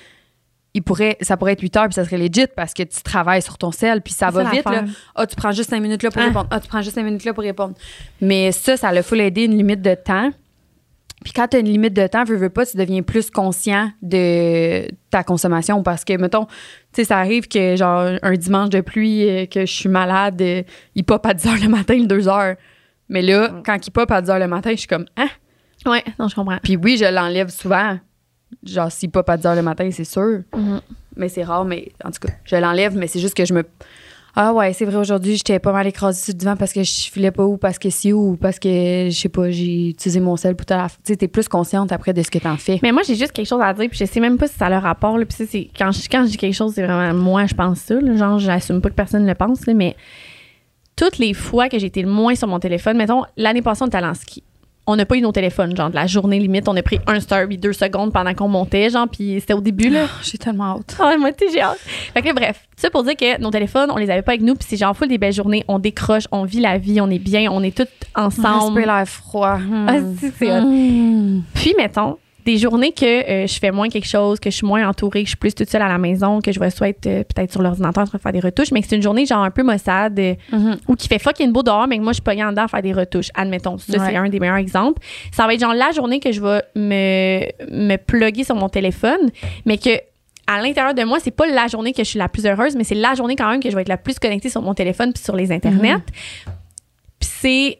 il 0.73 0.81
pourrait, 0.83 1.17
ça 1.21 1.37
pourrait 1.37 1.53
être 1.53 1.61
8 1.61 1.77
heures 1.77 1.83
puis 1.85 1.93
ça 1.93 2.03
serait 2.05 2.17
legit 2.17 2.47
parce 2.55 2.73
que 2.73 2.83
tu 2.83 3.01
travailles 3.03 3.41
sur 3.41 3.57
ton 3.57 3.71
sel 3.71 4.01
puis 4.01 4.13
ça 4.13 4.29
va 4.29 4.43
vite. 4.49 4.65
Là. 4.65 4.83
Ah, 5.15 5.27
tu 5.27 5.35
prends 5.35 5.51
juste 5.51 5.69
5 5.69 5.79
minutes 5.81 6.01
là 6.03 6.09
pour 6.11 6.21
Ah. 6.21 6.25
répondre. 6.25 6.47
Ah, 6.51 6.59
tu 6.59 6.67
prends 6.67 6.81
juste 6.81 6.95
5 6.95 7.03
minutes 7.03 7.23
là 7.25 7.33
pour 7.33 7.43
répondre. 7.43 7.75
Mais 8.21 8.51
ça, 8.51 8.75
ça 8.77 8.89
a 8.89 9.03
full 9.03 9.21
aidé 9.21 9.43
une 9.43 9.55
limite 9.57 9.81
de 9.81 9.93
temps 9.95 10.31
Puis 11.23 11.31
quand 11.31 11.47
tu 11.47 11.55
as 11.55 11.59
une 11.61 11.69
limite 11.69 11.93
de 11.93 12.05
temps, 12.07 12.25
veux, 12.25 12.35
veux 12.35 12.49
pas, 12.49 12.65
tu 12.65 12.75
deviens 12.75 13.01
plus 13.01 13.29
conscient 13.29 13.89
de 14.01 14.85
ta 15.09 15.23
consommation 15.23 15.81
parce 15.81 16.03
que, 16.03 16.17
mettons, 16.17 16.45
tu 16.47 16.51
sais, 16.95 17.03
ça 17.05 17.17
arrive 17.17 17.47
que, 17.47 17.77
genre, 17.77 18.09
un 18.21 18.33
dimanche 18.33 18.69
de 18.71 18.81
pluie, 18.81 19.29
euh, 19.29 19.45
que 19.45 19.61
je 19.65 19.71
suis 19.71 19.87
malade, 19.87 20.41
euh, 20.41 20.63
il 20.95 21.05
pop 21.05 21.25
à 21.25 21.33
10 21.33 21.47
h 21.47 21.61
le 21.63 21.69
matin, 21.69 21.97
2 22.03 22.19
h. 22.27 22.57
Mais 23.07 23.21
là, 23.21 23.49
Mm. 23.51 23.63
quand 23.65 23.87
il 23.87 23.91
pop 23.91 24.11
à 24.11 24.21
10 24.21 24.31
h 24.31 24.39
le 24.39 24.47
matin, 24.47 24.71
je 24.71 24.75
suis 24.79 24.87
comme, 24.87 25.05
hein? 25.15 25.29
Ouais, 25.85 26.03
non, 26.19 26.27
je 26.27 26.35
comprends. 26.35 26.57
Puis 26.61 26.75
oui, 26.75 26.97
je 26.97 27.05
l'enlève 27.05 27.47
souvent. 27.49 27.97
Genre, 28.63 28.91
s'il 28.91 29.09
pop 29.09 29.27
à 29.29 29.37
10 29.37 29.43
h 29.43 29.55
le 29.55 29.61
matin, 29.61 29.89
c'est 29.91 30.03
sûr. 30.03 30.41
Mhm. 30.55 30.81
Mais 31.15 31.29
c'est 31.29 31.43
rare, 31.43 31.65
mais 31.65 31.91
en 32.03 32.11
tout 32.11 32.27
cas, 32.27 32.33
je 32.43 32.55
l'enlève, 32.55 32.95
mais 32.95 33.07
c'est 33.07 33.19
juste 33.19 33.35
que 33.35 33.45
je 33.45 33.53
me. 33.53 33.63
Ah 34.35 34.51
ouais, 34.51 34.73
c'est 34.73 34.85
vrai, 34.85 34.95
aujourd'hui, 34.95 35.35
j'étais 35.35 35.59
pas 35.59 35.71
mal 35.71 35.85
écrasée 35.85 36.19
sur 36.19 36.33
le 36.33 36.39
divan 36.39 36.55
parce 36.57 36.73
que 36.73 36.81
je 36.81 36.91
filais 37.11 37.29
pas 37.29 37.43
ou 37.45 37.57
parce 37.57 37.77
que 37.77 37.91
si 37.91 38.11
ou 38.11 38.35
parce 38.35 38.57
que, 38.57 38.67
je 38.67 39.15
sais 39.15 39.29
pas, 39.29 39.51
j'ai 39.51 39.89
utilisé 39.89 40.19
mon 40.19 40.35
sel 40.37 40.55
pour 40.55 40.65
ta. 40.65 40.87
Tu 40.89 40.95
sais, 41.13 41.15
t'es 41.17 41.27
plus 41.27 41.47
consciente 41.47 41.91
après 41.91 42.13
de 42.13 42.23
ce 42.23 42.31
que 42.31 42.39
t'en 42.39 42.57
fais. 42.57 42.79
Mais 42.81 42.91
moi, 42.91 43.03
j'ai 43.05 43.13
juste 43.13 43.31
quelque 43.31 43.45
chose 43.47 43.61
à 43.61 43.71
dire, 43.75 43.87
puis 43.89 43.99
je 43.99 44.05
sais 44.05 44.19
même 44.19 44.39
pas 44.39 44.47
si 44.47 44.55
ça 44.55 44.65
a 44.65 44.69
le 44.71 44.77
rapport. 44.77 45.19
Là, 45.19 45.25
puis 45.25 45.47
c'est 45.47 45.69
quand 45.77 45.91
je, 45.91 46.09
quand 46.09 46.25
je 46.25 46.31
dis 46.31 46.37
quelque 46.37 46.55
chose, 46.55 46.73
c'est 46.73 46.83
vraiment 46.83 47.13
moi, 47.13 47.45
je 47.45 47.53
pense 47.53 47.77
ça. 47.79 47.93
là, 47.93 48.15
genre, 48.15 48.39
j'assume 48.39 48.81
pas 48.81 48.89
que 48.89 48.95
personne 48.95 49.27
le 49.27 49.35
pense, 49.35 49.67
là, 49.67 49.75
mais 49.75 49.95
toutes 50.95 51.19
les 51.19 51.35
fois 51.35 51.69
que 51.69 51.77
j'ai 51.77 51.87
été 51.87 52.01
le 52.01 52.09
moins 52.09 52.33
sur 52.33 52.47
mon 52.47 52.59
téléphone, 52.59 52.97
mettons, 52.97 53.23
l'année 53.37 53.61
passée, 53.61 53.83
on 53.83 53.87
était 53.87 53.97
allé 53.97 54.07
en 54.07 54.13
ski. 54.15 54.43
On 54.85 54.97
n'a 54.97 55.05
pas 55.05 55.15
eu 55.15 55.21
nos 55.21 55.31
téléphones, 55.31 55.75
genre 55.75 55.89
de 55.89 55.95
la 55.95 56.07
journée 56.07 56.39
limite. 56.39 56.67
On 56.67 56.75
a 56.75 56.81
pris 56.81 56.99
un 57.07 57.19
story, 57.19 57.57
deux 57.57 57.71
secondes 57.71 58.11
pendant 58.11 58.33
qu'on 58.33 58.49
montait, 58.49 58.89
genre, 58.89 59.07
puis 59.07 59.37
c'était 59.39 59.53
au 59.53 59.61
début, 59.61 59.89
là. 59.89 60.07
J'ai 60.21 60.37
tellement 60.37 60.77
hâte. 60.77 60.97
Ah, 60.99 61.15
moi, 61.17 61.31
t'es 61.31 61.45
j'ai 61.51 61.61
hâte. 61.61 61.79
Fait 62.13 62.21
que 62.21 62.27
là, 62.27 62.33
bref, 62.33 62.67
ça 62.75 62.89
pour 62.89 63.03
dire 63.03 63.15
que 63.15 63.39
nos 63.39 63.51
téléphones, 63.51 63.91
on 63.91 63.97
les 63.97 64.09
avait 64.09 64.21
pas 64.21 64.33
avec 64.33 64.41
nous, 64.41 64.55
puis 64.55 64.65
c'est 64.67 64.77
genre 64.77 64.95
full 64.95 65.07
des 65.07 65.17
belles 65.17 65.33
journées. 65.33 65.63
On 65.67 65.79
décroche, 65.79 66.23
on 66.31 66.43
vit 66.43 66.59
la 66.59 66.77
vie, 66.77 66.99
on 67.01 67.09
est 67.09 67.19
bien, 67.19 67.51
on 67.51 67.61
est 67.63 67.75
toutes 67.75 67.89
ensemble. 68.15 68.77
Respire 68.79 68.95
l'air 68.95 69.07
froid. 69.07 69.57
Hmm. 69.57 69.87
Ah, 69.87 69.99
si, 70.19 70.31
c'est. 70.37 70.61
Hmm. 70.61 71.41
Puis, 71.53 71.75
mettons, 71.77 72.17
des 72.45 72.57
journées 72.57 72.91
que 72.91 73.05
euh, 73.05 73.47
je 73.47 73.59
fais 73.59 73.71
moins 73.71 73.89
quelque 73.89 74.07
chose, 74.07 74.39
que 74.39 74.49
je 74.49 74.55
suis 74.57 74.65
moins 74.67 74.87
entourée, 74.87 75.21
que 75.21 75.25
je 75.27 75.31
suis 75.31 75.37
plus 75.37 75.53
toute 75.55 75.69
seule 75.69 75.81
à 75.81 75.87
la 75.87 75.97
maison, 75.97 76.41
que 76.41 76.51
je 76.51 76.59
vais 76.59 76.69
soit 76.69 76.89
être 76.89 77.07
euh, 77.07 77.23
peut-être 77.23 77.51
sur 77.51 77.61
l'ordinateur 77.61 78.03
en 78.03 78.07
train 78.07 78.17
de 78.17 78.21
faire 78.21 78.31
des 78.33 78.39
retouches, 78.39 78.71
mais 78.71 78.81
que 78.81 78.87
c'est 78.87 78.95
une 78.95 79.01
journée 79.01 79.25
genre 79.25 79.43
un 79.43 79.51
peu 79.51 79.63
maussade 79.63 80.19
euh, 80.19 80.35
Mhm. 80.51 80.77
ou 80.87 80.95
qui 80.95 81.07
fait 81.07 81.19
fucking 81.19 81.51
beau 81.51 81.63
dehors, 81.63 81.87
mais 81.87 81.97
que 81.97 82.03
moi 82.03 82.11
je 82.11 82.15
suis 82.15 82.21
pas 82.23 82.35
en 82.35 82.49
dedans 82.51 82.63
à 82.63 82.67
faire 82.67 82.81
des 82.81 82.93
retouches. 82.93 83.29
Admettons, 83.35 83.77
ça 83.77 83.97
Ouais. 83.97 84.05
c'est 84.09 84.15
un 84.15 84.29
des 84.29 84.39
meilleurs 84.39 84.57
exemples. 84.57 85.01
Ça 85.31 85.45
va 85.47 85.53
être 85.53 85.59
genre 85.61 85.73
la 85.73 85.91
journée 85.91 86.19
que 86.19 86.31
je 86.31 86.41
vais 86.41 86.61
me, 86.75 87.41
me 87.71 87.95
plugger 87.97 88.43
sur 88.43 88.55
mon 88.55 88.69
téléphone, 88.69 89.29
mais 89.65 89.77
que 89.77 89.89
à 90.45 90.61
l'intérieur 90.61 90.93
de 90.93 91.03
moi, 91.03 91.19
c'est 91.21 91.31
pas 91.31 91.45
la 91.47 91.67
journée 91.67 91.93
que 91.93 92.03
je 92.03 92.09
suis 92.09 92.19
la 92.19 92.27
plus 92.27 92.45
heureuse, 92.45 92.75
mais 92.75 92.83
c'est 92.83 92.95
la 92.95 93.13
journée 93.15 93.35
quand 93.37 93.49
même 93.49 93.61
que 93.61 93.69
je 93.69 93.75
vais 93.75 93.81
être 93.83 93.87
la 93.89 93.95
plus 93.97 94.19
connectée 94.19 94.49
sur 94.49 94.61
mon 94.61 94.73
téléphone 94.73 95.13
puis 95.13 95.23
sur 95.23 95.35
les 95.37 95.51
internets. 95.53 95.99
Puis 97.19 97.29
c'est 97.41 97.79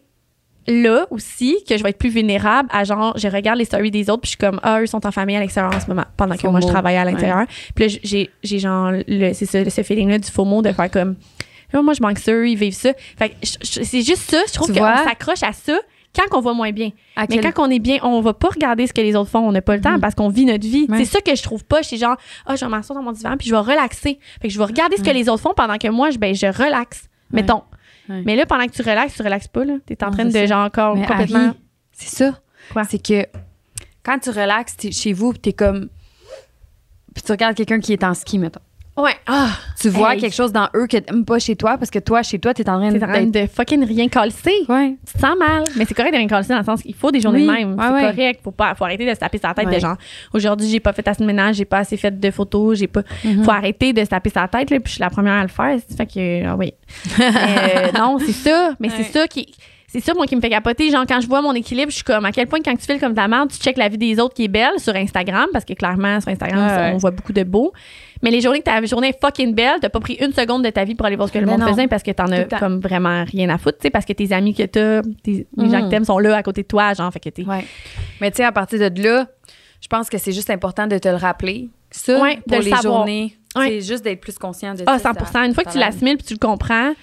là 0.67 1.05
aussi 1.11 1.57
que 1.67 1.77
je 1.77 1.83
vais 1.83 1.89
être 1.89 1.97
plus 1.97 2.09
vulnérable 2.09 2.69
à 2.71 2.83
genre 2.83 3.13
je 3.17 3.27
regarde 3.27 3.57
les 3.59 3.65
stories 3.65 3.91
des 3.91 4.09
autres 4.09 4.21
puis 4.21 4.27
je 4.27 4.31
suis 4.31 4.37
comme 4.37 4.59
ah 4.63 4.81
eux 4.81 4.85
sont 4.85 5.05
en 5.05 5.11
famille 5.11 5.35
à 5.35 5.39
l'extérieur 5.39 5.73
en 5.75 5.79
ce 5.79 5.87
moment 5.87 6.05
pendant 6.17 6.35
que 6.37 6.47
moi 6.47 6.61
je 6.61 6.67
travaille 6.67 6.95
à 6.97 7.03
l'intérieur 7.05 7.45
puis 7.75 7.87
là 7.87 7.93
j'ai 8.03 8.29
j'ai 8.43 8.59
genre 8.59 8.91
le 9.07 9.33
c'est 9.33 9.45
ça 9.45 9.69
ce 9.69 9.83
feeling 9.83 10.09
là 10.09 10.19
du 10.19 10.29
FOMO 10.29 10.61
de 10.61 10.71
faire 10.71 10.89
comme 10.89 11.15
Ah, 11.73 11.81
moi 11.81 11.93
je 11.93 12.01
manque 12.01 12.19
ça 12.19 12.31
eux, 12.31 12.47
ils 12.47 12.55
vivent 12.57 12.73
ça. 12.75 12.91
Fait 13.17 13.35
c'est 13.41 14.01
juste 14.03 14.29
ça 14.31 14.37
je 14.47 14.53
trouve 14.53 14.67
qu'on 14.67 14.79
s'accroche 15.07 15.43
à 15.43 15.51
ça 15.53 15.77
quand 16.15 16.37
on 16.37 16.41
va 16.41 16.53
moins 16.53 16.71
bien. 16.71 16.91
À 17.15 17.25
mais 17.27 17.39
quel- 17.39 17.51
quand 17.53 17.67
on 17.67 17.71
est 17.71 17.79
bien 17.79 17.97
on 18.03 18.21
va 18.21 18.33
pas 18.33 18.49
regarder 18.49 18.85
ce 18.85 18.93
que 18.93 19.01
les 19.01 19.15
autres 19.15 19.31
font 19.31 19.39
on 19.39 19.51
n'a 19.51 19.61
pas 19.63 19.75
le 19.75 19.81
temps 19.81 19.93
Mhm. 19.93 19.99
parce 19.99 20.13
qu'on 20.15 20.29
vit 20.29 20.45
notre 20.45 20.65
vie. 20.67 20.85
Ouais. 20.87 20.99
c'est 20.99 21.05
ça 21.05 21.21
que 21.21 21.35
je 21.35 21.41
trouve 21.41 21.63
pas 21.65 21.81
c'est 21.81 21.97
genre 21.97 22.15
ah 22.45 22.55
je 22.55 22.63
vais 22.63 22.69
m'asseoir 22.69 22.97
dans 22.99 23.03
mon 23.03 23.11
divan 23.11 23.35
puis 23.37 23.47
je 23.49 23.53
vais 23.55 23.59
relaxer. 23.59 24.19
Fait 24.41 24.47
que 24.47 24.53
je 24.53 24.59
vais 24.59 24.65
regarder 24.65 24.95
ce 24.97 25.03
que 25.03 25.09
les 25.09 25.27
autres 25.27 25.41
font 25.41 25.53
pendant 25.55 25.77
que 25.77 25.87
moi 25.89 26.11
je 26.11 26.19
ben 26.19 26.33
je 26.35 26.45
relaxe. 26.45 27.09
Ouais. 27.33 27.41
mettons 27.41 27.63
Ouais. 28.09 28.21
mais 28.25 28.35
là 28.35 28.45
pendant 28.45 28.65
que 28.65 28.71
tu 28.71 28.81
relaxes 28.81 29.15
tu 29.15 29.21
relaxes 29.21 29.47
pas 29.47 29.63
là 29.63 29.75
t'es 29.85 30.03
en 30.03 30.07
Non, 30.07 30.13
train 30.13 30.25
de 30.25 30.31
ça. 30.31 30.45
genre 30.45 30.65
encore 30.65 30.95
Mais 30.97 31.05
complètement 31.05 31.53
c'est 31.93 32.09
ça. 32.15 32.39
Quoi? 32.73 32.83
C'est 32.85 33.01
que 33.01 33.25
quand 34.03 34.19
tu 34.19 34.29
relaxes 34.29 34.75
t'es 34.77 34.91
chez 34.91 35.13
vous, 35.13 35.31
puis 35.31 35.39
t'es 35.39 35.53
comme. 35.53 35.89
Puis 37.13 37.23
tu 37.23 37.31
regardes 37.31 37.55
quelqu'un 37.55 37.79
qui 37.79 37.93
est 37.93 38.03
en 38.03 38.13
ski, 38.13 38.39
mettons. 38.39 38.59
Ouais. 38.95 39.15
Ah, 39.25 39.49
Tu 39.81 39.89
vois 39.89 40.13
Hey. 40.13 40.21
quelque 40.21 40.35
chose 40.35 40.51
dans 40.51 40.67
eux 40.75 40.85
que 40.85 40.97
t'aimes 40.97 41.25
pas 41.25 41.39
chez 41.39 41.55
toi 41.55 41.77
parce 41.79 41.89
que 41.89 41.97
toi, 41.97 42.21
chez 42.21 42.37
toi, 42.37 42.53
t'es 42.53 42.69
en 42.69 42.77
train 42.79 42.91
t'es 42.91 43.03
en 43.03 43.07
train 43.07 43.23
de 43.25 43.47
fucking 43.47 43.83
rien 43.83 44.07
calcer. 44.07 44.53
Ouais. 44.69 44.95
Tu 45.07 45.13
te 45.13 45.19
sens 45.19 45.35
mal. 45.37 45.63
Mais 45.75 45.85
c'est 45.85 45.95
correct 45.95 46.11
de 46.11 46.17
rien 46.17 46.27
calcer 46.27 46.49
dans 46.53 46.59
le 46.59 46.63
sens 46.63 46.83
qu'il 46.83 46.93
faut 46.93 47.09
des 47.09 47.19
journées 47.19 47.39
Oui. 47.39 47.47
de 47.47 47.51
même. 47.51 47.75
C'est 47.79 47.91
ouais. 47.93 48.01
correct. 48.11 48.41
Faut, 48.43 48.51
pas, 48.51 48.75
faut 48.75 48.83
arrêter 48.85 49.05
de 49.09 49.13
se 49.13 49.19
taper 49.19 49.39
sa 49.39 49.53
tête 49.55 49.65
Ouais. 49.67 49.75
de 49.75 49.79
genre, 49.79 49.97
aujourd'hui, 50.31 50.69
j'ai 50.69 50.79
pas 50.79 50.93
fait 50.93 51.07
assez 51.07 51.21
de 51.21 51.25
ménage, 51.25 51.55
j'ai 51.55 51.65
pas 51.65 51.79
assez 51.79 51.97
fait 51.97 52.17
de 52.19 52.31
photos, 52.31 52.77
j'ai 52.77 52.87
pas. 52.87 53.01
Mhm. 53.23 53.43
Faut 53.43 53.51
arrêter 53.51 53.93
de 53.93 54.03
se 54.03 54.09
taper 54.09 54.29
sa 54.29 54.47
tête, 54.47 54.69
là, 54.69 54.79
puis 54.79 54.89
je 54.89 54.91
suis 54.93 55.01
la 55.01 55.09
première 55.09 55.33
à 55.33 55.41
le 55.41 55.47
faire. 55.47 55.75
Fait 55.97 56.05
que, 56.05 56.45
ah 56.45 56.55
oui. 56.55 56.73
Euh, 57.19 57.91
non, 57.97 58.17
c'est 58.19 58.31
ça. 58.31 58.73
Mais 58.79 58.89
c'est 58.89 59.03
ça 59.03 59.27
qui. 59.27 59.47
C'est 59.93 59.99
ça, 59.99 60.15
moi, 60.15 60.25
qui 60.25 60.35
me 60.35 60.41
fait 60.41 60.49
capoter. 60.49 60.89
Genre, 60.89 61.05
quand 61.07 61.21
je 61.21 61.27
vois 61.27 61.43
mon 61.43 61.53
équilibre, 61.53 61.91
je 61.91 61.95
suis 61.97 62.03
comme, 62.03 62.25
à 62.25 62.31
quel 62.31 62.47
point, 62.47 62.57
quand 62.65 62.75
tu 62.75 62.83
files 62.83 62.99
comme 62.99 63.13
ta 63.13 63.27
merde, 63.27 63.51
tu 63.51 63.57
checkes 63.59 63.77
la 63.77 63.89
vie 63.89 63.99
des 63.99 64.19
autres 64.19 64.33
qui 64.33 64.45
est 64.45 64.47
belle 64.47 64.79
sur 64.79 64.95
Instagram, 64.95 65.45
parce 65.53 65.65
que 65.65 65.73
clairement, 65.73 66.19
sur 66.19 66.29
Instagram, 66.31 66.65
Ouais, 66.67 66.91
on 66.95 66.97
voit 66.97 67.11
beaucoup 67.11 67.31
de 67.31 67.43
beau. 67.43 67.71
Mais 68.23 68.31
les 68.31 68.41
journées 68.41 68.59
que 68.59 68.63
ta 68.63 68.83
journée 68.85 69.09
est 69.09 69.21
fucking 69.21 69.53
belle, 69.53 69.75
t'as 69.81 69.89
pas 69.89 69.99
pris 69.99 70.15
une 70.19 70.33
seconde 70.33 70.63
de 70.63 70.71
ta 70.71 70.83
vie 70.83 70.95
pour 70.95 71.05
aller 71.05 71.15
voir 71.15 71.27
ce 71.27 71.33
que 71.33 71.37
le 71.37 71.45
monde 71.45 71.59
non. 71.59 71.67
faisait 71.67 71.87
parce 71.87 72.01
que 72.01 72.09
t'en 72.11 72.25
as 72.31 72.45
comme 72.45 72.79
vraiment 72.79 73.23
rien 73.25 73.49
à 73.49 73.59
foutre, 73.59 73.77
tu 73.77 73.83
sais, 73.83 73.89
parce 73.91 74.05
que 74.05 74.13
tes 74.13 74.31
amis 74.33 74.55
que 74.55 74.63
t'as, 74.63 75.03
tes- 75.21 75.45
les 75.57 75.69
gens 75.69 75.83
que 75.83 75.89
t'aimes 75.91 76.05
sont 76.05 76.17
là 76.17 76.37
à 76.37 76.41
côté 76.41 76.63
de 76.63 76.67
toi, 76.67 76.93
genre, 76.93 77.11
fait 77.13 77.19
que 77.19 77.29
t'es. 77.29 77.43
Ouais. 77.45 77.63
Mais 78.19 78.31
tu 78.31 78.37
sais, 78.37 78.45
à 78.45 78.51
partir 78.51 78.79
de 78.89 79.03
là, 79.03 79.27
je 79.79 79.87
pense 79.87 80.09
que 80.09 80.17
c'est 80.17 80.31
juste 80.31 80.49
important 80.49 80.87
de 80.87 80.97
te 80.97 81.07
le 81.07 81.17
rappeler. 81.17 81.69
Ça, 81.91 82.19
Ouais, 82.19 82.37
de 82.37 82.41
pour 82.41 82.57
le 82.57 82.63
les 82.63 82.71
savoir. 82.71 82.81
journées, 82.99 83.37
Ouais. 83.55 83.67
c'est 83.67 83.81
juste 83.81 84.03
d'être 84.03 84.21
plus 84.21 84.37
conscient 84.39 84.73
de 84.73 84.83
Ah, 84.87 84.97
ça. 84.97 85.11
100 85.13 85.43
Une 85.43 85.53
fois 85.53 85.63
que 85.65 85.69
tu 85.69 85.77
ça- 85.77 85.85
l'assimiles 85.85 86.17
puis 86.17 86.25
tu 86.25 86.33
le 86.33 86.39
comprends. 86.39 86.93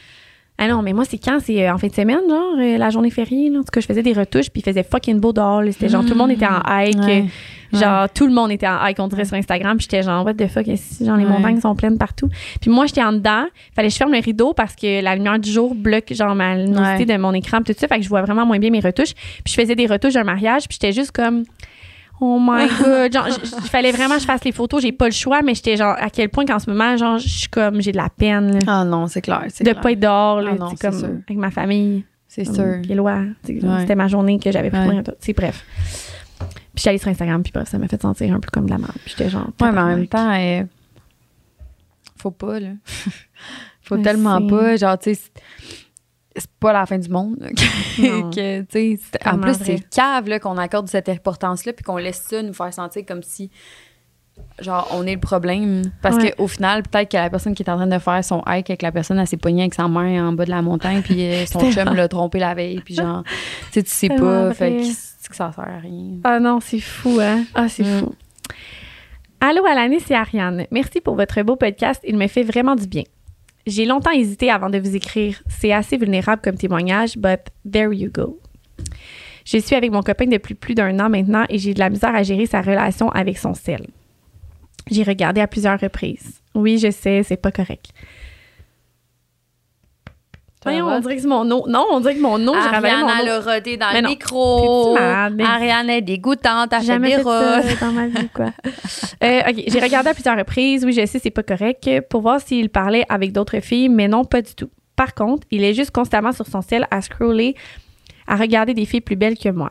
Ah 0.62 0.68
non, 0.68 0.82
mais 0.82 0.92
moi, 0.92 1.04
c'est 1.06 1.16
quand? 1.16 1.38
C'est 1.42 1.66
euh, 1.66 1.72
en 1.72 1.78
fin 1.78 1.86
de 1.86 1.92
semaine, 1.94 2.20
genre, 2.28 2.54
euh, 2.58 2.76
la 2.76 2.90
journée 2.90 3.08
fériée, 3.10 3.48
là? 3.48 3.60
En 3.60 3.62
tout 3.62 3.70
cas, 3.72 3.80
je 3.80 3.86
faisais 3.86 4.02
des 4.02 4.12
retouches 4.12 4.50
puis 4.50 4.60
il 4.60 4.64
faisait 4.64 4.82
fucking 4.82 5.18
beau 5.18 5.32
dehors. 5.32 5.62
C'était 5.72 5.88
genre, 5.88 6.02
tout 6.04 6.10
le 6.10 6.16
monde 6.16 6.30
était 6.32 6.46
en 6.46 6.60
hike. 6.68 6.98
Ouais. 6.98 7.24
euh, 7.24 7.78
Genre, 7.78 8.08
tout 8.12 8.26
le 8.26 8.32
monde 8.32 8.50
était 8.50 8.66
en 8.68 8.84
hike, 8.84 8.98
on 8.98 9.06
dirait 9.08 9.24
sur 9.24 9.36
Instagram. 9.36 9.76
Puis 9.78 9.86
j'étais 9.90 10.02
genre, 10.02 10.24
what 10.24 10.34
the 10.34 10.48
fuck, 10.48 10.66
genre, 10.66 11.16
les 11.16 11.24
Ouais. 11.24 11.30
montagnes 11.30 11.60
sont 11.60 11.74
pleines 11.76 11.96
partout? 11.98 12.28
Puis 12.60 12.68
moi, 12.70 12.84
j'étais 12.86 13.02
en 13.02 13.12
dedans. 13.12 13.44
Fallait 13.74 13.88
que 13.88 13.92
je 13.94 13.98
ferme 13.98 14.12
le 14.12 14.18
rideau 14.18 14.52
parce 14.52 14.74
que 14.76 15.00
la 15.02 15.14
lumière 15.14 15.38
du 15.38 15.50
jour 15.50 15.74
bloque, 15.74 16.12
genre, 16.12 16.34
ma 16.34 16.56
luminosité 16.56 17.06
de 17.06 17.16
mon 17.16 17.32
écran, 17.32 17.62
tout 17.62 17.72
ça. 17.78 17.88
Fait 17.88 17.96
que 17.98 18.02
je 18.04 18.08
vois 18.10 18.22
vraiment 18.22 18.44
moins 18.44 18.58
bien 18.58 18.70
mes 18.70 18.80
retouches. 18.80 19.14
Puis 19.14 19.54
je 19.54 19.60
faisais 19.60 19.76
des 19.76 19.86
retouches 19.86 20.14
d'un 20.14 20.24
mariage, 20.24 20.68
puis 20.68 20.76
j'étais 20.80 20.92
juste 20.92 21.12
comme, 21.12 21.44
oh 22.20 22.38
my 22.40 22.68
god. 22.84 23.12
Genre, 23.12 23.28
il 23.62 23.68
fallait 23.70 23.92
vraiment 23.92 24.14
que 24.16 24.20
je 24.20 24.26
fasse 24.26 24.44
les 24.44 24.52
photos. 24.52 24.82
J'ai 24.82 24.92
pas 24.92 25.06
le 25.06 25.12
choix, 25.12 25.42
mais 25.42 25.54
j'étais 25.54 25.76
genre, 25.76 25.96
à 25.98 26.10
quel 26.10 26.28
point 26.28 26.44
qu'en 26.44 26.58
ce 26.58 26.68
moment, 26.70 26.96
genre, 26.96 27.18
je 27.18 27.28
suis 27.28 27.48
comme, 27.48 27.80
j'ai 27.80 27.92
de 27.92 27.96
la 27.96 28.08
peine, 28.10 28.52
là, 28.52 28.58
Ah 28.66 28.84
non, 28.84 29.06
c'est 29.06 29.20
clair. 29.22 29.44
c'est 29.48 29.64
de 29.64 29.70
clair. 29.70 29.80
pas 29.82 29.92
être 29.92 30.00
dehors, 30.00 30.40
là, 30.40 30.50
Ah 30.54 30.58
non, 30.58 30.70
c'est 30.76 30.90
sûr. 30.92 31.00
comme, 31.02 31.22
avec 31.26 31.38
ma 31.38 31.50
famille. 31.50 32.04
C'est 32.28 32.44
Comme, 32.44 32.84
sûr. 32.84 32.94
loin. 32.96 33.26
Ouais. 33.48 33.60
C'était 33.80 33.96
ma 33.96 34.06
journée 34.06 34.38
que 34.38 34.52
j'avais 34.52 34.70
pris 34.70 34.78
Ouais. 34.78 35.02
sais, 35.18 35.32
bref. 35.32 35.64
Puis 36.74 36.84
j'allais 36.84 36.98
sur 36.98 37.08
Instagram, 37.08 37.42
puis 37.42 37.50
bref, 37.52 37.68
ça 37.68 37.76
m'a 37.78 37.88
fait 37.88 38.00
sentir 38.00 38.32
un 38.32 38.38
peu 38.38 38.48
comme 38.52 38.66
de 38.66 38.70
la 38.70 38.78
merde. 38.78 38.92
Puis 39.04 39.14
j'étais 39.16 39.28
genre. 39.30 39.48
Ouais, 39.60 39.72
mais 39.72 39.80
en 39.80 39.86
même 39.88 40.06
temps, 40.06 40.30
euh, 40.32 40.62
faut 42.16 42.30
pas, 42.30 42.60
là. 42.60 42.68
faut 43.82 43.96
tellement 43.98 44.46
pas. 44.46 44.76
Genre, 44.76 44.96
tu 44.98 45.14
sais, 45.14 45.20
c'est- 46.40 46.50
pas 46.58 46.72
la 46.72 46.86
fin 46.86 46.98
du 46.98 47.08
monde. 47.08 47.36
là, 47.40 47.48
que- 47.96 48.62
que, 48.62 49.28
en 49.28 49.38
plus, 49.38 49.54
c'est 49.62 49.88
cave 49.90 50.38
qu'on 50.40 50.56
accorde 50.58 50.88
cette 50.88 51.08
importance-là 51.08 51.72
puis 51.72 51.84
qu'on 51.84 51.96
laisse 51.96 52.24
ça 52.28 52.42
nous 52.42 52.52
faire 52.54 52.72
sentir 52.74 53.04
comme 53.06 53.22
si, 53.22 53.50
genre, 54.60 54.88
on 54.94 55.06
est 55.06 55.14
le 55.14 55.20
problème. 55.20 55.82
Parce 56.02 56.16
Ouais. 56.16 56.32
qu'au 56.36 56.46
final, 56.48 56.82
peut-être 56.82 57.10
que 57.10 57.16
la 57.16 57.30
personne 57.30 57.54
qui 57.54 57.62
est 57.62 57.70
en 57.70 57.76
train 57.76 57.86
de 57.86 57.98
faire 57.98 58.24
son 58.24 58.42
hike 58.46 58.70
avec 58.70 58.82
la 58.82 58.92
personne, 58.92 59.18
elle 59.18 59.26
s'est 59.26 59.36
pognée 59.36 59.62
avec 59.62 59.74
sa 59.74 59.86
main 59.88 60.28
en 60.28 60.32
bas 60.32 60.44
de 60.44 60.50
la 60.50 60.62
montagne 60.62 61.02
puis 61.02 61.22
euh, 61.24 61.46
son 61.46 61.70
chum 61.70 61.94
l'a 61.94 62.08
trompé 62.08 62.38
la 62.38 62.54
veille. 62.54 62.80
Puis 62.84 62.94
genre, 62.94 63.22
tu 63.24 63.32
sais, 63.72 63.82
tu 63.82 63.90
sais 63.90 64.08
pas. 64.08 64.52
Fait 64.54 64.78
que 64.78 65.34
ça 65.34 65.52
sert 65.52 65.60
à 65.68 65.78
rien. 65.78 66.18
Ah 66.24 66.40
non, 66.40 66.58
c'est 66.60 66.80
fou, 66.80 67.18
hein? 67.20 67.44
Ah, 67.54 67.68
c'est 67.68 67.84
Mm. 67.84 67.98
fou. 68.00 68.14
Allô, 69.42 69.64
Alanis 69.64 70.00
c'est 70.00 70.14
Ariane. 70.14 70.66
Merci 70.70 71.00
pour 71.00 71.14
votre 71.16 71.40
beau 71.42 71.56
podcast. 71.56 72.00
Il 72.06 72.16
me 72.18 72.26
fait 72.26 72.42
vraiment 72.42 72.74
du 72.74 72.86
bien. 72.86 73.04
J'ai 73.70 73.84
longtemps 73.84 74.10
hésité 74.10 74.50
avant 74.50 74.68
de 74.68 74.78
vous 74.78 74.96
écrire. 74.96 75.40
C'est 75.48 75.72
assez 75.72 75.96
vulnérable 75.96 76.42
comme 76.42 76.56
témoignage, 76.56 77.16
but 77.16 77.40
there 77.70 77.94
you 77.94 78.10
go. 78.12 78.40
Je 79.44 79.58
suis 79.58 79.76
avec 79.76 79.92
mon 79.92 80.02
copain 80.02 80.26
depuis 80.26 80.54
plus 80.54 80.74
d'un 80.74 80.98
an 80.98 81.08
maintenant 81.08 81.44
et 81.48 81.58
j'ai 81.58 81.72
de 81.72 81.78
la 81.78 81.88
misère 81.88 82.12
à 82.12 82.24
gérer 82.24 82.46
sa 82.46 82.62
relation 82.62 83.10
avec 83.10 83.38
son 83.38 83.54
sel. 83.54 83.86
J'ai 84.90 85.04
regardé 85.04 85.40
à 85.40 85.46
plusieurs 85.46 85.78
reprises. 85.78 86.40
Oui, 86.52 86.78
je 86.78 86.90
sais, 86.90 87.22
c'est 87.22 87.36
pas 87.36 87.52
correct. 87.52 87.92
Voyons, 90.62 90.86
on 90.88 91.00
dirait 91.00 91.16
que 91.16 91.22
c'est 91.22 91.28
mon 91.28 91.50
eau. 91.50 91.64
Non, 91.68 91.86
on 91.90 92.00
dirait 92.00 92.16
que 92.16 92.20
mon 92.20 92.36
eau, 92.46 92.52
j'ai 92.54 92.74
Ariane, 92.76 93.00
mon 93.00 93.08
elle 93.18 93.28
eau. 93.28 93.48
a 93.48 93.54
rodé 93.54 93.76
dans 93.78 93.88
Mais 93.92 94.00
le 94.00 94.02
non. 94.02 94.08
micro. 94.10 94.94
Mais- 95.32 95.44
Ariane 95.44 95.88
est 95.90 96.02
dégoûtante. 96.02 96.70
Elle 96.72 96.80
fait 96.80 96.86
jamais 96.86 97.08
des 97.16 97.16
fait 97.16 97.22
ça 97.22 97.62
dans 97.86 97.92
ma 97.92 98.06
vie, 98.08 98.28
quoi. 98.34 98.50
Euh, 99.22 99.40
OK, 99.50 99.64
j'ai 99.66 99.80
regardé 99.80 100.08
à 100.10 100.14
plusieurs 100.14 100.36
reprises. 100.38 100.82
Oui, 100.84 100.92
je 100.94 101.04
sais, 101.04 101.18
c'est 101.18 101.28
pas 101.30 101.42
correct. 101.42 101.86
Pour 102.08 102.22
voir 102.22 102.40
s'il 102.40 102.70
parlait 102.70 103.04
avec 103.10 103.32
d'autres 103.32 103.60
filles, 103.60 103.90
mais 103.90 104.08
non, 104.08 104.24
pas 104.24 104.40
du 104.40 104.54
tout. 104.54 104.70
Par 104.96 105.14
contre, 105.14 105.46
il 105.50 105.62
est 105.62 105.74
juste 105.74 105.90
constamment 105.90 106.32
sur 106.32 106.46
son 106.46 106.62
ciel 106.62 106.86
à 106.90 107.02
scroller, 107.02 107.54
à 108.26 108.36
regarder 108.36 108.72
des 108.74 108.86
filles 108.86 109.00
plus 109.02 109.16
belles 109.16 109.36
que 109.38 109.50
moi. 109.50 109.70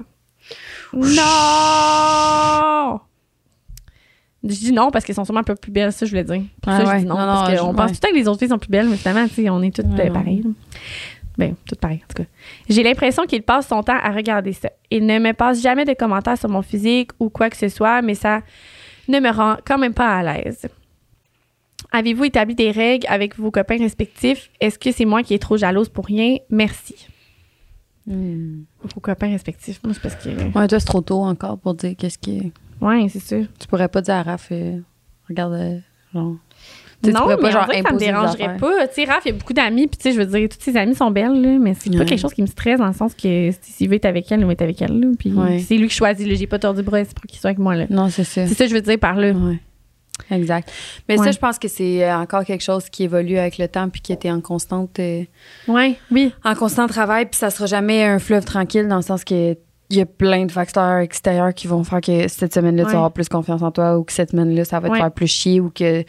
Non! 0.93 2.99
Je 4.43 4.55
dis 4.55 4.71
non 4.71 4.89
parce 4.91 5.03
qu'elles 5.03 5.15
sont 5.15 5.25
sûrement 5.25 5.41
un 5.41 5.43
peu 5.43 5.55
plus 5.55 5.71
belles, 5.71 5.91
ça 5.91 6.05
je 6.05 6.11
voulais 6.11 6.23
dire. 6.23 6.41
Pour 6.61 6.71
Ah 6.71 6.77
ça, 6.77 6.85
je 6.85 6.89
ouais. 6.89 6.99
dis 6.99 7.05
non. 7.05 7.15
Non, 7.17 7.25
parce 7.25 7.59
qu'on 7.59 7.73
pense 7.73 7.79
ouais. 7.81 7.87
tout 7.87 7.93
le 7.93 7.99
temps 7.99 8.09
que 8.11 8.15
les 8.15 8.27
autres 8.27 8.39
filles 8.39 8.47
sont 8.49 8.57
plus 8.59 8.69
belles, 8.69 8.87
mais 8.87 8.95
finalement, 8.97 9.27
on 9.57 9.61
est 9.61 9.75
toutes 9.75 9.85
Ouais, 9.87 10.09
euh, 10.09 10.13
pareilles. 10.13 10.43
là. 10.43 10.49
Ben, 11.37 11.55
tout 11.65 11.75
pareil, 11.75 12.01
en 12.03 12.07
tout 12.13 12.23
cas. 12.23 12.29
J'ai 12.69 12.83
l'impression 12.83 13.23
qu'il 13.25 13.43
passe 13.43 13.67
son 13.67 13.81
temps 13.83 13.97
à 14.01 14.11
regarder 14.11 14.51
ça. 14.53 14.69
Il 14.91 15.05
ne 15.05 15.19
me 15.19 15.31
passe 15.33 15.61
jamais 15.61 15.85
de 15.85 15.93
commentaires 15.93 16.37
sur 16.37 16.49
mon 16.49 16.61
physique 16.61 17.11
ou 17.19 17.29
quoi 17.29 17.49
que 17.49 17.55
ce 17.57 17.69
soit, 17.69 18.01
mais 18.01 18.13
ça 18.15 18.41
ne 19.07 19.19
me 19.19 19.29
rend 19.29 19.55
quand 19.65 19.77
même 19.77 19.93
pas 19.93 20.17
à 20.17 20.23
l'aise. 20.23 20.67
Avez-vous 21.91 22.25
établi 22.25 22.55
des 22.55 22.71
règles 22.71 23.07
avec 23.09 23.37
vos 23.37 23.51
copains 23.51 23.77
respectifs? 23.77 24.49
Est-ce 24.59 24.77
que 24.77 24.91
c'est 24.91 25.05
moi 25.05 25.23
qui 25.23 25.33
est 25.33 25.39
trop 25.39 25.55
jalouse 25.57 25.89
pour 25.89 26.05
rien? 26.05 26.37
Merci. 26.49 27.07
Hmm. 28.05 28.63
Vos 28.83 28.99
copains 28.99 29.29
respectifs. 29.29 29.79
Moi, 29.83 29.93
c'est 29.93 30.01
parce 30.01 30.15
que. 30.15 30.29
Ouais, 30.29 30.67
toi, 30.67 30.79
c'est 30.79 30.85
trop 30.85 31.01
tôt 31.01 31.21
encore 31.23 31.57
pour 31.57 31.73
dire 31.73 31.95
qu'est-ce 31.97 32.17
qui. 32.17 32.51
Ouais, 32.81 33.07
c'est 33.09 33.19
sûr. 33.21 33.45
Tu 33.59 33.67
pourrais 33.67 33.87
pas 33.89 34.01
dire 34.01 34.15
à 34.15 34.23
Raph, 34.23 34.49
euh, 34.51 34.77
regarde, 35.27 35.53
euh, 35.53 35.77
genre. 36.13 36.35
Tu 37.01 37.11
non, 37.13 37.27
mais 37.27 37.37
pas, 37.37 37.47
que 37.67 37.81
ça 37.81 37.93
me 37.93 37.97
dérangerait 37.97 38.57
pas. 38.57 38.87
Tu 38.89 38.95
sais, 38.95 39.03
Raph, 39.05 39.21
il 39.25 39.29
y 39.29 39.31
a 39.31 39.37
beaucoup 39.37 39.53
d'amis, 39.53 39.87
puis 39.87 39.97
tu 39.97 40.03
sais, 40.03 40.11
je 40.13 40.19
veux 40.19 40.25
dire, 40.25 40.49
toutes 40.49 40.61
ses 40.61 40.75
amies 40.75 40.95
sont 40.95 41.11
belles, 41.11 41.41
là, 41.41 41.57
mais 41.57 41.73
c'est 41.73 41.89
pas 41.89 41.99
Ouais. 41.99 42.05
quelque 42.05 42.19
chose 42.19 42.33
qui 42.33 42.41
me 42.41 42.47
stresse 42.47 42.77
dans 42.79 42.87
le 42.87 42.93
sens 42.93 43.13
que 43.13 43.51
s'il 43.61 43.87
veut 43.87 43.95
être 43.95 44.03
avec 44.05 44.29
elle, 44.31 44.41
il 44.41 44.45
va 44.45 44.51
être 44.51 44.61
avec 44.61 44.81
elle, 44.81 45.11
puis 45.17 45.31
Ouais. 45.31 45.59
c'est 45.59 45.77
lui 45.77 45.87
qui 45.87 45.95
choisit, 45.95 46.27
là, 46.27 46.35
j'ai 46.35 46.47
pas 46.47 46.59
tordu 46.59 46.79
le 46.81 46.85
bras, 46.85 47.03
c'est 47.05 47.13
pour 47.13 47.23
qu'il 47.25 47.39
soit 47.39 47.51
avec 47.51 47.59
moi, 47.59 47.75
là. 47.75 47.85
Non, 47.89 48.09
c'est 48.09 48.25
ça. 48.25 48.45
C'est 48.47 48.53
ça 48.53 48.65
que 48.65 48.69
je 48.69 48.75
veux 48.75 48.81
dire 48.81 48.99
par 48.99 49.15
là. 49.15 49.31
Ouais. 49.31 49.59
Exact. 50.31 50.69
Mais 51.07 51.15
ça, 51.15 51.31
je 51.31 51.37
pense 51.39 51.57
que 51.57 51.69
c'est 51.69 52.03
euh, 52.03 52.17
encore 52.17 52.43
quelque 52.43 52.63
chose 52.63 52.89
qui 52.89 53.03
évolue 53.03 53.37
avec 53.37 53.57
le 53.57 53.69
temps 53.69 53.87
puis 53.87 54.01
qui 54.01 54.11
était 54.11 54.29
en 54.29 54.41
constante, 54.41 54.99
euh, 54.99 55.23
oui. 55.69 56.33
en 56.43 56.55
constant 56.55 56.87
travail. 56.87 57.25
Puis 57.27 57.37
ça 57.39 57.49
sera 57.49 57.67
jamais 57.67 58.03
un 58.03 58.19
fleuve 58.19 58.43
tranquille 58.43 58.87
dans 58.89 58.97
le 58.97 59.01
sens 59.01 59.23
que 59.23 59.55
il 59.89 59.97
y 59.97 60.01
a 60.01 60.05
plein 60.05 60.45
de 60.45 60.51
facteurs 60.51 60.97
extérieurs 60.99 61.53
qui 61.53 61.67
vont 61.67 61.83
faire 61.83 62.01
que 62.01 62.27
cette 62.27 62.53
semaine-là, 62.53 62.83
tu 62.83 62.87
Ouais. 62.87 62.93
vas 62.93 62.99
avoir 62.99 63.11
plus 63.11 63.27
confiance 63.29 63.61
en 63.61 63.71
toi 63.71 63.97
ou 63.97 64.03
que 64.03 64.11
cette 64.13 64.31
semaine-là, 64.31 64.63
ça 64.65 64.79
va 64.79 64.87
te 64.89 64.93
Ouais. 64.93 64.99
faire 64.99 65.11
plus 65.11 65.27
chier 65.27 65.59
ou 65.59 65.69
que 65.71 66.03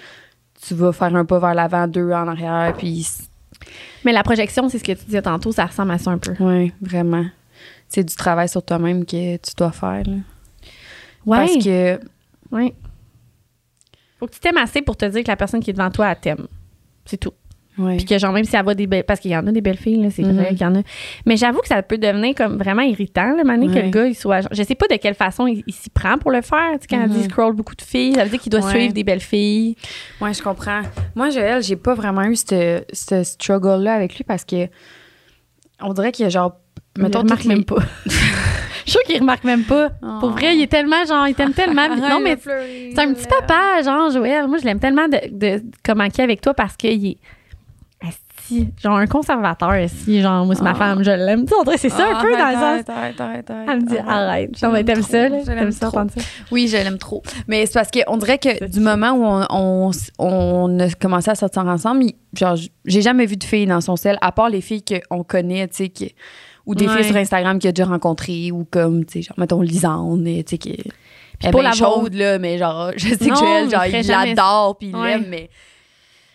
tu 0.62 0.74
vas 0.74 0.93
faire 0.93 1.14
un 1.16 1.24
pas 1.24 1.39
vers 1.39 1.55
l'avant, 1.55 1.87
deux 1.89 2.12
en 2.12 2.28
arrière. 2.28 2.74
Puis, 2.76 3.07
Mais 4.05 4.12
la 4.12 4.22
projection, 4.22 4.68
c'est 4.68 4.78
ce 4.78 4.85
que 4.85 4.93
tu 4.93 5.05
disais 5.07 5.22
tantôt, 5.22 5.53
ça 5.53 5.66
ressemble 5.66 5.93
à 5.93 5.99
ça 5.99 6.11
un 6.11 6.18
peu. 6.18 6.35
oui, 6.41 6.72
vraiment. 6.81 7.24
C'est 7.89 8.05
du 8.05 8.14
travail 8.14 8.49
sur 8.49 8.62
toi-même 8.62 9.05
que 9.05 9.37
tu 9.37 9.53
dois 9.57 9.72
faire. 9.72 10.03
là. 10.07 10.16
Ouais. 11.26 11.39
Parce 11.47 11.64
que, 11.64 12.01
Ouais. 12.51 12.74
Faut 14.18 14.26
que 14.26 14.33
tu 14.33 14.41
t'aimes 14.41 14.59
assez 14.59 14.83
pour 14.83 14.97
te 14.97 15.05
dire 15.07 15.22
que 15.22 15.28
la 15.28 15.37
personne 15.37 15.61
qui 15.62 15.70
est 15.70 15.72
devant 15.72 15.91
toi, 15.91 16.11
elle 16.11 16.20
t'aime. 16.20 16.47
C'est 17.07 17.16
tout. 17.16 17.33
Puis 17.97 18.05
que 18.05 18.18
genre, 18.18 18.33
même 18.33 18.45
si 18.45 18.55
elle 18.57 18.62
voit 18.64 18.74
des 18.74 18.87
belles. 18.87 19.05
Parce 19.05 19.20
qu'il 19.20 19.31
y 19.31 19.37
en 19.37 19.47
a 19.47 19.53
des 19.53 19.61
belles 19.61 19.76
filles, 19.76 20.03
là, 20.03 20.11
c'est 20.11 20.22
Mhm. 20.22 20.37
vrai 20.37 20.49
qu'il 20.49 20.61
y 20.61 20.64
en 20.64 20.74
a. 20.74 20.83
Mais 21.26 21.37
j'avoue 21.37 21.61
que 21.61 21.68
ça 21.68 21.83
peut 21.83 21.99
devenir 21.99 22.35
comme 22.35 22.57
vraiment 22.59 22.83
irritant, 22.83 23.31
le 23.37 23.45
moment 23.45 23.59
donné, 23.59 23.74
que 23.74 23.85
le 23.85 23.91
gars, 23.91 24.07
il 24.07 24.14
soit. 24.14 24.41
Je 24.53 24.62
sais 24.62 24.74
pas 24.74 24.87
de 24.89 24.97
quelle 24.97 25.14
façon 25.14 25.47
il, 25.47 25.62
il 25.66 25.72
s'y 25.74 25.91
prend 25.91 26.18
pour 26.18 26.31
le 26.31 26.43
faire. 26.43 26.72
Tu 26.74 26.81
sais, 26.83 26.87
quand 26.91 27.03
elle 27.03 27.09
dit 27.11 27.16
Mhm. 27.18 27.24
il 27.24 27.31
scroll 27.31 27.55
beaucoup 27.55 27.74
de 27.76 27.83
filles, 27.83 28.14
ça 28.14 28.24
veut 28.24 28.31
dire 28.31 28.41
qu'il 28.41 28.51
doit 28.51 28.61
Ouais. 28.64 28.70
suivre 28.70 28.93
des 28.93 29.05
belles 29.05 29.20
filles. 29.20 29.76
Ouais, 30.20 30.33
je 30.35 30.43
comprends. 30.43 30.83
Moi, 31.14 31.31
Joël, 31.31 31.62
j'ai 31.62 31.76
pas 31.76 31.95
vraiment 31.95 32.22
eu 32.24 32.37
ce 32.37 32.83
struggle-là 33.22 33.95
avec 33.95 34.16
lui 34.16 34.24
parce 34.24 34.45
que 34.45 34.66
on 35.83 35.93
dirait 35.93 36.12
qu'il 36.12 36.24
y 36.24 36.26
a 36.26 36.31
genre. 36.31 36.57
Mettons, 36.99 37.20
il 37.20 37.22
remarque 37.22 37.45
les- 37.45 37.49
même 37.49 37.64
pas. 37.64 37.76
Je 38.07 38.93
suis 38.93 38.93
sûre 38.93 39.03
qu'il 39.07 39.20
remarque 39.20 39.45
même 39.45 39.62
pas. 39.62 39.91
Pour 40.20 40.31
vrai, 40.31 40.57
il 40.57 40.62
est 40.62 40.66
tellement, 40.66 41.05
genre, 41.07 41.28
il 41.28 41.35
t'aime 41.35 41.53
tellement. 41.53 41.87
non, 41.97 42.18
mais 42.20 42.37
c'est 42.43 42.99
un 42.99 43.12
petit 43.14 43.26
papa, 43.28 43.83
genre, 43.85 44.11
Joël. 44.11 44.49
Moi, 44.49 44.59
je 44.59 44.64
l'aime 44.64 44.81
tellement 44.81 45.07
de, 45.07 45.18
de 45.31 45.62
comment 45.85 46.05
est 46.05 46.18
avec 46.18 46.41
toi 46.41 46.55
parce 46.55 46.76
qu'il 46.76 47.07
est. 47.07 47.18
Genre, 48.83 48.97
un 48.97 49.07
conservateur, 49.07 49.77
ici. 49.77 50.21
Genre, 50.23 50.45
moi, 50.45 50.55
c'est 50.55 50.63
ma 50.63 50.71
Ah. 50.71 50.75
femme, 50.75 51.03
je 51.05 51.11
l'aime. 51.11 51.43
Tu 51.45 51.49
sais, 51.49 51.55
on 51.61 51.65
dirait 51.65 51.77
c'est 51.79 51.89
ça 51.89 52.07
un 52.17 52.21
peu 52.23 52.33
dans 52.37 52.49
le 52.49 52.85
sens. 52.85 52.97
Elle 53.69 53.81
me 53.81 53.87
dit, 53.87 53.99
arrête. 53.99 54.59
Genre, 54.59 54.73
mais 54.73 54.85
t'aimes 54.85 55.03
ça, 55.03 55.29
là? 55.29 55.39
T'aimes 55.45 55.73
ça, 55.73 55.89
entendre 55.89 56.11
ça? 56.17 56.21
Oui, 56.51 56.69
je 56.69 56.77
l'aime 56.77 56.99
trop. 56.99 57.23
Mais 57.49 57.67
c'est 57.67 57.75
parce 57.75 57.91
qu'on 57.91 58.17
dirait 58.17 58.39
que 58.39 58.67
du 58.67 58.81
moment 58.81 59.13
où 59.13 59.91
on, 60.19 60.79
a 60.81 60.91
commencé 61.01 61.31
à 61.31 61.35
sortir 61.35 61.65
ensemble, 61.67 62.05
genre, 62.35 62.57
j'ai 62.85 63.03
jamais 63.03 63.27
vu 63.27 63.37
de 63.37 63.45
filles 63.45 63.67
dans 63.67 63.81
son 63.81 63.97
sel, 63.97 64.19
à 64.21 64.33
part 64.33 64.49
les 64.51 64.61
filles 64.61 64.85
qu'on 64.85 65.23
connaît, 65.25 65.69
tu 65.69 65.77
sais, 65.77 65.89
qui- 65.89 66.15
ou 66.67 66.75
des 66.75 66.87
Ouais. 66.87 66.97
filles 66.97 67.05
sur 67.07 67.17
Instagram 67.17 67.59
qu'il 67.59 67.69
a 67.69 67.73
déjà 67.73 67.89
rencontrées, 67.89 68.51
ou 68.53 68.67
comme, 68.71 69.05
tu 69.05 69.15
sais, 69.15 69.23
genre, 69.23 69.39
mettons, 69.39 69.61
Lisande, 69.63 70.25
tu 70.25 70.43
sais, 70.47 70.59
qui 70.59 70.71
est 70.73 70.85
bien 71.41 71.51
l'avoir- 71.63 71.75
chaude, 71.75 72.15
là, 72.15 72.39
mais 72.39 72.59
genre, 72.59 72.91
je 72.97 73.09
sais 73.15 73.25
Non, 73.27 73.35
que 73.35 73.41
Joël, 73.71 73.95
il 73.95 74.05
genre, 74.05 74.25
l'adore, 74.27 74.77
puis 74.79 74.89
il 74.89 74.97
Ouais. 74.97 75.09
l'aime, 75.19 75.25
mais 75.29 75.49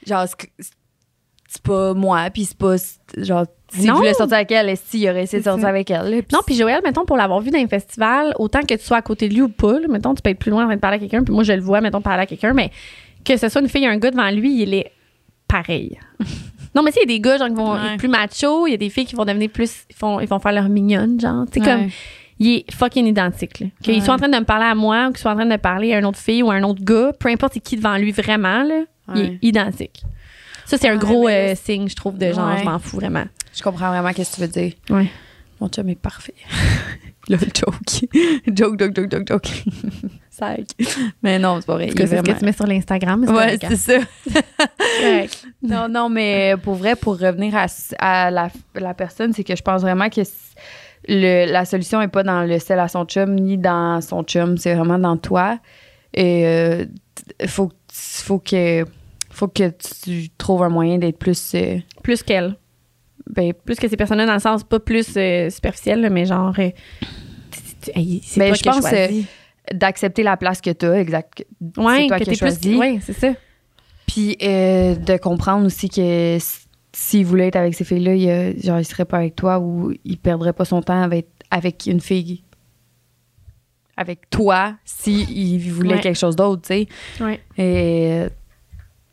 genre, 0.06 0.26
c'est 1.56 1.64
pas 1.64 1.94
moi, 1.94 2.30
puis 2.34 2.46
c'est 2.46 2.58
pas, 2.58 2.76
genre, 3.18 3.46
s'il 3.72 3.88
Non. 3.88 3.96
voulait 3.96 4.14
sortir 4.14 4.38
avec 4.38 4.52
elle, 4.52 4.76
s'il 4.78 5.02
il 5.02 5.10
aurait 5.10 5.24
essayé 5.24 5.40
de 5.40 5.46
sortir 5.46 5.68
avec 5.68 5.90
elle, 5.92 6.24
Non, 6.32 6.40
puis 6.46 6.56
Joël, 6.56 6.82
mettons, 6.84 7.04
pour 7.06 7.18
l'avoir 7.18 7.42
vu 7.42 7.50
dans 7.52 7.60
un 7.60 7.68
festival, 7.68 8.34
autant 8.40 8.62
que 8.62 8.76
tu 8.76 8.84
sois 8.86 8.98
à 8.98 9.02
côté 9.02 9.28
de 9.28 9.34
lui 9.34 9.42
ou 9.42 9.50
pas, 9.50 9.80
là, 9.80 9.88
mettons, 9.90 10.14
tu 10.14 10.22
peux 10.22 10.30
être 10.30 10.40
plus 10.40 10.52
loin 10.52 10.64
en 10.64 10.68
train 10.68 10.76
de 10.76 10.82
parler 10.82 10.98
à 10.98 11.00
quelqu'un, 11.00 11.24
puis 11.24 11.34
moi, 11.34 11.44
je 11.44 11.54
le 11.54 11.62
vois, 11.62 11.82
mettons, 11.82 12.02
parler 12.02 12.24
à 12.24 12.26
quelqu'un, 12.26 12.54
mais 12.54 12.72
que 13.26 13.36
ce 13.38 13.50
soit 13.50 13.62
une 13.62 13.70
fille 13.70 13.88
ou 13.88 13.90
un 13.92 13.98
gars 13.98 14.12
devant 14.12 14.30
lui, 14.30 14.62
il 14.62 14.74
est 14.74 14.92
pareil. 15.48 15.98
non, 16.76 16.84
mais 16.84 16.92
tu 16.92 17.00
il 17.00 17.10
y 17.10 17.14
a 17.14 17.18
des 17.18 17.20
gars, 17.20 17.38
genre, 17.38 17.48
qui 17.48 17.54
vont 17.56 17.74
Ouais. 17.74 17.80
être 17.94 17.98
plus 17.98 18.08
machos, 18.08 18.68
il 18.68 18.72
y 18.72 18.74
a 18.74 18.78
des 18.78 18.90
filles 18.90 19.06
qui 19.06 19.16
vont 19.16 19.26
devenir 19.26 19.50
plus, 19.50 19.86
ils, 19.90 19.96
font, 19.96 20.20
ils 20.20 20.28
vont 20.28 20.40
faire 20.40 20.52
leur 20.54 20.70
mignonne, 20.70 21.20
genre, 21.20 21.46
tu 21.52 21.60
sais, 21.60 21.66
Ouais. 21.66 21.76
comme, 21.78 21.90
il 22.38 22.50
est 22.58 22.72
fucking 22.74 23.06
identique, 23.08 23.60
là. 23.62 23.68
Qu'il 23.82 23.96
Ouais. 23.96 24.02
soit 24.02 24.14
en 24.14 24.18
train 24.18 24.28
de 24.30 24.38
me 24.38 24.44
parler 24.44 24.66
à 24.66 24.76
moi 24.76 25.08
ou 25.08 25.12
qu'il 25.12 25.20
soit 25.20 25.32
en 25.32 25.36
train 25.36 25.46
de 25.46 25.56
parler 25.56 25.94
à 25.94 26.00
une 26.00 26.06
autre 26.06 26.20
fille 26.20 26.44
ou 26.44 26.52
à 26.52 26.56
un 26.56 26.64
autre 26.64 26.84
gars, 26.84 27.14
peu 27.18 27.30
importe 27.30 27.58
qui 27.60 27.78
devant 27.78 27.96
lui 27.98 28.12
vraiment, 28.12 28.64
là, 28.64 28.84
il 29.16 29.22
est 29.22 29.40
identique. 29.42 30.04
Ça, 30.66 30.78
c'est 30.78 30.90
un 30.90 30.94
Ouais, 30.94 31.00
gros 31.00 31.28
euh, 31.28 31.56
signe, 31.56 31.88
je 31.90 31.96
trouve, 31.96 32.18
de 32.18 32.32
genre, 32.34 32.48
Ouais. 32.50 32.60
je 32.60 32.64
m'en 32.66 32.80
fous 32.80 32.98
vraiment. 32.98 33.26
je 33.54 33.62
comprends 33.64 33.90
vraiment 33.90 34.12
qu'est-ce 34.14 34.32
que 34.32 34.36
tu 34.36 34.42
veux 34.42 34.48
dire. 34.48 34.74
Ouais. 34.90 35.10
Mon 35.62 35.70
chum 35.70 35.88
est 35.90 35.96
parfait. 35.96 36.34
Le 37.30 37.38
joke. 37.40 38.06
joke, 38.48 38.80
joke, 38.80 38.96
joke, 38.96 39.12
joke, 39.12 39.28
joke. 39.28 39.48
Sac. 40.30 40.62
Mais 41.24 41.40
non, 41.40 41.60
c'est 41.62 41.66
pas 41.66 41.74
vrai. 41.76 41.88
Il 41.88 41.98
c'est 41.98 42.18
ce 42.18 42.22
que 42.22 42.38
tu 42.40 42.46
mets 42.46 42.52
sur 42.52 42.68
l'Instagram. 42.68 43.24
Ouais, 43.24 43.54
hein. 43.64 43.68
c'est 43.70 43.76
ça. 43.78 44.00
Non, 45.64 45.88
non, 45.90 46.10
mais 46.10 46.56
pour 46.62 46.76
vrai, 46.76 46.96
pour 46.96 47.18
revenir 47.20 47.56
à, 47.56 47.66
à 48.00 48.32
la, 48.32 48.50
la 48.76 48.94
personne, 48.94 49.34
c'est 49.34 49.44
que 49.44 49.56
je 49.56 49.62
pense 49.62 49.82
vraiment 49.82 50.10
que 50.10 50.22
le, 51.08 51.52
la 51.52 51.66
solution 51.66 52.00
n'est 52.00 52.08
pas 52.10 52.24
dans 52.24 52.44
le 52.44 52.60
sel 52.60 52.80
à 52.80 52.88
son 52.88 53.06
chum 53.06 53.36
ni 53.36 53.58
dans 53.58 54.02
son 54.02 54.24
chum, 54.24 54.58
c'est 54.58 54.74
vraiment 54.76 55.00
dans 55.00 55.18
toi. 55.18 55.58
Et 56.14 56.46
euh, 56.46 56.86
t- 57.40 57.48
faut, 57.48 57.72
faut 57.92 58.40
que 58.40 58.86
faut 59.36 59.48
que 59.48 59.70
tu 60.06 60.30
trouves 60.38 60.64
un 60.64 60.70
moyen 60.70 60.98
d'être 60.98 61.18
plus 61.20 61.54
euh, 61.56 61.78
Plus 62.04 62.24
qu'elle. 62.24 62.56
ben, 63.30 63.54
Plus 63.54 63.76
que 63.78 63.88
ces 63.88 63.98
personnes-là, 63.98 64.26
dans 64.26 64.34
le 64.34 64.40
sens 64.40 64.64
pas 64.64 64.80
plus 64.80 65.08
euh, 65.18 65.50
superficiel, 65.50 66.10
mais 66.12 66.26
genre. 66.26 66.54
euh, 66.60 66.70
c'est 67.82 67.94
Ben, 68.40 68.56
je 68.56 68.64
pense, 68.64 68.82
choisi. 68.82 69.26
d'accepter 69.74 70.24
la 70.24 70.38
place 70.38 70.62
que 70.62 70.72
tu 70.72 70.86
as, 70.86 71.00
exact. 71.00 71.46
ouais, 71.78 72.02
c'est 72.02 72.08
toi 72.08 72.20
que 72.20 72.24
qui 72.24 72.36
choisi. 72.36 72.76
Ouais, 72.78 73.00
c'est 73.02 73.14
ça. 73.14 73.34
Puis 74.08 74.38
euh, 74.44 74.96
de 74.96 75.18
comprendre 75.18 75.66
aussi 75.66 75.90
que 75.90 76.38
s'il 76.94 77.26
voulait 77.26 77.48
être 77.48 77.56
avec 77.58 77.74
ces 77.74 77.84
filles-là, 77.84 78.16
il, 78.16 78.30
euh, 78.30 78.54
genre, 78.62 78.80
il 78.80 78.86
serait 78.86 79.06
pas 79.06 79.18
avec 79.18 79.36
toi 79.36 79.60
ou 79.60 79.94
il 80.06 80.18
perdrait 80.18 80.54
pas 80.54 80.64
son 80.66 80.82
temps 80.82 81.02
avec, 81.02 81.28
avec 81.52 81.86
une 81.88 82.00
fille. 82.00 82.44
Avec 83.98 84.30
toi, 84.30 84.76
s'il 84.84 85.72
voulait 85.72 85.96
Ouais. 85.96 86.02
quelque 86.02 86.18
chose 86.20 86.36
d'autre, 86.36 86.62
tu 86.64 86.68
sais. 86.68 86.88
Ouais. 87.24 87.40
Et 87.58 88.12
euh, 88.12 88.30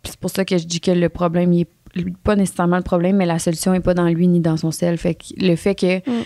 c'est 0.04 0.18
pour 0.18 0.30
ça 0.30 0.44
que 0.44 0.58
je 0.58 0.66
dis 0.66 0.80
que 0.80 0.90
le 0.90 1.08
problème, 1.08 1.52
il 1.52 1.62
est 1.62 1.68
pas 2.24 2.36
nécessairement 2.36 2.76
le 2.78 2.82
problème, 2.82 3.16
mais 3.16 3.26
la 3.26 3.38
solution 3.38 3.74
est 3.74 3.80
pas 3.80 3.94
dans 3.94 4.06
lui 4.08 4.26
ni 4.28 4.40
dans 4.40 4.56
son 4.56 4.70
sel. 4.70 4.96
Fait 4.98 5.14
que 5.14 5.24
le 5.38 5.56
fait 5.56 5.74
que 5.74 5.98
Mm. 5.98 6.24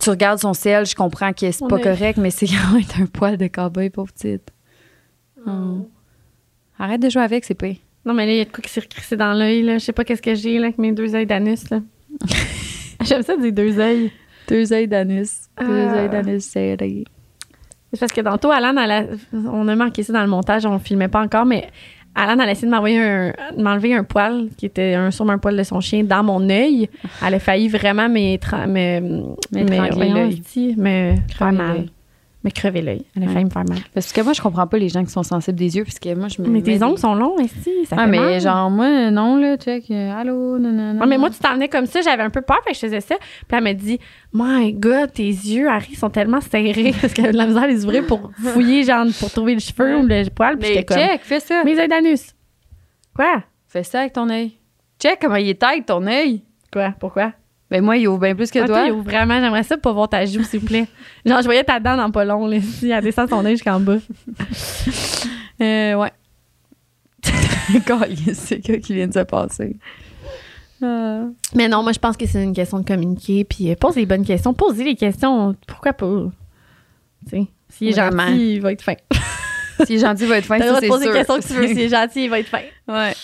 tu 0.00 0.10
regardes 0.10 0.38
son 0.40 0.54
sel, 0.54 0.86
je 0.86 0.94
comprends 0.94 1.32
que 1.32 1.50
c'est 1.50 1.66
pas 1.68 1.76
est- 1.78 1.82
correct, 1.82 2.18
mais 2.18 2.30
c'est 2.30 2.46
quand 2.48 2.72
même 2.74 2.84
un 3.00 3.06
poil 3.06 3.36
de 3.36 3.46
cowboy, 3.46 3.90
pauvre 3.90 4.12
petite. 4.12 4.50
Mm. 5.46 5.82
Arrête 6.78 7.00
de 7.00 7.08
jouer 7.08 7.22
avec, 7.22 7.44
c'est 7.44 7.54
pas. 7.54 7.68
Non, 8.04 8.12
mais 8.14 8.26
là, 8.26 8.32
il 8.32 8.38
y 8.38 8.40
a 8.40 8.44
de 8.44 8.50
quoi 8.50 8.60
qui 8.62 8.70
s'est 8.70 8.80
recrissé 8.80 9.16
dans 9.16 9.32
l'œil, 9.32 9.62
là. 9.62 9.78
Je 9.78 9.84
sais 9.84 9.92
pas 9.92 10.04
qu'est-ce 10.04 10.20
que 10.22 10.34
j'ai, 10.34 10.58
là, 10.58 10.66
avec 10.66 10.78
mes 10.78 10.92
deux 10.92 11.14
œils 11.14 11.26
d'anus, 11.26 11.70
là. 11.70 11.80
J'aime 13.04 13.22
ça 13.22 13.36
dire 13.36 13.52
deux 13.52 13.78
œils. 13.78 14.10
Deux 14.48 14.72
œils 14.72 14.88
d'anus. 14.88 15.48
Deux 15.60 15.86
Ah. 15.88 15.94
œils 16.00 16.08
d'anus 16.10 16.44
serrés. 16.44 17.04
C'est 17.92 18.00
parce 18.00 18.12
que 18.12 18.20
tantôt, 18.20 18.50
Alan, 18.50 18.74
on 19.32 19.68
a 19.68 19.76
manqué 19.76 20.02
ça 20.02 20.12
dans 20.12 20.22
le 20.22 20.28
montage, 20.28 20.66
on 20.66 20.78
filmait 20.78 21.08
pas 21.08 21.22
encore, 21.22 21.46
mais 21.46 21.68
Alan, 22.16 22.34
elle 22.40 22.48
a 22.48 22.52
essayé 22.52 22.66
de 22.68 22.72
m'envoyer 22.72 22.98
un, 23.02 23.32
de 23.56 23.62
m'enlever 23.62 23.94
un 23.94 24.04
poil 24.04 24.48
qui 24.56 24.66
était 24.66 24.94
un, 24.94 25.10
sur 25.10 25.28
un 25.28 25.38
poil 25.38 25.56
de 25.56 25.62
son 25.64 25.80
chien 25.80 26.04
dans 26.04 26.22
mon 26.22 26.48
œil. 26.48 26.88
Elle 27.26 27.34
a 27.34 27.38
failli 27.40 27.68
vraiment 27.68 28.08
m'étra- 28.08 28.66
me, 28.68 29.00
me, 29.00 29.34
M'étrangler 29.52 30.10
me 30.76 31.14
faire 31.36 31.52
mal. 31.52 31.76
l'œil. 31.76 31.90
Me 32.44 32.50
crever 32.50 32.82
l'œil. 32.82 33.06
Elle 33.16 33.24
a 33.24 33.28
failli 33.28 33.46
me 33.46 33.50
faire 33.50 33.64
mal. 33.66 33.78
Parce 33.94 34.12
que 34.12 34.20
moi, 34.20 34.34
je 34.34 34.42
comprends 34.42 34.66
pas 34.66 34.76
les 34.76 34.90
gens 34.90 35.02
qui 35.02 35.10
sont 35.10 35.22
sensibles 35.22 35.56
des 35.58 35.76
yeux, 35.78 35.84
parce 35.84 35.98
que 35.98 36.14
moi, 36.14 36.28
je 36.28 36.42
me. 36.42 36.48
Mais 36.48 36.60
tes 36.60 36.74
des- 36.76 36.82
ongles 36.84 36.98
sont 36.98 37.14
longs 37.14 37.38
ici, 37.40 37.72
ça 37.86 37.96
Ah, 37.98 38.04
fait 38.04 38.10
mais 38.10 38.18
mal. 38.18 38.40
genre, 38.40 38.70
moi, 38.70 39.10
non, 39.10 39.36
là, 39.38 39.56
check. 39.56 39.90
allô, 39.90 40.58
non, 40.58 40.70
non, 40.70 40.92
non. 40.92 41.06
Mais 41.06 41.16
moi, 41.16 41.30
tu 41.30 41.38
t'en 41.38 41.54
venais 41.54 41.68
comme 41.70 41.86
ça, 41.86 42.02
j'avais 42.02 42.22
un 42.22 42.28
peu 42.28 42.42
peur, 42.42 42.58
fait 42.64 42.72
que 42.72 42.76
je 42.76 42.80
faisais 42.80 43.00
ça. 43.00 43.14
Puis 43.16 43.56
elle 43.56 43.64
m'a 43.64 43.72
dit, 43.72 43.98
My 44.34 44.74
God, 44.74 45.12
tes 45.14 45.22
yeux, 45.26 45.68
Harry, 45.68 45.94
sont 45.94 46.10
tellement 46.10 46.42
serrés 46.42 46.92
parce 47.00 47.14
qu'elle 47.14 47.24
avait 47.24 47.32
de 47.32 47.38
la 47.38 47.46
misère 47.46 47.62
à 47.62 47.66
les 47.66 47.82
ouvrir 47.84 48.06
pour 48.06 48.30
fouiller, 48.42 48.82
genre, 48.84 49.06
pour 49.18 49.30
trouver 49.30 49.54
le 49.54 49.60
cheveu 49.60 49.96
ou 50.00 50.06
le 50.06 50.28
poil. 50.28 50.58
Puis 50.58 50.68
j'étais 50.68 50.84
comme, 50.84 50.98
check, 50.98 51.22
fais 51.22 51.40
ça. 51.40 51.64
mes 51.64 51.78
œils 51.78 51.88
d'anus. 51.88 52.34
Quoi? 53.16 53.42
Fais 53.68 53.84
ça 53.84 54.00
avec 54.00 54.12
ton 54.12 54.28
œil. 54.28 54.52
Check 55.00 55.18
comment 55.20 55.36
il 55.36 55.48
est 55.48 55.58
tête, 55.60 55.86
ton 55.86 56.06
œil. 56.06 56.42
Quoi? 56.70 56.92
Pourquoi? 57.00 57.32
Ben, 57.70 57.82
moi, 57.82 57.96
il 57.96 58.06
ouvre 58.08 58.20
bien 58.20 58.34
plus 58.34 58.50
que 58.50 58.58
Ah, 58.58 58.66
toi. 58.66 58.78
toi, 58.78 58.86
il 58.86 58.92
ouvre 58.92 59.04
vraiment, 59.04 59.40
j'aimerais 59.40 59.62
ça 59.62 59.76
pour 59.76 59.94
voir 59.94 60.08
ta 60.08 60.24
joue, 60.26 60.42
s'il 60.44 60.60
vous 60.60 60.66
plaît. 60.66 60.86
Genre, 61.26 61.40
je 61.40 61.44
voyais 61.44 61.64
ta 61.64 61.80
dent 61.80 61.96
dans 61.96 62.10
pas 62.10 62.24
long, 62.24 62.46
là. 62.46 62.58
Si 62.60 62.90
elle 62.90 63.02
descend 63.02 63.28
son 63.28 63.44
œil 63.44 63.52
jusqu'en 63.52 63.80
bas. 63.80 63.98
Euh, 65.60 65.94
ouais. 65.94 66.10
C'est 68.34 68.60
quoi 68.66 68.76
qui 68.78 68.92
vient 68.92 69.06
de 69.06 69.12
se 69.14 69.20
passer? 69.20 69.76
Ah. 70.82 71.26
Mais 71.54 71.68
non, 71.68 71.84
moi, 71.84 71.92
je 71.92 72.00
pense 72.00 72.16
que 72.16 72.26
c'est 72.26 72.42
une 72.42 72.52
question 72.52 72.80
de 72.80 72.84
communiquer. 72.84 73.44
Puis 73.44 73.70
euh, 73.70 73.76
pose 73.76 73.94
les 73.94 74.04
bonnes 74.04 74.24
questions. 74.24 74.52
Posez 74.52 74.82
les 74.82 74.96
questions. 74.96 75.54
Pourquoi 75.68 75.92
pas? 75.92 76.24
Tu 77.28 77.30
sais, 77.30 77.46
s'il 77.68 77.88
est 77.88 77.92
gentil, 77.92 78.54
il 78.54 78.60
va 78.60 78.72
être 78.72 78.82
fin. 78.82 78.96
Si 79.84 79.94
est 79.94 79.98
gentil, 79.98 80.24
il 80.24 80.28
va 80.28 80.38
être 80.38 80.44
fin, 80.46 80.58
de 80.58 80.64
c'est 80.80 80.88
poser 80.88 81.06
les 81.06 81.12
questions 81.12 81.36
que 81.36 81.46
tu 81.46 81.52
veux. 81.52 81.68
S'il 81.68 81.80
est 81.80 81.88
gentil, 81.88 82.24
il 82.24 82.30
va 82.30 82.40
être 82.40 82.48
fin. 82.48 82.62
Ouais. 82.88 83.14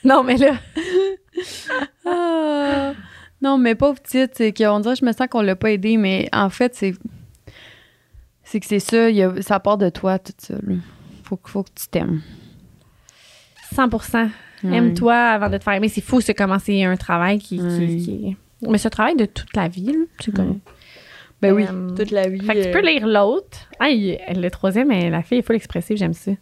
Non, 0.04 0.22
mais 0.24 0.36
là. 0.36 0.54
Ah. 2.06 2.92
Non, 3.42 3.56
mais 3.58 3.74
pauvre 3.74 4.00
petite, 4.00 4.32
c'est 4.34 4.52
qu'on 4.52 4.80
dirait, 4.80 4.96
je 4.96 5.04
me 5.04 5.12
sens 5.12 5.26
qu'on 5.30 5.40
l'a 5.40 5.56
pas 5.56 5.70
aidé, 5.70 5.96
mais 5.96 6.28
en 6.32 6.50
fait, 6.50 6.74
c'est. 6.74 6.94
C'est 8.42 8.60
que 8.60 8.66
c'est 8.66 8.80
ça, 8.80 9.08
il 9.10 9.16
y 9.16 9.22
a- 9.22 9.40
ça 9.42 9.60
part 9.60 9.78
de 9.78 9.88
toi, 9.88 10.18
tout 10.18 10.32
ça. 10.38 10.54
là. 10.54 10.74
Faut, 11.22 11.36
que- 11.36 11.48
faut 11.48 11.62
que 11.62 11.70
tu 11.74 11.86
t'aimes. 11.88 12.20
100 13.72 13.88
Ouais. 14.64 14.76
Aime-toi 14.76 15.14
avant 15.14 15.48
de 15.48 15.56
te 15.56 15.62
faire 15.64 15.74
aimer. 15.74 15.88
C'est 15.88 16.00
fou, 16.02 16.20
c'est 16.20 16.34
commencer 16.34 16.82
un 16.82 16.96
travail 16.96 17.38
qui, 17.38 17.56
qui- 17.58 17.62
Ouais. 17.62 17.86
qui 17.86 18.26
est- 18.62 18.68
Mais 18.68 18.76
ce 18.78 18.88
travail 18.88 19.14
de 19.16 19.24
toute 19.24 19.54
la 19.56 19.68
vie, 19.68 19.86
là, 19.92 20.04
c'est 20.18 20.34
comme. 20.34 20.58
Ben 21.40 21.54
oui, 21.54 21.64
Euh, 21.70 21.90
toute 21.94 22.10
la 22.10 22.28
vie. 22.28 22.44
Fait 22.44 22.54
que 22.54 22.62
tu 22.64 22.68
euh, 22.68 22.72
peux 22.72 22.82
lire 22.86 23.06
l'autre. 23.06 23.58
Ah, 23.78 23.88
il- 23.88 24.18
le 24.34 24.48
troisième, 24.50 24.90
la 24.90 25.22
fille 25.22 25.38
est 25.38 25.42
full 25.42 25.56
expressive, 25.56 25.96
j'aime 25.96 26.12
ça. 26.12 26.32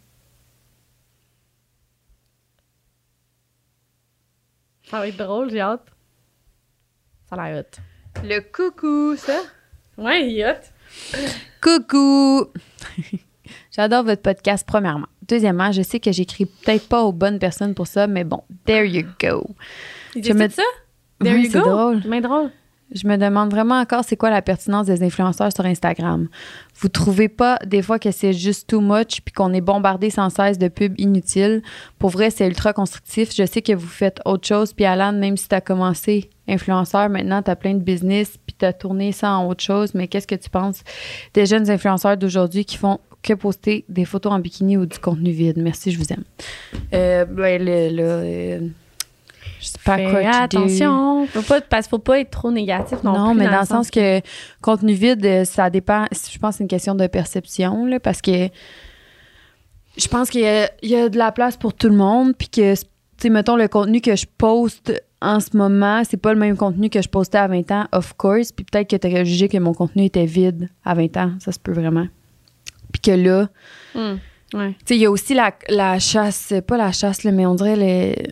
Ça 4.91 4.99
va 4.99 5.09
être 5.09 5.17
drôle, 5.17 5.51
j'ai 5.51 5.61
hâte. 5.61 5.85
Ça 7.29 7.37
a 7.37 7.51
l'air 7.51 7.65
hot. 7.65 8.23
Le 8.25 8.41
coucou, 8.41 9.17
ça? 9.17 9.41
Ouais, 9.97 10.29
il 10.31 10.39
est 10.41 10.51
hot. 10.51 11.21
Coucou! 11.61 12.47
J'adore 13.71 14.05
votre 14.05 14.23
podcast, 14.23 14.65
premièrement. 14.67 15.07
Deuxièmement, 15.27 15.73
je 15.73 15.83
sais 15.83 16.01
que 16.01 16.11
j'écris 16.11 16.47
peut-être 16.47 16.89
pas 16.89 17.03
aux 17.03 17.13
bonnes 17.13 17.39
personnes 17.39 17.75
pour 17.75 17.87
ça, 17.87 18.07
mais 18.07 18.25
bon, 18.25 18.43
there 18.65 18.87
you 18.87 19.05
go. 19.21 19.47
Il 20.15 20.23
dit 20.23 20.33
me- 20.33 20.49
ça? 20.49 20.63
There 21.23 21.37
you 21.39 21.51
c'est 21.51 21.59
go. 21.59 21.69
drôle. 21.69 22.03
Mais 22.07 22.21
drôle. 22.21 22.51
Je 22.95 23.07
me 23.07 23.17
demande 23.17 23.51
vraiment 23.51 23.79
encore 23.79 24.05
c'est 24.05 24.17
quoi 24.17 24.31
la 24.31 24.41
pertinence 24.41 24.87
des 24.87 25.03
influenceurs 25.03 25.53
sur 25.55 25.67
Instagram. 25.67 26.29
Vous 26.81 26.89
trouvez 26.89 27.29
pas 27.29 27.59
des 27.67 27.83
fois 27.83 27.99
que 27.99 28.11
c'est 28.11 28.33
juste 28.33 28.69
too 28.69 28.81
much 28.81 29.21
puis 29.25 29.33
qu'on 29.35 29.53
est 29.53 29.61
bombardé 29.61 30.11
sans 30.11 30.31
cesse 30.31 30.59
de 30.59 30.69
pubs 30.69 30.99
inutiles? 30.99 31.63
Pour 31.99 32.11
vrai, 32.11 32.31
c'est 32.31 32.47
ultra 32.47 32.73
constructif. 32.73 33.35
Je 33.35 33.45
sais 33.45 33.63
que 33.63 33.73
vous 33.73 33.87
faites 33.87 34.21
autre 34.25 34.47
chose. 34.47 34.73
Puis 34.73 34.85
Alan, 34.87 35.13
même 35.13 35.37
si 35.37 35.49
tu 35.49 35.55
as 35.55 35.61
commencé 35.61 36.31
influenceur, 36.49 37.11
maintenant 37.11 37.43
tu 37.43 37.51
as 37.51 37.57
plein 37.57 37.75
de 37.75 37.83
business 37.83 38.39
puis 38.47 38.57
tu 38.59 38.65
as 38.65 38.73
tourné 38.73 39.13
ça 39.13 39.33
en 39.33 39.49
autre 39.49 39.63
chose. 39.63 39.95
Mais 39.95 40.09
qu'est-ce 40.09 40.27
que 40.27 40.35
tu 40.35 40.49
penses 40.49 40.83
des 41.35 41.45
jeunes 41.45 41.71
influenceurs 41.71 42.17
d'aujourd'hui 42.17 42.65
qui 42.65 42.79
font 42.79 43.01
que 43.23 43.35
poster 43.35 43.85
des 43.89 44.05
photos 44.05 44.33
en 44.33 44.39
bikini 44.39 44.77
ou 44.77 44.87
du 44.87 44.99
contenu 44.99 45.31
vide? 45.31 45.59
Merci, 45.59 45.91
je 45.91 45.99
vous 45.99 46.11
aime. 46.11 46.25
Euh, 46.95 47.25
ben, 47.27 47.69
euh, 47.69 48.61
pas 49.85 49.97
Fais 49.97 50.05
quoi 50.11 50.21
te 50.21 50.23
dire. 50.23 50.35
attention. 50.43 51.27
Faut 51.27 51.43
pas, 51.43 51.61
parce 51.61 51.87
qu'il 51.87 51.91
faut 51.91 51.99
pas 51.99 52.21
être 52.21 52.31
trop 52.31 52.51
négatif 52.51 53.03
non, 53.03 53.13
Non, 53.13 53.31
plus. 53.31 53.39
mais 53.41 53.49
dans, 53.51 53.61
le 53.61 53.67
sens 53.67 53.91
que 53.91 54.21
contenu 54.63 54.93
vide, 54.93 55.25
euh, 55.25 55.45
ça 55.45 55.71
dépend. 55.71 56.05
Je 56.13 56.39
pense 56.39 56.55
que 56.55 56.59
c'est 56.59 56.65
une 56.65 56.69
question 56.69 56.95
de 56.95 57.07
perception, 57.07 57.87
là, 57.87 57.99
parce 58.01 58.21
que 58.23 58.49
je 59.97 60.09
pense 60.09 60.31
qu'il 60.31 60.43
y 60.43 60.47
a, 60.47 60.71
il 60.83 60.91
y 60.91 60.97
a 60.97 61.09
de 61.09 61.19
la 61.19 61.33
place 61.33 61.57
pour 61.57 61.75
tout 61.75 61.89
le 61.89 61.97
monde, 61.97 62.35
puis 62.37 62.49
que, 62.49 62.75
tu 62.75 62.81
sais, 63.19 63.31
mettons, 63.31 63.57
le 63.57 63.67
contenu 63.69 64.01
que 64.01 64.15
je 64.17 64.27
poste 64.39 64.93
en 65.21 65.41
ce 65.41 65.57
moment, 65.57 66.03
c'est 66.09 66.17
pas 66.17 66.33
le 66.33 66.39
même 66.39 66.57
contenu 66.57 66.89
que 66.91 67.03
je 67.03 67.09
postais 67.09 67.39
à 67.39 67.49
20 67.49 67.71
ans, 67.73 67.87
of 67.91 68.15
course, 68.17 68.53
puis 68.53 68.65
peut-être 68.65 68.89
que 68.89 68.95
tu 68.97 69.09
aurais 69.09 69.25
jugé 69.25 69.49
que 69.49 69.59
mon 69.59 69.75
contenu 69.75 70.05
était 70.05 70.27
vide 70.27 70.69
à 70.85 70.95
20 70.95 71.17
ans, 71.17 71.33
ça 71.41 71.51
se 71.51 71.59
peut 71.59 71.73
vraiment. 71.73 72.07
Puis 72.93 73.01
que 73.03 73.11
là, 73.11 73.49
Hum, 73.97 74.21
ouais. 74.55 74.71
tu 74.71 74.77
sais, 74.87 74.97
il 74.97 75.01
y 75.01 75.07
a 75.07 75.11
aussi 75.11 75.35
la, 75.35 75.53
la 75.69 75.99
chasse, 75.99 76.55
pas 76.67 76.77
la 76.77 76.93
chasse, 76.93 77.25
là, 77.25 77.33
mais 77.33 77.47
on 77.47 77.57
dirait 77.57 77.75
les. 77.77 78.29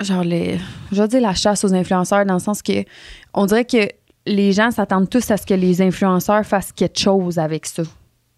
Genre 0.00 0.24
les. 0.24 0.58
Je 0.92 1.00
vais 1.02 1.08
dire 1.08 1.20
la 1.20 1.34
chasse 1.34 1.64
aux 1.64 1.74
influenceurs 1.74 2.24
dans 2.24 2.34
le 2.34 2.40
sens 2.40 2.62
que 2.62 2.84
on 3.34 3.46
dirait 3.46 3.64
que 3.64 3.88
les 4.26 4.52
gens 4.52 4.70
s'attendent 4.70 5.08
tous 5.10 5.30
à 5.30 5.36
ce 5.36 5.46
que 5.46 5.54
les 5.54 5.82
influenceurs 5.82 6.44
fassent 6.44 6.72
quelque 6.72 6.98
chose 6.98 7.38
avec 7.38 7.66
ça. 7.66 7.82
Tu 7.82 7.90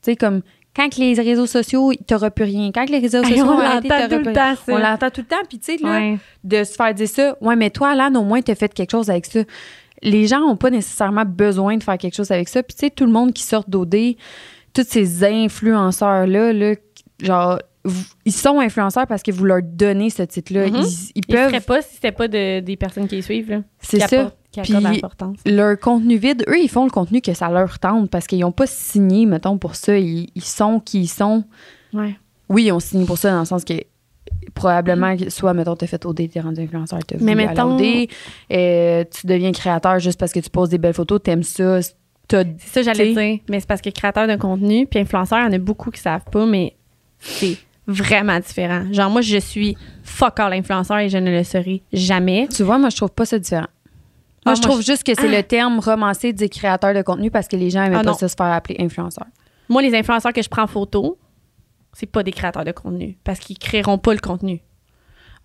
sais, 0.02 0.16
comme 0.16 0.42
quand 0.74 0.88
que 0.88 1.00
les 1.00 1.12
réseaux 1.14 1.46
sociaux, 1.46 1.92
t'auras 2.06 2.30
plus 2.30 2.44
rien. 2.44 2.70
Quand 2.74 2.86
que 2.86 2.92
les 2.92 2.98
réseaux 2.98 3.18
Hey, 3.22 3.30
sociaux 3.36 3.44
on 3.46 3.58
l'entend 3.60 4.08
tout 4.08 4.24
le 4.24 4.32
temps. 4.32 4.54
On 4.68 4.78
l'entend 4.78 5.10
tout 5.10 5.20
le 5.20 5.26
temps. 5.26 5.42
Puis 5.48 5.58
tu 5.58 5.76
sais, 5.76 5.82
là, 5.82 5.90
Ouais. 5.98 6.18
de 6.44 6.64
se 6.64 6.72
faire 6.72 6.94
dire 6.94 7.08
ça. 7.08 7.36
Ouais, 7.40 7.56
mais 7.56 7.70
toi, 7.70 7.90
Alan, 7.90 8.14
au 8.18 8.24
moins, 8.24 8.40
t'as 8.40 8.54
fait 8.54 8.72
quelque 8.72 8.90
chose 8.92 9.10
avec 9.10 9.26
ça. 9.26 9.40
Les 10.02 10.26
gens 10.26 10.40
n'ont 10.40 10.56
pas 10.56 10.70
nécessairement 10.70 11.24
besoin 11.26 11.76
de 11.76 11.82
faire 11.82 11.98
quelque 11.98 12.14
chose 12.16 12.30
avec 12.32 12.48
ça. 12.48 12.62
Puis, 12.62 12.74
tu 12.74 12.86
sais, 12.86 12.90
tout 12.90 13.04
le 13.06 13.12
monde 13.12 13.32
qui 13.32 13.42
sort 13.42 13.64
d'OD, 13.68 14.16
tous 14.72 14.86
ces 14.88 15.22
influenceurs-là, 15.24 16.52
là, 16.52 16.74
genre, 17.22 17.58
vous- 17.84 18.04
ils 18.24 18.32
sont 18.32 18.60
influenceurs 18.60 19.06
parce 19.06 19.22
que 19.22 19.32
vous 19.32 19.44
leur 19.44 19.60
donnez 19.62 20.10
ce 20.10 20.22
titre-là. 20.22 20.68
Mhm. 20.68 20.76
Ils, 20.76 20.82
ils 20.82 21.10
Ils 21.16 21.26
peuvent. 21.26 21.48
feraient 21.48 21.60
pas 21.60 21.82
si 21.82 21.94
c'était 21.94 22.12
pas 22.12 22.28
de- 22.28 22.60
des 22.60 22.76
personnes 22.76 23.08
qui 23.08 23.16
les 23.16 23.22
suivent. 23.22 23.50
là, 23.50 23.62
C'est 23.80 23.98
ça. 24.00 24.04
apportent- 24.20 24.36
Qui 24.52 24.60
Puis-. 24.60 25.00
Leur 25.46 25.78
contenu 25.80 26.16
vide, 26.18 26.44
eux, 26.46 26.60
ils 26.60 26.68
font 26.68 26.84
le 26.84 26.90
contenu 26.90 27.22
que 27.22 27.32
ça 27.32 27.48
leur 27.48 27.78
tente 27.78 28.10
parce 28.10 28.26
qu'ils 28.26 28.40
n'ont 28.40 28.52
pas 28.52 28.66
signé, 28.66 29.24
mettons, 29.24 29.56
pour 29.56 29.74
ça. 29.76 29.96
Ils, 29.98 30.28
ils 30.34 30.44
sont 30.44 30.78
qui 30.78 31.00
ils 31.00 31.08
sont. 31.08 31.44
Ouais. 31.94 32.14
Oui, 32.50 32.64
ils 32.64 32.72
ont 32.72 32.78
signé 32.78 33.06
pour 33.06 33.16
ça 33.16 33.30
dans 33.30 33.38
le 33.40 33.46
sens 33.46 33.64
que 33.64 33.72
probablement, 34.54 35.16
que 35.16 35.30
soit, 35.30 35.54
mettons, 35.54 35.74
t'as 35.76 35.86
fait 35.86 36.04
OD, 36.04 36.28
t'es 36.30 36.40
rendu 36.40 36.60
influenceur, 36.60 36.98
t'as 37.06 37.16
Mais 37.20 37.34
mettons- 37.34 37.76
OD, 37.76 38.08
euh, 38.52 39.04
tu 39.10 39.26
deviens 39.26 39.52
créateur 39.52 39.98
juste 39.98 40.20
parce 40.20 40.32
que 40.32 40.40
tu 40.40 40.50
poses 40.50 40.68
des 40.68 40.78
belles 40.78 40.92
photos, 40.94 41.22
t'aimes 41.22 41.42
ça. 41.42 41.80
C'est 41.82 42.46
ça, 42.58 42.82
j'allais 42.82 43.14
dire. 43.14 43.40
Mais 43.50 43.60
c'est 43.60 43.66
parce 43.66 43.80
que 43.82 43.90
créateur 43.90 44.26
de 44.26 44.36
contenu 44.36 44.86
puis 44.86 45.00
influenceur, 45.00 45.38
il 45.40 45.44
y 45.44 45.46
en 45.48 45.52
a 45.52 45.58
beaucoup 45.58 45.90
qui 45.90 46.00
savent 46.00 46.24
pas, 46.30 46.46
mais 46.46 46.76
c'est 47.18 47.56
vraiment 47.86 48.38
différent. 48.38 48.84
Genre, 48.92 49.10
moi, 49.10 49.20
je 49.20 49.38
suis 49.38 49.76
fuck 50.02 50.38
all 50.40 50.52
influenceur 50.52 50.98
et 50.98 51.08
je 51.08 51.18
ne 51.18 51.30
le 51.30 51.44
serai 51.44 51.82
jamais. 51.92 52.48
Tu 52.48 52.62
vois, 52.62 52.78
moi, 52.78 52.90
je 52.90 52.96
trouve 52.96 53.10
pas 53.10 53.24
ça 53.24 53.38
différent. 53.38 53.66
Ah, 54.44 54.50
Moi, 54.50 54.54
je 54.54 54.60
moi, 54.60 54.68
trouve 54.70 54.82
juste 54.82 55.04
que 55.04 55.14
c'est 55.14 55.28
le 55.28 55.42
terme 55.42 55.78
romancé 55.78 56.32
des 56.32 56.48
créateurs 56.48 56.94
de 56.94 57.02
contenu 57.02 57.30
parce 57.30 57.46
que 57.48 57.56
les 57.56 57.70
gens 57.70 57.82
aimaient 57.84 57.96
Ah, 57.96 58.02
pas 58.04 58.10
non. 58.10 58.16
ça 58.16 58.28
se 58.28 58.34
faire 58.36 58.46
appeler 58.46 58.76
influenceur. 58.80 59.26
Moi, 59.68 59.82
les 59.82 59.94
influenceurs 59.94 60.32
que 60.32 60.42
je 60.42 60.48
prends 60.48 60.62
en 60.62 60.66
photo, 60.66 61.18
c'est 61.92 62.06
pas 62.10 62.22
des 62.22 62.32
créateurs 62.32 62.64
de 62.64 62.72
contenu 62.72 63.16
parce 63.24 63.38
qu'ils 63.38 63.58
créeront 63.58 63.98
pas 63.98 64.12
le 64.14 64.20
contenu. 64.20 64.60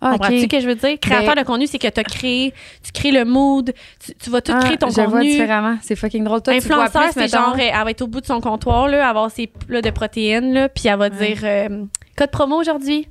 Ah, 0.00 0.12
Comprends-tu 0.12 0.40
ce 0.42 0.46
que 0.46 0.60
je 0.60 0.66
veux 0.68 0.76
dire? 0.76 0.98
Créateur 1.00 1.34
de 1.34 1.42
contenu, 1.42 1.66
c'est 1.66 1.78
que 1.78 1.88
tu 1.88 2.02
crées, 2.04 2.54
tu 2.84 2.92
crées 2.92 3.10
le 3.10 3.24
mood, 3.24 3.72
tu, 4.04 4.14
tu 4.14 4.30
vas 4.30 4.40
tout 4.40 4.52
Ah, 4.54 4.60
créer 4.64 4.76
ton 4.76 4.90
je 4.90 5.00
le 5.00 5.06
vois 5.08 5.18
contenu. 5.18 5.32
différemment. 5.32 5.76
C'est 5.82 5.96
fucking 5.96 6.22
drôle. 6.22 6.40
Toi, 6.42 6.54
tu 6.54 6.68
vois 6.68 6.84
Influenceur, 6.84 7.10
plus, 7.12 7.20
c'est 7.22 7.28
genre, 7.36 7.56
elle 7.58 7.72
va 7.72 7.90
être 7.90 8.02
au 8.02 8.06
bout 8.06 8.20
de 8.20 8.26
son 8.26 8.40
comptoir, 8.40 8.86
là, 8.88 9.08
avoir 9.08 9.28
ses 9.30 9.48
plats 9.48 9.82
de 9.82 9.90
protéines, 9.90 10.52
là, 10.52 10.68
puis 10.68 10.86
elle 10.86 10.98
va 10.98 11.08
Ouais. 11.08 11.26
dire 11.34 11.38
euh, 11.42 11.84
code 12.16 12.30
promo 12.30 12.60
aujourd'hui 12.60 13.08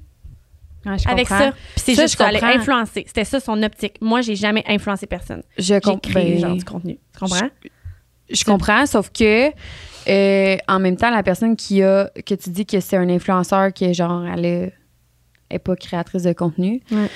je 0.85 1.09
avec 1.09 1.27
comprends. 1.27 1.37
ça. 1.45 1.51
Puis 1.51 1.61
c'est 1.75 1.95
juste 1.95 2.17
je 2.17 2.23
aller 2.23 2.39
comprends. 2.39 2.55
influencer. 2.55 3.03
C'était 3.05 3.25
ça 3.25 3.41
son 3.41 3.61
optique. 3.61 3.95
Moi, 3.99 4.21
j'ai 4.21 4.35
jamais 4.37 4.63
influencé 4.69 5.05
personne. 5.05 5.43
Je 5.57 5.63
J'ai 5.63 5.81
comprends. 5.81 5.97
créé 6.11 6.35
Ben, 6.35 6.39
genre 6.39 6.55
du 6.55 6.63
contenu. 6.63 6.97
Tu 7.13 7.19
comprends? 7.19 7.49
Je 8.29 8.43
comprends, 8.45 8.85
sauf 8.85 9.09
que 9.11 9.49
euh, 10.09 10.57
en 10.69 10.79
même 10.79 10.95
temps, 10.95 11.09
la 11.09 11.23
personne 11.23 11.57
qui 11.57 11.83
a 11.83 12.09
que 12.25 12.35
tu 12.35 12.49
dis 12.51 12.65
que 12.65 12.79
c'est 12.79 12.95
un 12.95 13.09
influenceur 13.09 13.73
qui 13.73 13.83
est 13.85 13.93
genre 13.93 14.23
elle 14.25 14.71
est, 15.49 15.55
est 15.55 15.59
pas 15.59 15.75
créatrice 15.75 16.23
de 16.23 16.33
contenu. 16.33 16.81
Ouais. 16.91 17.09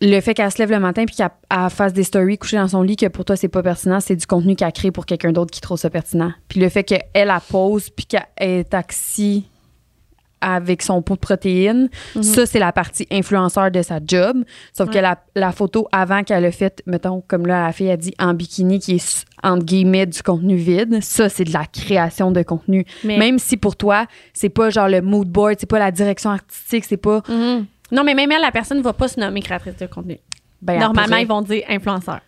Le 0.00 0.20
fait 0.20 0.34
qu'elle 0.34 0.50
se 0.50 0.58
lève 0.58 0.70
le 0.70 0.78
matin 0.78 1.04
puis 1.06 1.16
qu'elle 1.16 1.30
elle 1.50 1.70
fasse 1.70 1.92
des 1.92 2.04
stories 2.04 2.38
couchée 2.38 2.56
dans 2.56 2.68
son 2.68 2.82
lit 2.82 2.96
que 2.96 3.06
pour 3.06 3.24
toi 3.24 3.36
c'est 3.36 3.48
pas 3.48 3.62
pertinent, 3.62 3.98
c'est 3.98 4.14
du 4.14 4.26
contenu 4.26 4.54
qu'elle 4.54 4.72
crée 4.72 4.92
pour 4.92 5.06
quelqu'un 5.06 5.32
d'autre 5.32 5.50
qui 5.50 5.60
trouve 5.60 5.78
ça 5.78 5.90
pertinent. 5.90 6.32
Puis 6.48 6.60
le 6.60 6.68
fait 6.68 6.84
qu'elle 6.84 7.02
la 7.14 7.40
pose 7.40 7.90
puis 7.90 8.06
qu'elle 8.06 8.26
est 8.36 8.70
taxi 8.70 9.48
avec 10.40 10.82
son 10.82 11.02
pot 11.02 11.14
de 11.14 11.20
protéines, 11.20 11.88
Mhm. 12.14 12.22
ça 12.22 12.46
c'est 12.46 12.58
la 12.58 12.72
partie 12.72 13.06
influenceur 13.10 13.70
de 13.70 13.82
sa 13.82 13.98
job. 14.04 14.44
Sauf 14.72 14.90
que 14.90 14.98
la, 14.98 15.18
la 15.34 15.52
photo 15.52 15.88
avant 15.92 16.22
qu'elle 16.22 16.44
a 16.44 16.52
faite, 16.52 16.82
mettons 16.86 17.22
comme 17.26 17.46
là 17.46 17.66
la 17.66 17.72
fille 17.72 17.90
a 17.90 17.96
dit 17.96 18.14
en 18.18 18.34
bikini 18.34 18.78
qui 18.78 18.96
est 18.96 19.24
entre 19.42 19.64
guillemets 19.64 20.06
du 20.06 20.22
contenu 20.22 20.56
vide, 20.56 21.02
ça 21.02 21.28
c'est 21.28 21.44
de 21.44 21.52
la 21.52 21.64
création 21.66 22.30
de 22.32 22.42
contenu. 22.42 22.84
Mais, 23.04 23.18
Même 23.18 23.38
si 23.38 23.56
pour 23.56 23.76
toi 23.76 24.06
c'est 24.32 24.48
pas 24.48 24.70
genre 24.70 24.88
le 24.88 25.00
mood 25.02 25.28
board, 25.28 25.56
c'est 25.58 25.68
pas 25.68 25.78
la 25.78 25.90
direction 25.90 26.30
artistique, 26.30 26.84
c'est 26.84 26.96
pas 26.96 27.22
Mhm. 27.28 27.66
Non, 27.90 28.04
mais 28.04 28.14
même 28.14 28.30
elle, 28.30 28.42
la 28.42 28.52
personne 28.52 28.78
ne 28.78 28.82
va 28.82 28.92
pas 28.92 29.08
se 29.08 29.18
nommer 29.18 29.40
créatrice 29.40 29.76
de 29.76 29.86
contenu. 29.86 30.18
ben, 30.60 30.78
Normalement, 30.78 31.16
ils 31.16 31.26
vont 31.26 31.40
dire 31.40 31.62
influenceur. 31.70 32.20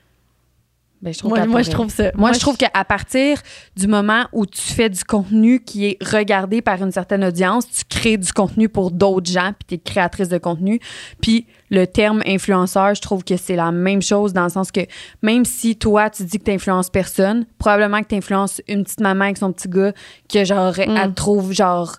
Ben, 1.02 1.14
je 1.14 1.18
trouve 1.18 1.30
Moi, 1.30 1.46
moi 1.46 1.62
je 1.62 1.70
trouve 1.70 1.90
ça. 1.90 2.10
Moi, 2.14 2.32
je 2.32 2.40
trouve 2.40 2.58
qu'à 2.58 2.84
partir 2.84 3.40
du 3.74 3.86
moment 3.86 4.24
où 4.32 4.44
tu 4.44 4.60
fais 4.60 4.90
du 4.90 5.02
contenu 5.02 5.60
qui 5.60 5.86
est 5.86 6.04
regardé 6.04 6.60
par 6.60 6.82
une 6.82 6.92
certaine 6.92 7.24
audience, 7.24 7.64
tu 7.70 7.84
crées 7.88 8.18
du 8.18 8.30
contenu 8.32 8.68
pour 8.68 8.90
d'autres 8.90 9.30
gens, 9.30 9.52
puis 9.58 9.66
tu 9.66 9.74
es 9.76 9.78
créatrice 9.78 10.28
de 10.28 10.36
contenu. 10.36 10.78
Puis 11.22 11.46
le 11.70 11.86
terme 11.86 12.22
influenceur, 12.26 12.94
je 12.94 13.00
trouve 13.00 13.24
que 13.24 13.36
c'est 13.38 13.56
la 13.56 13.72
même 13.72 14.02
chose 14.02 14.34
dans 14.34 14.44
le 14.44 14.50
sens 14.50 14.70
que 14.70 14.80
même 15.22 15.46
si 15.46 15.76
toi, 15.76 16.10
tu 16.10 16.24
dis 16.24 16.38
que 16.38 16.44
tu 16.44 16.50
influences 16.50 16.90
personne, 16.90 17.46
probablement 17.58 18.02
que 18.02 18.08
tu 18.08 18.16
influences 18.16 18.60
une 18.68 18.84
petite 18.84 19.00
maman 19.00 19.24
avec 19.24 19.38
son 19.38 19.52
petit 19.52 19.68
gars 19.68 19.92
que 20.30 20.44
genre, 20.44 20.74
Mm. 20.86 20.96
elle 20.96 21.14
trouve 21.14 21.52
genre 21.52 21.96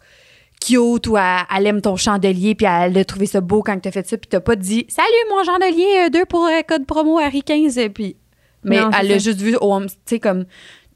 cute 0.59 1.07
ou 1.07 1.17
elle, 1.17 1.41
elle 1.55 1.67
aime 1.67 1.81
ton 1.81 1.95
chandelier 1.95 2.53
puis 2.55 2.67
elle 2.67 2.97
a 2.97 3.05
trouvé 3.05 3.25
ça 3.25 3.41
beau 3.41 3.63
quand 3.63 3.79
tu 3.79 3.87
as 3.87 3.91
fait 3.91 4.07
ça 4.07 4.17
puis 4.17 4.27
t'as 4.29 4.39
pas 4.39 4.55
dit 4.55 4.85
salut 4.89 5.07
mon 5.29 5.43
chandelier 5.43 6.05
euh, 6.05 6.09
deux 6.09 6.25
pour 6.25 6.45
euh, 6.45 6.61
code 6.67 6.85
promo 6.85 7.17
Harry 7.17 7.41
15 7.41 7.77
euh, 7.79 7.89
puis 7.89 8.15
mais 8.63 8.79
Non, 8.81 8.89
elle 8.99 9.11
a 9.11 9.13
ça. 9.13 9.17
juste 9.19 9.41
vu 9.41 9.55
au- 9.59 9.79
tu 9.81 9.87
sais 10.05 10.19
comme 10.19 10.45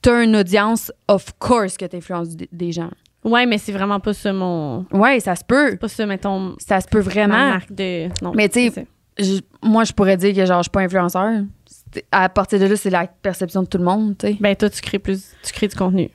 t'as 0.01 0.23
une 0.23 0.35
audience 0.35 0.91
of 1.07 1.25
course 1.39 1.77
que 1.77 1.85
t'influences 1.85 2.29
des 2.51 2.71
gens 2.71 2.91
Ouais, 3.23 3.45
mais 3.47 3.57
c'est 3.57 3.71
vraiment 3.71 3.99
pas 3.99 4.13
ça 4.13 4.31
mon. 4.33 4.85
ouais 4.91 5.19
ça 5.19 5.35
se 5.35 5.43
peut 5.43 5.77
Pas 5.77 5.87
ça, 5.87 6.05
mettons. 6.05 6.55
ça 6.59 6.79
se 6.81 6.87
peut 6.87 6.99
Ma 6.99 7.03
vraiment 7.03 7.37
marque 7.49 7.71
de. 7.73 8.07
Non. 8.23 8.33
Mais 8.35 8.47
tu 8.49 8.69
sais, 8.69 8.85
moi, 9.63 9.83
je 9.83 9.93
pourrais 9.93 10.17
dire 10.17 10.35
que 10.35 10.45
genre, 10.45 10.59
je 10.59 10.63
suis 10.63 10.69
pas 10.69 10.81
influenceur. 10.81 11.41
À 12.11 12.27
partir 12.29 12.59
de 12.59 12.65
là, 12.65 12.75
c'est 12.75 12.89
la 12.89 13.07
perception 13.07 13.63
de 13.63 13.67
tout 13.67 13.77
le 13.77 13.83
monde, 13.85 14.15
tu 14.17 14.27
sais. 14.27 14.37
Ben, 14.39 14.55
toi, 14.55 14.69
tu 14.69 14.79
crées 14.81 14.99
plus, 14.99 15.31
tu 15.41 15.53
crées 15.53 15.69
du 15.69 15.75
contenu. 15.75 16.09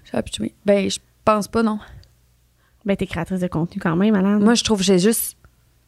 Ben, 0.66 0.88
je 0.90 0.98
pense 1.24 1.48
pas, 1.48 1.62
non. 1.62 1.78
Ben, 2.84 2.96
t'es 2.96 3.06
créatrice 3.06 3.40
de 3.40 3.46
contenu 3.48 3.80
quand 3.80 3.96
même, 3.96 4.14
Alan. 4.14 4.38
Moi, 4.38 4.54
je 4.54 4.62
trouve 4.62 4.78
que 4.78 4.84
j'ai 4.84 4.98
juste, 4.98 5.36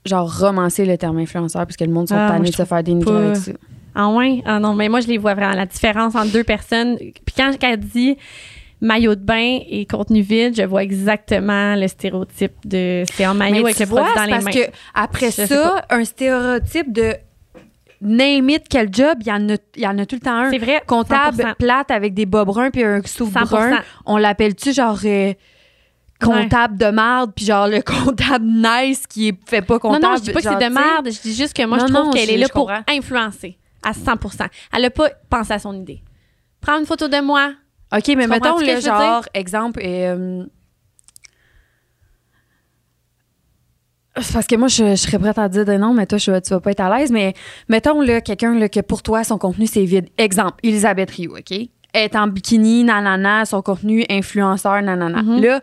genre, 0.07 0.41
romancé 0.41 0.85
le 0.87 0.97
terme 0.99 1.19
influenceur 1.19 1.67
parce 1.67 1.77
que 1.77 1.85
le 1.85 1.93
monde 1.93 2.09
sont 2.09 2.17
Ah, 2.17 2.31
tannés 2.33 2.51
de 2.51 2.55
se 2.55 2.65
faire 2.65 2.83
dénigrer 2.83 3.27
avec 3.27 3.37
ça. 3.37 3.53
Ah 3.95 4.09
ouais? 4.09 4.43
Ah 4.47 4.59
non, 4.59 4.75
mais 4.75 4.89
moi, 4.89 5.01
je 5.01 5.09
les 5.09 5.19
vois 5.19 5.35
vraiment. 5.35 5.55
La 5.55 5.67
différence 5.67 6.15
entre 6.15 6.33
deux 6.33 6.45
personnes. 6.45 6.97
Puis 6.99 7.35
quand 7.37 7.53
elle 7.63 7.79
dit 7.79 8.17
maillot 8.81 9.15
de 9.15 9.21
bain 9.21 9.59
et 9.69 9.87
contenu 9.87 10.23
vide, 10.23 10.57
je 10.57 10.63
vois 10.65 10.83
exactement 10.83 11.77
le 11.77 11.87
stéréotype 11.87 12.55
de 12.65 13.05
c'est 13.13 13.27
en 13.27 13.35
maillot 13.35 13.57
Mais 13.57 13.61
avec 13.61 13.79
le 13.79 13.87
produit 13.87 14.05
vois, 14.07 14.15
dans 14.17 14.25
les 14.25 14.31
parce 14.33 14.45
mains. 14.47 14.51
que 14.51 14.71
après 14.95 15.31
Je 15.31 15.47
ça, 15.47 15.85
un 15.91 16.05
stéréotype 16.05 16.93
de 16.93 17.15
name 18.01 18.51
it, 18.51 18.65
quel 18.69 18.89
job, 18.93 19.19
il 19.21 19.29
y 19.29 19.33
en 19.33 19.49
a, 19.51 19.57
il 19.77 19.83
y 19.83 19.87
en 19.87 19.97
a 19.99 20.07
tout 20.07 20.17
le 20.17 20.21
temps 20.21 20.35
un. 20.37 20.51
C'est 20.51 20.59
vrai. 20.59 20.83
Comptable 20.87 21.37
100%. 21.41 21.55
plate 21.57 21.91
avec 21.93 22.15
des 22.15 22.27
bas 22.27 22.45
bruns 22.45 22.71
puis 22.71 22.83
un 22.83 22.99
100%. 23.01 23.31
brun. 23.49 23.79
On 24.07 24.17
l'appelle-tu 24.17 24.73
genre 24.73 24.99
euh, 25.05 25.33
comptable 26.21 26.77
de 26.79 26.87
merde 26.87 27.31
puis 27.37 27.45
genre 27.45 27.69
le 27.69 27.81
comptable 28.05 28.45
nice 28.47 29.07
qui 29.07 29.29
est 29.29 29.39
fait 29.49 29.63
pas 29.63 29.75
Non, 29.75 29.79
comptable. 29.81 30.05
non, 30.07 30.17
je 30.17 30.23
dis 30.23 30.31
pas 30.33 30.41
que 30.41 30.49
c'est 30.49 30.69
de 30.69 30.75
merde. 30.75 31.09
Je 31.13 31.21
dis 31.21 31.35
juste 31.35 31.55
que 31.55 31.65
moi, 31.65 31.79
Non, 31.79 31.87
je 31.87 31.93
trouve 31.93 32.07
non, 32.07 32.11
qu'elle 32.13 32.31
est 32.31 32.37
là 32.39 32.49
pour 32.49 32.73
influencer 32.89 33.59
à 33.83 33.93
100 33.93 34.19
Elle 34.73 34.85
a 34.85 34.91
pas 34.91 35.11
pensé 35.29 35.53
à 35.53 35.59
son 35.59 35.75
idée. 35.75 36.03
Prends 36.61 36.79
une 36.79 36.87
photo 36.87 37.09
de 37.09 37.21
moi. 37.21 37.53
OK, 37.95 38.09
mais 38.17 38.27
mettons 38.27 38.59
le 38.59 38.81
genre 38.81 39.25
exemple 39.35 39.81
euh, 39.85 40.45
c'est 44.21 44.33
parce 44.33 44.47
que 44.47 44.57
moi, 44.57 44.69
je, 44.69 44.91
je 44.91 44.97
serais 44.97 45.19
prête 45.19 45.39
à 45.39 45.49
dire 45.49 45.65
non, 45.79 45.95
mais 45.95 46.07
toi, 46.07 46.19
je, 46.19 46.39
tu 46.41 46.51
vas 46.51 46.61
pas 46.61 46.73
être 46.73 46.81
à 46.81 46.99
l'aise. 46.99 47.11
Mais 47.11 47.33
mettons 47.69 48.01
là, 48.01 48.21
quelqu'un 48.21 48.55
là, 48.59 48.69
que 48.69 48.81
pour 48.81 49.03
toi, 49.03 49.25
son 49.25 49.39
contenu, 49.39 49.67
c'est 49.67 49.85
vide. 49.85 50.09
Exemple, 50.19 50.57
Elisabeth 50.63 51.11
Rio, 51.11 51.37
OK? 51.37 51.51
Elle 51.51 51.69
est 51.95 52.17
en 52.17 52.27
bikini, 52.27 52.85
nanana, 52.85 53.45
son 53.45 53.63
contenu 53.63 54.05
influenceur, 54.11 54.83
nanana. 54.83 55.23
Mhm. 55.23 55.43
Là, 55.43 55.61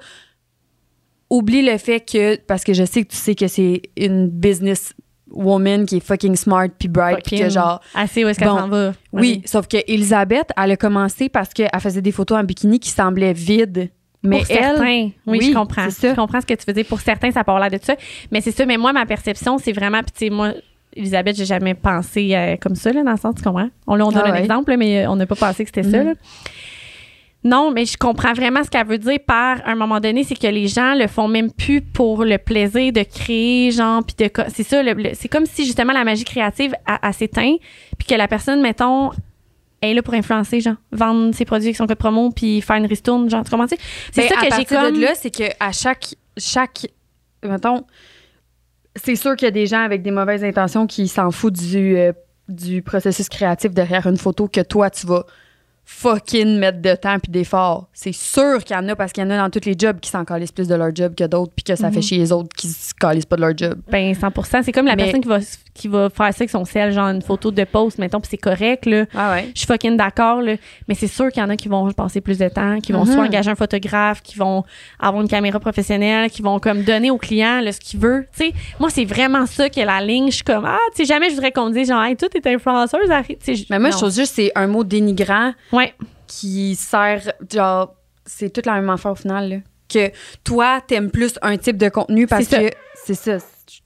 oublie 1.30 1.61
le 1.61 1.78
fait 1.78 1.99
que, 1.99 2.38
parce 2.38 2.63
que 2.63 2.74
je 2.74 2.84
sais 2.84 3.03
que 3.03 3.09
tu 3.09 3.17
sais 3.17 3.36
que 3.36 3.47
c'est 3.47 3.84
une 3.97 4.28
business 4.28 4.93
woman 5.32 5.86
qui 5.86 5.98
est 5.98 6.00
fucking 6.00 6.36
smart 6.36 6.68
puis 6.78 6.88
bright 6.88 7.24
puis 7.26 7.40
que 7.40 7.50
genre 7.50 7.80
Assez 7.94 8.24
où 8.26 8.28
est-ce 8.28 8.40
qu'elle 8.40 8.48
Bon. 8.50 8.58
s'en 8.58 8.68
va. 8.68 8.94
oui, 9.14 9.42
sauf 9.46 9.68
que 9.68 9.78
Elisabeth, 9.88 10.50
elle 10.62 10.72
a 10.72 10.78
commencé 10.78 11.30
parce 11.30 11.54
qu'elle 11.54 11.70
faisait 11.80 12.02
des 12.02 12.12
photos 12.12 12.38
en 12.40 12.44
bikini 12.44 12.80
qui 12.80 12.90
semblaient 12.90 13.34
vides. 13.34 13.90
Mais 14.22 14.40
pour 14.40 14.52
elle, 14.52 14.58
certains, 14.58 14.84
oui, 15.04 15.14
oui, 15.28 15.42
je 15.50 15.54
comprends. 15.54 15.88
Je 15.90 16.14
comprends 16.14 16.42
ce 16.42 16.46
que 16.46 16.54
tu 16.54 16.64
veux 16.68 16.74
dire. 16.74 16.86
Pour 16.86 17.00
certains, 17.00 17.32
ça 17.32 17.40
avoir 17.40 17.60
l'air 17.60 17.72
de 17.72 17.80
ça. 17.82 17.96
Mais 18.32 18.42
c'est 18.42 18.52
ça. 18.52 18.66
Mais 18.66 18.76
moi, 18.76 18.92
ma 18.92 19.06
perception, 19.06 19.58
c'est 19.58 19.72
vraiment. 19.72 20.00
Puis, 20.02 20.12
tu 20.12 20.26
sais, 20.26 20.30
moi, 20.30 20.52
Elisabeth, 20.94 21.38
j'ai 21.38 21.46
jamais 21.46 21.74
pensé 21.74 22.36
euh, 22.36 22.58
comme 22.60 22.76
ça, 22.76 22.92
là, 22.92 23.04
dans 23.04 23.12
le 23.12 23.18
sens, 23.18 23.36
tu 23.36 23.44
comprends? 23.44 23.70
On, 23.88 23.96
là, 23.96 24.06
on 24.06 24.12
donne 24.12 24.24
Ah 24.26 24.32
un 24.32 24.36
exemple, 24.36 24.72
là, 24.72 24.78
mais 24.78 25.06
euh, 25.06 25.10
on 25.10 25.16
n'a 25.16 25.26
pas 25.26 25.36
pensé 25.36 25.64
que 25.64 25.70
c'était 25.74 25.90
ça, 25.90 26.00
Mhm. 26.00 26.06
là. 26.08 26.14
Non, 27.44 27.72
mais 27.72 27.86
je 27.86 27.98
comprends 27.98 28.34
vraiment 28.34 28.64
ce 28.66 28.70
qu'elle 28.70 28.86
veut 28.86 28.98
dire 28.98 29.18
par 29.26 29.66
à 29.66 29.72
un 29.72 29.76
moment 29.76 30.00
donné, 30.02 30.26
c'est 30.26 30.36
que 30.38 30.48
les 30.48 30.68
gens 30.68 30.94
le 30.94 31.08
font 31.08 31.30
même 31.30 31.52
plus 31.52 31.80
pour 31.82 32.26
le 32.26 32.38
plaisir 32.38 32.92
de 32.92 33.02
créer, 33.04 33.72
genre, 33.72 34.04
puis 34.04 34.16
de. 34.28 34.30
C'est 34.54 34.64
ça, 34.64 34.84
le- 34.84 34.94
le- 34.94 35.12
c'est 35.14 35.30
comme 35.30 35.46
si 35.46 35.64
justement 35.66 35.94
la 35.94 36.04
magie 36.04 36.26
créative 36.26 36.74
a, 36.86 37.08
a 37.08 37.14
s'éteint, 37.14 37.56
puis 37.98 38.08
que 38.08 38.16
la 38.16 38.28
personne, 38.28 38.62
mettons, 38.62 39.12
est 39.82 39.94
là 39.94 40.02
pour 40.02 40.14
influencer, 40.16 40.60
genre, 40.60 40.76
vendre 40.92 41.34
ses 41.34 41.46
produits 41.46 41.68
avec 41.70 41.78
son 41.78 41.88
code 41.88 41.98
promo, 41.98 42.30
puis 42.32 42.60
faire 42.60 42.76
une 42.76 42.86
ristourne, 42.88 43.30
genre, 43.30 43.46
tu 43.46 43.52
comprends? 43.52 43.68
C'est 43.68 43.78
Ben, 44.18 44.28
ça 44.28 44.36
que 44.46 44.56
j'ai 44.58 44.66
comme. 44.66 44.96
de 44.96 45.02
là, 45.02 45.16
c'est 45.16 45.32
que 45.32 45.46
à 45.62 45.72
chaque 45.72 46.16
chaque 46.38 46.88
mettons 47.44 47.86
c'est 48.96 49.16
sûr 49.16 49.36
qu'il 49.38 49.46
y 49.46 49.48
a 49.48 49.52
des 49.52 49.66
gens 49.68 49.82
avec 49.82 50.02
des 50.02 50.12
mauvaises 50.12 50.44
intentions 50.44 50.88
qui 50.88 51.08
s'en 51.08 51.32
foutent 51.32 51.54
du 51.54 51.96
euh, 51.96 52.12
du 52.50 52.82
processus 52.82 53.30
créatif 53.30 53.72
derrière 53.72 54.08
une 54.08 54.18
photo 54.18 54.48
que 54.48 54.62
toi 54.62 54.90
tu 54.90 55.06
vas 55.08 55.26
fucking 55.92 56.60
mettre 56.60 56.82
de 56.82 56.94
temps 56.96 57.18
puis 57.20 57.32
d'efforts. 57.32 57.88
C'est 57.94 58.14
sûr 58.14 58.64
qu'il 58.64 58.76
y 58.76 58.80
en 58.80 58.88
a 58.88 58.96
parce 58.96 59.12
qu'il 59.12 59.24
y 59.24 59.26
en 59.26 59.30
a 59.32 59.38
dans 59.38 59.50
tous 59.50 59.66
les 59.68 59.76
jobs 59.78 60.00
qui 60.00 60.10
s'en 60.10 60.24
calissent 60.24 60.52
plus 60.52 60.68
de 60.68 60.76
leur 60.76 60.96
job 60.96 61.14
que 61.16 61.24
d'autres 61.26 61.52
puis 61.56 61.64
que 61.64 61.76
ça 61.76 61.90
fait 61.90 61.98
Mhm. 61.98 62.04
chier 62.04 62.18
les 62.20 62.32
autres 62.32 62.50
qui 62.56 62.68
se 62.68 62.94
calissent 62.94 63.26
pas 63.26 63.36
de 63.36 63.42
leur 63.42 63.58
job. 63.58 63.80
Ben 63.92 64.14
100% 64.14 64.62
C'est 64.64 64.72
comme 64.72 64.86
la 64.86 64.96
Mais- 64.96 65.04
personne 65.04 65.22
qui 65.22 65.28
va, 65.28 65.40
qui 65.74 65.88
va 65.88 66.10
faire 66.10 66.28
ça 66.34 66.38
avec 66.42 66.52
son 66.52 66.64
sel, 66.64 66.94
genre 66.94 67.08
une 67.08 67.22
photo 67.24 67.50
de 67.52 67.64
post, 67.64 67.98
mettons, 67.98 68.20
puis 68.22 68.30
c'est 68.30 68.38
correct, 68.38 68.86
là. 68.86 69.06
Ah 69.16 69.32
ouais. 69.34 69.50
Je 69.56 69.60
suis 69.60 69.68
fucking 69.68 69.98
d'accord, 69.98 70.42
là. 70.42 70.56
Mais 70.88 70.94
c'est 70.96 71.08
sûr 71.08 71.32
qu'il 71.32 71.42
y 71.42 71.46
en 71.46 71.50
a 71.50 71.56
qui 71.56 71.68
vont 71.68 71.92
passer 71.92 72.22
plus 72.22 72.38
de 72.38 72.48
temps, 72.50 72.80
qui 72.80 72.92
vont 72.92 73.04
Mhm. 73.06 73.14
soit 73.14 73.24
engager 73.24 73.50
un 73.50 73.56
photographe, 73.56 74.22
qui 74.22 74.38
vont 74.38 74.64
avoir 75.00 75.22
une 75.24 75.28
caméra 75.30 75.60
professionnelle, 75.60 76.30
qui 76.30 76.42
vont 76.44 76.60
comme 76.60 76.84
donner 76.84 77.10
au 77.10 77.18
client 77.18 77.62
là, 77.62 77.72
ce 77.72 77.80
qu'il 77.80 78.00
veut. 78.00 78.26
Tu 78.38 78.46
sais, 78.46 78.54
moi, 78.80 78.90
c'est 78.92 79.06
vraiment 79.06 79.46
ça 79.48 79.70
qui 79.70 79.80
est 79.80 79.86
la 79.86 80.02
ligne. 80.02 80.28
Je 80.30 80.36
suis 80.36 80.44
comme, 80.44 80.66
ah, 80.66 80.78
tu 80.96 81.04
sais, 81.04 81.06
jamais 81.14 81.30
je 81.30 81.36
voudrais 81.36 81.52
qu'on 81.52 81.70
me 81.70 81.74
dise, 81.74 81.88
genre, 81.90 82.04
hey, 82.04 82.16
toi, 82.16 82.30
t'es 82.30 82.48
influenceuse. 82.54 83.10
Tu 83.44 83.54
Mais 83.70 83.80
moi 83.80 83.90
non. 83.90 83.94
je 83.94 83.98
trouve 83.98 84.14
juste 84.14 84.36
c'est 84.36 84.52
un 84.56 84.68
mot 84.68 84.84
dénigrant 84.84 85.54
Ouais. 85.72 85.79
Qui 86.28 86.76
sert 86.76 87.32
genre 87.52 87.94
c'est 88.26 88.52
toute 88.52 88.66
la 88.66 88.74
même 88.76 88.90
affaire 88.90 89.12
au 89.12 89.16
final 89.16 89.50
là. 89.50 89.56
que 89.92 90.12
toi 90.44 90.82
t'aimes 90.86 91.10
plus 91.12 91.38
un 91.42 91.58
type 91.58 91.78
de 91.78 91.90
contenu 91.90 92.28
parce 92.28 92.48
que 92.48 92.70
c'est 93.06 93.16
ça. 93.16 93.38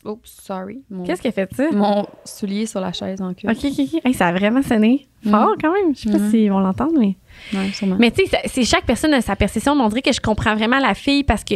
Oups, 0.06 0.30
sorry. 0.30 0.82
Qu'est-ce 1.06 1.26
a 1.28 1.32
fait 1.32 1.50
ça? 1.56 1.70
mon 1.72 2.06
soulier 2.26 2.66
sur 2.66 2.80
la 2.82 2.92
chaise 2.94 3.22
en 3.22 3.34
cul. 3.34 3.48
OK, 3.50 3.58
OK, 3.64 3.80
OK. 3.80 4.02
Hey, 4.06 4.14
ça 4.14 4.28
a 4.28 4.32
vraiment 4.34 4.62
sonné 4.62 5.08
fort 5.30 5.56
quand 5.62 5.72
même. 5.74 5.96
Je 5.96 6.02
sais 6.02 6.10
pas 6.12 6.18
Mhm. 6.20 6.30
s'ils 6.32 6.50
vont 6.52 6.60
l'entendre, 6.60 6.94
mais. 6.98 7.16
Ouais, 7.54 7.72
sûrement. 7.72 7.96
Mais 8.00 8.12
tu 8.12 8.26
sais, 8.26 8.42
c'est 8.48 8.64
chaque 8.64 8.86
personne 8.86 9.14
a 9.14 9.22
sa 9.22 9.36
perception. 9.36 9.74
On 9.74 9.88
dirait 9.90 10.02
que 10.02 10.12
je 10.14 10.20
comprends 10.22 10.56
vraiment 10.56 10.80
la 10.80 10.94
fille 10.94 11.24
parce 11.24 11.44
que. 11.44 11.56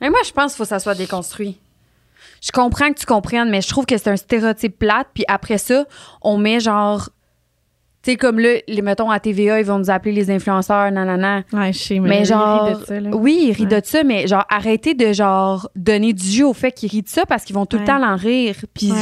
Mais 0.00 0.10
moi 0.10 0.20
je 0.24 0.32
pense 0.32 0.52
qu'il 0.52 0.58
faut 0.58 0.62
que 0.64 0.68
ça 0.70 0.78
soit 0.80 0.94
déconstruit. 0.96 1.58
Je 2.42 2.50
comprends 2.50 2.92
que 2.92 2.98
tu 2.98 3.06
comprennes 3.06 3.50
mais 3.50 3.60
je 3.60 3.68
trouve 3.68 3.86
que 3.86 3.96
c'est 3.96 4.10
un 4.10 4.16
stéréotype 4.16 4.78
plate 4.78 5.08
puis 5.14 5.24
après 5.28 5.58
ça, 5.58 5.84
on 6.22 6.38
met 6.38 6.58
genre 6.60 7.10
tu 8.02 8.10
sais 8.10 8.16
comme 8.16 8.38
là 8.40 8.54
les 8.66 8.82
mettons 8.82 9.10
à 9.10 9.20
TVA 9.20 9.60
ils 9.60 9.66
vont 9.66 9.78
nous 9.78 9.90
appeler 9.90 10.12
les 10.12 10.30
influenceurs 10.30 10.90
nanana. 10.90 11.42
Ouais, 11.52 11.72
je 11.72 11.78
sais, 11.78 11.98
mais, 12.00 12.24
genre, 12.24 12.66
rit 12.66 12.74
de 12.74 12.84
ça, 12.84 13.00
là. 13.00 13.10
oui, 13.14 13.44
ils 13.48 13.52
rient 13.52 13.62
Ouais. 13.72 13.80
de 13.80 13.86
ça, 13.86 14.02
mais 14.04 14.26
genre, 14.26 14.44
arrêtez 14.50 14.94
de 14.94 15.12
genre 15.12 15.68
donner 15.76 16.12
du 16.12 16.24
jus 16.24 16.42
au 16.44 16.52
fait 16.52 16.72
qu'ils 16.72 16.90
rient 16.90 17.02
de 17.02 17.08
ça 17.08 17.24
parce 17.26 17.44
qu'ils 17.44 17.54
vont 17.54 17.66
tout 17.66 17.78
le 17.78 17.84
temps 17.84 17.98
l'en 17.98 18.16
rire. 18.16 18.56
Puis 18.74 18.92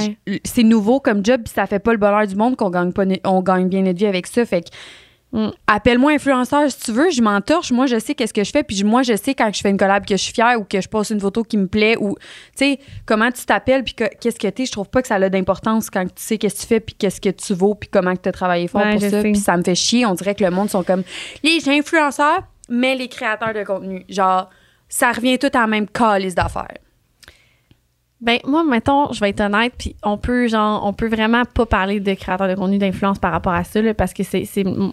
c'est 0.44 0.62
nouveau 0.62 1.00
comme 1.00 1.24
job, 1.24 1.40
puis 1.44 1.52
ça 1.54 1.66
fait 1.66 1.78
pas 1.78 1.92
le 1.92 1.98
bonheur 1.98 2.26
du 2.26 2.36
monde 2.36 2.56
qu'on 2.56 2.70
gagne 2.70 2.92
pas, 2.92 3.04
on 3.24 3.40
gagne 3.42 3.68
bien 3.68 3.82
notre 3.82 3.98
vie 3.98 4.06
avec 4.06 4.26
ça. 4.26 4.44
Fait 4.44 4.60
que 4.62 4.68
Mm. 5.32 5.50
appelle-moi 5.68 6.10
influenceur 6.12 6.68
si 6.72 6.80
tu 6.80 6.90
veux, 6.92 7.08
je 7.10 7.22
m'entorche, 7.22 7.70
moi 7.70 7.86
je 7.86 8.00
sais 8.00 8.16
qu'est-ce 8.16 8.34
que 8.34 8.42
je 8.42 8.50
fais, 8.50 8.64
puis 8.64 8.82
moi 8.82 9.02
je 9.04 9.14
sais 9.14 9.32
quand 9.34 9.48
je 9.54 9.60
fais 9.60 9.70
une 9.70 9.76
collab 9.76 10.04
que 10.04 10.16
je 10.16 10.22
suis 10.22 10.32
fière 10.32 10.58
ou 10.60 10.64
que 10.64 10.80
je 10.80 10.88
poste 10.88 11.10
une 11.12 11.20
photo 11.20 11.44
qui 11.44 11.56
me 11.56 11.68
plaît 11.68 11.96
ou 12.00 12.16
tu 12.16 12.24
sais 12.56 12.78
comment 13.06 13.30
tu 13.30 13.44
t'appelles 13.44 13.84
puis 13.84 13.94
que- 13.94 14.12
qu'est-ce 14.20 14.40
que 14.40 14.48
t'es. 14.48 14.66
Je 14.66 14.72
trouve 14.72 14.88
pas 14.88 15.02
que 15.02 15.06
ça 15.08 15.14
a 15.14 15.28
d'importance 15.28 15.88
quand 15.88 16.04
tu 16.04 16.10
sais 16.16 16.36
qu'est-ce 16.36 16.56
que 16.56 16.60
tu 16.62 16.66
fais 16.66 16.80
puis 16.80 16.94
qu'est-ce 16.96 17.20
que 17.20 17.28
tu 17.28 17.54
vaux 17.54 17.76
puis 17.76 17.88
comment 17.88 18.14
que 18.16 18.22
t'as 18.22 18.32
travaillé 18.32 18.66
fort 18.66 18.80
Ouais, 18.82 18.92
pour 18.92 19.02
ça. 19.02 19.22
Puis 19.22 19.36
ça 19.36 19.56
me 19.56 19.62
fait 19.62 19.76
chier. 19.76 20.04
On 20.04 20.14
dirait 20.14 20.34
que 20.34 20.42
le 20.42 20.50
monde 20.50 20.68
sont 20.68 20.82
comme 20.82 21.04
les 21.44 21.68
influenceurs, 21.68 22.42
mais 22.68 22.96
les 22.96 23.06
créateurs 23.08 23.54
de 23.54 23.62
contenu. 23.62 24.04
Genre, 24.08 24.50
ça 24.88 25.12
revient 25.12 25.38
tout 25.38 25.56
en 25.56 25.68
même 25.68 25.86
calice 25.86 26.34
d'affaires. 26.34 26.74
Ben 28.20 28.38
moi 28.44 28.64
mettons, 28.64 29.12
je 29.12 29.20
vais 29.20 29.30
être 29.30 29.40
honnête 29.40 29.72
puis 29.78 29.96
on 30.02 30.18
peut 30.18 30.46
genre 30.46 30.84
on 30.84 30.92
peut 30.92 31.08
vraiment 31.08 31.44
pas 31.44 31.64
parler 31.64 32.00
de 32.00 32.14
créateurs 32.14 32.48
de 32.48 32.54
contenu 32.54 32.76
d'influence 32.78 33.18
par 33.18 33.32
rapport 33.32 33.54
à 33.54 33.64
ça 33.64 33.80
là, 33.80 33.94
parce 33.94 34.12
que 34.12 34.22
c'est 34.22 34.46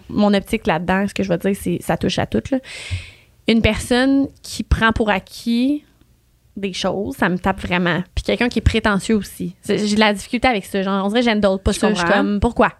mon 0.08 0.32
optique 0.32 0.66
là-dedans, 0.66 1.06
ce 1.06 1.14
que 1.14 1.22
je 1.22 1.28
veux 1.28 1.36
dire 1.36 1.54
c'est 1.54 1.78
ça 1.80 1.96
touche 1.96 2.18
à 2.18 2.26
tout 2.26 2.42
là. 2.50 2.58
Une 3.46 3.62
personne 3.62 4.28
qui 4.42 4.62
prend 4.62 4.92
pour 4.92 5.10
acquis 5.10 5.84
des 6.56 6.72
choses, 6.72 7.16
ça 7.16 7.28
me 7.28 7.38
tape 7.38 7.60
vraiment. 7.60 8.02
Puis 8.14 8.24
quelqu'un 8.24 8.48
qui 8.48 8.58
est 8.58 8.62
prétentieux 8.62 9.14
aussi. 9.14 9.54
J'ai 9.64 9.94
de 9.94 10.00
la 10.00 10.12
difficulté 10.12 10.48
avec 10.48 10.64
ça. 10.64 10.82
Genre, 10.82 11.04
on 11.04 11.08
dirait 11.08 11.20
que 11.20 11.26
j'endole 11.26 11.58
pas 11.60 11.72
Je 11.72 11.78
ça. 11.78 11.88
Je 11.88 11.94
suis 11.94 12.04
comprends. 12.04 12.18
comme, 12.18 12.40
pourquoi? 12.40 12.72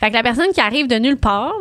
Fait 0.00 0.08
que 0.08 0.14
la 0.14 0.22
personne 0.22 0.50
qui 0.52 0.60
arrive 0.60 0.88
de 0.88 0.96
nulle 0.96 1.18
part, 1.18 1.54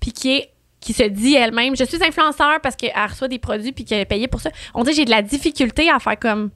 puis 0.00 0.12
qui 0.12 0.36
est 0.36 0.50
qui 0.80 0.92
se 0.92 1.02
dit 1.02 1.34
elle-même, 1.34 1.76
je 1.76 1.84
suis 1.84 2.02
influenceur 2.02 2.60
parce 2.62 2.76
qu'elle 2.76 2.92
reçoit 2.96 3.26
des 3.28 3.40
produits 3.40 3.72
puis 3.72 3.84
qu'elle 3.84 3.98
est 4.00 4.04
payée 4.04 4.28
pour 4.28 4.40
ça. 4.40 4.50
On 4.74 4.82
dirait 4.84 4.94
j'ai 4.94 5.04
de 5.04 5.10
la 5.10 5.22
difficulté 5.22 5.90
à 5.90 5.98
faire 5.98 6.18
comme... 6.18 6.50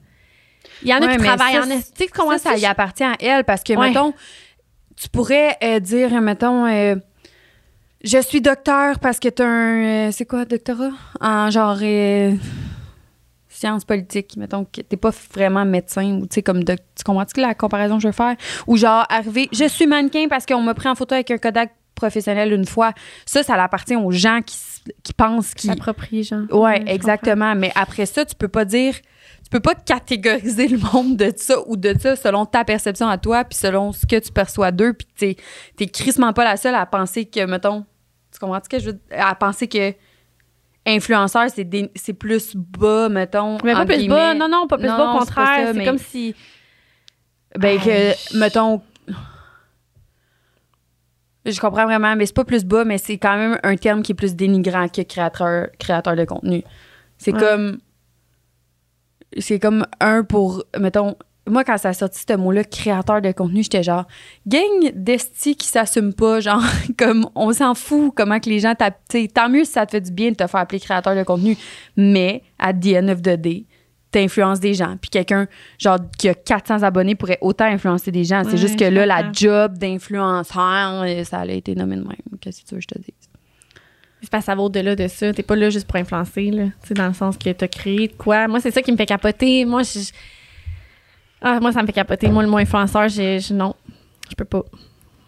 Il 0.83 0.89
y 0.89 0.93
en 0.93 0.97
a 0.97 1.05
Ouais, 1.07 1.17
qui 1.17 1.23
travaillent 1.23 1.53
ça, 1.55 1.61
en... 1.61 1.79
Tu 1.79 1.83
sais 1.97 2.07
comment 2.07 2.37
ça, 2.37 2.51
ça 2.51 2.57
y 2.57 2.65
appartient 2.65 3.03
à 3.03 3.15
elle? 3.19 3.43
Parce 3.43 3.63
que, 3.63 3.73
Ouais. 3.73 3.89
mettons, 3.89 4.13
tu 4.95 5.09
pourrais 5.09 5.57
euh, 5.63 5.79
dire, 5.79 6.19
mettons, 6.21 6.65
euh, 6.67 6.95
je 8.03 8.17
suis 8.21 8.41
docteur 8.41 8.99
parce 8.99 9.19
que 9.19 9.29
t'as 9.29 9.45
un. 9.45 9.83
euh, 10.07 10.11
c'est 10.11 10.25
quoi, 10.25 10.45
doctorat? 10.45 10.91
En 11.21 11.49
genre. 11.49 11.77
sciences 13.49 13.85
politiques, 13.85 14.35
mettons 14.35 14.65
que 14.65 14.81
t'es 14.81 14.97
pas 14.97 15.11
vraiment 15.33 15.63
médecin 15.63 16.15
ou 16.19 16.21
tu 16.25 16.35
sais 16.35 16.41
comme 16.41 16.63
doc- 16.63 16.79
tu 16.97 17.03
comprends-tu 17.03 17.39
la 17.39 17.53
comparaison 17.53 17.95
que 17.97 18.01
je 18.03 18.07
veux 18.07 18.11
faire? 18.13 18.35
Ou 18.67 18.77
genre 18.77 19.05
arriver 19.09 19.47
je 19.53 19.65
suis 19.69 19.85
mannequin 19.87 20.27
parce 20.27 20.45
qu'on 20.45 20.61
m'a 20.61 20.73
pris 20.73 20.89
en 20.89 20.95
photo 20.95 21.13
avec 21.13 21.29
un 21.31 21.37
Kodak 21.37 21.71
professionnel 21.95 22.51
une 22.51 22.65
fois 22.65 22.93
ça 23.25 23.43
ça 23.43 23.53
appartient 23.63 23.95
aux 23.95 24.11
gens 24.11 24.41
qui, 24.45 24.57
qui 25.03 25.13
pensent 25.13 25.53
qui 25.53 25.67
S'approprie, 25.67 26.23
genre. 26.23 26.41
Ouais, 26.51 26.83
exactement. 26.87 27.53
Mais 27.55 27.71
après 27.75 28.05
ça, 28.07 28.25
tu 28.25 28.35
peux 28.35 28.47
pas 28.49 28.65
dire, 28.65 28.95
peux 29.53 29.59
pas 29.61 29.75
catégoriser 29.75 30.67
le 30.67 30.77
monde 30.77 31.15
de 31.17 31.31
ça 31.35 31.55
ou 31.67 31.77
de 31.77 31.95
ça 31.99 32.15
selon 32.15 32.45
ta 32.45 32.63
perception 32.65 33.07
à 33.07 33.17
toi, 33.17 33.43
puis 33.45 33.57
selon 33.57 33.91
ce 33.91 34.05
que 34.05 34.19
tu 34.19 34.31
perçois 34.31 34.71
d'eux, 34.71 34.93
puis 34.93 35.07
t'es, 35.17 35.35
t'es 35.77 35.87
crissement 35.87 36.33
pas 36.33 36.43
la 36.43 36.57
seule 36.57 36.75
à 36.75 36.85
penser 36.85 37.25
que, 37.25 37.45
mettons, 37.45 37.85
tu 38.31 38.39
comprends 38.39 38.59
ce 38.63 38.69
que 38.69 38.79
je 38.79 38.87
veux 38.87 38.93
dire? 38.93 39.01
À 39.11 39.35
penser 39.35 39.67
que 39.67 39.93
influenceur, 40.85 41.45
c'est, 41.53 41.67
c'est 41.95 42.13
plus 42.13 42.55
bas, 42.55 43.07
mettons. 43.09 43.57
Mais 43.63 43.73
pas 43.73 43.85
plus 43.85 44.07
bas. 44.07 44.33
Non, 44.33 44.49
non, 44.49 44.67
pas 44.67 44.77
plus 44.77 44.87
Non, 44.87 44.97
bas. 44.97 45.13
Au 45.13 45.19
c'est 45.19 45.33
contraire, 45.33 45.67
ça, 45.67 45.73
c'est 45.73 45.85
comme 45.85 45.97
si... 45.97 46.35
Ben, 47.57 47.77
Ah, 47.79 47.85
que, 47.85 48.37
mettons, 48.39 48.81
Je 51.45 51.59
comprends 51.59 51.83
vraiment, 51.85 52.15
mais 52.15 52.25
c'est 52.25 52.35
pas 52.35 52.45
plus 52.45 52.63
bas, 52.65 52.85
mais 52.85 52.97
c'est 52.97 53.17
quand 53.17 53.35
même 53.37 53.59
un 53.63 53.75
terme 53.75 54.01
qui 54.01 54.13
est 54.13 54.15
plus 54.15 54.35
dénigrant 54.35 54.87
que 54.87 55.01
créateur, 55.01 55.67
créateur 55.77 56.15
de 56.15 56.23
contenu. 56.25 56.63
C'est 57.17 57.33
Ouais. 57.33 57.39
comme. 57.39 57.79
C'est 59.37 59.59
comme 59.59 59.85
un 59.99 60.23
pour. 60.23 60.63
Mettons. 60.79 61.15
Moi, 61.45 61.65
quand 61.65 61.77
ça 61.77 61.89
a 61.89 61.93
sorti 61.93 62.23
ce 62.25 62.37
mot-là, 62.37 62.63
créateur 62.63 63.21
de 63.21 63.29
contenu, 63.33 63.63
j'étais 63.63 63.83
genre, 63.83 64.05
gang 64.47 64.91
d'esti 64.93 65.57
qui 65.57 65.67
s'assume 65.67 66.13
pas, 66.13 66.39
genre, 66.39 66.63
comme, 66.97 67.27
on 67.35 67.51
s'en 67.51 67.75
fout 67.75 68.13
comment 68.15 68.39
que 68.39 68.49
les 68.49 68.59
gens 68.59 68.75
tapent. 68.75 69.01
Tant 69.33 69.49
mieux 69.49 69.65
si 69.65 69.73
ça 69.73 69.85
te 69.85 69.91
fait 69.91 69.99
du 69.99 70.11
bien 70.11 70.31
de 70.31 70.35
te 70.35 70.47
faire 70.47 70.61
appeler 70.61 70.79
créateur 70.79 71.17
de 71.17 71.23
contenu, 71.23 71.57
mais, 71.97 72.43
à 72.59 72.73
the 72.73 72.95
end 72.95 73.09
of 73.09 73.21
the 73.21 73.35
day, 73.35 73.65
t'influences 74.09 74.61
des 74.61 74.73
gens. 74.73 74.95
Puis 75.01 75.09
quelqu'un, 75.09 75.47
genre, 75.79 75.97
qui 76.17 76.29
a 76.29 76.33
400 76.33 76.81
abonnés 76.83 77.15
pourrait 77.15 77.39
autant 77.41 77.65
influencer 77.65 78.11
des 78.11 78.23
gens. 78.23 78.43
C'est 78.45 78.51
Ouais, 78.51 78.57
juste 78.57 78.79
que 78.79 78.85
là, 78.85 79.05
la 79.05 79.29
job 79.33 79.77
d'influenceur, 79.77 81.01
euh, 81.03 81.23
ça 81.25 81.39
a 81.39 81.45
été 81.47 81.75
nommé 81.75 81.97
de 81.97 82.03
même. 82.03 82.15
Qu'est-ce 82.39 82.61
que 82.61 82.67
tu 82.69 82.75
veux 82.75 82.79
que 82.79 82.87
je 82.89 82.95
te 82.95 82.99
dise? 82.99 83.29
C'est 84.23 84.29
parce 84.31 84.43
que 84.43 84.51
ça 84.51 84.55
va 84.55 84.61
au-delà 84.61 84.95
de 84.95 85.07
ça. 85.09 85.33
T'es 85.33 85.43
pas 85.43 85.55
là 85.57 85.69
juste 85.69 85.85
pour 85.85 85.97
influencer, 85.97 86.49
là. 86.49 86.63
Tu 86.81 86.87
sais, 86.87 86.93
dans 86.93 87.07
le 87.07 87.13
sens 87.13 87.37
que 87.37 87.49
t'as 87.51 87.67
créé 87.67 88.07
de 88.07 88.13
quoi. 88.13 88.47
Moi, 88.47 88.61
c'est 88.61 88.71
ça 88.71 88.81
qui 88.81 88.91
me 88.91 88.97
fait 88.97 89.05
capoter. 89.05 89.65
Moi, 89.65 89.83
je. 89.83 89.99
Ah, 91.41 91.59
moi, 91.59 91.71
ça 91.73 91.81
me 91.81 91.85
fait 91.87 91.93
capoter. 91.93 92.29
Moi, 92.29 92.41
le 92.43 92.49
mot 92.49 92.57
influenceur, 92.57 93.09
je- 93.09 93.53
non, 93.53 93.75
je 94.29 94.35
peux 94.35 94.45
pas. 94.45 94.63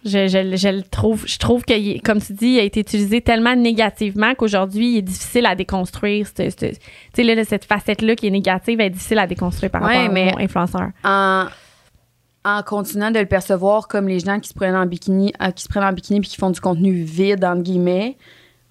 Je, 0.05 0.27
je- 0.27 0.55
je 0.55 0.67
le 0.69 0.84
trouve, 0.84 1.26
je 1.27 1.38
trouve 1.38 1.63
que, 1.65 1.99
comme 2.01 2.22
tu 2.22 2.31
dis, 2.34 2.47
il 2.49 2.59
a 2.59 2.63
été 2.63 2.80
utilisé 2.80 3.22
tellement 3.22 3.55
négativement 3.55 4.34
qu'aujourd'hui, 4.35 4.93
il 4.93 4.97
est 4.99 5.01
difficile 5.01 5.45
à 5.47 5.55
déconstruire. 5.55 6.31
Tu 6.34 6.49
sais, 6.51 7.23
là, 7.23 7.43
cette 7.43 7.65
facette-là 7.65 8.15
qui 8.15 8.27
est 8.27 8.31
négative, 8.31 8.80
elle 8.80 8.85
est 8.88 8.89
difficile 8.91 9.17
à 9.19 9.26
déconstruire 9.27 9.72
par 9.72 9.81
Ouais, 9.81 9.97
rapport 9.97 10.13
mais- 10.13 10.31
au 10.31 10.38
mot 10.38 10.43
influenceur. 10.43 10.89
en, 11.03 11.45
en 12.45 12.61
continuant 12.63 13.09
de 13.09 13.19
le 13.19 13.26
percevoir 13.26 13.88
comme 13.88 14.07
les 14.07 14.19
gens 14.19 14.39
qui 14.39 14.49
se 14.49 14.53
prennent 14.53 14.76
en 14.76 14.85
bikini, 14.85 15.34
euh, 15.41 15.49
qui 15.51 15.63
se 15.63 15.67
prennent 15.67 15.84
en 15.84 15.91
bikini 15.91 16.22
puis 16.22 16.30
qui 16.30 16.38
font 16.38 16.51
du 16.51 16.61
contenu 16.61 16.93
vide 17.01 17.43
entre 17.43 17.63
guillemets, 17.63 18.15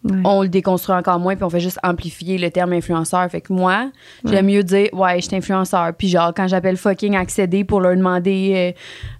Ouais. 0.04 0.20
on 0.24 0.42
le 0.42 0.48
déconstruit 0.48 0.94
encore 0.94 1.18
moins 1.18 1.34
puis 1.34 1.44
on 1.44 1.50
fait 1.50 1.60
juste 1.60 1.78
amplifier 1.82 2.36
le 2.36 2.50
terme 2.50 2.74
influenceur. 2.74 3.28
Fait 3.30 3.40
que 3.40 3.52
moi, 3.52 3.90
j'aime 4.24 4.46
mieux 4.46 4.62
dire 4.62 4.88
ouais, 4.92 5.20
je 5.20 5.26
suis 5.26 5.36
influenceur. 5.36 5.94
Puis 5.96 6.08
genre 6.08 6.32
quand 6.34 6.46
j'appelle 6.46 6.76
fucking 6.76 7.16
accéder 7.16 7.64
pour 7.64 7.80
leur 7.80 7.96
demander 7.96 8.74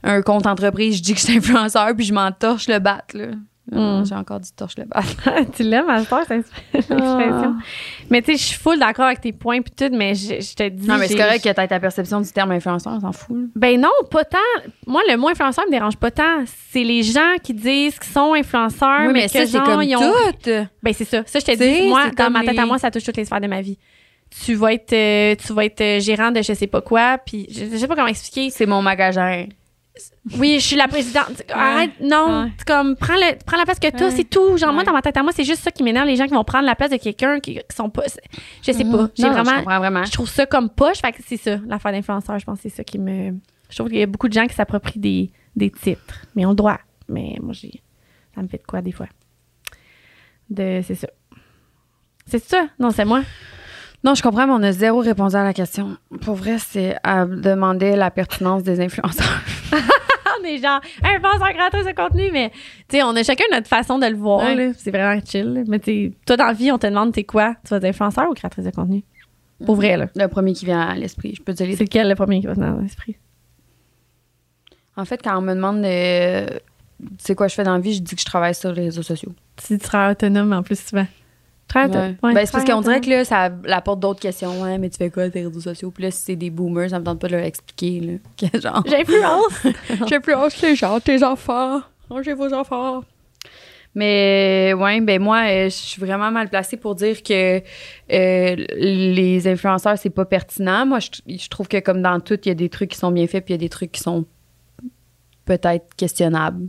euh, 0.05 0.17
un 0.17 0.21
compte 0.23 0.47
entreprise, 0.47 0.99
je 0.99 1.03
dis 1.03 1.15
que 1.15 1.21
je 1.21 1.25
suis 1.25 1.37
influenceur 1.39 1.95
puis 1.97 2.05
je 2.05 2.13
m'en 2.13 2.31
torche 2.33 2.69
le 2.69 2.79
bat 2.79 3.03
là. 3.15 3.29
Euh, 3.73 4.01
Mm. 4.01 4.05
J'ai 4.05 4.15
encore 4.15 4.41
dit 4.41 4.53
torche 4.55 4.75
le 4.77 4.85
bat. 4.85 5.01
tu 5.57 5.63
l'aimes, 5.63 5.89
à 5.89 6.01
cette 6.01 6.13
heure, 6.13 6.25
cette 6.29 6.45
expression. 6.75 7.57
Mais 8.11 8.21
tu 8.21 8.33
sais, 8.33 8.37
je 8.39 8.43
suis 8.45 8.59
full 8.59 8.79
d'accord 8.79 9.07
avec 9.07 9.23
tes 9.23 9.33
points 9.33 9.63
puis 9.63 9.73
tout, 9.75 9.89
mais 9.97 10.15
je, 10.15 10.41
je 10.41 10.55
te 10.55 10.69
dis. 10.69 10.87
Non 10.87 10.99
mais 10.99 11.09
c'est 11.09 11.17
correct 11.17 11.43
que 11.43 11.49
t'aies 11.51 11.67
ta 11.69 11.81
perception 11.81 12.21
du 12.21 12.31
terme 12.31 12.51
influenceur, 12.51 12.93
on 12.93 13.01
s'en 13.01 13.13
fout. 13.13 13.35
Ben 13.57 13.81
non, 13.81 13.89
pas 14.11 14.25
tant. 14.25 14.37
Moi, 14.87 15.01
le 15.09 15.17
mot 15.17 15.29
influenceur 15.29 15.65
me 15.67 15.71
dérange 15.71 15.97
pas 15.97 16.11
tant. 16.11 16.45
C'est 16.73 16.85
les 16.85 17.03
gens 17.03 17.37
qui 17.43 17.55
disent 17.55 17.99
qu'ils 17.99 18.13
sont 18.13 18.35
influenceurs, 18.35 19.01
Oui, 19.07 19.07
mais, 19.09 19.13
mais 19.15 19.29
ça 19.29 19.47
c'est 19.47 19.53
genre, 19.53 19.65
comme 19.65 19.83
ils 19.83 19.97
ont- 19.97 20.13
tout. 20.43 20.51
Ben 20.83 20.93
c'est 20.93 21.05
ça. 21.07 21.23
Ça, 21.25 21.39
je 21.39 21.45
te 21.47 21.57
dis, 21.57 21.89
moi, 21.89 22.03
c'est 22.11 22.17
dans 22.19 22.31
ma 22.31 22.45
tête 22.45 22.59
à 22.59 22.67
moi, 22.67 22.79
ça 22.79 22.91
touche 22.91 23.05
toutes 23.05 23.17
les 23.17 23.25
sphères 23.25 23.41
de 23.41 23.47
ma 23.47 23.63
vie. 23.63 23.79
Tu 24.45 24.55
vas 24.55 24.73
être, 24.75 24.93
euh, 24.93 25.37
tu 25.37 25.53
vas 25.55 25.65
être 25.65 25.81
euh, 25.81 26.01
gérant 26.01 26.33
de 26.33 26.43
je 26.43 26.53
sais 26.53 26.67
pas 26.67 26.81
quoi, 26.83 27.19
puis 27.25 27.47
je, 27.51 27.65
je 27.73 27.77
sais 27.79 27.87
pas 27.87 27.95
comment 27.95 28.09
expliquer. 28.09 28.51
C'est 28.51 28.67
mon 28.67 28.83
magasin. 28.83 29.47
Oui, 30.39 30.57
je 30.59 30.65
suis 30.67 30.77
la 30.77 30.89
présidente. 30.89 31.43
Arrête, 31.53 31.93
non. 32.01 32.45
Ouais. 32.45 32.51
Comme, 32.67 32.97
prends, 32.97 33.15
le, 33.15 33.37
prends 33.47 33.57
la 33.57 33.65
place 33.65 33.79
que 33.79 33.89
t'as, 33.89 34.07
Ouais. 34.07 34.11
c'est 34.11 34.25
tout. 34.29 34.57
Genre, 34.57 34.73
moi, 34.73 34.83
dans 34.83 34.93
ma 34.93 35.03
tête 35.03 35.17
à 35.17 35.23
moi, 35.23 35.31
c'est 35.33 35.45
juste 35.45 35.63
ça 35.63 35.71
qui 35.71 35.83
m'énerve, 35.85 36.07
les 36.07 36.17
gens 36.17 36.27
qui 36.27 36.35
vont 36.35 36.43
prendre 36.43 36.65
la 36.67 36.75
place 36.75 36.91
de 36.91 36.97
quelqu'un 36.97 37.39
qui, 37.39 37.55
qui 37.55 37.77
sont 37.77 37.91
pas. 37.91 38.03
Je 38.67 38.73
sais 38.73 38.85
pas. 38.85 39.09
J'ai 39.15 39.29
Mhm. 39.29 39.35
Non, 39.37 39.45
Je 39.45 39.51
vraiment. 39.51 39.79
vraiment. 39.79 40.05
Je 40.05 40.11
trouve 40.13 40.29
ça 40.29 40.47
comme 40.47 40.69
poche. 40.69 40.99
Fait 41.01 41.13
que 41.13 41.19
c'est 41.25 41.37
ça, 41.37 41.59
l'affaire 41.67 41.93
d'influenceur. 41.93 42.39
Je 42.41 42.45
pense 42.45 42.57
que 42.61 42.69
c'est 42.69 42.75
ça 42.77 42.83
qui 42.85 42.99
me. 42.99 43.35
Je 43.71 43.77
trouve 43.77 43.89
qu'il 43.89 43.99
y 43.99 44.03
a 44.03 44.07
beaucoup 44.07 44.29
de 44.29 44.33
gens 44.33 44.47
qui 44.47 44.55
s'approprient 44.55 44.99
des, 44.99 45.31
des 45.55 45.71
titres. 45.71 46.23
Mais 46.35 46.45
on 46.45 46.51
le 46.51 46.57
doit. 46.57 46.81
Mais 47.09 47.37
moi, 47.41 47.53
j'ai. 47.53 47.81
Ça 48.35 48.43
me 48.43 48.49
fait 48.49 48.59
de 48.59 48.65
quoi, 48.67 48.83
des 48.83 48.93
fois? 48.93 49.07
De. 50.51 50.81
C'est 50.85 50.95
ça. 50.97 51.09
C'est 52.27 52.43
ça? 52.43 52.67
Non, 52.79 52.91
c'est 52.91 53.05
moi? 53.05 53.23
Non, 54.03 54.15
je 54.15 54.23
comprends, 54.23 54.47
mais 54.47 54.53
on 54.53 54.63
a 54.63 54.73
zéro 54.73 54.99
répondu 55.01 55.35
à 55.37 55.45
la 55.45 55.55
question. 55.55 55.97
Pour 56.21 56.35
vrai, 56.35 56.59
c'est 56.59 56.97
à 57.03 57.25
demander 57.25 57.97
la 57.97 58.11
pertinence 58.11 58.63
des 58.63 58.81
influenceurs. 58.81 59.41
On 60.41 60.45
est 60.45 60.59
genre, 60.59 60.81
influenceur 61.03 61.53
créateur 61.53 61.85
de 61.85 61.93
contenu, 61.93 62.31
mais 62.33 62.51
tu 62.89 62.97
sais, 62.97 63.03
on 63.03 63.15
a 63.15 63.23
chacun 63.23 63.45
notre 63.53 63.69
façon 63.69 63.99
de 63.99 64.07
le 64.07 64.17
voir. 64.17 64.45
Ouais. 64.45 64.73
C'est 64.77 64.91
vraiment 64.91 65.21
chill. 65.25 65.65
Mais 65.69 65.79
tu 65.79 66.13
toi, 66.27 66.37
dans 66.37 66.47
la 66.47 66.53
vie, 66.53 66.73
on 66.73 66.79
te 66.79 66.87
demande, 66.87 67.13
t'es 67.13 67.25
quoi? 67.25 67.55
Tu 67.65 67.71
vas 67.71 67.77
être 67.77 67.85
influenceur 67.85 68.29
ou 68.29 68.35
créatrice 68.35 68.65
de 68.65 68.71
contenu? 68.71 69.05
Pour 69.65 69.77
vrai, 69.77 69.97
là. 69.97 70.09
Le 70.17 70.27
premier 70.27 70.53
qui 70.53 70.65
vient 70.65 70.81
à 70.81 70.95
l'esprit, 70.95 71.35
je 71.37 71.43
peux 71.43 71.55
te 71.55 71.63
dire 71.63 71.77
C'est 71.77 71.85
lequel 71.85 72.09
le 72.09 72.15
premier 72.15 72.41
qui 72.41 72.47
va 72.47 72.55
venir 72.55 72.73
dans 72.73 72.81
l'esprit? 72.81 73.17
En 74.97 75.05
fait, 75.05 75.23
quand 75.23 75.39
on 75.39 75.43
me 75.43 75.55
demande 75.55 75.85
euh, 75.85 76.47
c'est 77.19 77.35
quoi 77.35 77.49
je 77.49 77.55
fais 77.55 77.65
dans 77.65 77.75
la 77.75 77.81
vie, 77.81 77.95
je 77.95 78.03
dis 78.03 78.15
que 78.15 78.21
je 78.21 78.27
travaille 78.27 78.55
sur 78.55 78.73
les 78.73 78.85
réseaux 78.85 79.03
sociaux. 79.03 79.33
Tu 79.57 79.79
tu 79.79 79.85
seras 79.85 80.13
autonome 80.13 80.53
en 80.53 80.63
plus 80.63 80.79
souvent. 80.79 81.07
Très 81.69 81.81
Ouais. 81.85 81.87
autonome. 81.89 82.17
Ben, 82.23 82.35
Ouais, 82.35 82.47
c'est 82.47 82.53
parce 82.53 82.65
qu'on 82.65 82.81
dirait 82.83 83.01
que 83.01 83.11
là, 83.11 83.25
ça 83.25 83.51
apporte 83.69 84.01
d'autres 84.01 84.21
questions. 84.21 84.63
Ouais, 84.63 84.79
mais 84.79 84.91
tu 84.91 84.99
fais 84.99 85.11
quoi 85.11 85.29
tes 85.31 85.45
réseaux 85.47 85.61
sociaux? 85.61 85.91
Puis 85.91 86.05
là, 86.05 86.11
si 86.11 86.21
c'est 86.23 86.37
des 86.37 86.51
boomers, 86.51 86.91
ça 86.91 86.99
me 86.99 87.05
tente 87.05 87.21
pas 87.21 87.29
de 87.29 87.37
leur 87.37 87.45
expliquer. 87.45 88.01
Là, 88.01 88.13
que 88.51 88.61
genre, 88.61 88.85
J'influence. 88.87 89.67
J'influence 90.09 90.61
les 90.63 90.77
gens, 90.77 91.01
tes 91.01 91.23
enfants. 91.25 91.81
Rangez 92.11 92.35
vos 92.35 92.53
enfants. 92.53 93.03
Mais 93.97 94.75
ouais, 94.77 95.01
ben 95.01 95.23
moi, 95.23 95.45
euh, 95.49 95.65
je 95.67 95.69
suis 95.75 96.01
vraiment 96.01 96.31
mal 96.33 96.49
placée 96.49 96.77
pour 96.77 96.97
dire 96.97 97.23
que 97.23 97.59
euh, 98.13 98.57
les 98.77 99.47
influenceurs, 99.47 99.97
c'est 99.97 100.11
pas 100.11 100.25
pertinent. 100.25 100.85
Moi, 100.85 100.99
je, 100.99 101.37
je 101.37 101.49
trouve 101.49 101.69
que 101.69 101.79
comme 101.79 102.03
dans 102.03 102.19
tout, 102.19 102.39
il 102.45 102.49
y 102.49 102.51
a 102.51 102.55
des 102.55 102.69
trucs 102.69 102.91
qui 102.91 102.99
sont 102.99 103.13
bien 103.13 103.29
faits, 103.29 103.45
puis 103.45 103.55
il 103.55 103.57
y 103.57 103.61
a 103.61 103.65
des 103.65 103.69
trucs 103.69 103.93
qui 103.93 104.01
sont 104.01 104.25
peut-être 105.45 105.95
questionnables. 105.97 106.67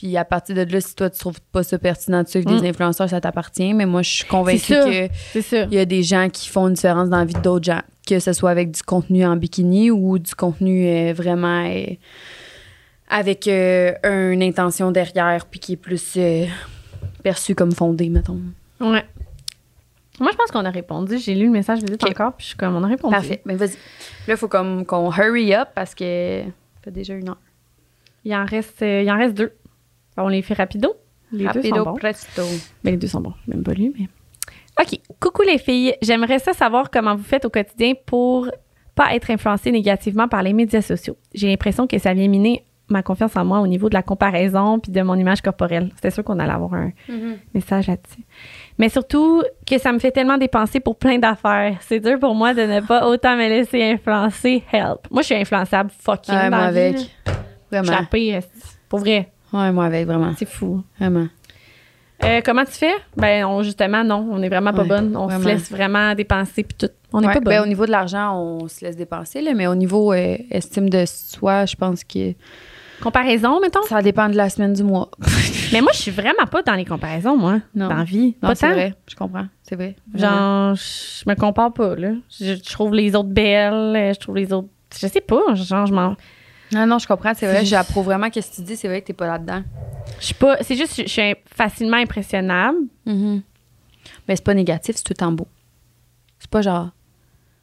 Puis 0.00 0.16
à 0.16 0.24
partir 0.24 0.56
de 0.56 0.62
là, 0.72 0.80
si 0.80 0.94
toi, 0.94 1.10
tu 1.10 1.18
trouves 1.18 1.42
pas 1.52 1.62
ça 1.62 1.78
pertinent 1.78 2.22
de 2.22 2.28
suivre 2.28 2.50
Mm. 2.50 2.60
des 2.62 2.68
influenceurs, 2.70 3.10
ça 3.10 3.20
t'appartient. 3.20 3.74
Mais 3.74 3.84
moi, 3.84 4.00
je 4.00 4.08
suis 4.10 4.24
convaincue 4.24 4.58
C'est 4.60 4.74
ça. 4.82 4.84
que 5.08 5.14
C'est 5.32 5.42
ça. 5.42 5.62
il 5.64 5.74
y 5.74 5.78
a 5.78 5.84
des 5.84 6.02
gens 6.02 6.30
qui 6.30 6.48
font 6.48 6.68
une 6.68 6.72
différence 6.74 7.10
dans 7.10 7.18
la 7.18 7.26
vie 7.26 7.34
d'autres 7.34 7.66
gens, 7.66 7.82
que 8.08 8.18
ce 8.18 8.32
soit 8.32 8.48
avec 8.50 8.70
du 8.70 8.82
contenu 8.82 9.26
en 9.26 9.36
bikini 9.36 9.90
ou 9.90 10.18
du 10.18 10.34
contenu 10.34 10.86
euh, 10.88 11.12
vraiment 11.14 11.66
euh, 11.68 11.84
avec 13.10 13.46
euh, 13.46 13.92
une 14.32 14.42
intention 14.42 14.90
derrière, 14.90 15.44
puis 15.44 15.60
qui 15.60 15.72
est 15.74 15.76
plus 15.76 16.16
perçu 17.22 17.54
comme 17.54 17.72
fondé, 17.72 18.08
mettons. 18.08 18.40
Ouais. 18.80 19.04
Moi, 20.18 20.30
je 20.32 20.36
pense 20.36 20.50
qu'on 20.50 20.64
a 20.64 20.70
répondu. 20.70 21.18
J'ai 21.18 21.34
lu 21.34 21.44
le 21.46 21.50
message 21.52 21.80
vite 21.80 22.02
Ok. 22.02 22.10
encore, 22.10 22.32
puis 22.34 22.44
je 22.44 22.48
suis 22.48 22.56
comme, 22.56 22.74
on 22.74 22.84
a 22.84 22.88
répondu. 22.88 23.14
Parfait. 23.14 23.42
Mais 23.44 23.54
vas-y. 23.54 23.70
Là, 24.26 24.34
il 24.34 24.36
faut 24.36 24.48
comme 24.48 24.86
qu'on 24.86 25.10
hurry 25.12 25.54
up 25.54 25.68
parce 25.74 25.94
que 25.94 26.42
ça 26.44 26.84
fait 26.84 26.90
déjà 26.90 27.12
une 27.14 27.28
heure. 27.28 27.38
Il 28.24 28.34
en 28.34 28.44
reste, 28.46 28.80
il 28.82 29.10
en 29.10 29.18
reste 29.18 29.34
deux. 29.34 29.52
On 30.16 30.28
les 30.28 30.42
fait 30.42 30.54
rapido. 30.54 30.94
Les 31.32 31.44
deux 31.44 31.62
sont 31.62 31.68
Rapido 31.70 31.84
bons. 31.84 31.94
presto. 31.94 32.42
Ben, 32.84 32.90
les 32.92 32.96
deux 32.96 33.06
sont 33.06 33.20
bons. 33.20 33.34
Même 33.46 33.62
pas 33.62 33.72
lu, 33.72 33.92
mais. 33.98 34.08
OK. 34.80 34.98
Coucou 35.20 35.42
les 35.42 35.58
filles. 35.58 35.94
J'aimerais 36.02 36.38
ça 36.40 36.52
savoir 36.52 36.90
comment 36.90 37.14
vous 37.14 37.22
faites 37.22 37.44
au 37.44 37.50
quotidien 37.50 37.92
pour 38.06 38.48
pas 38.94 39.14
être 39.14 39.30
influencé 39.30 39.70
négativement 39.70 40.26
par 40.28 40.42
les 40.42 40.52
médias 40.52 40.82
sociaux. 40.82 41.16
J'ai 41.34 41.46
l'impression 41.48 41.86
que 41.86 41.98
ça 41.98 42.12
vient 42.14 42.28
miner 42.28 42.64
ma 42.88 43.04
confiance 43.04 43.36
en 43.36 43.44
moi 43.44 43.60
au 43.60 43.68
niveau 43.68 43.88
de 43.88 43.94
la 43.94 44.02
comparaison 44.02 44.80
puis 44.80 44.90
de 44.90 45.00
mon 45.02 45.14
image 45.14 45.42
corporelle. 45.42 45.90
C'était 45.94 46.10
sûr 46.10 46.24
qu'on 46.24 46.40
allait 46.40 46.52
avoir 46.52 46.74
un 46.74 46.90
message 47.54 47.86
là-dessus. 47.86 48.24
Mais 48.78 48.88
surtout 48.88 49.44
que 49.64 49.78
ça 49.78 49.92
me 49.92 50.00
fait 50.00 50.10
tellement 50.10 50.36
dépenser 50.38 50.80
pour 50.80 50.96
plein 50.96 51.18
d'affaires. 51.20 51.76
C'est 51.82 52.00
dur 52.00 52.18
pour 52.18 52.34
moi 52.34 52.52
de 52.52 52.62
ne 52.62 52.80
pas 52.80 53.06
autant 53.06 53.36
me 53.36 53.48
laisser 53.48 53.80
influencer. 53.84 54.64
Help. 54.72 55.06
Moi, 55.12 55.22
je 55.22 55.26
suis 55.26 55.34
influençable 55.36 55.90
fucking 56.00 56.34
Ouais, 56.34 56.50
dans 56.50 56.56
moi 56.56 56.70
vie, 56.72 56.78
avec. 56.80 56.96
là. 56.96 57.02
Je 57.26 57.30
suis 57.30 57.70
la 57.70 57.82
Vraiment. 57.82 58.06
pire, 58.10 58.36
esti. 58.38 58.60
Pour 58.88 58.98
vrai. 58.98 59.30
Ouais, 59.52 59.72
moi 59.72 59.86
avec, 59.86 60.06
vraiment. 60.06 60.32
C'est 60.38 60.48
fou. 60.48 60.82
Vraiment. 60.98 61.26
Euh, 62.22 62.42
comment 62.44 62.64
tu 62.66 62.72
fais? 62.72 62.92
Ben, 63.16 63.46
on, 63.46 63.62
justement, 63.62 64.04
non. 64.04 64.28
On 64.30 64.42
est 64.42 64.48
vraiment 64.50 64.72
pas 64.74 64.82
Ouais, 64.82 64.88
bonne. 64.88 65.16
On 65.16 65.24
vraiment. 65.26 65.42
se 65.42 65.48
laisse 65.48 65.70
vraiment 65.70 66.14
dépenser 66.14 66.64
puis 66.64 66.76
tout. 66.78 66.92
On 67.12 67.20
n'est 67.22 67.28
Ouais, 67.28 67.32
pas 67.34 67.40
bonne. 67.40 67.54
ben, 67.54 67.62
au 67.62 67.66
niveau 67.66 67.86
de 67.86 67.90
l'argent, 67.90 68.36
on 68.38 68.68
se 68.68 68.84
laisse 68.84 68.96
dépenser, 68.96 69.40
là, 69.40 69.52
mais 69.54 69.66
au 69.66 69.74
niveau 69.74 70.12
euh, 70.12 70.36
estime 70.50 70.90
de 70.90 71.04
soi, 71.06 71.64
je 71.64 71.76
pense 71.76 72.04
que 72.04 72.34
Comparaison, 73.02 73.58
mettons? 73.62 73.82
ça 73.84 74.02
dépend 74.02 74.28
de 74.28 74.36
la 74.36 74.50
semaine 74.50 74.74
du 74.74 74.82
mois. 74.82 75.10
Mais 75.72 75.80
moi, 75.80 75.90
je 75.94 75.98
suis 76.02 76.10
vraiment 76.10 76.44
pas 76.50 76.62
dans 76.62 76.74
les 76.74 76.84
comparaisons, 76.84 77.34
moi. 77.36 77.60
Non. 77.74 77.88
Dans 77.88 77.94
la 77.96 78.04
vie. 78.04 78.36
Non, 78.42 78.50
pas 78.50 78.54
c'est 78.54 78.66
tant. 78.66 78.72
vrai, 78.74 78.94
je 79.08 79.14
comprends. 79.16 79.46
C'est 79.62 79.74
vrai. 79.76 79.96
Genre, 80.14 80.74
je 80.74 81.24
me 81.26 81.34
compare 81.34 81.72
pas, 81.72 81.94
là. 81.96 82.10
Je, 82.38 82.56
je 82.56 82.72
trouve 82.72 82.92
les 82.92 83.14
autres 83.16 83.30
belles. 83.30 83.72
euh, 83.96 84.12
Je 84.12 84.18
trouve 84.20 84.36
les 84.36 84.52
autres. 84.52 84.68
Je 85.00 85.06
sais 85.06 85.22
pas. 85.22 85.54
Genre, 85.54 85.86
je 85.86 85.94
m'en. 85.94 86.14
Non, 86.72 86.86
non, 86.86 86.98
je 86.98 87.06
comprends, 87.06 87.32
c'est 87.34 87.46
vrai. 87.46 87.64
J'approuve 87.64 88.04
vraiment 88.06 88.26
ce 88.32 88.40
que 88.40 88.54
tu 88.54 88.62
dis. 88.62 88.76
C'est 88.76 88.88
vrai 88.88 89.00
que 89.02 89.06
t'es 89.08 89.12
pas 89.12 89.26
là-dedans. 89.26 89.62
Je 90.20 90.26
suis 90.26 90.34
pas. 90.34 90.56
C'est 90.62 90.76
juste, 90.76 90.94
je, 90.96 91.02
je 91.02 91.08
suis 91.08 91.34
facilement 91.46 91.96
impressionnable. 91.96 92.78
Mais 93.06 94.36
c'est 94.36 94.44
pas 94.44 94.54
négatif, 94.54 94.96
c'est 94.96 95.02
tout 95.04 95.14
temps 95.14 95.32
beau. 95.32 95.48
C'est 96.38 96.50
pas 96.50 96.62
genre. 96.62 96.90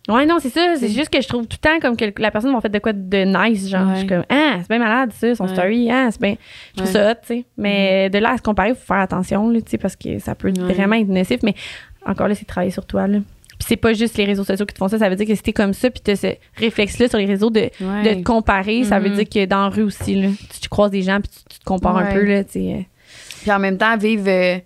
Ouais, 0.10 0.26
non, 0.26 0.38
c'est 0.40 0.50
ça. 0.50 0.76
C'est 0.78 0.88
Mm. 0.88 0.92
juste 0.92 1.10
que 1.10 1.20
je 1.22 1.28
trouve 1.28 1.48
tout 1.48 1.58
le 1.62 1.70
temps 1.70 1.80
comme 1.82 1.98
que 1.98 2.06
la 2.22 2.32
personne 2.32 2.52
m'a 2.54 2.62
fait 2.62 2.70
de 2.70 2.80
quoi 2.80 2.94
de 2.94 3.18
nice. 3.26 3.68
Genre, 3.68 3.86
Ouais. 3.88 3.94
je 3.96 4.00
suis 4.00 4.08
comme, 4.08 4.24
ah, 4.30 4.56
c'est 4.62 4.70
bien 4.70 4.80
malade, 4.80 5.12
ça, 5.14 5.36
son 5.36 5.46
Ouais. 5.48 5.54
story. 5.54 5.90
Ah, 5.92 6.08
c'est 6.12 6.22
bien. 6.22 6.36
Je 6.72 6.78
trouve 6.84 6.88
Ouais. 6.88 6.94
ça 6.94 7.12
hot, 7.12 7.16
tu 7.22 7.28
sais. 7.28 7.46
Mais 7.58 8.10
de 8.10 8.18
là 8.20 8.32
à 8.32 8.38
se 8.38 8.42
comparer, 8.42 8.70
il 8.70 8.76
faut 8.76 8.86
faire 8.86 9.02
attention, 9.02 9.50
là, 9.50 9.60
tu 9.62 9.72
sais, 9.72 9.78
parce 9.78 9.96
que 9.98 10.18
ça 10.20 10.34
peut 10.36 10.52
vraiment 10.58 10.96
être 10.96 11.10
nocif. 11.10 11.42
Mais 11.44 11.56
encore 12.06 12.30
là, 12.30 12.36
c'est 12.36 12.46
travailler 12.46 12.72
sur 12.72 12.86
toi, 12.86 13.08
là. 13.08 13.20
Puis 13.60 13.66
c'est 13.70 13.76
pas 13.78 13.94
juste 13.94 14.18
les 14.18 14.26
réseaux 14.26 14.44
sociaux 14.44 14.66
qui 14.66 14.74
te 14.74 14.78
font 14.80 14.88
ça. 14.88 15.00
Ça 15.00 15.10
veut 15.10 15.16
dire 15.16 15.26
que 15.28 15.34
si 15.36 15.42
t'es 15.42 15.54
comme 15.54 15.74
ça, 15.74 15.90
puis 15.90 16.02
t'as 16.04 16.16
ce 16.16 16.28
réflexe-là 16.58 17.08
sur 17.08 17.18
les 17.18 17.26
réseaux 17.26 17.50
de, 17.50 17.70
Ouais. 17.82 18.04
de 18.16 18.20
te 18.20 18.24
comparer, 18.24 18.84
ça 18.84 19.00
veut 19.00 19.10
Mhm. 19.10 19.16
dire 19.16 19.30
que 19.30 19.46
dans 19.46 19.64
la 19.64 19.70
rue 19.70 19.84
aussi, 19.84 20.22
là, 20.22 20.28
tu, 20.52 20.60
tu 20.62 20.70
croises 20.70 20.92
des 20.92 21.02
gens, 21.02 21.20
puis 21.22 21.30
tu, 21.30 21.56
tu 21.56 21.60
te 21.60 21.66
compares 21.66 21.98
un 21.98 22.14
peu, 22.14 22.24
là, 22.24 22.42
euh. 22.56 22.82
Puis 23.42 23.52
en 23.52 23.60
même 23.60 23.78
temps, 23.78 23.98
vivre, 23.98 24.26
euh, 24.28 24.58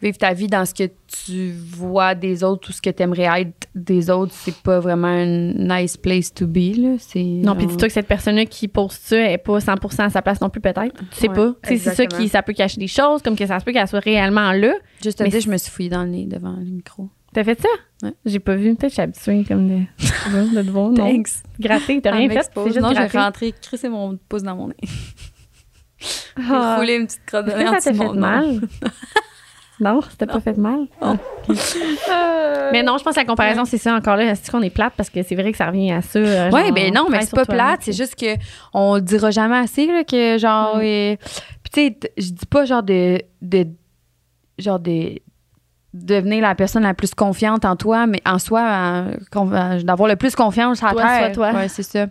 vivre 0.00 0.18
ta 0.18 0.32
vie 0.34 0.46
dans 0.46 0.64
ce 0.64 0.72
que 0.74 0.84
tu 1.26 1.50
vois 1.50 2.14
des 2.14 2.44
autres 2.44 2.68
ou 2.68 2.72
ce 2.72 2.80
que 2.80 2.90
tu 2.90 3.02
aimerais 3.02 3.40
être 3.40 3.66
des 3.74 4.10
autres, 4.10 4.32
c'est 4.32 4.54
pas 4.54 4.78
vraiment 4.78 5.08
un 5.08 5.26
nice 5.26 5.96
place 5.96 6.32
to 6.32 6.46
be. 6.46 6.76
Là. 6.76 6.94
C'est 7.00 7.22
Non, 7.22 7.56
puis 7.56 7.66
dis-toi 7.66 7.88
que 7.88 7.94
cette 7.94 8.06
personne-là 8.06 8.44
qui 8.46 8.68
poste 8.68 9.02
ça 9.02 9.16
est 9.18 9.38
pas 9.38 9.58
100% 9.58 10.04
à 10.04 10.10
sa 10.10 10.22
place 10.22 10.40
non 10.40 10.50
plus, 10.50 10.60
peut-être. 10.60 10.92
Tu 10.92 11.04
sais 11.12 11.28
Ouais, 11.28 11.34
pas. 11.34 11.54
C'est 11.64 11.78
ça 11.78 12.06
qui, 12.06 12.28
ça 12.28 12.42
peut 12.42 12.52
cacher 12.52 12.78
des 12.78 12.86
choses, 12.86 13.22
comme 13.22 13.34
que 13.34 13.46
ça 13.46 13.58
se 13.58 13.64
peut 13.64 13.72
qu'elle 13.72 13.88
soit 13.88 13.98
réellement 13.98 14.52
là. 14.52 14.74
Juste 15.02 15.20
à 15.20 15.24
mais 15.24 15.30
dire, 15.30 15.40
je 15.40 15.50
me 15.50 15.56
suis 15.56 15.70
fouillée 15.72 15.88
dans 15.88 16.04
le 16.04 16.10
nez 16.10 16.26
devant 16.26 16.52
le 16.56 16.64
micro. 16.70 17.08
T'as 17.38 17.44
fait 17.44 17.60
ça? 17.62 17.68
Ouais. 18.02 18.12
J'ai 18.24 18.40
pas 18.40 18.56
vu. 18.56 18.74
Peut-être 18.74 18.80
que 18.80 18.88
je 18.88 18.92
suis 18.94 19.00
habituée 19.02 19.44
comme 19.46 19.68
de, 19.68 20.56
de 20.56 20.62
te 20.62 20.70
voir. 20.70 20.90
Non? 20.90 21.22
Gratter, 21.60 22.00
t'as 22.00 22.10
rien 22.10 22.28
fait? 22.28 22.34
m'expose. 22.34 22.64
C'est 22.66 22.72
juste 22.72 22.80
non, 22.84 22.92
j'ai 22.92 23.16
rentré, 23.16 23.52
crissé 23.62 23.88
mon 23.88 24.18
pouce 24.28 24.42
dans 24.42 24.56
mon 24.56 24.66
nez. 24.66 24.74
J'ai 26.00 26.42
Ah. 26.50 26.74
foulé 26.80 26.94
une 26.96 27.06
petite 27.06 27.24
crotte 27.24 27.46
de 27.46 27.52
nez 27.52 27.68
en 27.68 27.72
ça 27.80 27.92
t'a 27.92 27.94
fait 27.96 28.12
mal? 28.12 28.60
non, 29.78 30.00
c'était 30.10 30.26
pas 30.26 30.40
fait 30.40 30.56
mal? 30.56 30.86
Ah. 31.00 31.14
Mais 32.72 32.82
non, 32.82 32.98
je 32.98 33.04
pense 33.04 33.14
que 33.14 33.20
la 33.20 33.24
comparaison, 33.26 33.64
c'est 33.64 33.78
ça 33.78 33.94
encore 33.94 34.16
là. 34.16 34.24
Est-ce 34.24 34.50
qu'on 34.50 34.62
est 34.62 34.70
plate? 34.70 34.94
Parce 34.96 35.08
que 35.08 35.22
c'est 35.22 35.36
vrai 35.36 35.52
que 35.52 35.58
ça 35.58 35.66
revient 35.66 35.92
à 35.92 36.02
ça. 36.02 36.18
euh, 36.18 36.50
Oui, 36.52 36.72
ben 36.72 36.92
non, 36.92 37.06
mais 37.08 37.20
c'est 37.22 37.36
pas 37.36 37.44
plate. 37.44 37.82
C'est 37.82 37.92
juste 37.96 38.16
que 38.16 38.34
on 38.74 38.96
le 38.96 39.00
dira 39.00 39.30
jamais 39.30 39.58
assez, 39.58 39.86
là, 39.86 40.02
que 40.02 40.38
genre. 40.38 40.78
Mm. 40.78 40.80
euh, 40.82 41.16
Puis 41.62 41.70
tu 41.72 41.80
sais, 41.80 42.12
je 42.18 42.30
dis 42.32 42.46
pas 42.46 42.64
genre 42.64 42.82
de. 42.82 43.22
de 43.42 43.64
genre 44.58 44.80
de 44.80 45.20
devenir 45.94 46.42
la 46.42 46.54
personne 46.54 46.82
la 46.82 46.94
plus 46.94 47.14
confiante 47.14 47.64
en 47.64 47.76
toi, 47.76 48.06
mais 48.06 48.20
en 48.26 48.38
soi, 48.38 49.04
d'avoir 49.82 50.08
le 50.08 50.16
plus 50.16 50.34
confiance 50.34 50.82
à 50.82 50.90
Toi, 50.92 51.02
terre. 51.02 51.32
toi. 51.32 51.52
Ouais, 51.52 51.68
c'est 51.68 51.82
ça. 51.82 52.06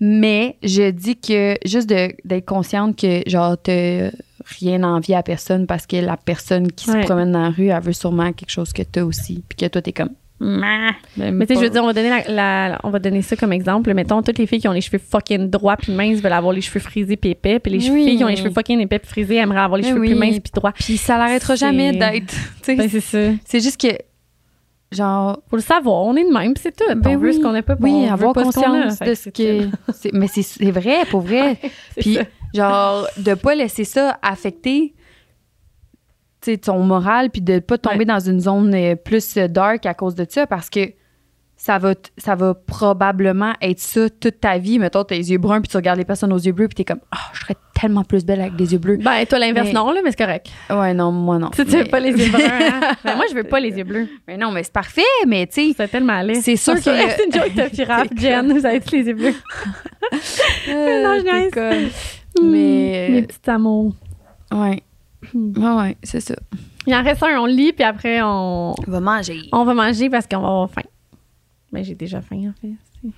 Mais 0.00 0.56
je 0.62 0.90
dis 0.90 1.16
que 1.18 1.56
juste 1.64 1.88
d'être 1.88 2.46
consciente 2.46 2.96
que 2.96 3.22
genre 3.28 3.56
t'as 3.60 4.10
rien 4.60 4.82
envie 4.84 5.14
à 5.14 5.22
personne 5.24 5.66
parce 5.66 5.86
que 5.86 5.96
la 5.96 6.16
personne 6.16 6.70
qui 6.70 6.88
Ouais. 6.90 7.02
se 7.02 7.06
promène 7.06 7.32
dans 7.32 7.42
la 7.42 7.50
rue, 7.50 7.66
elle 7.68 7.82
veut 7.82 7.92
sûrement 7.92 8.32
quelque 8.32 8.50
chose 8.50 8.72
que 8.72 8.82
t'as 8.82 9.02
aussi, 9.02 9.42
puis 9.48 9.56
que 9.56 9.66
toi 9.66 9.82
t'es 9.82 9.92
comme. 9.92 10.10
Mais 10.40 10.92
tu 11.16 11.54
sais, 11.54 11.54
je 11.56 11.64
veux 11.64 11.70
dire, 11.70 11.82
on 11.82 11.86
va 11.86 11.92
donner 11.92 12.10
la, 12.10 12.68
la- 12.68 12.78
on 12.84 12.90
va 12.90 12.98
donner 13.00 13.22
ça 13.22 13.34
comme 13.36 13.52
exemple. 13.52 13.92
Mettons, 13.92 14.22
toutes 14.22 14.38
les 14.38 14.46
filles 14.46 14.60
qui 14.60 14.68
ont 14.68 14.72
les 14.72 14.80
cheveux 14.80 14.98
fucking 14.98 15.50
droits 15.50 15.76
puis 15.76 15.92
minces 15.92 16.20
veulent 16.20 16.32
avoir 16.32 16.52
les 16.52 16.60
cheveux 16.60 16.80
frisés 16.80 17.16
puis 17.16 17.30
épais. 17.30 17.58
Puis 17.58 17.72
les 17.72 17.90
Oui. 17.90 18.04
filles 18.04 18.16
qui 18.18 18.24
ont 18.24 18.28
les 18.28 18.36
cheveux 18.36 18.50
fucking 18.52 18.78
épais 18.80 18.98
puis 19.00 19.08
frisés 19.10 19.36
aimeraient 19.36 19.58
avoir 19.60 19.78
les 19.78 19.82
Mais 19.84 19.88
cheveux 19.90 20.00
oui. 20.00 20.08
plus 20.10 20.18
minces 20.18 20.38
puis 20.40 20.52
droits. 20.54 20.72
Puis 20.72 20.96
ça 20.96 21.18
l'arrêtera 21.18 21.54
jamais 21.56 21.92
d'être. 21.92 22.34
Ben, 22.68 22.88
c'est 22.88 23.00
ça. 23.00 23.18
C'est 23.46 23.60
juste 23.60 23.80
que, 23.80 23.88
genre, 24.92 25.40
Faut 25.48 25.56
le 25.56 25.62
savoir. 25.62 26.02
On 26.04 26.14
est 26.16 26.24
de 26.24 26.32
même, 26.32 26.54
c'est 26.56 26.76
tout. 26.76 26.84
Ben 26.96 27.16
on 27.16 27.18
veut 27.18 27.30
oui. 27.30 27.36
ce 27.36 27.40
qu'on 27.40 27.52
n'a 27.52 27.62
pas. 27.62 27.76
oui, 27.80 28.06
veut 28.06 28.12
avoir 28.12 28.32
pas 28.34 28.44
ce 28.44 28.50
qu'on 28.52 28.62
a. 28.74 28.82
conscience 28.84 28.98
de 29.00 29.14
ce 29.14 29.30
que. 29.30 29.68
Mais 30.12 30.28
c'est 30.28 30.70
vrai, 30.70 31.04
pour 31.10 31.22
vrai. 31.22 31.56
Puis, 31.98 32.18
genre, 32.54 33.06
de 33.16 33.34
pas 33.34 33.54
laisser 33.54 33.84
ça 33.84 34.18
affecter 34.22 34.94
ton 36.56 36.78
moral, 36.84 37.30
puis 37.30 37.42
de 37.42 37.58
pas 37.58 37.76
tomber 37.76 37.98
Ouais. 37.98 38.04
dans 38.06 38.20
une 38.20 38.40
zone 38.40 38.74
euh, 38.74 38.94
plus 38.96 39.36
euh, 39.36 39.48
dark 39.48 39.84
à 39.86 39.92
cause 39.94 40.14
de 40.14 40.24
ça, 40.28 40.46
parce 40.46 40.70
que 40.70 40.92
ça 41.60 41.78
va, 41.78 41.94
ça 42.16 42.36
va 42.36 42.54
probablement 42.54 43.52
être 43.60 43.80
ça 43.80 44.08
toute 44.08 44.40
ta 44.40 44.58
vie. 44.58 44.78
Mettons, 44.78 45.02
t'as 45.02 45.16
les 45.16 45.32
yeux 45.32 45.38
bruns, 45.38 45.60
puis 45.60 45.68
tu 45.68 45.76
regardes 45.76 45.98
les 45.98 46.04
personnes 46.04 46.32
aux 46.32 46.38
yeux 46.38 46.52
bleus, 46.52 46.68
puis 46.68 46.76
t'es 46.76 46.84
comme, 46.84 47.00
ah, 47.10 47.18
je 47.32 47.40
serais 47.40 47.56
tellement 47.74 48.04
plus 48.04 48.24
belle 48.24 48.40
avec 48.40 48.54
des 48.56 48.72
yeux 48.72 48.78
bleus. 48.78 48.96
Ben, 48.98 49.24
toi, 49.26 49.38
l'inverse, 49.40 49.66
Mais- 49.68 49.72
non, 49.72 49.90
là, 49.90 50.00
mais 50.04 50.10
c'est 50.12 50.18
correct. 50.24 50.48
Ouais, 50.70 50.94
non, 50.94 51.10
moi 51.10 51.38
non. 51.38 51.50
Tu 51.50 51.56
sais, 51.58 51.64
tu 51.64 51.70
veux 51.72 51.82
Mais- 51.82 51.88
pas 51.88 51.98
les 52.00 52.10
yeux 52.12 52.30
bruns, 52.30 52.42
hein? 52.44 52.80
Ben, 53.04 53.16
moi, 53.16 53.24
je 53.28 53.34
veux 53.34 53.42
pas 53.44 53.58
les 53.60 53.70
yeux 53.76 53.82
bleus. 53.84 54.08
Mais 54.28 54.36
non, 54.36 54.52
mais 54.52 54.62
c'est 54.62 54.72
parfait, 54.72 55.02
mais 55.26 55.46
tu 55.48 55.68
sais, 55.68 55.74
C'est 55.76 55.88
tellement 55.88 56.20
laid. 56.22 56.40
C'est 56.42 56.54
sûr 56.56 56.74
que- 56.76 56.80
C'est 56.82 57.24
une 57.26 57.32
joke 57.32 57.54
de 57.54 57.68
pirate, 57.74 58.08
Jen. 58.16 58.52
Vous 58.56 58.64
avez 58.64 58.80
tous 58.80 58.94
les 58.94 59.02
yeux 59.06 59.14
bleus? 59.14 59.34
non, 60.68 61.18
je 61.18 61.22
niaise. 61.24 61.90
Mais- 62.40 63.08
Hmm, 63.08 63.12
Mes 63.14 63.22
petits 63.22 63.50
amours. 63.50 63.94
Ouais. 64.52 64.80
Hmm. 65.34 65.52
Ouais, 65.58 65.82
ouais, 65.82 65.96
c'est 66.02 66.20
ça. 66.20 66.34
Il 66.86 66.94
en 66.94 67.02
reste 67.02 67.22
un, 67.22 67.38
on 67.40 67.46
lit, 67.46 67.72
puis 67.72 67.84
après, 67.84 68.22
on, 68.22 68.74
On 68.86 68.90
va 68.90 69.00
manger. 69.00 69.40
on 69.52 69.64
va 69.64 69.74
manger 69.74 70.08
parce 70.08 70.26
qu'on 70.26 70.40
va 70.40 70.48
avoir 70.48 70.70
faim. 70.70 70.82
Mais 71.72 71.84
j'ai 71.84 71.94
déjà 71.94 72.20
faim, 72.22 72.50
en 72.50 72.54
fait. 72.60 73.10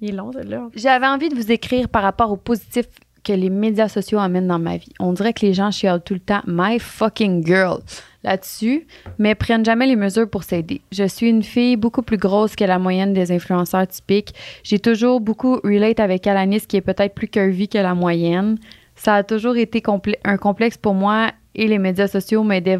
Il 0.00 0.10
est 0.10 0.12
long, 0.12 0.32
celui-là. 0.32 0.68
J'avais 0.74 1.06
envie 1.06 1.28
de 1.28 1.34
vous 1.34 1.50
écrire 1.52 1.88
par 1.88 2.02
rapport 2.02 2.30
au 2.30 2.36
positif 2.36 2.86
que 3.24 3.32
les 3.32 3.50
médias 3.50 3.88
sociaux 3.88 4.18
amènent 4.18 4.48
dans 4.48 4.58
ma 4.58 4.76
vie. 4.76 4.92
On 4.98 5.12
dirait 5.12 5.32
que 5.32 5.46
les 5.46 5.54
gens 5.54 5.70
chialent 5.70 6.02
tout 6.02 6.14
le 6.14 6.20
temps 6.20 6.42
my 6.46 6.80
fucking 6.80 7.46
girl 7.46 7.78
là-dessus, 8.24 8.86
mais 9.18 9.36
prennent 9.36 9.64
jamais 9.64 9.86
les 9.86 9.94
mesures 9.96 10.28
pour 10.28 10.42
s'aider. 10.42 10.80
Je 10.90 11.04
suis 11.06 11.28
une 11.28 11.44
fille 11.44 11.76
beaucoup 11.76 12.02
plus 12.02 12.16
grosse 12.18 12.56
que 12.56 12.64
la 12.64 12.80
moyenne 12.80 13.12
des 13.12 13.30
influenceurs 13.30 13.86
typiques. 13.86 14.34
J'ai 14.64 14.80
toujours 14.80 15.20
beaucoup 15.20 15.60
relate 15.62 16.00
avec 16.00 16.26
Alanis 16.26 16.62
qui 16.66 16.76
est 16.76 16.80
peut-être 16.82 17.14
plus 17.14 17.28
curvy 17.28 17.68
que 17.68 17.78
la 17.78 17.94
moyenne. 17.94 18.58
Ça 19.02 19.16
a 19.16 19.22
toujours 19.24 19.56
été 19.56 19.82
un 20.24 20.36
complexe 20.36 20.76
pour 20.78 20.94
moi 20.94 21.30
et 21.56 21.66
les 21.66 21.78
médias 21.78 22.06
sociaux 22.06 22.44
m'aidaient 22.44 22.78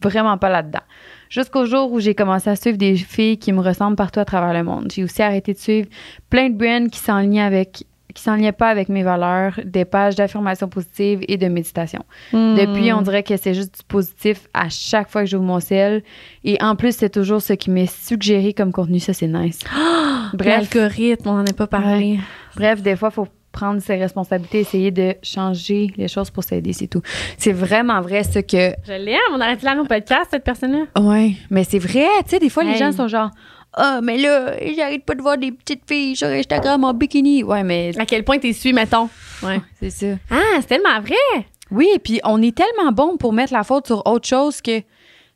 vraiment 0.00 0.38
pas 0.38 0.48
là-dedans. 0.48 0.82
Jusqu'au 1.28 1.66
jour 1.66 1.90
où 1.90 1.98
j'ai 1.98 2.14
commencé 2.14 2.48
à 2.48 2.54
suivre 2.54 2.78
des 2.78 2.94
filles 2.96 3.38
qui 3.38 3.52
me 3.52 3.60
ressemblent 3.60 3.96
partout 3.96 4.20
à 4.20 4.24
travers 4.24 4.52
le 4.54 4.62
monde. 4.62 4.92
J'ai 4.94 5.02
aussi 5.02 5.22
arrêté 5.22 5.54
de 5.54 5.58
suivre 5.58 5.88
plein 6.30 6.50
de 6.50 6.54
brands 6.56 6.88
qui 6.88 7.00
s'enlignaient 7.00 7.40
avec 7.42 7.82
qui 8.14 8.22
s'enlignaient 8.22 8.52
pas 8.52 8.68
avec 8.68 8.88
mes 8.88 9.02
valeurs, 9.02 9.60
des 9.64 9.84
pages 9.84 10.14
d'affirmation 10.14 10.68
positive 10.68 11.20
et 11.28 11.36
de 11.36 11.48
méditation. 11.48 12.02
Depuis, 12.32 12.90
Hmm. 12.90 12.98
on 12.98 13.02
dirait 13.02 13.22
que 13.22 13.36
c'est 13.36 13.52
juste 13.52 13.80
du 13.80 13.84
positif 13.86 14.48
à 14.54 14.70
chaque 14.70 15.10
fois 15.10 15.24
que 15.24 15.28
j'ouvre 15.28 15.44
mon 15.44 15.60
ciel. 15.60 16.02
Et 16.42 16.56
en 16.62 16.76
plus, 16.76 16.96
c'est 16.96 17.10
toujours 17.10 17.42
ce 17.42 17.52
qui 17.52 17.70
m'est 17.70 17.90
suggéré 17.92 18.54
comme 18.54 18.72
contenu. 18.72 19.00
Ça, 19.00 19.12
c'est 19.12 19.26
nice. 19.26 19.60
Bref, 20.32 20.72
L'algorithme, 20.72 21.28
on 21.28 21.34
n'en 21.34 21.44
a 21.44 21.52
pas 21.52 21.66
parlé. 21.66 22.18
bref, 22.56 22.80
des 22.80 22.96
fois, 22.96 23.10
il 23.12 23.14
faut 23.16 23.28
prendre 23.56 23.80
ses 23.80 23.96
responsabilités, 23.96 24.60
essayer 24.60 24.90
de 24.90 25.14
changer 25.22 25.88
les 25.96 26.08
choses 26.08 26.30
pour 26.30 26.44
s'aider, 26.44 26.72
c'est 26.72 26.86
tout. 26.86 27.02
C'est 27.38 27.52
vraiment 27.52 28.00
vrai 28.00 28.22
ce 28.22 28.38
que 28.38 28.74
Je 28.86 28.92
l'aime. 28.92 29.18
On 29.32 29.40
arrête 29.40 29.62
là 29.62 29.74
mon 29.74 29.86
podcast, 29.86 30.28
cette 30.30 30.44
personne-là? 30.44 30.84
Ouais, 31.02 31.32
mais 31.50 31.64
c'est 31.64 31.78
vrai, 31.80 32.06
tu 32.24 32.30
sais, 32.30 32.38
des 32.38 32.50
fois, 32.50 32.62
les 32.64 32.76
gens 32.76 32.92
sont 32.92 33.08
genre, 33.08 33.30
ah, 33.72 34.00
mais 34.02 34.18
là, 34.18 34.52
j'arrête 34.76 35.04
pas 35.04 35.14
de 35.14 35.22
voir 35.22 35.38
des 35.38 35.50
petites 35.52 35.82
filles 35.88 36.14
sur 36.14 36.28
Instagram 36.28 36.84
en 36.84 36.94
bikini. 36.94 37.42
Ouais, 37.42 37.64
mais 37.64 37.90
À 37.98 38.06
quel 38.06 38.24
point 38.24 38.38
t'es 38.38 38.52
su, 38.52 38.72
mettons? 38.72 39.08
Ouais. 39.42 39.60
c'est 39.80 39.90
ça. 39.90 40.06
Ah, 40.30 40.40
c'est 40.60 40.66
tellement 40.66 41.00
vrai. 41.00 41.46
Oui, 41.70 41.88
puis 42.04 42.20
on 42.24 42.40
est 42.42 42.56
tellement 42.56 42.92
bon 42.92 43.16
pour 43.16 43.32
mettre 43.32 43.52
la 43.52 43.64
faute 43.64 43.86
sur 43.86 44.06
autre 44.06 44.28
chose 44.28 44.60
que, 44.60 44.78
tu 44.78 44.84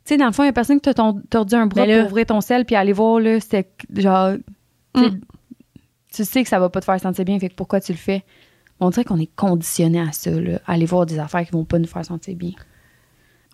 sais, 0.04 0.16
dans 0.16 0.26
le 0.26 0.32
fond, 0.32 0.42
il 0.44 0.46
y 0.46 0.50
a 0.50 0.52
personne 0.52 0.80
qui 0.80 0.92
t'a 0.92 1.12
tordu 1.28 1.54
un 1.54 1.66
bras 1.66 1.86
là. 1.86 1.98
pour 2.02 2.08
ouvrir 2.12 2.26
ton 2.26 2.40
sel 2.40 2.64
puis 2.64 2.76
aller 2.76 2.92
voir, 2.92 3.18
là, 3.18 3.40
c'était 3.40 3.68
genre, 3.96 4.34
Mm. 4.94 5.20
Tu 6.14 6.24
sais 6.24 6.42
que 6.42 6.48
ça 6.48 6.58
va 6.58 6.68
pas 6.68 6.80
te 6.80 6.84
faire 6.84 7.00
sentir 7.00 7.24
bien, 7.24 7.38
fait 7.38 7.48
que 7.48 7.54
pourquoi 7.54 7.80
tu 7.80 7.92
le 7.92 7.98
fais? 7.98 8.24
On 8.80 8.90
dirait 8.90 9.04
qu'on 9.04 9.18
est 9.20 9.30
conditionné 9.36 10.00
à 10.00 10.12
ça, 10.12 10.30
là, 10.30 10.58
à 10.66 10.72
aller 10.72 10.86
voir 10.86 11.06
des 11.06 11.18
affaires 11.18 11.44
qui 11.44 11.52
vont 11.52 11.64
pas 11.64 11.78
nous 11.78 11.86
faire 11.86 12.04
sentir 12.04 12.34
bien. 12.36 12.52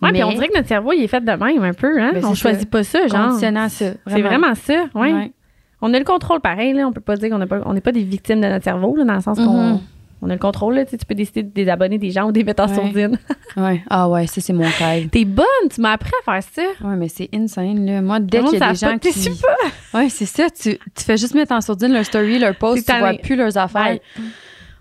Ouais, 0.03 0.11
puis 0.11 0.13
Mais- 0.13 0.25
on 0.25 0.31
dirait 0.33 0.49
que 0.49 0.57
notre 0.57 0.69
cerveau, 0.69 0.93
il 0.93 1.03
est 1.03 1.09
fait 1.09 1.21
de 1.25 1.33
même 1.33 1.63
un 1.63 1.73
peu, 1.73 2.01
hein? 2.01 2.11
Ben, 2.15 2.25
on 2.25 2.35
choisit 2.35 2.63
ça. 2.63 2.67
pas 2.67 2.83
ça, 2.85 3.07
genre. 3.09 3.29
Conditionné 3.29 3.61
à 3.61 3.69
ça. 3.69 3.93
C'est 4.07 4.23
vraiment 4.23 4.55
ça, 4.55 4.85
ouais. 4.95 5.13
Ouais. 5.13 5.33
On 5.81 5.93
a 5.93 5.99
le 5.99 6.05
contrôle 6.05 6.41
pareil, 6.41 6.73
là. 6.75 6.87
On 6.87 6.93
peut 6.93 7.01
pas 7.01 7.17
dire 7.17 7.31
qu'on 7.31 7.39
n'est 7.39 7.47
pas, 7.47 7.61
on 7.65 7.75
pas 7.81 7.93
des 7.93 8.03
victimes 8.03 8.41
de 8.41 8.47
notre 8.49 8.65
cerveau, 8.65 8.95
là, 8.97 9.05
dans 9.05 9.15
le 9.15 9.21
sens 9.21 9.39
qu'on 9.39 9.73
Mhm. 9.75 9.81
On 10.23 10.31
a 10.31 10.33
le 10.33 10.39
contrôle, 10.39 10.75
là. 10.77 10.85
Tu 10.85 10.97
peux 11.07 11.15
décider 11.15 11.43
de 11.43 11.51
désabonner 11.51 11.99
des 11.99 12.11
gens 12.11 12.29
ou 12.29 12.33
des 12.33 12.43
mettre 12.45 12.63
en 12.65 12.69
Ouais. 12.69 12.75
sourdine. 12.75 13.19
Ouais. 13.57 13.83
Ah 13.89 14.07
ouais, 14.11 14.27
ça, 14.27 14.43
c'est 14.43 14.53
mon 14.53 14.65
rêve. 14.79 15.09
T'es 15.09 15.25
bonne, 15.25 15.47
tu 15.75 15.81
m'as 15.81 15.93
appris 15.93 16.11
à 16.27 16.41
faire 16.41 16.43
ça. 16.53 16.87
Ouais, 16.87 16.95
mais 16.97 17.09
c'est 17.09 17.31
insane, 17.35 17.87
là. 17.87 18.03
Moi, 18.03 18.21
dès 18.21 18.43
qu'il 18.43 18.59
y 18.59 18.63
a 18.63 18.69
des 18.73 18.75
gens 18.79 18.93
pas 18.93 18.99
qui... 18.99 19.13
super. 19.15 19.57
Ouais, 19.95 20.11
c'est 20.11 20.27
ça. 20.27 20.51
Tu, 20.51 20.77
tu 20.95 21.05
fais 21.05 21.17
juste 21.17 21.35
mettre 21.35 21.53
en 21.53 21.63
sourdine 21.63 21.93
leur 21.93 22.05
story, 22.05 22.39
leur 22.39 22.55
post, 22.55 22.87
tu 22.87 22.99
vois 22.99 23.15
plus 23.15 23.35
leurs 23.37 23.57
affaires. 23.57 23.93
Ouais. 23.93 24.03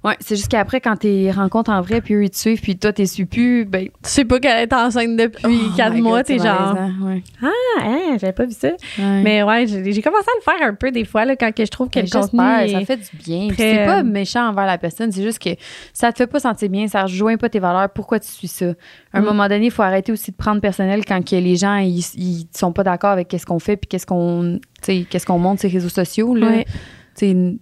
Ouais, 0.06 0.16
c'est 0.20 0.36
juste 0.36 0.50
qu'après, 0.50 0.80
quand 0.80 0.96
t'es 0.98 1.32
rencontres 1.32 1.72
en 1.72 1.82
vrai, 1.82 2.00
puis 2.00 2.14
eux, 2.14 2.24
ils 2.24 2.30
te 2.30 2.38
suivent, 2.38 2.62
puis 2.62 2.78
toi, 2.78 2.94
t'es 2.94 3.08
su 3.08 3.26
plus, 3.26 3.66
ben... 3.66 3.86
Tu 3.86 3.92
sais 4.04 4.24
pas 4.24 4.40
qu'elle 4.40 4.60
est 4.62 4.72
enceinte 4.72 5.18
depuis 5.18 5.44
oh 5.46 5.74
quatre 5.76 5.96
mois, 5.98 6.24
t'es 6.24 6.38
genre. 6.38 6.78
Ouais. 7.02 7.24
Ah, 7.42 7.48
hein, 7.82 8.18
j'avais 8.22 8.32
pas 8.34 8.46
vu 8.46 8.52
ça. 8.54 8.68
Ouais. 9.00 9.22
Mais 9.24 9.42
ouais, 9.42 9.66
j'ai 9.68 10.02
commencé 10.04 10.28
à 10.28 10.38
le 10.38 10.42
faire 10.60 10.68
un 10.70 10.74
peu 10.76 10.92
des 10.92 11.06
fois, 11.06 11.26
là, 11.26 11.36
quand 11.36 11.52
que 11.54 11.66
je 11.66 11.72
trouve 11.72 11.90
que 11.90 12.00
Ben, 12.00 12.06
le 12.06 12.20
contenu. 12.22 12.40
est- 12.64 12.72
ça 12.80 12.86
fait 12.86 12.98
du 12.98 13.18
bien. 13.18 13.48
Très, 13.48 13.58
C'est 13.58 13.86
pas 13.86 14.00
euh, 14.00 14.04
méchant 14.04 14.48
envers 14.48 14.68
la 14.68 14.78
personne, 14.78 15.12
c'est 15.12 15.24
juste 15.24 15.40
que 15.40 15.50
ça 15.92 16.12
te 16.12 16.18
fait 16.18 16.28
pas 16.28 16.40
sentir 16.40 16.70
bien, 16.70 16.88
ça 16.88 17.02
rejoint 17.02 17.38
pas 17.38 17.50
tes 17.50 17.60
valeurs. 17.60 17.90
Pourquoi 17.90 18.20
tu 18.20 18.28
suis 18.28 18.48
ça? 18.48 18.74
À 19.12 19.18
un 19.18 19.22
Mm. 19.22 19.26
moment 19.26 19.48
donné, 19.48 19.66
il 19.66 19.72
faut 19.72 19.82
arrêter 19.82 20.12
aussi 20.12 20.30
de 20.30 20.36
prendre 20.36 20.62
personnel 20.62 21.04
quand 21.04 21.28
que 21.28 21.36
les 21.36 21.56
gens 21.56 21.78
ils, 21.78 21.98
ils 22.16 22.48
sont 22.56 22.72
pas 22.74 22.84
d'accord 22.84 23.10
avec 23.12 23.28
qu'est-ce 23.28 23.46
qu'on 23.48 23.58
fait 23.60 23.76
puis 23.76 23.88
qu'est-ce 23.88 24.06
qu'on 24.06 24.60
tu 24.84 25.06
qu'est-ce 25.06 25.26
qu'on 25.26 25.40
montre 25.40 25.62
sur 25.62 25.70
les 25.70 25.74
réseaux 25.78 25.90
sociaux 25.90 26.36
là. 26.36 26.48
Ouais. 26.48 26.66
Tu 27.18 27.58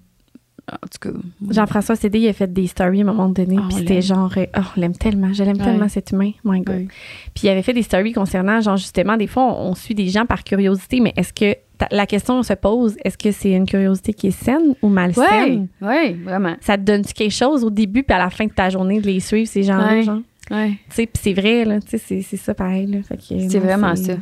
en 0.71 0.87
tout 0.87 1.09
cas. 1.11 1.17
Jean-François 1.49 1.95
Cédé, 1.95 2.19
il 2.19 2.27
a 2.29 2.33
fait 2.33 2.51
des 2.51 2.67
stories 2.67 2.99
à 2.99 3.01
un 3.01 3.05
moment 3.05 3.29
donné. 3.29 3.57
Ah, 3.59 3.63
puis 3.67 3.79
c'était 3.79 4.01
genre, 4.01 4.31
euh, 4.37 4.45
oh, 4.57 4.61
on 4.77 4.79
l'aime 4.79 4.95
tellement. 4.95 5.33
Je 5.33 5.43
l'aime 5.43 5.57
tellement, 5.57 5.89
cet 5.89 6.11
humain. 6.11 6.31
My 6.45 6.61
God. 6.61 6.87
Puis 7.33 7.43
il 7.43 7.49
avait 7.49 7.63
fait 7.63 7.73
des 7.73 7.83
stories 7.83 8.13
concernant, 8.13 8.61
genre, 8.61 8.77
justement, 8.77 9.17
des 9.17 9.27
fois, 9.27 9.43
on, 9.43 9.71
on 9.71 9.75
suit 9.75 9.95
des 9.95 10.07
gens 10.07 10.25
par 10.25 10.43
curiosité, 10.43 10.99
mais 11.01 11.13
est-ce 11.17 11.33
que 11.33 11.57
la 11.91 12.05
question 12.05 12.41
se 12.43 12.53
pose, 12.53 12.95
est-ce 13.03 13.17
que 13.17 13.31
c'est 13.31 13.51
une 13.51 13.65
curiosité 13.65 14.13
qui 14.13 14.27
est 14.27 14.31
saine 14.31 14.73
ou 14.81 14.87
malsaine? 14.87 15.67
Ouais, 15.81 15.87
ouais, 15.87 16.13
vraiment. 16.13 16.55
Ça 16.61 16.77
te 16.77 16.83
donne-tu 16.83 17.13
quelque 17.13 17.33
chose 17.33 17.65
au 17.65 17.69
début, 17.69 18.03
puis 18.03 18.15
à 18.15 18.19
la 18.19 18.29
fin 18.29 18.45
de 18.45 18.53
ta 18.53 18.69
journée, 18.69 19.01
de 19.01 19.05
les 19.07 19.19
suivre, 19.19 19.49
ces 19.49 19.63
gens-là, 19.63 19.91
Ouais. 19.95 20.03
genre? 20.03 20.19
Ouais. 20.49 20.69
Tu 20.69 20.77
sais, 20.95 21.05
puis 21.07 21.21
c'est 21.21 21.33
vrai, 21.33 21.65
là, 21.65 21.79
tu 21.81 21.97
sais, 21.97 22.21
c'est- 22.21 22.37
ça 22.37 22.53
pareil, 22.53 23.01
C'est 23.49 23.59
vraiment 23.59 23.95
ça. 23.97 24.13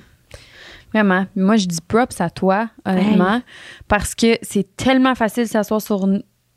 Vraiment. 0.93 1.25
Moi, 1.35 1.55
je 1.55 1.67
dis 1.67 1.79
props 1.87 2.19
à 2.19 2.29
toi, 2.29 2.69
honnêtement, 2.85 3.41
parce 3.87 4.13
que 4.13 4.37
c'est 4.41 4.75
tellement 4.75 5.15
facile 5.15 5.43
de 5.43 5.49
s'asseoir 5.49 5.81
sur 5.81 6.05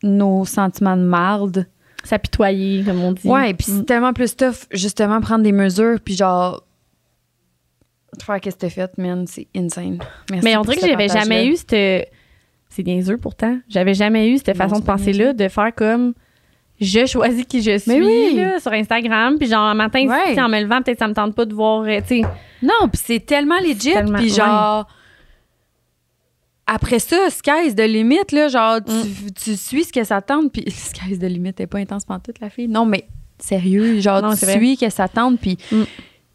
nos 0.05 0.45
sentiments 0.45 0.97
de 0.97 1.03
marde. 1.03 1.67
S'apitoyer, 2.05 2.85
comme 2.85 3.03
on 3.03 3.13
dit. 3.13 3.27
Ouais, 3.27 3.55
puis 3.55 3.73
Mm. 3.73 3.77
c'est 3.79 3.85
tellement 3.87 4.13
plus 4.13 4.37
tough, 4.37 4.67
justement, 4.71 5.21
prendre 5.21 5.43
des 5.43 5.53
mesures, 5.53 5.99
puis 6.05 6.15
genre. 6.15 6.63
Faire 8.23 8.41
qu'est-ce 8.41 8.57
que 8.57 8.61
t'as 8.61 8.71
fait, 8.71 8.97
man, 8.99 9.27
c'est 9.27 9.49
insane. 9.57 9.99
Merci 10.31 10.45
Mais 10.45 10.57
on 10.57 10.63
dirait 10.63 10.77
que 10.77 10.87
j'avais 10.87 11.09
jamais 11.09 11.47
eu 11.47 11.57
cette. 11.57 12.09
C'est 12.69 12.83
niaiseux 12.85 13.17
pourtant. 13.17 13.59
J'avais 13.69 13.95
jamais 13.95 14.29
eu 14.31 14.39
cette 14.39 14.49
Non, 14.49 14.55
façon 14.55 14.81
de 14.81 14.85
penser-là, 14.85 15.33
de 15.33 15.49
faire 15.49 15.75
comme. 15.75 16.15
Je 16.81 17.07
choisis 17.07 17.45
qui 17.45 17.63
je 17.63 17.79
suis 17.79 17.91
Mais 17.91 18.05
oui. 18.05 18.35
là, 18.37 18.59
sur 18.61 18.73
Instagram, 18.73 19.37
puis 19.39 19.47
genre 19.49 19.63
un 19.65 19.75
matin, 19.75 20.07
Ouais. 20.09 20.35
si 20.35 20.41
en 20.41 20.49
me 20.49 20.61
levant, 20.61 20.83
peut-être 20.83 20.99
ça 20.99 21.07
me 21.09 21.15
tente 21.15 21.35
pas 21.35 21.45
de 21.45 21.55
voir, 21.55 21.83
euh, 21.83 22.01
tu 22.07 22.21
sais. 22.21 22.23
Non, 22.63 22.89
puis 22.93 23.01
c'est 23.05 23.21
tellement 23.21 23.59
legit, 23.61 23.95
puis 24.17 24.29
genre. 24.31 24.87
Après 26.67 26.99
ça, 26.99 27.29
sky's 27.31 27.75
de 27.75 27.83
limite, 27.83 28.33
là, 28.33 28.49
genre, 28.49 28.79
tu, 28.85 28.93
Mm. 28.93 29.31
tu 29.35 29.57
suis 29.57 29.85
ce 29.85 29.93
que 29.93 30.03
ça 30.05 30.23
tente, 30.23 30.51
puis 30.53 30.65
sky's 30.71 31.19
de 31.19 31.27
limite, 31.27 31.57
t'es 31.57 31.67
pas 31.67 31.79
intense 31.79 32.05
pendant 32.05 32.21
toute 32.21 32.41
la 32.41 32.49
fille. 32.51 32.69
Non, 32.69 32.87
mais 32.87 33.07
sérieux, 33.39 34.01
genre, 34.01 34.23
Non, 34.23 34.31
tu 34.35 34.47
suis 34.47 34.77
que 34.79 34.89
ça 34.91 35.07
tente, 35.09 35.39
puis 35.41 35.59
Mm. 35.71 35.83
tu 35.83 35.87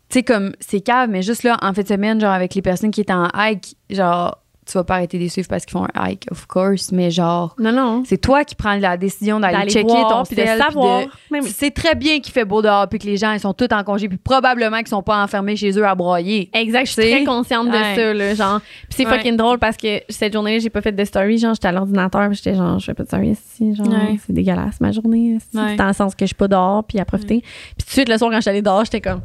sais, 0.10 0.24
comme, 0.24 0.54
c'est 0.60 0.82
cave, 0.82 1.10
mais 1.10 1.22
juste 1.24 1.44
là, 1.44 1.58
en 1.62 1.74
fin 1.74 1.82
de 1.82 1.88
semaine, 1.88 2.20
genre, 2.22 2.32
avec 2.34 2.54
les 2.54 2.62
personnes 2.62 2.92
qui 2.92 3.02
étaient 3.02 3.14
en 3.14 3.28
hike, 3.34 3.76
genre, 3.90 4.38
tu 4.72 4.78
vas 4.78 4.84
pas 4.84 4.96
arrêter 4.96 5.18
de 5.18 5.24
les 5.24 5.30
suivre 5.30 5.48
parce 5.48 5.66
qu'ils 5.66 5.78
font 5.78 5.86
un 5.96 6.10
hike, 6.10 6.26
of 6.32 6.46
course, 6.48 6.91
mais 6.91 7.12
genre, 7.12 7.56
Non, 7.60 7.72
non. 7.72 8.04
c'est 8.06 8.18
toi 8.18 8.44
qui 8.44 8.56
prends 8.56 8.76
la 8.76 8.98
décision 8.98 9.40
d'aller 9.40 9.70
checker 9.70 9.88
voir, 9.88 10.10
ton 10.10 10.24
puis 10.24 10.36
de 10.36 10.41
sel, 10.46 10.60
savoir. 10.60 11.02
de- 11.02 11.10
oui. 11.32 11.44
sais 11.44 11.72
très 11.72 11.96
bien 11.96 12.20
qu'il 12.20 12.32
fait 12.34 12.46
beau 12.46 12.62
dehors, 12.62 12.88
puis 12.88 13.00
que 13.00 13.06
les 13.06 13.18
gens, 13.18 13.32
ils 13.34 13.40
sont 13.40 13.54
tous 13.54 13.68
en 13.74 13.84
congé, 13.84 14.08
puis 14.08 14.18
probablement 14.18 14.78
qu'ils 14.78 14.88
sont 14.90 15.02
pas 15.04 15.22
enfermés 15.24 15.56
chez 15.56 15.72
eux 15.78 15.86
à 15.88 15.96
broyer. 15.96 16.50
Exact, 16.54 16.86
je 16.86 16.91
suis 16.91 17.02
très 17.12 17.24
consciente 17.24 17.68
de 17.68 17.72
Ouais. 17.74 17.96
ça, 17.96 18.14
là, 18.14 18.34
genre. 18.36 18.60
Puis 18.62 18.90
c'est 18.98 19.06
Ouais. 19.08 19.18
fucking 19.18 19.36
drôle 19.38 19.58
parce 19.60 19.78
que 19.78 20.02
cette 20.10 20.34
journée-là, 20.34 20.60
j'ai 20.60 20.70
pas 20.70 20.82
fait 20.82 20.91
de 20.91 21.04
story, 21.06 21.38
genre, 21.38 21.54
j'étais 21.54 21.68
à 21.68 21.72
l'ordinateur, 21.72 22.28
puis 22.28 22.36
j'étais 22.38 22.56
genre, 22.56 22.78
je 22.80 22.86
fais 22.86 22.94
pas 22.94 23.04
de 23.04 23.08
story 23.08 23.30
ici, 23.30 23.76
genre, 23.76 23.88
Ouais. 23.88 24.18
c'est 24.26 24.34
dégueulasse 24.34 24.80
ma 24.82 24.91
journée. 24.91 25.38
C'est 25.52 25.76
dans 25.76 25.88
le 25.88 25.94
sens 25.94 26.14
que 26.16 26.22
je 26.26 26.28
suis 26.28 26.36
pas 26.36 26.48
dehors, 26.48 26.84
puis 26.84 27.00
à 27.00 27.06
profiter. 27.06 27.41
Puis 27.41 27.76
tout 27.80 27.86
de 27.88 27.91
suite, 27.91 28.10
le 28.10 28.18
soir, 28.18 28.30
quand 28.32 28.38
j'étais 28.38 28.50
allée 28.52 28.62
dehors, 28.62 28.84
j'étais 28.86 29.02
comme, 29.02 29.22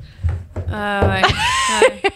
Ah 0.72 1.00
ouais. 1.08 1.22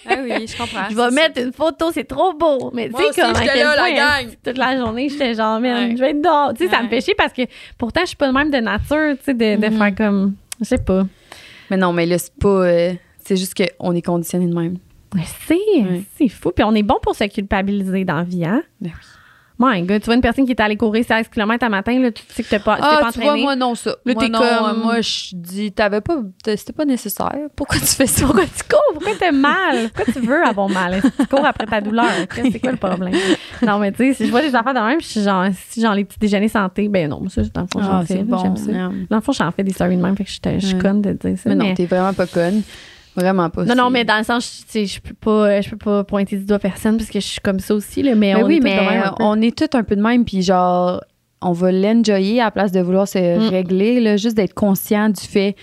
Ah 0.06 0.16
oui, 0.22 0.46
je 0.46 0.56
comprends. 0.56 0.88
je 0.90 0.94
vais 0.96 1.10
mettre 1.10 1.40
une 1.40 1.52
photo, 1.52 1.90
c'est 1.92 2.04
trop 2.04 2.32
beau. 2.34 2.70
Mais 2.74 2.88
tu 2.88 2.96
sais, 2.96 3.20
comme, 3.20 3.30
à 3.30 3.40
j'étais 3.40 3.52
quel 3.54 3.62
là, 3.64 3.76
la 3.76 3.82
point, 3.82 3.92
gang. 3.94 4.26
hein, 4.28 4.34
toute 4.44 4.58
la 4.58 4.76
journée, 4.76 5.08
j'étais 5.08 5.34
genre, 5.34 5.60
man, 5.60 5.90
Ouais. 5.90 5.96
je 5.96 6.00
vais 6.02 6.10
être 6.10 6.22
dehors. 6.22 6.52
Tu 6.54 6.64
sais, 6.66 6.70
ça 6.70 6.82
me 6.82 6.88
fait 6.88 7.00
chier 7.00 7.14
parce 7.16 7.32
que 7.32 7.42
pourtant, 7.76 8.00
je 8.02 8.08
suis 8.08 8.16
pas 8.16 8.26
de 8.28 8.32
même 8.32 8.50
de 8.50 8.58
nature, 8.58 9.16
tu 9.18 9.24
sais, 9.24 9.34
de, 9.34 9.60
de 9.60 9.68
Mhm. 9.68 9.78
faire 9.78 9.94
comme, 9.94 10.34
je 10.60 10.64
sais 10.64 10.78
pas. 10.78 11.04
Mais 11.70 11.76
non, 11.76 11.92
mais 11.92 12.06
là, 12.06 12.18
c'est 12.18 12.34
pas. 12.34 12.48
euh, 12.48 12.92
c'est 13.24 13.36
juste 13.36 13.54
qu'on 13.54 13.94
est 13.94 14.02
conditionné 14.02 14.46
de 14.46 14.54
même. 14.54 14.78
Mais 15.14 15.22
c'est, 15.46 15.54
Ouais. 15.82 16.02
c'est 16.16 16.28
fou. 16.28 16.50
Puis 16.54 16.64
on 16.64 16.74
est 16.74 16.82
bon 16.82 16.96
pour 17.02 17.14
se 17.14 17.24
culpabiliser 17.24 18.04
dans 18.04 18.16
la 18.16 18.24
vie, 18.24 18.44
hein? 18.44 18.62
Ben 18.80 18.92
My 19.60 19.82
God, 19.82 20.01
tu 20.01 20.06
vois 20.06 20.14
une 20.14 20.20
personne 20.20 20.44
qui 20.44 20.52
est 20.52 20.60
allée 20.60 20.76
courir 20.76 21.05
16 21.05 21.26
km 21.28 21.64
à 21.64 21.68
matin, 21.68 21.98
là, 21.98 22.12
tu 22.12 22.22
sais 22.28 22.44
que 22.44 22.48
t'es 22.48 22.60
pas, 22.60 22.76
t'es 22.76 22.82
Ah, 22.85 22.98
pas 23.02 23.12
tu 23.12 23.20
vois, 23.20 23.36
moi, 23.36 23.56
non, 23.56 23.74
ça. 23.74 23.90
Là, 23.90 23.97
moi, 24.14 24.14
t'es 24.22 24.28
non, 24.28 24.39
comme- 24.39 24.48
euh, 24.48 24.74
moi, 24.85 25.01
je 25.01 25.30
dis, 25.35 25.72
t'avais 25.72 26.01
pas. 26.01 26.16
C'était 26.44 26.72
pas 26.72 26.85
nécessaire. 26.85 27.35
Pourquoi 27.56 27.80
tu 27.80 27.86
fais 27.86 28.06
ça? 28.06 28.24
Pourquoi 28.24 28.44
tu 28.44 28.62
cours? 28.70 28.80
Pourquoi 28.93 29.12
t'as 29.18 29.32
mal? 29.32 29.90
Pourquoi 29.93 30.12
tu 30.12 30.20
veux 30.20 30.44
avoir 30.44 30.68
mal? 30.68 31.02
Tu 31.18 31.26
cours 31.26 31.44
après 31.44 31.66
ta 31.66 31.80
douleur? 31.80 32.06
C'est 32.52 32.60
quoi 32.60 32.70
le 32.70 32.76
problème? 32.76 33.14
Non, 33.66 33.78
mais 33.78 33.90
tu 33.90 33.98
sais, 33.98 34.14
si 34.14 34.26
je 34.26 34.30
vois 34.30 34.43
des 34.43 34.55
affaires 34.55 34.74
de 34.74 34.78
même, 34.80 35.01
je 35.01 35.06
suis 35.06 35.22
genre, 35.22 35.47
si 35.68 35.80
genre 35.80 35.94
les 35.94 36.05
petits 36.05 36.20
déjeuners 36.20 36.48
santé, 36.48 36.89
ben 36.89 37.09
non, 37.10 37.28
ça, 37.28 37.43
dans 37.52 37.62
le 37.62 37.66
fond, 37.66 37.82
j'en 37.82 37.98
Ah, 37.98 38.05
fais. 38.06 38.22
bon. 38.22 38.39
J'aime 38.39 38.56
ça. 38.56 38.70
Dans 39.10 39.16
le 39.16 39.20
fond, 39.22 39.32
j'en 39.32 39.51
fais 39.51 39.64
des 39.64 39.72
stories 39.72 39.97
de 39.97 40.02
même, 40.02 40.16
fait 40.16 40.22
que 40.24 40.30
je 40.30 40.66
suis- 40.66 40.78
conne 40.78 41.02
de 41.02 41.12
dire 41.14 41.36
ça. 41.36 41.48
Mais 41.51 41.56
Mais 41.56 41.68
non, 41.70 41.74
t'es 41.74 41.86
vraiment 41.86 42.12
pas 42.14 42.26
conne. 42.28 42.62
Vraiment 43.18 43.50
pas. 43.50 43.64
non, 43.64 43.74
non, 43.74 43.90
mais 43.90 44.04
dans 44.04 44.18
le 44.18 44.24
sens, 44.24 44.64
tu 44.66 44.72
sais, 44.72 44.86
je 44.86 45.00
peux 45.00 45.14
pas, 45.14 45.60
je 45.60 45.70
peux 45.70 45.76
pas 45.76 46.04
pointer 46.04 46.36
du 46.36 46.44
doigt 46.44 46.58
personne 46.58 46.96
parce 46.96 47.10
que 47.10 47.20
je 47.20 47.26
suis 47.26 47.40
comme 47.40 47.60
ça 47.60 47.74
aussi, 47.74 48.02
là, 48.02 48.14
mais 48.14 48.34
Mais 48.34 48.42
on 48.42 48.46
oui, 48.46 48.56
est 48.56 48.60
mais 48.60 48.76
même 48.76 49.10
on 49.20 49.40
est 49.40 49.56
tous 49.56 49.76
un 49.76 49.82
peu 49.82 49.96
de 49.96 50.02
même, 50.02 50.24
puis 50.24 50.42
genre, 50.42 51.02
on 51.40 51.52
va 51.52 51.70
l'enjoyer 51.72 52.40
à 52.40 52.44
la 52.46 52.50
place 52.50 52.72
de 52.72 52.80
vouloir 52.80 53.06
se 53.06 53.18
Mm. 53.18 53.48
régler, 53.48 54.00
là, 54.00 54.16
juste 54.16 54.36
d'être 54.36 54.54
conscient 54.54 55.08
du 55.08 55.20
fait 55.20 55.54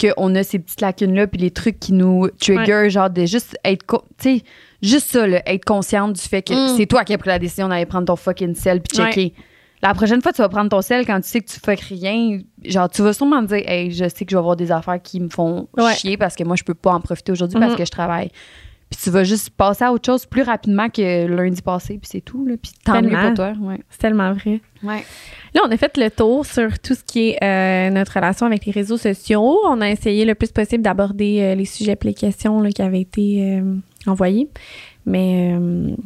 qu'on 0.00 0.34
a 0.34 0.42
ces 0.42 0.58
petites 0.58 0.80
lacunes-là, 0.80 1.26
puis 1.28 1.40
les 1.40 1.50
trucs 1.50 1.78
qui 1.78 1.92
nous 1.92 2.28
trigger, 2.40 2.90
genre 2.90 3.08
de 3.10 3.24
juste 3.24 3.56
être, 3.64 3.84
tu 4.18 4.38
sais, 4.38 4.42
juste 4.82 5.10
ça, 5.12 5.26
là, 5.26 5.40
être 5.46 5.64
consciente 5.64 6.12
du 6.14 6.20
fait 6.20 6.42
que 6.42 6.52
Mm. 6.52 6.76
c'est 6.76 6.86
toi 6.86 7.04
qui 7.04 7.14
as 7.14 7.18
pris 7.18 7.28
la 7.28 7.38
décision 7.38 7.68
d'aller 7.68 7.86
prendre 7.86 8.06
ton 8.06 8.16
fucking 8.16 8.54
sel 8.54 8.80
puis 8.82 8.98
Ouais. 9.00 9.06
checker. 9.12 9.34
La 9.82 9.94
prochaine 9.94 10.20
fois, 10.22 10.32
tu 10.32 10.42
vas 10.42 10.48
prendre 10.48 10.70
ton 10.70 10.80
sel 10.80 11.04
quand 11.06 11.20
tu 11.20 11.28
sais 11.28 11.40
que 11.40 11.50
tu 11.50 11.58
fais 11.58 11.74
rien. 11.74 12.38
Genre, 12.64 12.88
tu 12.90 13.02
vas 13.02 13.12
sûrement 13.12 13.42
me 13.42 13.46
dire, 13.46 13.62
hey, 13.66 13.90
je 13.90 14.08
sais 14.08 14.24
que 14.24 14.30
je 14.30 14.36
vais 14.36 14.40
avoir 14.40 14.56
des 14.56 14.70
affaires 14.72 15.00
qui 15.02 15.20
me 15.20 15.28
font 15.28 15.68
Ouais. 15.76 15.94
chier 15.94 16.16
parce 16.16 16.36
que 16.36 16.44
moi, 16.44 16.56
je 16.56 16.64
peux 16.64 16.74
pas 16.74 16.92
en 16.92 17.00
profiter 17.00 17.32
aujourd'hui 17.32 17.58
parce 17.58 17.72
Mhm. 17.72 17.78
que 17.78 17.84
je 17.84 17.90
travaille. 17.90 18.30
Puis 18.90 19.00
tu 19.04 19.10
vas 19.10 19.24
juste 19.24 19.48
passer 19.50 19.84
à 19.84 19.92
autre 19.92 20.04
chose 20.04 20.26
plus 20.26 20.42
rapidement 20.42 20.90
que 20.90 21.26
lundi 21.26 21.62
passé, 21.62 21.94
puis 21.96 22.10
c'est 22.12 22.20
tout. 22.20 22.44
Là. 22.44 22.56
Puis 22.62 22.72
tant 22.84 23.00
mieux 23.00 23.08
pour 23.08 23.32
toi. 23.34 23.54
Ouais. 23.62 23.80
C'est 23.88 23.98
tellement 23.98 24.34
vrai. 24.34 24.60
Ouais. 24.82 25.02
Là, 25.54 25.62
on 25.66 25.70
a 25.70 25.76
fait 25.78 25.96
le 25.96 26.10
tour 26.10 26.44
sur 26.44 26.78
tout 26.78 26.94
ce 26.94 27.02
qui 27.02 27.30
est 27.30 27.38
euh, 27.42 27.88
notre 27.90 28.12
relation 28.12 28.44
avec 28.44 28.66
les 28.66 28.72
réseaux 28.72 28.98
sociaux. 28.98 29.58
On 29.66 29.80
a 29.80 29.88
essayé 29.90 30.26
le 30.26 30.34
plus 30.34 30.52
possible 30.52 30.82
d'aborder 30.82 31.38
euh, 31.40 31.54
les 31.54 31.64
sujets 31.64 31.92
et 31.98 32.06
les 32.06 32.12
questions 32.12 32.60
là, 32.60 32.70
qui 32.70 32.82
avaient 32.82 33.00
été 33.00 33.58
euh, 33.60 33.76
envoyés. 34.06 34.48
Mais 35.06 35.56
euh. 35.58 35.96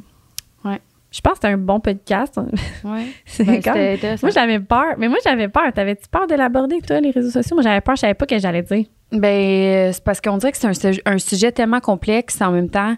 Je 1.17 1.21
pense 1.23 1.33
que 1.33 1.39
c'était 1.39 1.55
un 1.55 1.59
bon 1.59 1.81
podcast. 1.81 2.39
C'est 3.25 3.45
Ben, 3.45 3.63
comme-. 3.63 4.17
Moi, 4.23 4.31
j'avais 4.35 4.61
peur. 4.61 4.95
Mais 4.99 5.09
moi, 5.09 5.19
j'avais 5.25 5.49
peur. 5.49 5.73
T'avais-tu 5.75 6.09
peur 6.11 6.27
de 6.27 6.35
l'aborder, 6.35 6.81
toi, 6.83 7.01
les 7.01 7.11
réseaux 7.11 7.31
sociaux? 7.31 7.57
Moi, 7.57 7.63
j'avais 7.63 7.81
peur. 7.81 7.97
Je 7.97 8.01
savais 8.01 8.15
pas 8.15 8.27
ce 8.29 8.35
que 8.35 8.41
j'allais 8.41 8.63
dire. 8.63 8.85
Ben, 9.13 9.93
c'est 9.93 10.05
parce 10.05 10.21
qu'on 10.21 10.37
dirait 10.37 10.53
que 10.53 10.59
c'est 10.59 10.67
un, 10.67 10.75
sujet- 10.75 11.03
un 11.07 11.19
sujet 11.19 11.53
tellement 11.53 11.81
complexe 11.81 12.41
en 12.43 12.51
même 12.51 12.69
temps, 12.69 12.97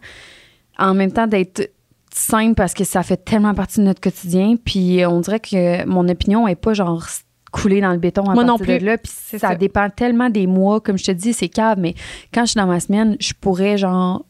en 0.79 0.95
même 0.95 1.13
temps 1.13 1.27
d'être 1.27 1.71
simple 2.13 2.55
parce 2.55 2.75
que 2.75 2.83
ça 2.85 3.03
fait 3.03 3.19
tellement 3.19 3.55
partie 3.55 3.79
de 3.81 3.85
notre 3.85 4.01
quotidien. 4.01 4.57
Puis 4.65 5.05
on 5.07 5.21
dirait 5.21 5.41
que 5.41 5.85
mon 5.87 6.09
opinion 6.09 6.49
est 6.49 6.57
pas 6.57 6.73
genre 6.75 7.07
coulée 7.53 7.81
dans 7.81 7.93
le 7.93 7.99
béton 7.99 8.25
à 8.25 8.35
Moi 8.35 8.45
non 8.45 8.57
de 8.57 8.63
plus. 8.63 8.79
là. 8.79 8.99
Puis 8.99 9.13
C'est 9.15 9.39
ça, 9.39 9.49
ça. 9.51 9.55
dépend 9.55 9.89
tellement 9.91 10.29
des 10.31 10.47
mois. 10.47 10.81
Comme 10.81 10.99
je 10.99 11.05
te 11.05 11.13
dis, 11.13 11.33
c'est 11.33 11.49
cave, 11.49 11.79
mais 11.79 11.95
quand 12.35 12.43
je 12.47 12.51
suis 12.53 12.59
dans 12.59 12.67
ma 12.67 12.81
semaine, 12.81 13.17
je 13.21 13.33
pourrais 13.39 13.79
genre 13.79 14.25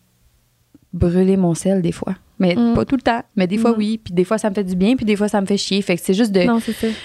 brûler 0.92 1.36
mon 1.36 1.54
sel 1.54 1.80
des 1.82 1.92
fois. 1.92 2.14
Mais 2.38 2.54
Mm. 2.54 2.74
pas 2.74 2.84
tout 2.84 2.94
le 2.96 3.02
temps. 3.02 3.22
Mais 3.36 3.46
des 3.46 3.58
fois, 3.58 3.72
Mm. 3.72 3.78
oui. 3.78 4.00
Puis 4.02 4.14
des 4.14 4.24
fois, 4.24 4.38
ça 4.38 4.48
me 4.50 4.54
fait 4.54 4.64
du 4.64 4.76
bien. 4.76 4.94
Puis 4.96 5.04
des 5.04 5.16
fois, 5.16 5.28
ça 5.28 5.40
me 5.40 5.46
fait 5.46 5.56
chier. 5.56 5.82
Fait 5.82 5.96
que 5.96 6.02
c'est 6.04 6.14
juste 6.14 6.32
de 6.32 6.42
Non, 6.42 6.60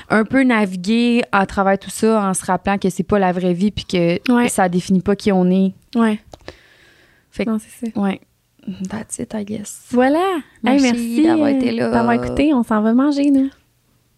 un 0.10 0.24
peu 0.26 0.44
naviguer 0.44 1.24
à 1.32 1.46
travers 1.46 1.78
tout 1.80 1.90
ça 1.90 2.30
en 2.30 2.34
se 2.34 2.46
rappelant 2.46 2.78
que 2.78 2.90
c'est 2.90 3.04
pas 3.04 3.18
la 3.20 3.32
vraie 3.32 3.54
vie 3.54 3.72
puis 3.72 3.86
que 3.86 4.32
Ouais. 4.32 4.48
ça 4.50 4.70
définit 4.70 5.02
pas 5.02 5.16
qui 5.16 5.32
on 5.32 5.50
est. 5.50 5.74
Ouais. 5.96 6.20
Fait 7.32 7.46
que- 7.46 7.50
Non, 7.50 7.58
c'est 7.60 7.88
ça. 7.92 8.00
Ouais. 8.00 8.22
That's 8.90 9.20
it, 9.20 9.34
I 9.36 9.44
guess. 9.44 9.88
Voilà. 9.92 10.20
Hey, 10.64 10.80
Merci 10.80 10.84
merci 10.94 11.24
d'avoir 11.24 11.48
euh, 11.48 11.52
été 11.52 11.72
là. 11.72 11.90
D'avoir 11.90 12.14
écouté. 12.14 12.54
On 12.54 12.64
s'en 12.64 12.82
va 12.82 12.94
manger, 12.94 13.30
nous. 13.32 13.50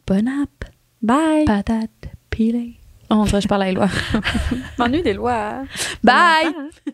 Bon 0.06 0.28
app. 0.28 0.66
Bye. 1.02 1.46
Patate 1.46 1.90
pilée. 2.30 2.74
Oh, 3.10 3.16
on 3.20 3.24
dirait 3.24 3.42
je 3.42 3.48
parle 3.48 3.64
à 3.64 3.70
Éloi. 3.70 3.88
M'ennuie 4.78 5.02
des 5.02 5.14
lois. 5.14 5.64
Bye. 6.04 6.52
Bye. 6.54 6.94